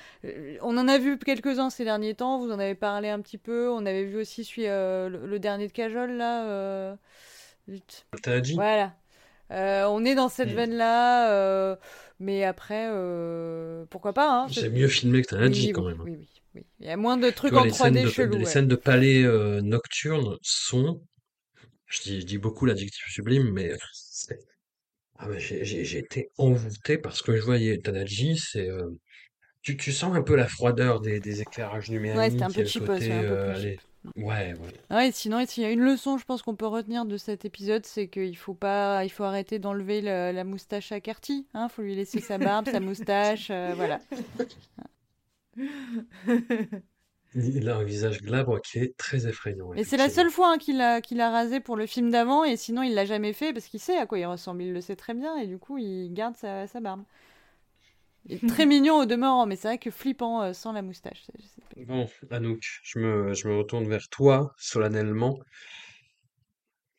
on 0.61 0.77
en 0.77 0.87
a 0.89 0.97
vu 0.97 1.17
quelques-uns 1.17 1.69
ces 1.69 1.85
derniers 1.85 2.13
temps, 2.13 2.39
vous 2.39 2.51
en 2.51 2.59
avez 2.59 2.75
parlé 2.75 3.07
un 3.07 3.21
petit 3.21 3.37
peu. 3.37 3.69
On 3.69 3.85
avait 3.85 4.03
vu 4.03 4.17
aussi 4.19 4.43
celui, 4.43 4.63
le, 4.65 5.37
dernier 5.39 5.67
de 5.67 5.71
Cajol, 5.71 6.11
là. 6.11 6.97
Voilà. 8.53 8.93
on 9.49 10.03
est 10.03 10.15
dans 10.15 10.29
cette 10.29 10.49
veine-là, 10.49 11.77
mais 12.19 12.43
après, 12.43 12.89
pourquoi 13.89 14.11
pas 14.11 14.41
hein, 14.41 14.47
C'est 14.51 14.69
mieux 14.69 14.89
filmé 14.89 15.21
que 15.21 15.27
Tanadji 15.27 15.71
quand 15.71 15.83
même. 15.83 16.01
Oui, 16.01 16.27
oui. 16.57 16.65
Il 16.79 16.87
y 16.87 16.89
a 16.89 16.97
moins 16.97 17.17
de 17.17 17.29
trucs 17.29 17.53
en 17.53 17.65
3D 17.65 18.09
chelous. 18.09 18.37
Les 18.37 18.45
scènes 18.45 18.67
de 18.67 18.75
palais 18.75 19.23
euh, 19.23 19.61
nocturnes 19.61 20.37
sont, 20.41 21.01
je 21.85 22.01
dis, 22.01 22.21
je 22.21 22.25
dis 22.25 22.37
beaucoup 22.37 22.65
l'adjectif 22.65 23.05
sublime, 23.07 23.51
mais 23.51 23.71
ah, 25.19 25.27
j'ai 25.37 25.97
été 25.97 26.29
envoûté 26.37 26.97
parce 26.97 27.21
que 27.21 27.35
je 27.35 27.41
voyais 27.41 27.77
Tanaji, 27.79 28.37
c'est 28.37 28.69
euh, 28.69 28.89
tu, 29.61 29.75
tu, 29.75 29.91
sens 29.91 30.15
un 30.15 30.21
peu 30.21 30.35
la 30.35 30.47
froideur 30.47 31.01
des, 31.01 31.19
des 31.19 31.41
éclairages 31.41 31.89
numériques. 31.89 32.17
Ouais, 32.17 32.29
c'était 32.29 32.43
un 32.43 32.51
peu 32.51 32.63
euh. 33.01 33.75
Ouais, 34.15 34.53
ouais. 34.53 34.73
Ah 34.89 35.11
sinon, 35.11 35.43
s'il 35.45 35.63
y 35.63 35.65
a 35.65 35.71
une 35.71 35.81
leçon, 35.81 36.17
je 36.17 36.23
pense 36.23 36.41
qu'on 36.41 36.55
peut 36.55 36.67
retenir 36.67 37.05
de 37.05 37.17
cet 37.17 37.45
épisode, 37.45 37.85
c'est 37.85 38.07
qu'il 38.07 38.37
faut 38.37 38.53
pas, 38.53 39.03
il 39.03 39.09
faut 39.09 39.23
arrêter 39.23 39.59
d'enlever 39.59 40.01
la, 40.01 40.43
moustache 40.43 40.91
à 40.91 41.01
Carty. 41.01 41.47
Hein, 41.53 41.67
faut 41.67 41.81
lui 41.81 41.95
laisser 41.95 42.21
sa 42.21 42.37
barbe, 42.37 42.69
sa 42.69 42.79
moustache, 42.79 43.47
voilà. 43.47 43.99
Il 47.35 47.69
a 47.69 47.75
un 47.75 47.83
visage 47.83 48.21
glabre 48.21 48.61
qui 48.61 48.79
est 48.79 48.97
très 48.97 49.27
effrayant. 49.27 49.73
Et 49.73 49.83
c'est 49.83 49.97
la 49.97 50.09
seule 50.09 50.29
fois 50.29 50.53
hein, 50.53 50.57
qu'il 50.57 50.81
a, 50.81 51.01
qu'il 51.01 51.19
a 51.21 51.29
rasé 51.29 51.59
pour 51.59 51.75
le 51.75 51.85
film 51.85 52.09
d'avant, 52.09 52.43
et 52.43 52.57
sinon 52.57 52.83
il 52.83 52.93
l'a 52.93 53.05
jamais 53.05 53.33
fait 53.33 53.53
parce 53.53 53.65
qu'il 53.65 53.79
sait 53.79 53.97
à 53.97 54.05
quoi 54.05 54.17
il 54.17 54.25
ressemble, 54.25 54.63
il 54.63 54.73
le 54.73 54.81
sait 54.81 54.95
très 54.95 55.13
bien, 55.13 55.35
et 55.37 55.45
du 55.45 55.57
coup 55.57 55.77
il 55.77 56.13
garde 56.13 56.35
sa, 56.35 56.65
barbe. 56.79 57.03
Il 58.25 58.35
est 58.35 58.47
très 58.47 58.65
mignon 58.65 58.95
au 58.99 59.05
demeurant, 59.05 59.45
mais 59.45 59.55
c'est 59.55 59.67
vrai 59.67 59.77
que 59.77 59.91
flippant 59.91 60.41
euh, 60.41 60.53
sans 60.53 60.71
la 60.71 60.81
moustache. 60.81 61.25
Bon, 61.85 62.07
Anouk, 62.31 62.63
je 62.83 62.99
me, 62.99 63.33
je 63.33 63.47
me 63.47 63.57
retourne 63.57 63.87
vers 63.87 64.07
toi 64.09 64.53
solennellement. 64.57 65.37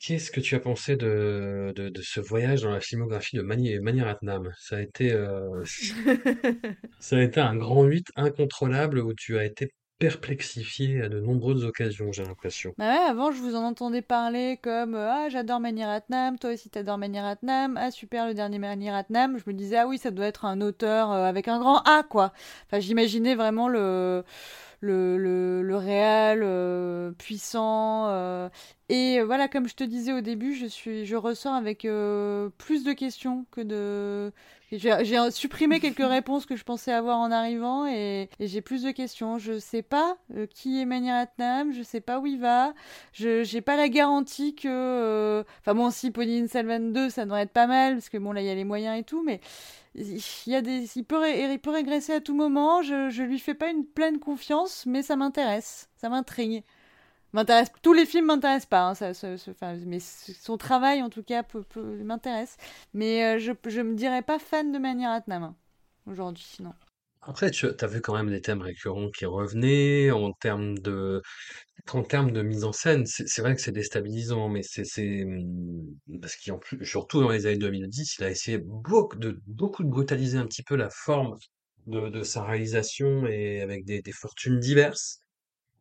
Qu'est-ce 0.01 0.31
que 0.31 0.41
tu 0.41 0.55
as 0.55 0.61
pensé 0.61 0.97
de, 0.97 1.73
de, 1.75 1.89
de, 1.89 2.03
ce 2.03 2.21
voyage 2.21 2.63
dans 2.63 2.71
la 2.71 2.81
filmographie 2.81 3.37
de 3.37 3.43
Mani, 3.43 3.79
Mani 3.81 4.03
Ratnam? 4.03 4.53
Ça 4.59 4.77
a 4.77 4.81
été, 4.81 5.13
euh, 5.13 5.65
ça 7.01 7.17
a 7.17 7.23
été 7.23 7.41
un 7.41 7.57
grand 7.57 7.85
8 7.85 8.07
incontrôlable 8.15 9.01
où 9.01 9.13
tu 9.13 9.39
as 9.39 9.45
été 9.45 9.73
perplexifié 9.99 11.03
à 11.03 11.09
de 11.09 11.19
nombreuses 11.19 11.65
occasions, 11.65 12.13
j'ai 12.13 12.25
l'impression. 12.25 12.73
Bah 12.79 12.93
ouais, 12.93 13.11
avant 13.11 13.33
je 13.33 13.39
vous 13.39 13.57
en 13.57 13.65
entendais 13.65 14.03
parler 14.03 14.59
comme 14.63 14.95
euh, 14.95 15.11
ah 15.11 15.29
j'adore 15.29 15.59
Mani 15.59 15.85
Ratnam, 15.85 16.39
toi 16.39 16.53
aussi 16.53 16.71
t'adores 16.71 16.99
Mani 16.99 17.19
Ratnam, 17.21 17.77
ah 17.77 17.91
super 17.91 18.29
le 18.29 18.35
dernier 18.35 18.61
Mani 18.61 18.91
Ratnam, 18.91 19.39
je 19.39 19.43
me 19.47 19.53
disais 19.53 19.79
ah 19.79 19.89
oui 19.89 19.99
ça 19.99 20.13
doit 20.13 20.27
être 20.27 20.45
un 20.45 20.61
auteur 20.61 21.11
euh, 21.11 21.25
avec 21.25 21.49
un 21.49 21.59
grand 21.59 21.79
A 21.79 22.05
quoi. 22.09 22.33
Enfin 22.67 22.79
j'imaginais 22.79 23.35
vraiment 23.35 23.69
le 23.69 24.23
le, 24.81 25.77
réel 25.77 26.43
puissant. 27.15 28.09
euh, 28.09 28.49
et 28.89 29.21
voilà, 29.23 29.49
comme 29.49 29.69
je 29.69 29.75
te 29.75 29.85
disais 29.85 30.13
au 30.13 30.21
début, 30.21 30.55
je, 30.55 30.67
suis, 30.67 31.05
je 31.07 31.17
ressors 31.17 31.55
avec 31.55 31.85
euh, 31.85 32.49
plus 32.59 32.85
de 32.85 32.93
questions 32.93 33.47
que 33.51 33.61
de. 33.61 34.33
J'ai 34.71 35.31
supprimé 35.31 35.81
quelques 35.81 36.07
réponses 36.07 36.45
que 36.45 36.55
je 36.55 36.63
pensais 36.63 36.93
avoir 36.93 37.19
en 37.19 37.31
arrivant 37.31 37.87
et, 37.87 38.29
j'ai 38.39 38.61
plus 38.61 38.83
de 38.83 38.91
questions. 38.91 39.39
Je 39.39 39.59
sais 39.59 39.83
pas 39.83 40.19
euh, 40.37 40.47
qui 40.47 40.81
est 40.81 40.85
Mani 40.85 41.11
Ratnam, 41.11 41.73
je 41.73 41.83
sais 41.83 42.03
pas 42.03 42.19
où 42.21 42.27
il 42.27 42.39
va, 42.39 42.75
je 43.13 43.43
j'ai 43.45 43.63
pas 43.63 43.77
la 43.77 43.89
garantie 43.89 44.55
que. 44.55 44.69
euh, 44.69 45.43
Enfin 45.61 45.75
bon, 45.75 45.91
si 45.91 46.11
Pauline 46.11 46.49
Salvan 46.49 46.81
2, 46.93 47.09
ça 47.09 47.25
devrait 47.25 47.43
être 47.43 47.53
pas 47.53 47.67
mal 47.67 47.95
parce 47.95 48.11
que 48.11 48.19
bon, 48.19 48.33
là 48.33 48.43
il 48.43 48.47
y 48.47 48.51
a 48.51 48.55
les 48.55 48.65
moyens 48.65 48.99
et 48.99 49.05
tout, 49.05 49.23
mais 49.25 49.41
il 49.95 50.21
y 50.47 50.55
a 50.55 50.61
des, 50.63 50.85
il 50.97 51.05
peut, 51.05 51.23
il 51.31 51.59
peut 51.61 51.71
régresser 51.71 52.13
à 52.13 52.21
tout 52.21 52.35
moment. 52.35 52.83
Je, 52.83 53.09
je 53.11 53.23
lui 53.23 53.39
fais 53.39 53.55
pas 53.55 53.71
une 53.71 53.87
pleine 53.87 54.19
confiance, 54.19 54.85
mais 54.87 55.03
ça 55.03 55.17
m'intéresse, 55.17 55.89
ça 55.97 56.09
m'intrigue. 56.11 56.63
Tous 57.83 57.93
les 57.93 58.07
films 58.07 58.27
m'intéressent 58.27 58.67
pas, 58.69 58.91
hein, 58.91 59.13
mais 59.87 60.01
son 60.01 60.57
travail 60.57 61.03
en 61.03 61.11
tout 61.11 61.23
cas 61.23 61.45
m'intéresse. 61.77 62.57
Mais 62.95 63.25
euh, 63.25 63.39
je, 63.39 63.53
je 63.67 63.81
me 63.81 63.95
dirais 63.95 64.23
pas 64.23 64.39
fan 64.39 64.73
de 64.73 64.79
Mani 64.79 65.07
Ratnam 65.07 65.43
hein, 65.43 65.57
aujourd'hui. 66.07 66.59
Après, 67.23 67.51
tu 67.51 67.67
as 67.67 67.87
vu 67.87 68.01
quand 68.01 68.15
même 68.15 68.31
des 68.31 68.41
thèmes 68.41 68.63
récurrents 68.63 69.11
qui 69.11 69.27
revenaient 69.27 70.11
en 70.11 70.33
termes 70.33 70.79
de, 70.79 71.21
en 71.93 72.03
termes 72.03 72.33
de 72.33 72.41
mise 72.41 72.65
en 72.65 72.73
scène. 72.73 73.05
C'est 73.07 73.43
vrai 73.43 73.55
que 73.55 73.61
c'est 73.61 73.73
déstabilisant, 73.73 74.49
mais 74.49 74.63
c'est, 74.63 75.25
hum, 75.25 75.95
parce 76.23 76.37
qu'en 76.37 76.59
plus, 76.59 76.85
surtout 76.87 77.21
dans 77.21 77.31
les 77.31 77.47
années 77.47 77.59
2010, 77.59 78.17
il 78.19 78.25
a 78.25 78.31
essayé 78.31 78.59
beaucoup 78.59 79.17
de, 79.17 79.39
beaucoup 79.47 79.85
de 79.85 79.89
brutaliser 79.89 80.39
un 80.39 80.47
petit 80.47 80.63
peu 80.63 80.77
la 80.77 80.89
forme 80.91 81.37
de, 81.87 82.23
sa 82.23 82.45
réalisation 82.45 83.27
et 83.27 83.61
avec 83.61 83.85
des 83.85 84.03
fortunes 84.13 84.59
diverses. 84.61 85.23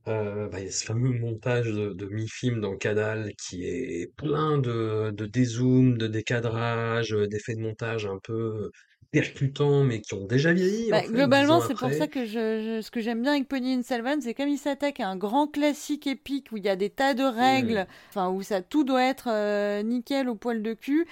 Euh, 0.07 0.47
bah, 0.47 0.59
il 0.59 0.65
y 0.65 0.69
a 0.69 0.71
ce 0.71 0.85
fameux 0.85 1.11
montage 1.19 1.67
de, 1.67 1.91
de 1.93 2.05
mi-film 2.07 2.61
dans 2.61 2.77
Cadal 2.77 3.33
qui 3.35 3.65
est 3.65 4.07
plein 4.15 4.57
de, 4.57 5.11
de 5.11 5.25
dézooms, 5.25 5.97
de 5.97 6.07
décadrages, 6.07 7.13
euh, 7.13 7.27
d'effets 7.27 7.55
de 7.55 7.61
montage 7.61 8.05
un 8.05 8.17
peu 8.23 8.71
percutants, 9.11 9.83
mais 9.83 9.99
qui 10.01 10.13
ont 10.13 10.25
déjà 10.25 10.53
vieilli. 10.53 10.93
Bah, 10.93 10.99
en 10.99 11.03
fait, 11.03 11.09
globalement, 11.09 11.59
c'est 11.59 11.75
pour 11.75 11.93
ça 11.93 12.07
que 12.07 12.25
je, 12.25 12.77
je- 12.77 12.81
ce 12.81 12.91
que 12.91 13.01
j'aime 13.01 13.21
bien 13.21 13.33
avec 13.33 13.49
Pony 13.49 13.83
Salvan, 13.83 14.21
c'est 14.21 14.33
comme 14.33 14.47
il 14.47 14.57
s'attaque 14.57 15.01
à 15.01 15.09
un 15.09 15.17
grand 15.17 15.47
classique 15.47 16.07
épique 16.07 16.47
où 16.53 16.57
il 16.57 16.63
y 16.63 16.69
a 16.69 16.77
des 16.77 16.89
tas 16.89 17.13
de 17.13 17.23
règles, 17.23 17.87
enfin 18.09 18.29
où 18.29 18.41
ça 18.41 18.61
tout 18.61 18.85
doit 18.85 19.03
être 19.03 19.27
euh, 19.29 19.81
nickel 19.83 20.29
au 20.29 20.35
poil 20.35 20.61
de 20.63 20.73
cul. 20.73 21.05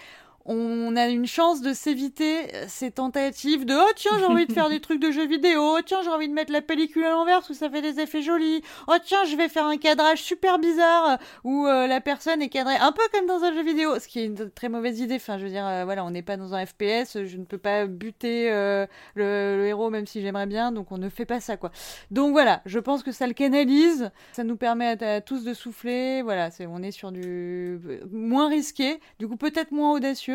On 0.47 0.95
a 0.95 1.07
une 1.07 1.25
chance 1.25 1.61
de 1.61 1.73
s'éviter 1.73 2.51
ces 2.67 2.91
tentatives 2.91 3.65
de 3.65 3.73
oh 3.73 3.91
tiens 3.95 4.11
j'ai 4.19 4.25
envie 4.25 4.45
de 4.45 4.53
faire 4.53 4.69
des 4.69 4.79
trucs 4.79 4.99
de 4.99 5.09
jeux 5.09 5.25
vidéo 5.25 5.77
oh 5.77 5.79
tiens 5.83 6.03
j'ai 6.03 6.11
envie 6.11 6.29
de 6.29 6.33
mettre 6.33 6.51
la 6.51 6.61
pellicule 6.61 7.03
à 7.03 7.09
l'envers 7.09 7.39
parce 7.39 7.53
ça 7.53 7.67
fait 7.67 7.81
des 7.81 7.99
effets 7.99 8.21
jolis 8.21 8.61
oh 8.87 8.93
tiens 9.03 9.25
je 9.27 9.35
vais 9.35 9.49
faire 9.49 9.65
un 9.65 9.77
cadrage 9.77 10.21
super 10.21 10.59
bizarre 10.59 11.17
où 11.43 11.65
euh, 11.65 11.87
la 11.87 11.99
personne 11.99 12.43
est 12.43 12.49
cadrée 12.49 12.75
un 12.75 12.91
peu 12.91 13.01
comme 13.11 13.25
dans 13.25 13.43
un 13.43 13.53
jeu 13.53 13.63
vidéo 13.63 13.97
ce 13.97 14.07
qui 14.07 14.19
est 14.19 14.25
une 14.25 14.51
très 14.51 14.69
mauvaise 14.69 14.99
idée. 14.99 15.15
Enfin 15.15 15.39
je 15.39 15.45
veux 15.45 15.49
dire 15.49 15.65
euh, 15.65 15.83
voilà 15.83 16.05
on 16.05 16.11
n'est 16.11 16.21
pas 16.21 16.37
dans 16.37 16.53
un 16.53 16.63
FPS 16.63 17.23
je 17.25 17.37
ne 17.37 17.45
peux 17.45 17.57
pas 17.57 17.87
buter 17.87 18.51
euh, 18.51 18.85
le, 19.15 19.65
héros 19.65 19.89
même 19.89 20.05
si 20.05 20.21
j'aimerais 20.21 20.45
bien 20.45 20.71
donc 20.71 20.91
on 20.91 20.99
ne 20.99 21.09
fait 21.09 21.25
pas 21.25 21.39
ça 21.39 21.57
quoi. 21.57 21.71
Donc 22.11 22.33
voilà 22.33 22.61
je 22.67 22.77
pense 22.77 23.01
que 23.01 23.11
ça 23.11 23.25
le 23.25 23.33
canalise 23.33 24.11
ça 24.31 24.43
nous 24.43 24.57
permet 24.57 25.01
à, 25.01 25.15
à 25.15 25.21
tous 25.21 25.43
de 25.43 25.55
souffler 25.55 26.21
voilà 26.21 26.51
c'est 26.51 26.67
on 26.67 26.83
est 26.83 26.91
sur 26.91 27.11
du 27.11 27.79
moins 28.11 28.47
risqué 28.47 28.99
du 29.17 29.27
coup 29.27 29.37
peut-être 29.37 29.71
moins 29.71 29.91
audacieux 29.93 30.34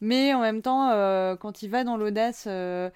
mais 0.00 0.34
en 0.34 0.40
même 0.40 0.62
temps 0.62 0.90
euh, 0.90 1.36
quand 1.36 1.62
il 1.62 1.70
va 1.70 1.84
dans 1.84 1.96
l'audace 1.96 2.44
euh, 2.46 2.90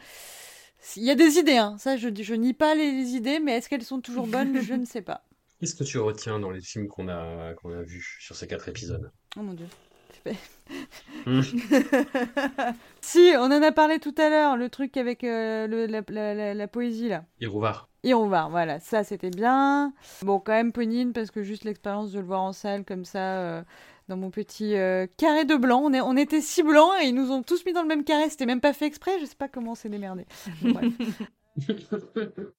il 0.97 1.05
y 1.05 1.11
a 1.11 1.15
des 1.15 1.39
idées 1.39 1.57
hein. 1.59 1.77
ça 1.79 1.97
je, 1.97 2.09
je 2.21 2.35
nie 2.35 2.55
pas 2.55 2.75
les, 2.75 2.93
les 2.93 3.11
idées 3.15 3.39
mais 3.41 3.59
est-ce 3.59 3.69
qu'elles 3.69 3.83
sont 3.85 4.01
toujours 4.01 4.27
bonnes? 4.27 4.61
Je 4.63 4.75
ne 4.75 4.85
sais 4.85 5.03
pas 5.03 5.25
Qu'est-ce 5.61 5.75
que 5.75 5.85
tu 5.85 5.99
retiens 5.99 6.39
dans 6.39 6.51
les 6.51 6.63
films 6.63 6.89
qu'on 6.89 7.09
a, 7.09 7.53
qu'on 7.55 7.71
a 7.79 7.83
vus 7.83 8.17
sur 8.21 8.35
ces 8.35 8.47
quatre 8.47 8.69
épisodes? 8.69 9.11
oh 9.37 9.43
mon 9.43 9.53
dieu 9.55 9.67
Hmm. 11.27 11.41
si 13.01 13.33
on 13.37 13.45
en 13.45 13.63
a 13.63 13.73
parlé 13.73 13.99
tout 13.99 14.15
à 14.19 14.29
l'heure 14.29 14.57
le 14.57 14.69
truc 14.69 14.97
avec 14.97 15.25
euh, 15.25 15.67
le- 15.67 15.87
la, 15.87 16.03
la- 16.09 16.35
la- 16.35 16.55
la 16.55 16.69
poésie 16.69 17.09
là 17.09 17.25
Irovar. 17.41 17.89
Irovar, 18.03 18.51
voilà, 18.51 18.81
ça 18.81 19.03
c'était 19.05 19.31
bien. 19.31 19.93
Bon, 20.23 20.39
quand 20.41 20.53
même 20.53 20.73
Ponine, 20.73 21.13
parce 21.13 21.31
que 21.31 21.43
juste 21.43 21.65
l'expérience 21.65 22.13
de 22.13 22.19
le 22.21 22.25
voir 22.25 22.43
en 22.43 22.53
salle 22.53 22.85
comme 22.85 23.05
ça, 23.05 23.39
euh, 23.39 23.63
dans 24.11 24.17
mon 24.17 24.31
petit 24.31 24.75
euh, 24.75 25.07
carré 25.17 25.45
de 25.45 25.55
blanc, 25.55 25.83
on, 25.85 25.93
est, 25.93 26.01
on 26.01 26.17
était 26.17 26.41
si 26.41 26.63
blancs 26.63 26.93
et 27.01 27.07
ils 27.07 27.15
nous 27.15 27.31
ont 27.31 27.43
tous 27.43 27.65
mis 27.65 27.73
dans 27.73 27.83
le 27.83 27.89
même 27.89 28.05
carré, 28.05 28.29
c'était 28.29 28.45
même 28.45 28.61
pas 28.61 28.73
fait 28.73 28.87
exprès, 28.87 29.13
je 29.21 29.25
sais 29.25 29.37
pas 29.37 29.49
comment 29.49 29.73
on 29.73 29.75
s'est 29.77 29.89
démerdé. 29.89 30.27
Bon, 30.61 30.73
bref. 30.73 30.93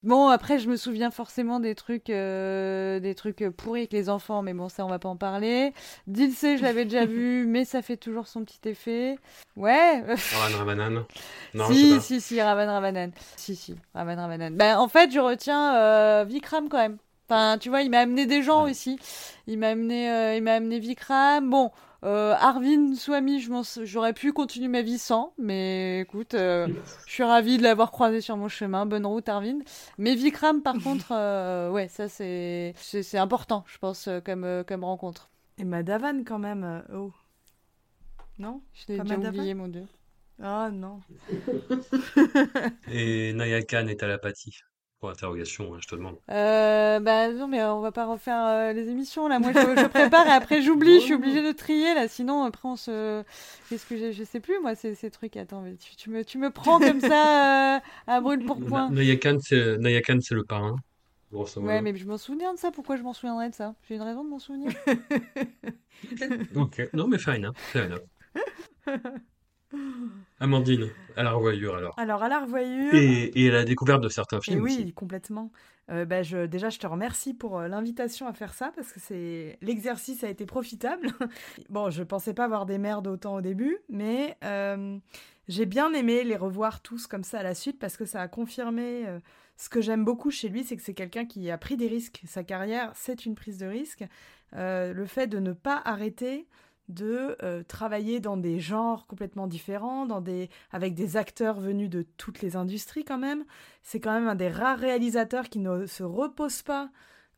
Bon, 0.04 0.28
après, 0.28 0.60
je 0.60 0.70
me 0.70 0.76
souviens 0.76 1.12
forcément 1.12 1.60
des 1.60 1.76
trucs, 1.76 2.10
euh, 2.10 3.00
des 3.00 3.16
trucs 3.16 3.44
pourris 3.50 3.82
avec 3.82 3.94
les 3.94 4.10
enfants, 4.10 4.42
mais 4.42 4.54
bon, 4.54 4.70
ça, 4.70 4.86
on 4.86 4.90
va 4.90 5.00
pas 5.00 5.10
en 5.10 5.16
parler. 5.16 5.74
Dilsey, 6.08 6.58
je 6.58 6.64
l'avais 6.64 6.84
déjà 6.84 7.06
vu, 7.06 7.46
mais 7.48 7.66
ça 7.66 7.82
fait 7.82 7.98
toujours 7.98 8.28
son 8.28 8.44
petit 8.44 8.60
effet. 8.70 9.18
Ouais. 9.56 10.02
Ravan 10.34 10.58
Ravanan. 10.58 11.06
Non, 11.54 11.68
si, 11.68 12.00
si, 12.02 12.22
si, 12.22 12.42
Ravan 12.42 12.68
Ravanan. 12.68 13.12
Si, 13.38 13.56
si, 13.56 13.76
Ravan 13.96 14.18
Ravanan. 14.18 14.56
Ben, 14.56 14.78
en 14.78 14.88
fait, 14.88 15.12
je 15.12 15.20
retiens 15.20 15.76
euh, 15.78 16.26
Vikram 16.28 16.70
quand 16.70 16.78
même. 16.78 16.98
Enfin, 17.32 17.58
tu 17.58 17.70
vois, 17.70 17.82
il 17.82 17.90
m'a 17.90 18.00
amené 18.00 18.26
des 18.26 18.44
gens 18.44 18.66
aussi. 18.70 19.00
Il 19.48 19.58
m'a 19.58 19.70
amené, 19.70 20.12
euh, 20.12 20.36
il 20.36 20.44
m'a 20.44 20.56
amené 20.56 20.80
Vikram. 20.80 21.50
Bon, 21.50 21.72
euh, 22.04 22.36
je 22.36 23.50
m'en- 23.50 23.86
j'aurais 23.86 24.12
pu 24.12 24.34
continuer 24.34 24.68
ma 24.68 24.82
vie 24.82 24.98
sans, 24.98 25.34
mais 25.38 26.02
écoute, 26.02 26.34
euh, 26.34 26.68
je 27.08 27.14
suis 27.14 27.24
ravie 27.24 27.58
de 27.58 27.64
l'avoir 27.64 27.92
croisé 27.92 28.20
sur 28.20 28.36
mon 28.36 28.50
chemin. 28.50 28.86
Bonne 28.86 29.06
route, 29.06 29.30
Arvind. 29.30 29.64
Mais 29.98 30.14
Vikram, 30.16 30.62
par 30.62 30.74
contre, 30.84 31.14
euh, 31.14 31.72
ouais, 31.72 31.88
ça 31.88 32.10
c'est, 32.10 32.74
important, 33.14 33.64
je 33.66 33.78
pense, 33.78 34.10
comme, 34.26 34.44
euh, 34.44 34.66
comme 34.66 34.84
rencontre. 34.84 35.30
Et 35.58 35.64
Madavan 35.64 36.26
quand 36.26 36.40
même. 36.40 36.84
Oh. 36.94 37.14
Non? 38.40 38.62
Je 38.74 38.92
l'ai 38.92 38.98
Pas 38.98 39.04
déjà 39.04 39.16
Madavan? 39.16 39.38
oublié, 39.38 39.54
mon 39.54 39.68
dieu. 39.70 39.88
Ah 40.44 40.70
non. 40.70 41.00
Et 42.92 43.32
Naya 43.32 43.62
Khan 43.62 43.88
est 43.88 44.04
à 44.04 44.08
l'apathie. 44.08 44.58
Pour 45.02 45.10
interrogation, 45.10 45.74
hein, 45.74 45.80
je 45.82 45.88
te 45.88 45.96
demande. 45.96 46.16
Euh, 46.30 47.00
bah 47.00 47.30
non, 47.34 47.48
mais 47.48 47.62
on 47.64 47.82
va 47.82 47.92
pas 47.92 48.06
refaire 48.06 48.46
euh, 48.46 48.72
les 48.72 48.88
émissions 48.90 49.28
là. 49.28 49.40
Moi, 49.40 49.52
je, 49.52 49.60
je 49.82 49.88
prépare 49.88 50.28
et 50.28 50.32
après 50.32 50.62
j'oublie. 50.62 50.94
Je 51.00 51.06
suis 51.06 51.14
obligée 51.16 51.42
de 51.42 51.52
trier 51.52 51.94
là. 51.96 52.08
Sinon, 52.08 52.44
après 52.44 52.70
on 52.70 52.76
se. 52.76 53.24
Qu'est-ce 53.68 53.86
que 53.88 53.98
j'ai 53.98 54.14
Je 54.14 54.24
sais 54.24 54.40
plus 54.40 54.60
moi 54.62 54.76
ces, 54.76 54.94
ces 54.94 55.10
trucs. 55.10 55.36
Attends, 55.38 55.62
mais 55.62 55.76
tu, 55.76 55.96
tu 55.96 56.10
me 56.12 56.24
tu 56.24 56.38
me 56.38 56.52
prends 56.52 56.80
comme 56.80 57.02
ça 57.02 57.78
euh, 57.78 57.80
à 58.08 58.22
brûle 58.22 58.46
pour 58.46 58.58
point. 58.58 58.90
Na- 58.90 58.94
Naya 58.94 60.02
Khan, 60.02 60.20
c'est 60.22 60.36
le 60.36 60.44
parrain. 60.44 60.76
Ouais, 61.58 61.82
mais 61.82 61.96
je 61.96 62.06
m'en 62.06 62.18
souviens 62.18 62.54
de 62.54 62.60
ça. 62.60 62.72
Pourquoi 62.72 62.96
je 62.98 63.02
m'en 63.02 63.14
souviendrais 63.14 63.50
de 63.50 63.56
ça? 63.56 63.74
J'ai 63.90 63.96
une 63.96 64.02
raison 64.04 64.24
de 64.24 64.30
m'en 64.30 64.40
souvenir. 64.40 64.72
Ok. 66.56 66.90
Non, 66.94 67.08
mais 67.08 67.18
enough. 67.28 67.56
Fair 67.58 67.86
enough. 67.86 69.22
Amandine, 70.40 70.90
à 71.16 71.24
la 71.24 71.32
revoyure 71.34 71.76
alors. 71.76 71.98
Alors, 71.98 72.24
à 72.24 72.30
la 72.30 72.40
revoyure. 72.40 72.94
Et, 72.94 73.32
et 73.36 73.50
à 73.50 73.54
la 73.54 73.64
découverte 73.64 74.02
de 74.02 74.10
certains 74.10 74.40
Et 74.40 74.42
films 74.42 74.62
oui, 74.62 74.76
aussi. 74.82 74.94
complètement. 74.94 75.52
Euh, 75.90 76.06
bah, 76.06 76.24
je, 76.24 76.46
déjà, 76.46 76.70
je 76.70 76.80
te 76.80 76.88
remercie 76.88 77.34
pour 77.34 77.60
euh, 77.60 77.68
l'invitation 77.68 78.28
à 78.28 78.34
faire 78.34 78.54
ça 78.54 78.72
parce 78.76 78.92
que 78.92 79.00
c'est 79.00 79.58
l'exercice 79.62 80.24
a 80.24 80.30
été 80.30 80.46
profitable. 80.46 81.10
bon, 81.70 81.90
je 81.90 82.04
pensais 82.04 82.34
pas 82.34 82.46
avoir 82.46 82.66
des 82.66 82.78
merdes 82.78 83.08
autant 83.08 83.36
au 83.36 83.42
début, 83.42 83.78
mais 83.90 84.38
euh, 84.44 84.98
j'ai 85.48 85.66
bien 85.66 85.94
aimé 85.94 86.24
les 86.24 86.38
revoir 86.38 86.82
tous 86.82 87.08
comme 87.08 87.24
ça 87.24 87.40
à 87.40 87.44
la 87.44 87.56
suite 87.56 87.78
parce 87.80 87.98
que 87.98 88.06
ça 88.06 88.22
a 88.22 88.28
confirmé 88.28 89.06
ce 89.58 89.70
que 89.70 89.82
j'aime 89.82 90.06
beaucoup 90.06 90.32
chez 90.32 90.50
lui, 90.50 90.64
c'est 90.64 90.78
que 90.78 90.82
c'est 90.84 90.94
quelqu'un 90.94 91.26
qui 91.26 91.52
a 91.52 91.58
pris 91.58 91.76
des 91.78 91.88
risques. 91.88 92.22
Sa 92.26 92.44
carrière, 92.44 92.92
c'est 92.96 93.26
une 93.26 93.36
prise 93.36 93.58
de 93.58 93.66
risque. 93.66 94.04
Le 94.54 95.06
fait 95.08 95.28
de 95.28 95.40
ne 95.40 95.52
pas 95.52 95.82
arrêter 95.84 96.48
de 96.92 97.36
euh, 97.44 97.64
travailler 97.64 98.20
dans 98.20 98.38
des 98.38 98.60
genres 98.60 99.08
complètement 99.08 99.48
différents, 99.48 100.06
dans 100.06 100.22
des, 100.22 100.50
avec 100.72 100.94
des 100.94 101.18
acteurs 101.18 101.60
venus 101.60 101.90
de 101.90 102.06
toutes 102.18 102.42
les 102.42 102.56
industries 102.56 103.06
quand 103.06 103.18
même. 103.18 103.46
C'est 103.82 104.00
quand 104.00 104.14
même 104.14 104.28
un 104.28 104.36
des 104.36 104.50
rares 104.50 104.78
réalisateurs 104.80 105.50
qui 105.50 105.60
ne 105.60 105.86
se 105.86 106.04
repose 106.04 106.62
pas 106.62 106.90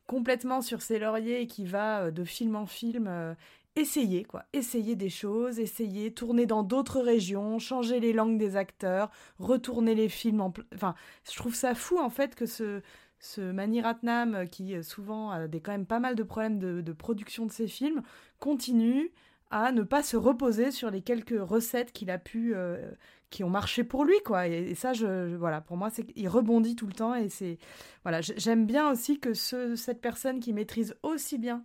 complètement 0.06 0.60
sur 0.60 0.82
ses 0.82 0.98
lauriers 0.98 1.42
et 1.42 1.46
qui 1.46 1.64
va 1.64 2.04
euh, 2.04 2.10
de 2.10 2.24
film 2.24 2.56
en 2.56 2.66
film 2.66 3.06
euh, 3.08 3.34
essayer 3.76 4.24
quoi, 4.24 4.44
essayer 4.52 4.96
des 4.96 5.08
choses, 5.08 5.58
essayer 5.58 6.12
tourner 6.12 6.46
dans 6.46 6.62
d'autres 6.62 7.00
régions, 7.00 7.58
changer 7.58 8.00
les 8.00 8.12
langues 8.12 8.38
des 8.38 8.56
acteurs, 8.56 9.10
retourner 9.38 9.94
les 9.94 10.08
films 10.08 10.52
enfin, 10.74 10.94
je 11.30 11.36
trouve 11.36 11.54
ça 11.54 11.74
fou 11.74 11.98
en 11.98 12.10
fait 12.10 12.34
que 12.34 12.46
ce 12.46 12.82
ce 13.20 13.40
Mani 13.40 13.80
Ratnam 13.80 14.48
qui 14.50 14.82
souvent 14.84 15.30
a 15.30 15.48
des 15.48 15.60
quand 15.60 15.72
même 15.72 15.86
pas 15.86 15.98
mal 15.98 16.14
de 16.14 16.22
problèmes 16.22 16.58
de, 16.58 16.82
de 16.82 16.92
production 16.92 17.46
de 17.46 17.52
ses 17.52 17.68
films 17.68 18.02
continue 18.38 19.10
à 19.50 19.72
ne 19.72 19.82
pas 19.82 20.02
se 20.02 20.16
reposer 20.16 20.70
sur 20.70 20.90
les 20.90 21.02
quelques 21.02 21.38
recettes 21.38 21.92
qu'il 21.92 22.10
a 22.10 22.18
pu 22.18 22.54
euh, 22.54 22.90
qui 23.30 23.44
ont 23.44 23.50
marché 23.50 23.84
pour 23.84 24.04
lui 24.04 24.16
quoi 24.24 24.48
et, 24.48 24.70
et 24.70 24.74
ça 24.74 24.92
je, 24.92 25.34
voilà 25.36 25.60
pour 25.60 25.76
moi 25.76 25.90
c'est 25.90 26.04
qu'il 26.04 26.28
rebondit 26.28 26.76
tout 26.76 26.86
le 26.86 26.92
temps 26.92 27.14
et 27.14 27.28
c'est 27.28 27.58
voilà 28.02 28.20
j'aime 28.20 28.66
bien 28.66 28.90
aussi 28.90 29.20
que 29.20 29.34
ce, 29.34 29.76
cette 29.76 30.00
personne 30.00 30.40
qui 30.40 30.52
maîtrise 30.52 30.96
aussi 31.02 31.38
bien 31.38 31.64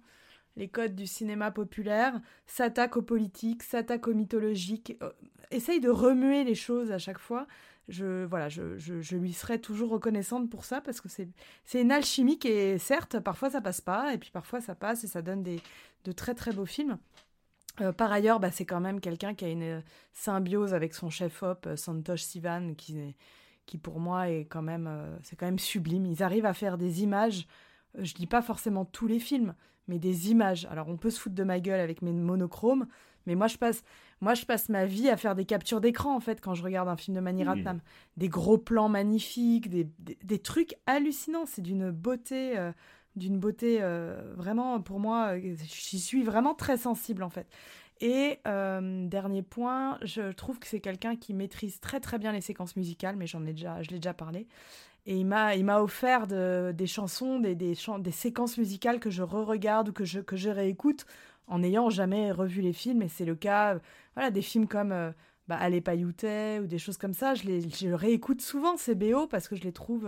les 0.56 0.68
codes 0.68 0.95
du 0.95 1.07
cinéma 1.07 1.51
populaire 1.51 2.19
s'attaque 2.45 2.97
aux 2.97 3.01
politiques 3.01 3.64
s'attaque 3.64 4.07
aux 4.07 4.14
mythologiques 4.14 4.97
euh, 5.01 5.10
essaye 5.51 5.80
de 5.80 5.89
remuer 5.89 6.43
les 6.43 6.56
choses 6.56 6.91
à 6.91 6.97
chaque 6.97 7.19
fois. 7.19 7.47
Je, 7.88 8.26
voilà, 8.26 8.49
je, 8.49 8.77
je, 8.77 9.01
je 9.01 9.18
lui 9.18 9.34
serai 9.34 9.60
toujours 9.60 9.89
reconnaissante 9.89 10.47
pour 10.49 10.64
ça 10.64 10.80
parce 10.80 11.01
que 11.01 11.10
c'est 11.10 11.27
c'est 11.65 11.81
une 11.81 11.91
alchimie 11.91 12.38
est 12.43 12.77
certes 12.77 13.19
parfois 13.19 13.49
ça 13.49 13.61
passe 13.61 13.81
pas 13.81 14.14
et 14.14 14.19
puis 14.19 14.30
parfois 14.30 14.61
ça 14.61 14.76
passe 14.76 15.03
et 15.03 15.07
ça 15.07 15.23
donne 15.23 15.41
des 15.41 15.60
de 16.06 16.11
très 16.11 16.35
très 16.35 16.53
beaux 16.53 16.68
films. 16.68 16.99
Euh, 17.81 17.91
par 17.93 18.11
ailleurs, 18.11 18.39
bah, 18.39 18.51
c'est 18.51 18.65
quand 18.65 18.81
même 18.81 18.99
quelqu'un 18.99 19.34
qui 19.34 19.45
a 19.45 19.49
une 19.49 19.64
euh, 19.64 19.81
symbiose 20.14 20.73
avec 20.73 20.93
son 20.93 21.10
chef-op, 21.10 21.65
euh, 21.65 21.76
Santosh 21.76 22.23
Sivan, 22.23 22.73
qui, 22.76 23.15
pour 23.77 23.99
moi 23.99 24.30
est 24.30 24.45
quand 24.45 24.61
même, 24.61 24.88
euh, 24.88 25.15
c'est 25.23 25.35
quand 25.35 25.45
même 25.45 25.60
sublime. 25.60 26.06
Ils 26.06 26.23
arrivent 26.23 26.45
à 26.45 26.53
faire 26.53 26.77
des 26.77 27.03
images, 27.03 27.47
je 27.97 28.14
dis 28.14 28.27
pas 28.27 28.41
forcément 28.41 28.84
tous 28.84 29.07
les 29.07 29.19
films, 29.19 29.53
mais 29.88 29.99
des 29.99 30.31
images. 30.31 30.68
Alors 30.72 30.89
on 30.89 30.97
peut 30.97 31.10
se 31.10 31.19
foutre 31.19 31.35
de 31.35 31.43
ma 31.43 31.60
gueule 31.60 31.80
avec 31.80 32.01
mes 32.01 32.11
monochromes, 32.11 32.88
mais 33.26 33.35
moi 33.35 33.47
je 33.47 33.57
passe, 33.57 33.84
moi 34.22 34.34
je 34.34 34.45
passe 34.45 34.69
ma 34.69 34.85
vie 34.85 35.10
à 35.10 35.18
faire 35.18 35.35
des 35.35 35.45
captures 35.45 35.81
d'écran 35.81 36.15
en 36.15 36.19
fait 36.19 36.41
quand 36.41 36.56
je 36.56 36.64
regarde 36.64 36.89
un 36.89 36.97
film 36.97 37.15
de 37.15 37.22
Mani 37.22 37.43
Ratnam. 37.43 37.80
Des 38.18 38.27
gros 38.27 38.57
plans 38.57 38.89
magnifiques, 38.89 39.69
des, 39.69 39.88
des, 39.99 40.18
des 40.23 40.39
trucs 40.39 40.76
hallucinants. 40.88 41.45
C'est 41.45 41.61
d'une 41.61 41.91
beauté, 41.91 42.57
euh, 42.57 42.72
d'une 43.15 43.40
beauté 43.40 43.80
euh, 43.81 44.34
vraiment 44.36 44.80
pour 44.81 44.99
moi. 44.99 45.36
euh, 45.36 45.56
J'y 45.64 45.99
suis 45.99 46.23
vraiment 46.23 46.53
très 46.56 46.77
sensible 46.77 47.23
en 47.23 47.30
fait. 47.30 47.48
Et 48.02 48.40
euh, 48.48 49.07
dernier 49.07 49.41
point, 49.41 49.98
je 50.03 50.31
trouve 50.31 50.60
que 50.60 50.68
c'est 50.68 50.80
quelqu'un 50.80 51.15
qui 51.18 51.34
maîtrise 51.34 51.80
très 51.81 51.99
très 51.99 52.18
bien 52.18 52.31
les 52.31 52.41
séquences 52.41 52.76
musicales, 52.77 53.15
mais 53.18 53.27
j'en 53.27 53.45
ai 53.45 53.52
déjà, 53.53 53.81
je 53.84 53.90
l'ai 53.90 53.98
déjà 53.98 54.14
parlé. 54.14 54.48
Et 55.06 55.15
il 55.18 55.26
m'a, 55.26 55.56
il 55.56 55.65
m'a 55.65 55.81
offert 55.81 56.27
de- 56.27 56.73
des 56.76 56.88
chansons, 56.88 57.40
des, 57.40 57.56
des, 57.56 57.76
séquences 58.11 58.57
musicales 58.57 58.99
que 58.99 59.10
je 59.10 59.23
re-regarde 59.23 59.90
ou 59.90 59.94
que 59.94 60.06
je, 60.06 60.19
que 60.19 60.36
réécoute 60.49 61.06
en 61.48 61.60
n'ayant 61.60 61.90
jamais 61.90 62.31
revu 62.31 62.61
les 62.61 62.73
films. 62.73 63.02
Et 63.02 63.10
c'est 63.10 63.26
le 63.26 63.36
cas, 63.36 63.80
voilà, 64.15 64.31
des 64.31 64.41
films 64.41 64.68
comme 64.68 64.91
euh, 64.91 65.11
bah, 65.48 65.57
Allez 65.60 65.81
ou 66.61 66.68
des 66.68 66.77
choses 66.77 66.98
comme 66.98 67.14
ça. 67.14 67.34
Je 67.36 67.44
les, 67.45 67.69
je 67.69 67.90
réécoute 67.90 68.41
souvent 68.41 68.77
ces 68.77 68.95
BO 68.95 69.27
parce 69.27 69.48
que 69.48 69.56
je 69.56 69.64
les 69.64 69.73
trouve, 69.73 70.07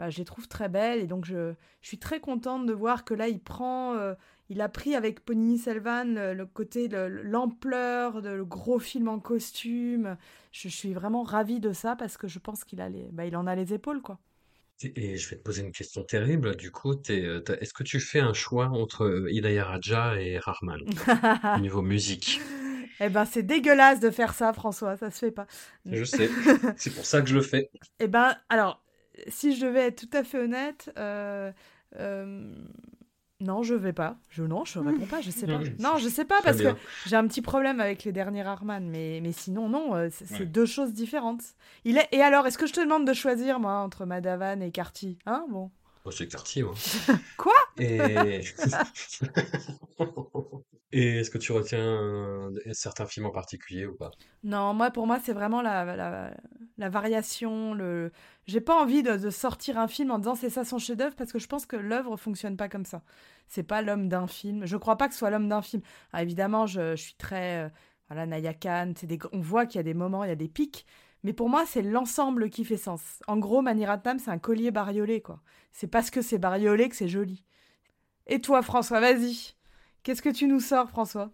bah, 0.00 0.10
je 0.10 0.18
les 0.18 0.24
trouve 0.24 0.48
très 0.48 0.68
belles. 0.68 1.00
Et 1.00 1.06
donc 1.06 1.24
je, 1.26 1.54
je 1.82 1.88
suis 1.88 1.98
très 1.98 2.20
contente 2.20 2.66
de 2.66 2.72
voir 2.72 3.04
que 3.04 3.14
là 3.14 3.28
il 3.28 3.40
prend, 3.40 3.94
euh, 3.96 4.14
il 4.48 4.60
a 4.62 4.68
pris 4.70 4.94
avec 4.96 5.24
Ponini 5.24 5.58
Selvan 5.58 6.04
le, 6.14 6.34
le 6.34 6.46
côté, 6.46 6.88
le- 6.88 7.22
l'ampleur, 7.22 8.22
de 8.22 8.30
le 8.30 8.44
gros 8.46 8.78
film 8.80 9.08
en 9.08 9.20
costume. 9.20 10.16
Je, 10.52 10.68
je 10.68 10.74
suis 10.76 10.94
vraiment 10.94 11.22
ravie 11.24 11.60
de 11.60 11.72
ça 11.72 11.96
parce 11.96 12.16
que 12.16 12.28
je 12.28 12.38
pense 12.40 12.64
qu'il 12.64 12.80
a 12.80 12.88
les, 12.88 13.04
bah, 13.12 13.26
il 13.26 13.36
en 13.36 13.46
a 13.46 13.54
les 13.56 13.74
épaules 13.74 14.02
quoi. 14.02 14.18
Et 14.82 15.16
je 15.18 15.28
vais 15.28 15.36
te 15.36 15.42
poser 15.42 15.62
une 15.62 15.72
question 15.72 16.02
terrible. 16.04 16.56
Du 16.56 16.70
coup, 16.70 16.94
euh, 17.10 17.42
est-ce 17.60 17.74
que 17.74 17.82
tu 17.82 18.00
fais 18.00 18.20
un 18.20 18.32
choix 18.32 18.66
entre 18.68 19.04
euh, 19.04 19.30
Ilayaraja 19.30 20.20
et 20.20 20.38
Rahman 20.38 20.80
au 21.56 21.60
niveau 21.60 21.82
musique? 21.82 22.40
Eh 23.00 23.08
ben, 23.08 23.24
c'est 23.24 23.42
dégueulasse 23.42 24.00
de 24.00 24.10
faire 24.10 24.34
ça, 24.34 24.52
François, 24.52 24.96
ça 24.96 25.10
se 25.10 25.18
fait 25.18 25.30
pas. 25.30 25.46
Je 25.86 26.04
sais. 26.04 26.28
C'est 26.76 26.94
pour 26.94 27.04
ça 27.06 27.22
que 27.22 27.28
je 27.28 27.34
le 27.34 27.42
fais. 27.42 27.70
Eh 27.98 28.08
ben, 28.08 28.36
alors, 28.48 28.82
si 29.28 29.54
je 29.56 29.66
devais 29.66 29.86
être 29.88 30.06
tout 30.08 30.16
à 30.16 30.24
fait 30.24 30.38
honnête, 30.38 30.92
euh, 30.98 31.50
euh, 31.98 32.54
non, 33.40 33.62
je 33.62 33.74
vais 33.74 33.92
pas. 33.94 34.16
Je 34.28 34.42
non, 34.42 34.64
je 34.66 34.78
réponds 34.78 35.06
pas, 35.06 35.20
je 35.22 35.30
sais 35.30 35.46
pas. 35.46 35.58
Non, 35.80 35.96
je 35.96 36.08
sais 36.08 36.24
pas 36.26 36.40
parce 36.42 36.58
que 36.58 36.68
j'ai 37.06 37.16
un 37.16 37.26
petit 37.26 37.40
problème 37.42 37.80
avec 37.80 38.04
les 38.04 38.12
derniers 38.12 38.42
Arman, 38.46 38.86
mais 38.88 39.20
mais 39.22 39.32
sinon 39.32 39.68
non, 39.68 39.94
euh, 39.94 40.08
c'est 40.10 40.26
c'est 40.26 40.40
Ouais. 40.40 40.46
deux 40.46 40.66
choses 40.66 40.92
différentes. 40.92 41.42
Il 41.84 41.96
est 41.96 42.06
et 42.12 42.20
alors, 42.22 42.46
est-ce 42.46 42.58
que 42.58 42.66
je 42.66 42.72
te 42.74 42.80
demande 42.80 43.06
de 43.06 43.12
choisir 43.14 43.58
moi 43.58 43.78
entre 43.78 44.04
Madavan 44.04 44.60
et 44.62 44.70
Carty, 44.70 45.18
hein? 45.26 45.46
Bon. 45.50 45.70
Moi, 46.04 46.12
c'est 46.16 46.28
Cartier, 46.28 46.62
moi. 46.62 46.74
Quoi? 47.36 47.54
Et... 47.78 48.40
Et 50.92 51.18
est-ce 51.18 51.30
que 51.30 51.38
tu 51.38 51.52
retiens 51.52 51.80
un- 51.84 52.52
certains 52.72 53.06
films 53.06 53.26
en 53.26 53.30
particulier 53.30 53.86
ou 53.86 53.94
pas? 53.96 54.10
Non, 54.42 54.72
moi, 54.72 54.90
pour 54.90 55.06
moi, 55.06 55.18
c'est 55.22 55.34
vraiment 55.34 55.60
la, 55.60 55.84
la, 55.96 56.34
la 56.78 56.88
variation. 56.88 57.74
Le... 57.74 58.10
J'ai 58.46 58.60
pas 58.62 58.80
envie 58.80 59.02
de, 59.02 59.16
de 59.16 59.30
sortir 59.30 59.78
un 59.78 59.86
film 59.88 60.10
en 60.10 60.18
disant 60.18 60.34
c'est 60.34 60.48
ça 60.50 60.64
son 60.64 60.78
chef-d'œuvre 60.78 61.14
parce 61.14 61.32
que 61.32 61.38
je 61.38 61.46
pense 61.46 61.66
que 61.66 61.76
l'œuvre 61.76 62.16
fonctionne 62.16 62.56
pas 62.56 62.68
comme 62.70 62.86
ça. 62.86 63.02
C'est 63.48 63.62
pas 63.62 63.82
l'homme 63.82 64.08
d'un 64.08 64.26
film. 64.26 64.64
Je 64.66 64.76
crois 64.78 64.96
pas 64.96 65.08
que 65.08 65.12
ce 65.14 65.18
soit 65.18 65.30
l'homme 65.30 65.48
d'un 65.48 65.60
film. 65.62 65.82
Ah, 66.12 66.22
évidemment, 66.22 66.66
je, 66.66 66.96
je 66.96 67.02
suis 67.02 67.14
très. 67.14 67.66
euh, 67.66 67.68
voilà, 68.08 68.26
Naya 68.26 68.54
Khan, 68.54 68.92
des, 69.02 69.18
on 69.32 69.40
voit 69.40 69.66
qu'il 69.66 69.78
y 69.78 69.80
a 69.80 69.84
des 69.84 69.94
moments, 69.94 70.24
il 70.24 70.28
y 70.28 70.32
a 70.32 70.36
des 70.36 70.48
pics. 70.48 70.86
Mais 71.22 71.32
pour 71.32 71.48
moi, 71.48 71.64
c'est 71.66 71.82
l'ensemble 71.82 72.50
qui 72.50 72.64
fait 72.64 72.76
sens. 72.76 73.02
En 73.26 73.38
gros, 73.38 73.62
Maniratnam, 73.62 74.18
c'est 74.18 74.30
un 74.30 74.38
collier 74.38 74.70
bariolé, 74.70 75.20
quoi. 75.20 75.40
C'est 75.72 75.86
parce 75.86 76.10
que 76.10 76.22
c'est 76.22 76.38
bariolé 76.38 76.88
que 76.88 76.96
c'est 76.96 77.08
joli. 77.08 77.44
Et 78.26 78.40
toi, 78.40 78.62
François, 78.62 79.00
vas-y. 79.00 79.54
Qu'est-ce 80.02 80.22
que 80.22 80.30
tu 80.30 80.46
nous 80.46 80.60
sors, 80.60 80.88
François? 80.88 81.30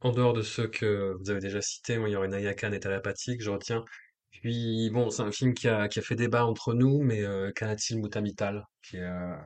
En 0.00 0.10
dehors 0.12 0.32
de 0.32 0.42
ceux 0.42 0.66
que 0.66 1.16
vous 1.20 1.30
avez 1.30 1.40
déjà 1.40 1.60
cités, 1.60 1.98
moi, 1.98 2.08
il 2.08 2.12
y 2.12 2.16
aurait 2.16 2.28
Naya 2.28 2.54
Khan 2.54 2.72
et 2.72 2.80
Talapathique, 2.80 3.42
je 3.42 3.50
retiens. 3.50 3.84
Puis, 4.30 4.90
bon, 4.90 5.10
c'est 5.10 5.22
un 5.22 5.32
film 5.32 5.54
qui 5.54 5.68
a, 5.68 5.88
qui 5.88 6.00
a 6.00 6.02
fait 6.02 6.16
débat 6.16 6.44
entre 6.46 6.74
nous, 6.74 7.02
mais 7.02 7.22
euh, 7.22 7.52
Kanatil 7.52 8.00
Mutamital, 8.00 8.66
qui 8.82 8.96
est 8.96 9.02
euh, 9.02 9.36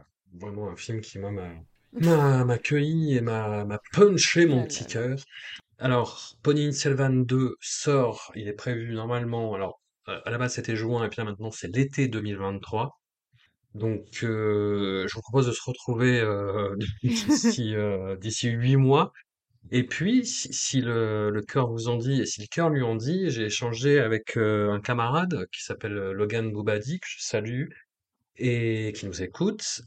vraiment 0.41 0.71
un 0.71 0.77
film 0.77 1.01
qui, 1.01 1.19
moi, 1.19 1.31
m'a 1.31 1.51
m'a 1.93 2.45
m'a 2.45 2.59
cueilli 2.59 3.17
et 3.17 3.21
m'a 3.21 3.65
m'a 3.67 3.79
punché 3.93 4.47
mon 4.47 4.65
petit 4.65 4.87
cœur. 4.87 5.19
Alors, 5.79 6.37
Ponniyin 6.43 6.73
Selvan 6.73 7.11
2 7.27 7.57
sort, 7.61 8.33
il 8.35 8.49
est 8.49 8.55
prévu 8.55 8.95
normalement, 8.95 9.55
alors, 9.55 9.82
à 10.07 10.31
la 10.31 10.39
base 10.39 10.55
c'était 10.55 10.77
juin, 10.77 11.05
et 11.05 11.09
puis 11.09 11.19
là 11.19 11.25
maintenant 11.25 11.51
c'est 11.51 11.75
l'été 11.75 12.09
2023. 12.09 12.99
Donc, 13.75 14.23
euh, 14.23 15.07
je 15.09 15.15
vous 15.15 15.23
propose 15.23 15.47
de 15.47 15.53
se 15.53 15.63
retrouver 15.65 16.21
euh, 16.21 16.77
d'ici 17.03 17.75
euh, 17.75 18.17
huit 18.21 18.77
mois. 18.77 19.13
Et 19.71 19.85
puis, 19.87 20.27
si, 20.27 20.53
si 20.53 20.81
le, 20.81 21.31
le 21.31 21.43
cœur 21.43 21.69
vous 21.71 21.89
en 21.89 21.97
dit, 21.97 22.21
et 22.23 22.27
si 22.27 22.41
le 22.43 22.47
cœur 22.49 22.69
lui 22.71 22.83
en 22.83 22.97
dit, 22.97 23.31
j'ai 23.31 23.45
échangé 23.45 24.01
avec 24.01 24.37
euh, 24.37 24.71
un 24.73 24.81
camarade 24.81 25.47
qui 25.53 25.63
s'appelle 25.63 25.97
euh, 25.97 26.13
Logan 26.13 26.53
Boubadi, 26.53 27.01
que 27.01 27.07
je 27.09 27.25
salue, 27.25 27.69
et 28.37 28.93
qui 28.97 29.07
nous 29.07 29.23
écoute, 29.23 29.83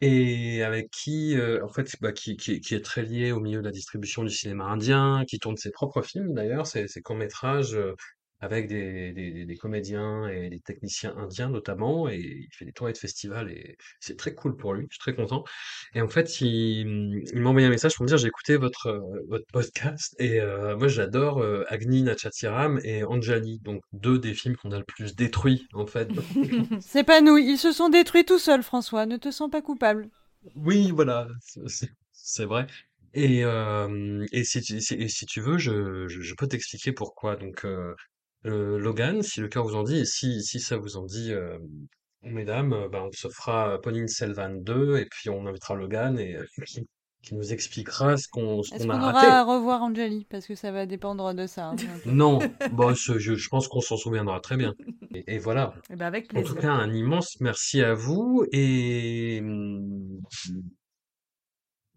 et 0.00 0.62
avec 0.62 0.90
qui, 0.90 1.36
euh, 1.36 1.64
en 1.64 1.68
fait, 1.68 1.96
bah, 2.00 2.12
qui, 2.12 2.36
qui, 2.36 2.60
qui 2.60 2.74
est 2.74 2.84
très 2.84 3.02
lié 3.02 3.32
au 3.32 3.40
milieu 3.40 3.60
de 3.60 3.66
la 3.66 3.72
distribution 3.72 4.22
du 4.24 4.30
cinéma 4.30 4.64
indien, 4.64 5.24
qui 5.28 5.38
tourne 5.38 5.56
ses 5.56 5.70
propres 5.70 6.02
films 6.02 6.34
d'ailleurs, 6.34 6.66
ses, 6.66 6.88
ses 6.88 7.02
courts-métrages 7.02 7.74
euh, 7.74 7.94
avec 8.40 8.68
des, 8.68 9.12
des, 9.12 9.44
des- 9.44 9.56
comédiens 9.56 10.28
et 10.28 10.48
des 10.50 10.60
techniciens 10.60 11.14
indiens 11.16 11.48
notamment, 11.50 12.08
et 12.08 12.18
il 12.18 12.48
fait 12.52 12.64
des 12.64 12.72
tournées 12.72 12.92
de 12.92 12.98
festivals, 12.98 13.50
et 13.50 13.76
c'est 14.00 14.16
très 14.16 14.34
cool 14.34 14.56
pour 14.56 14.74
lui, 14.74 14.86
je 14.90 14.94
suis 14.94 15.00
très 15.00 15.14
content. 15.14 15.44
Et 15.94 16.00
en 16.00 16.08
fait, 16.08 16.40
il, 16.40 17.22
il 17.32 17.40
m'a 17.40 17.50
envoyé 17.50 17.66
un 17.66 17.70
message 17.70 17.94
pour 17.96 18.04
me 18.04 18.08
dire, 18.08 18.18
j'ai 18.18 18.28
écouté 18.28 18.56
votre, 18.56 18.86
euh, 18.88 19.00
votre 19.28 19.46
podcast, 19.52 20.14
et 20.18 20.40
euh, 20.40 20.76
moi 20.76 20.88
j'adore 20.88 21.38
euh, 21.42 21.64
Agni 21.68 22.02
Nachatiram 22.02 22.80
et 22.84 23.04
Anjali, 23.04 23.58
donc 23.60 23.82
deux 23.92 24.18
des 24.18 24.34
films 24.34 24.56
qu'on 24.56 24.72
a 24.72 24.78
le 24.78 24.84
plus 24.84 25.14
détruits, 25.16 25.66
en 25.72 25.86
fait. 25.86 26.10
C'est 26.80 27.04
pas 27.04 27.20
nous, 27.20 27.36
ils 27.36 27.58
se 27.58 27.72
sont 27.72 27.88
détruits 27.88 28.24
tout 28.24 28.38
seuls, 28.38 28.62
François, 28.62 29.06
ne 29.06 29.16
te 29.16 29.30
sens 29.30 29.50
pas 29.50 29.62
coupable. 29.62 30.08
Oui, 30.56 30.90
voilà, 30.92 31.28
c'est 32.12 32.44
vrai. 32.44 32.66
Et, 33.14 33.44
euh, 33.44 34.24
et, 34.32 34.44
si, 34.44 34.60
tu- 34.62 34.80
si, 34.80 34.94
et 34.94 35.08
si 35.08 35.26
tu 35.26 35.40
veux, 35.40 35.58
je, 35.58 36.06
je, 36.08 36.20
je 36.22 36.34
peux 36.34 36.46
t'expliquer 36.46 36.92
pourquoi. 36.92 37.36
Donc, 37.36 37.64
euh, 37.64 37.94
Logan, 38.44 39.22
si 39.22 39.40
le 39.40 39.48
cœur 39.48 39.64
vous 39.64 39.74
en 39.74 39.82
dit, 39.82 39.98
et 39.98 40.04
si, 40.04 40.42
si 40.42 40.60
ça 40.60 40.76
vous 40.76 40.96
en 40.96 41.04
dit, 41.04 41.32
euh, 41.32 41.58
mesdames, 42.22 42.72
euh, 42.72 42.88
ben, 42.88 43.02
on 43.08 43.12
se 43.12 43.28
fera 43.28 43.80
Ponine 43.80 44.08
Selvan 44.08 44.54
2, 44.62 44.98
et 44.98 45.06
puis 45.10 45.28
on 45.30 45.46
invitera 45.46 45.74
Logan, 45.74 46.18
et, 46.18 46.36
euh, 46.36 46.44
qui, 46.66 46.86
qui 47.22 47.34
nous 47.34 47.52
expliquera 47.52 48.16
ce 48.16 48.28
qu'on 48.30 48.60
Est-ce 48.62 48.70
qu'on 48.70 48.84
qu'on 48.86 48.90
a 48.90 48.96
aura 48.98 49.12
raté. 49.12 49.26
à 49.26 49.42
revoir 49.44 49.82
Anjali 49.82 50.24
Parce 50.30 50.46
que 50.46 50.54
ça 50.54 50.70
va 50.70 50.86
dépendre 50.86 51.34
de 51.34 51.46
ça. 51.48 51.70
hein. 51.70 51.76
Non, 52.06 52.38
bon, 52.72 52.94
je, 52.94 53.18
je 53.18 53.34
je 53.34 53.48
pense 53.48 53.66
qu'on 53.66 53.80
s'en 53.80 53.96
souviendra 53.96 54.38
très 54.40 54.56
bien. 54.56 54.72
Et, 55.14 55.34
et 55.34 55.38
voilà. 55.38 55.74
Eh 55.90 55.96
ben, 55.96 56.06
avec 56.06 56.28
En 56.36 56.42
tout 56.42 56.54
cas, 56.54 56.70
un 56.70 56.94
immense 56.94 57.36
merci 57.40 57.82
à 57.82 57.94
vous 57.94 58.44
et 58.52 59.40
hum, 59.42 60.20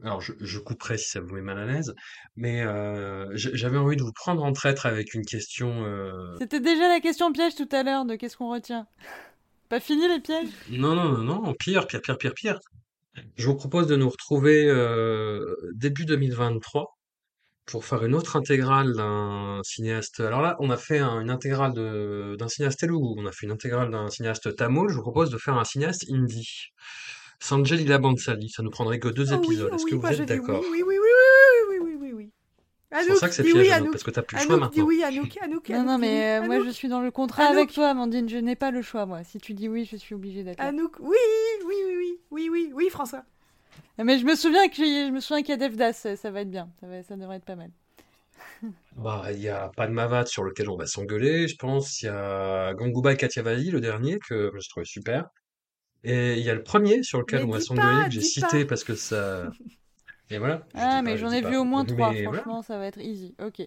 alors 0.03 0.21
je, 0.21 0.33
je 0.39 0.59
couperai 0.59 0.97
si 0.97 1.09
ça 1.09 1.19
vous 1.21 1.33
met 1.35 1.41
mal 1.41 1.57
à 1.59 1.65
l'aise, 1.65 1.93
mais 2.35 2.61
euh, 2.63 3.27
j'avais 3.33 3.77
envie 3.77 3.95
de 3.95 4.03
vous 4.03 4.13
prendre 4.13 4.43
en 4.43 4.51
traître 4.53 4.85
avec 4.85 5.13
une 5.13 5.25
question. 5.25 5.85
euh, 5.85 6.35
C'était 6.39 6.59
déjà 6.59 6.87
la 6.87 6.99
question 6.99 7.31
piège 7.31 7.55
tout 7.55 7.69
à 7.71 7.83
l'heure 7.83 8.05
de 8.05 8.15
qu'est-ce 8.15 8.37
qu'on 8.37 8.51
retient. 8.51 8.87
Pas 9.69 9.79
fini 9.79 10.07
les 10.07 10.19
pièges? 10.19 10.49
Non, 10.69 10.95
non, 10.95 11.09
non, 11.17 11.41
non, 11.43 11.53
pire, 11.53 11.87
pire, 11.87 12.01
pire, 12.01 12.17
pire, 12.17 12.33
pire. 12.33 12.59
Je 13.35 13.45
vous 13.47 13.55
propose 13.55 13.87
de 13.87 13.95
nous 13.95 14.09
retrouver 14.09 14.65
euh, 14.67 15.55
début 15.73 16.05
2023 16.05 16.97
pour 17.65 17.85
faire 17.85 18.03
une 18.03 18.15
autre 18.15 18.35
intégrale 18.35 18.93
d'un 18.95 19.61
cinéaste. 19.63 20.19
Alors 20.19 20.41
là, 20.41 20.57
on 20.59 20.69
a 20.71 20.77
fait 20.77 20.99
un- 20.99 21.21
une 21.21 21.29
intégrale 21.29 21.73
d'un 22.37 22.47
cinéaste 22.47 22.79
telugu, 22.79 23.13
on 23.17 23.25
a 23.27 23.31
fait 23.31 23.45
une 23.45 23.51
intégrale 23.51 23.91
d'un 23.91 24.09
cinéaste 24.09 24.55
tamoul. 24.55 24.89
Je 24.89 24.95
vous 24.95 25.01
propose 25.03 25.29
de 25.29 25.37
faire 25.37 25.57
un 25.57 25.63
cinéaste 25.63 26.05
hindi. 26.09 26.71
Sangelina 27.41 27.97
Bansali, 27.97 28.49
ça 28.49 28.61
nous 28.61 28.69
prendrait 28.69 28.99
que 28.99 29.07
deux 29.07 29.33
épisodes. 29.33 29.73
Est-ce 29.73 29.87
que 29.87 29.95
vous 29.95 30.07
êtes 30.07 30.27
d'accord 30.27 30.61
Oui, 30.71 30.83
oui, 30.85 30.95
oui, 30.95 30.97
oui, 31.69 31.77
oui, 31.81 31.97
oui, 31.99 32.13
oui, 32.13 32.31
Anouk, 32.91 33.03
c'est 33.03 33.09
pour 33.09 33.19
ça 33.19 33.27
que 33.29 33.33
c'est 33.33 33.43
piège, 33.43 33.81
oui, 33.81 33.87
parce 33.91 34.03
que 34.03 34.11
t'as 34.11 34.21
plus 34.21 34.37
le 34.37 34.43
choix 34.43 34.57
maintenant. 34.57 34.85
oui, 34.85 35.03
Anouk, 35.03 35.37
Anouk, 35.41 35.69
Non, 35.69 35.83
non, 35.83 35.97
mais 35.97 36.39
moi 36.45 36.63
je 36.63 36.69
suis 36.69 36.87
dans 36.87 37.01
le 37.01 37.09
contrat 37.09 37.45
avec 37.45 37.73
toi, 37.73 37.89
Amandine, 37.89 38.29
je 38.29 38.37
n'ai 38.37 38.55
pas 38.55 38.69
le 38.69 38.83
choix, 38.83 39.07
moi. 39.07 39.23
Si 39.23 39.39
tu 39.39 39.55
dis 39.55 39.67
oui, 39.67 39.89
je 39.91 39.97
suis 39.97 40.13
obligée 40.13 40.43
d'être 40.43 40.61
Anouk, 40.61 40.99
oui, 40.99 41.17
oui, 41.65 41.75
oui, 41.87 41.95
oui, 41.97 42.19
oui, 42.29 42.49
oui, 42.51 42.71
oui, 42.75 42.89
François. 42.89 43.23
Mais 43.97 44.19
je 44.19 44.25
me 44.25 44.35
souviens 44.35 44.67
que 44.69 44.75
je 44.75 45.37
qu'il 45.39 45.49
y 45.49 45.51
a 45.51 45.57
Devdas, 45.57 45.93
ça 46.15 46.31
va 46.31 46.41
être 46.41 46.51
bien, 46.51 46.69
ça, 47.07 47.15
devrait 47.15 47.37
être 47.37 47.45
pas 47.45 47.55
mal. 47.55 47.71
Il 49.33 49.39
y 49.41 49.49
a 49.49 49.71
Padmavat 49.75 50.27
sur 50.27 50.43
lequel 50.43 50.69
on 50.69 50.77
va 50.77 50.85
s'engueuler, 50.85 51.47
je 51.47 51.55
pense. 51.55 52.03
Il 52.03 52.05
y 52.05 52.09
a 52.09 52.75
Ganguba 52.75 53.13
et 53.13 53.17
Katyavali, 53.17 53.71
le 53.71 53.81
dernier, 53.81 54.19
que 54.19 54.51
je 54.53 54.69
trouvais 54.69 54.85
super. 54.85 55.27
Et 56.03 56.33
il 56.37 56.43
y 56.43 56.49
a 56.49 56.55
le 56.55 56.63
premier 56.63 57.03
sur 57.03 57.19
lequel 57.19 57.45
Mais 57.45 57.55
on 57.55 57.59
s'engueuler, 57.59 58.03
pas, 58.03 58.05
que 58.05 58.11
j'ai 58.11 58.21
cité 58.21 58.63
pas. 58.63 58.69
parce 58.69 58.83
que 58.83 58.95
ça... 58.95 59.49
Et 60.29 60.37
voilà. 60.37 60.65
Ah, 60.73 61.01
mais 61.01 61.17
j'en 61.17 61.31
ai 61.31 61.41
pas. 61.41 61.49
vu 61.49 61.57
au 61.57 61.65
moins 61.65 61.83
trois, 61.85 62.11
Mais 62.11 62.23
voilà. 62.23 62.41
franchement, 62.41 62.61
ça 62.61 62.77
va 62.77 62.85
être 62.87 62.99
easy. 62.99 63.35
Ok. 63.43 63.59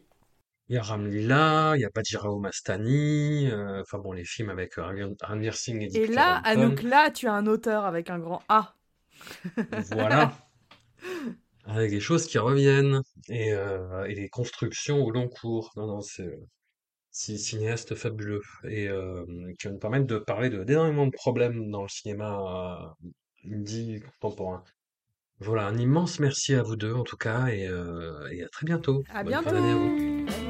Il 0.68 0.74
y 0.74 0.78
a 0.78 0.82
Ramlila, 0.82 1.74
il 1.76 1.82
y 1.82 1.84
a 1.84 1.90
Bajirao 1.94 2.38
Mastani, 2.38 3.50
euh, 3.50 3.82
enfin 3.82 3.98
bon, 3.98 4.12
les 4.12 4.24
films 4.24 4.48
avec 4.48 4.78
euh, 4.78 5.14
Ranveer 5.22 5.52
Singh 5.52 5.82
et 5.82 5.94
Et 5.94 6.06
là. 6.06 6.36
Anouk, 6.44 6.82
là, 6.82 7.10
tu 7.10 7.28
as 7.28 7.34
un 7.34 7.46
auteur 7.46 7.84
avec 7.84 8.08
un 8.10 8.18
grand 8.18 8.42
A. 8.48 8.74
Voilà. 9.92 10.32
Avec 11.66 11.90
des 11.90 12.00
choses 12.00 12.26
qui 12.26 12.36
reviennent 12.38 13.00
et, 13.30 13.52
euh, 13.54 14.04
et 14.04 14.14
des 14.14 14.28
constructions 14.28 15.02
au 15.02 15.10
long 15.10 15.28
cours. 15.28 15.72
Non, 15.76 15.86
non, 15.86 16.00
c'est 16.02 16.38
c'est 17.14 17.38
cinéaste 17.38 17.94
fabuleux 17.94 18.42
et 18.64 18.88
euh, 18.88 19.24
qui 19.58 19.68
va 19.68 19.72
nous 19.72 19.78
permettre 19.78 20.06
de 20.06 20.18
parler 20.18 20.50
de 20.50 20.64
d'énormément 20.64 21.06
de 21.06 21.12
problèmes 21.12 21.70
dans 21.70 21.82
le 21.82 21.88
cinéma 21.88 22.92
euh, 23.46 23.54
indie 23.54 24.02
contemporain. 24.20 24.64
Voilà, 25.38 25.66
un 25.66 25.78
immense 25.78 26.18
merci 26.18 26.54
à 26.54 26.62
vous 26.62 26.74
deux 26.74 26.92
en 26.92 27.04
tout 27.04 27.16
cas 27.16 27.46
et, 27.46 27.68
euh, 27.68 28.28
et 28.32 28.42
à 28.42 28.48
très 28.48 28.66
bientôt. 28.66 29.04
À 29.10 29.22
Bonne 29.22 29.32
bientôt. 29.42 30.43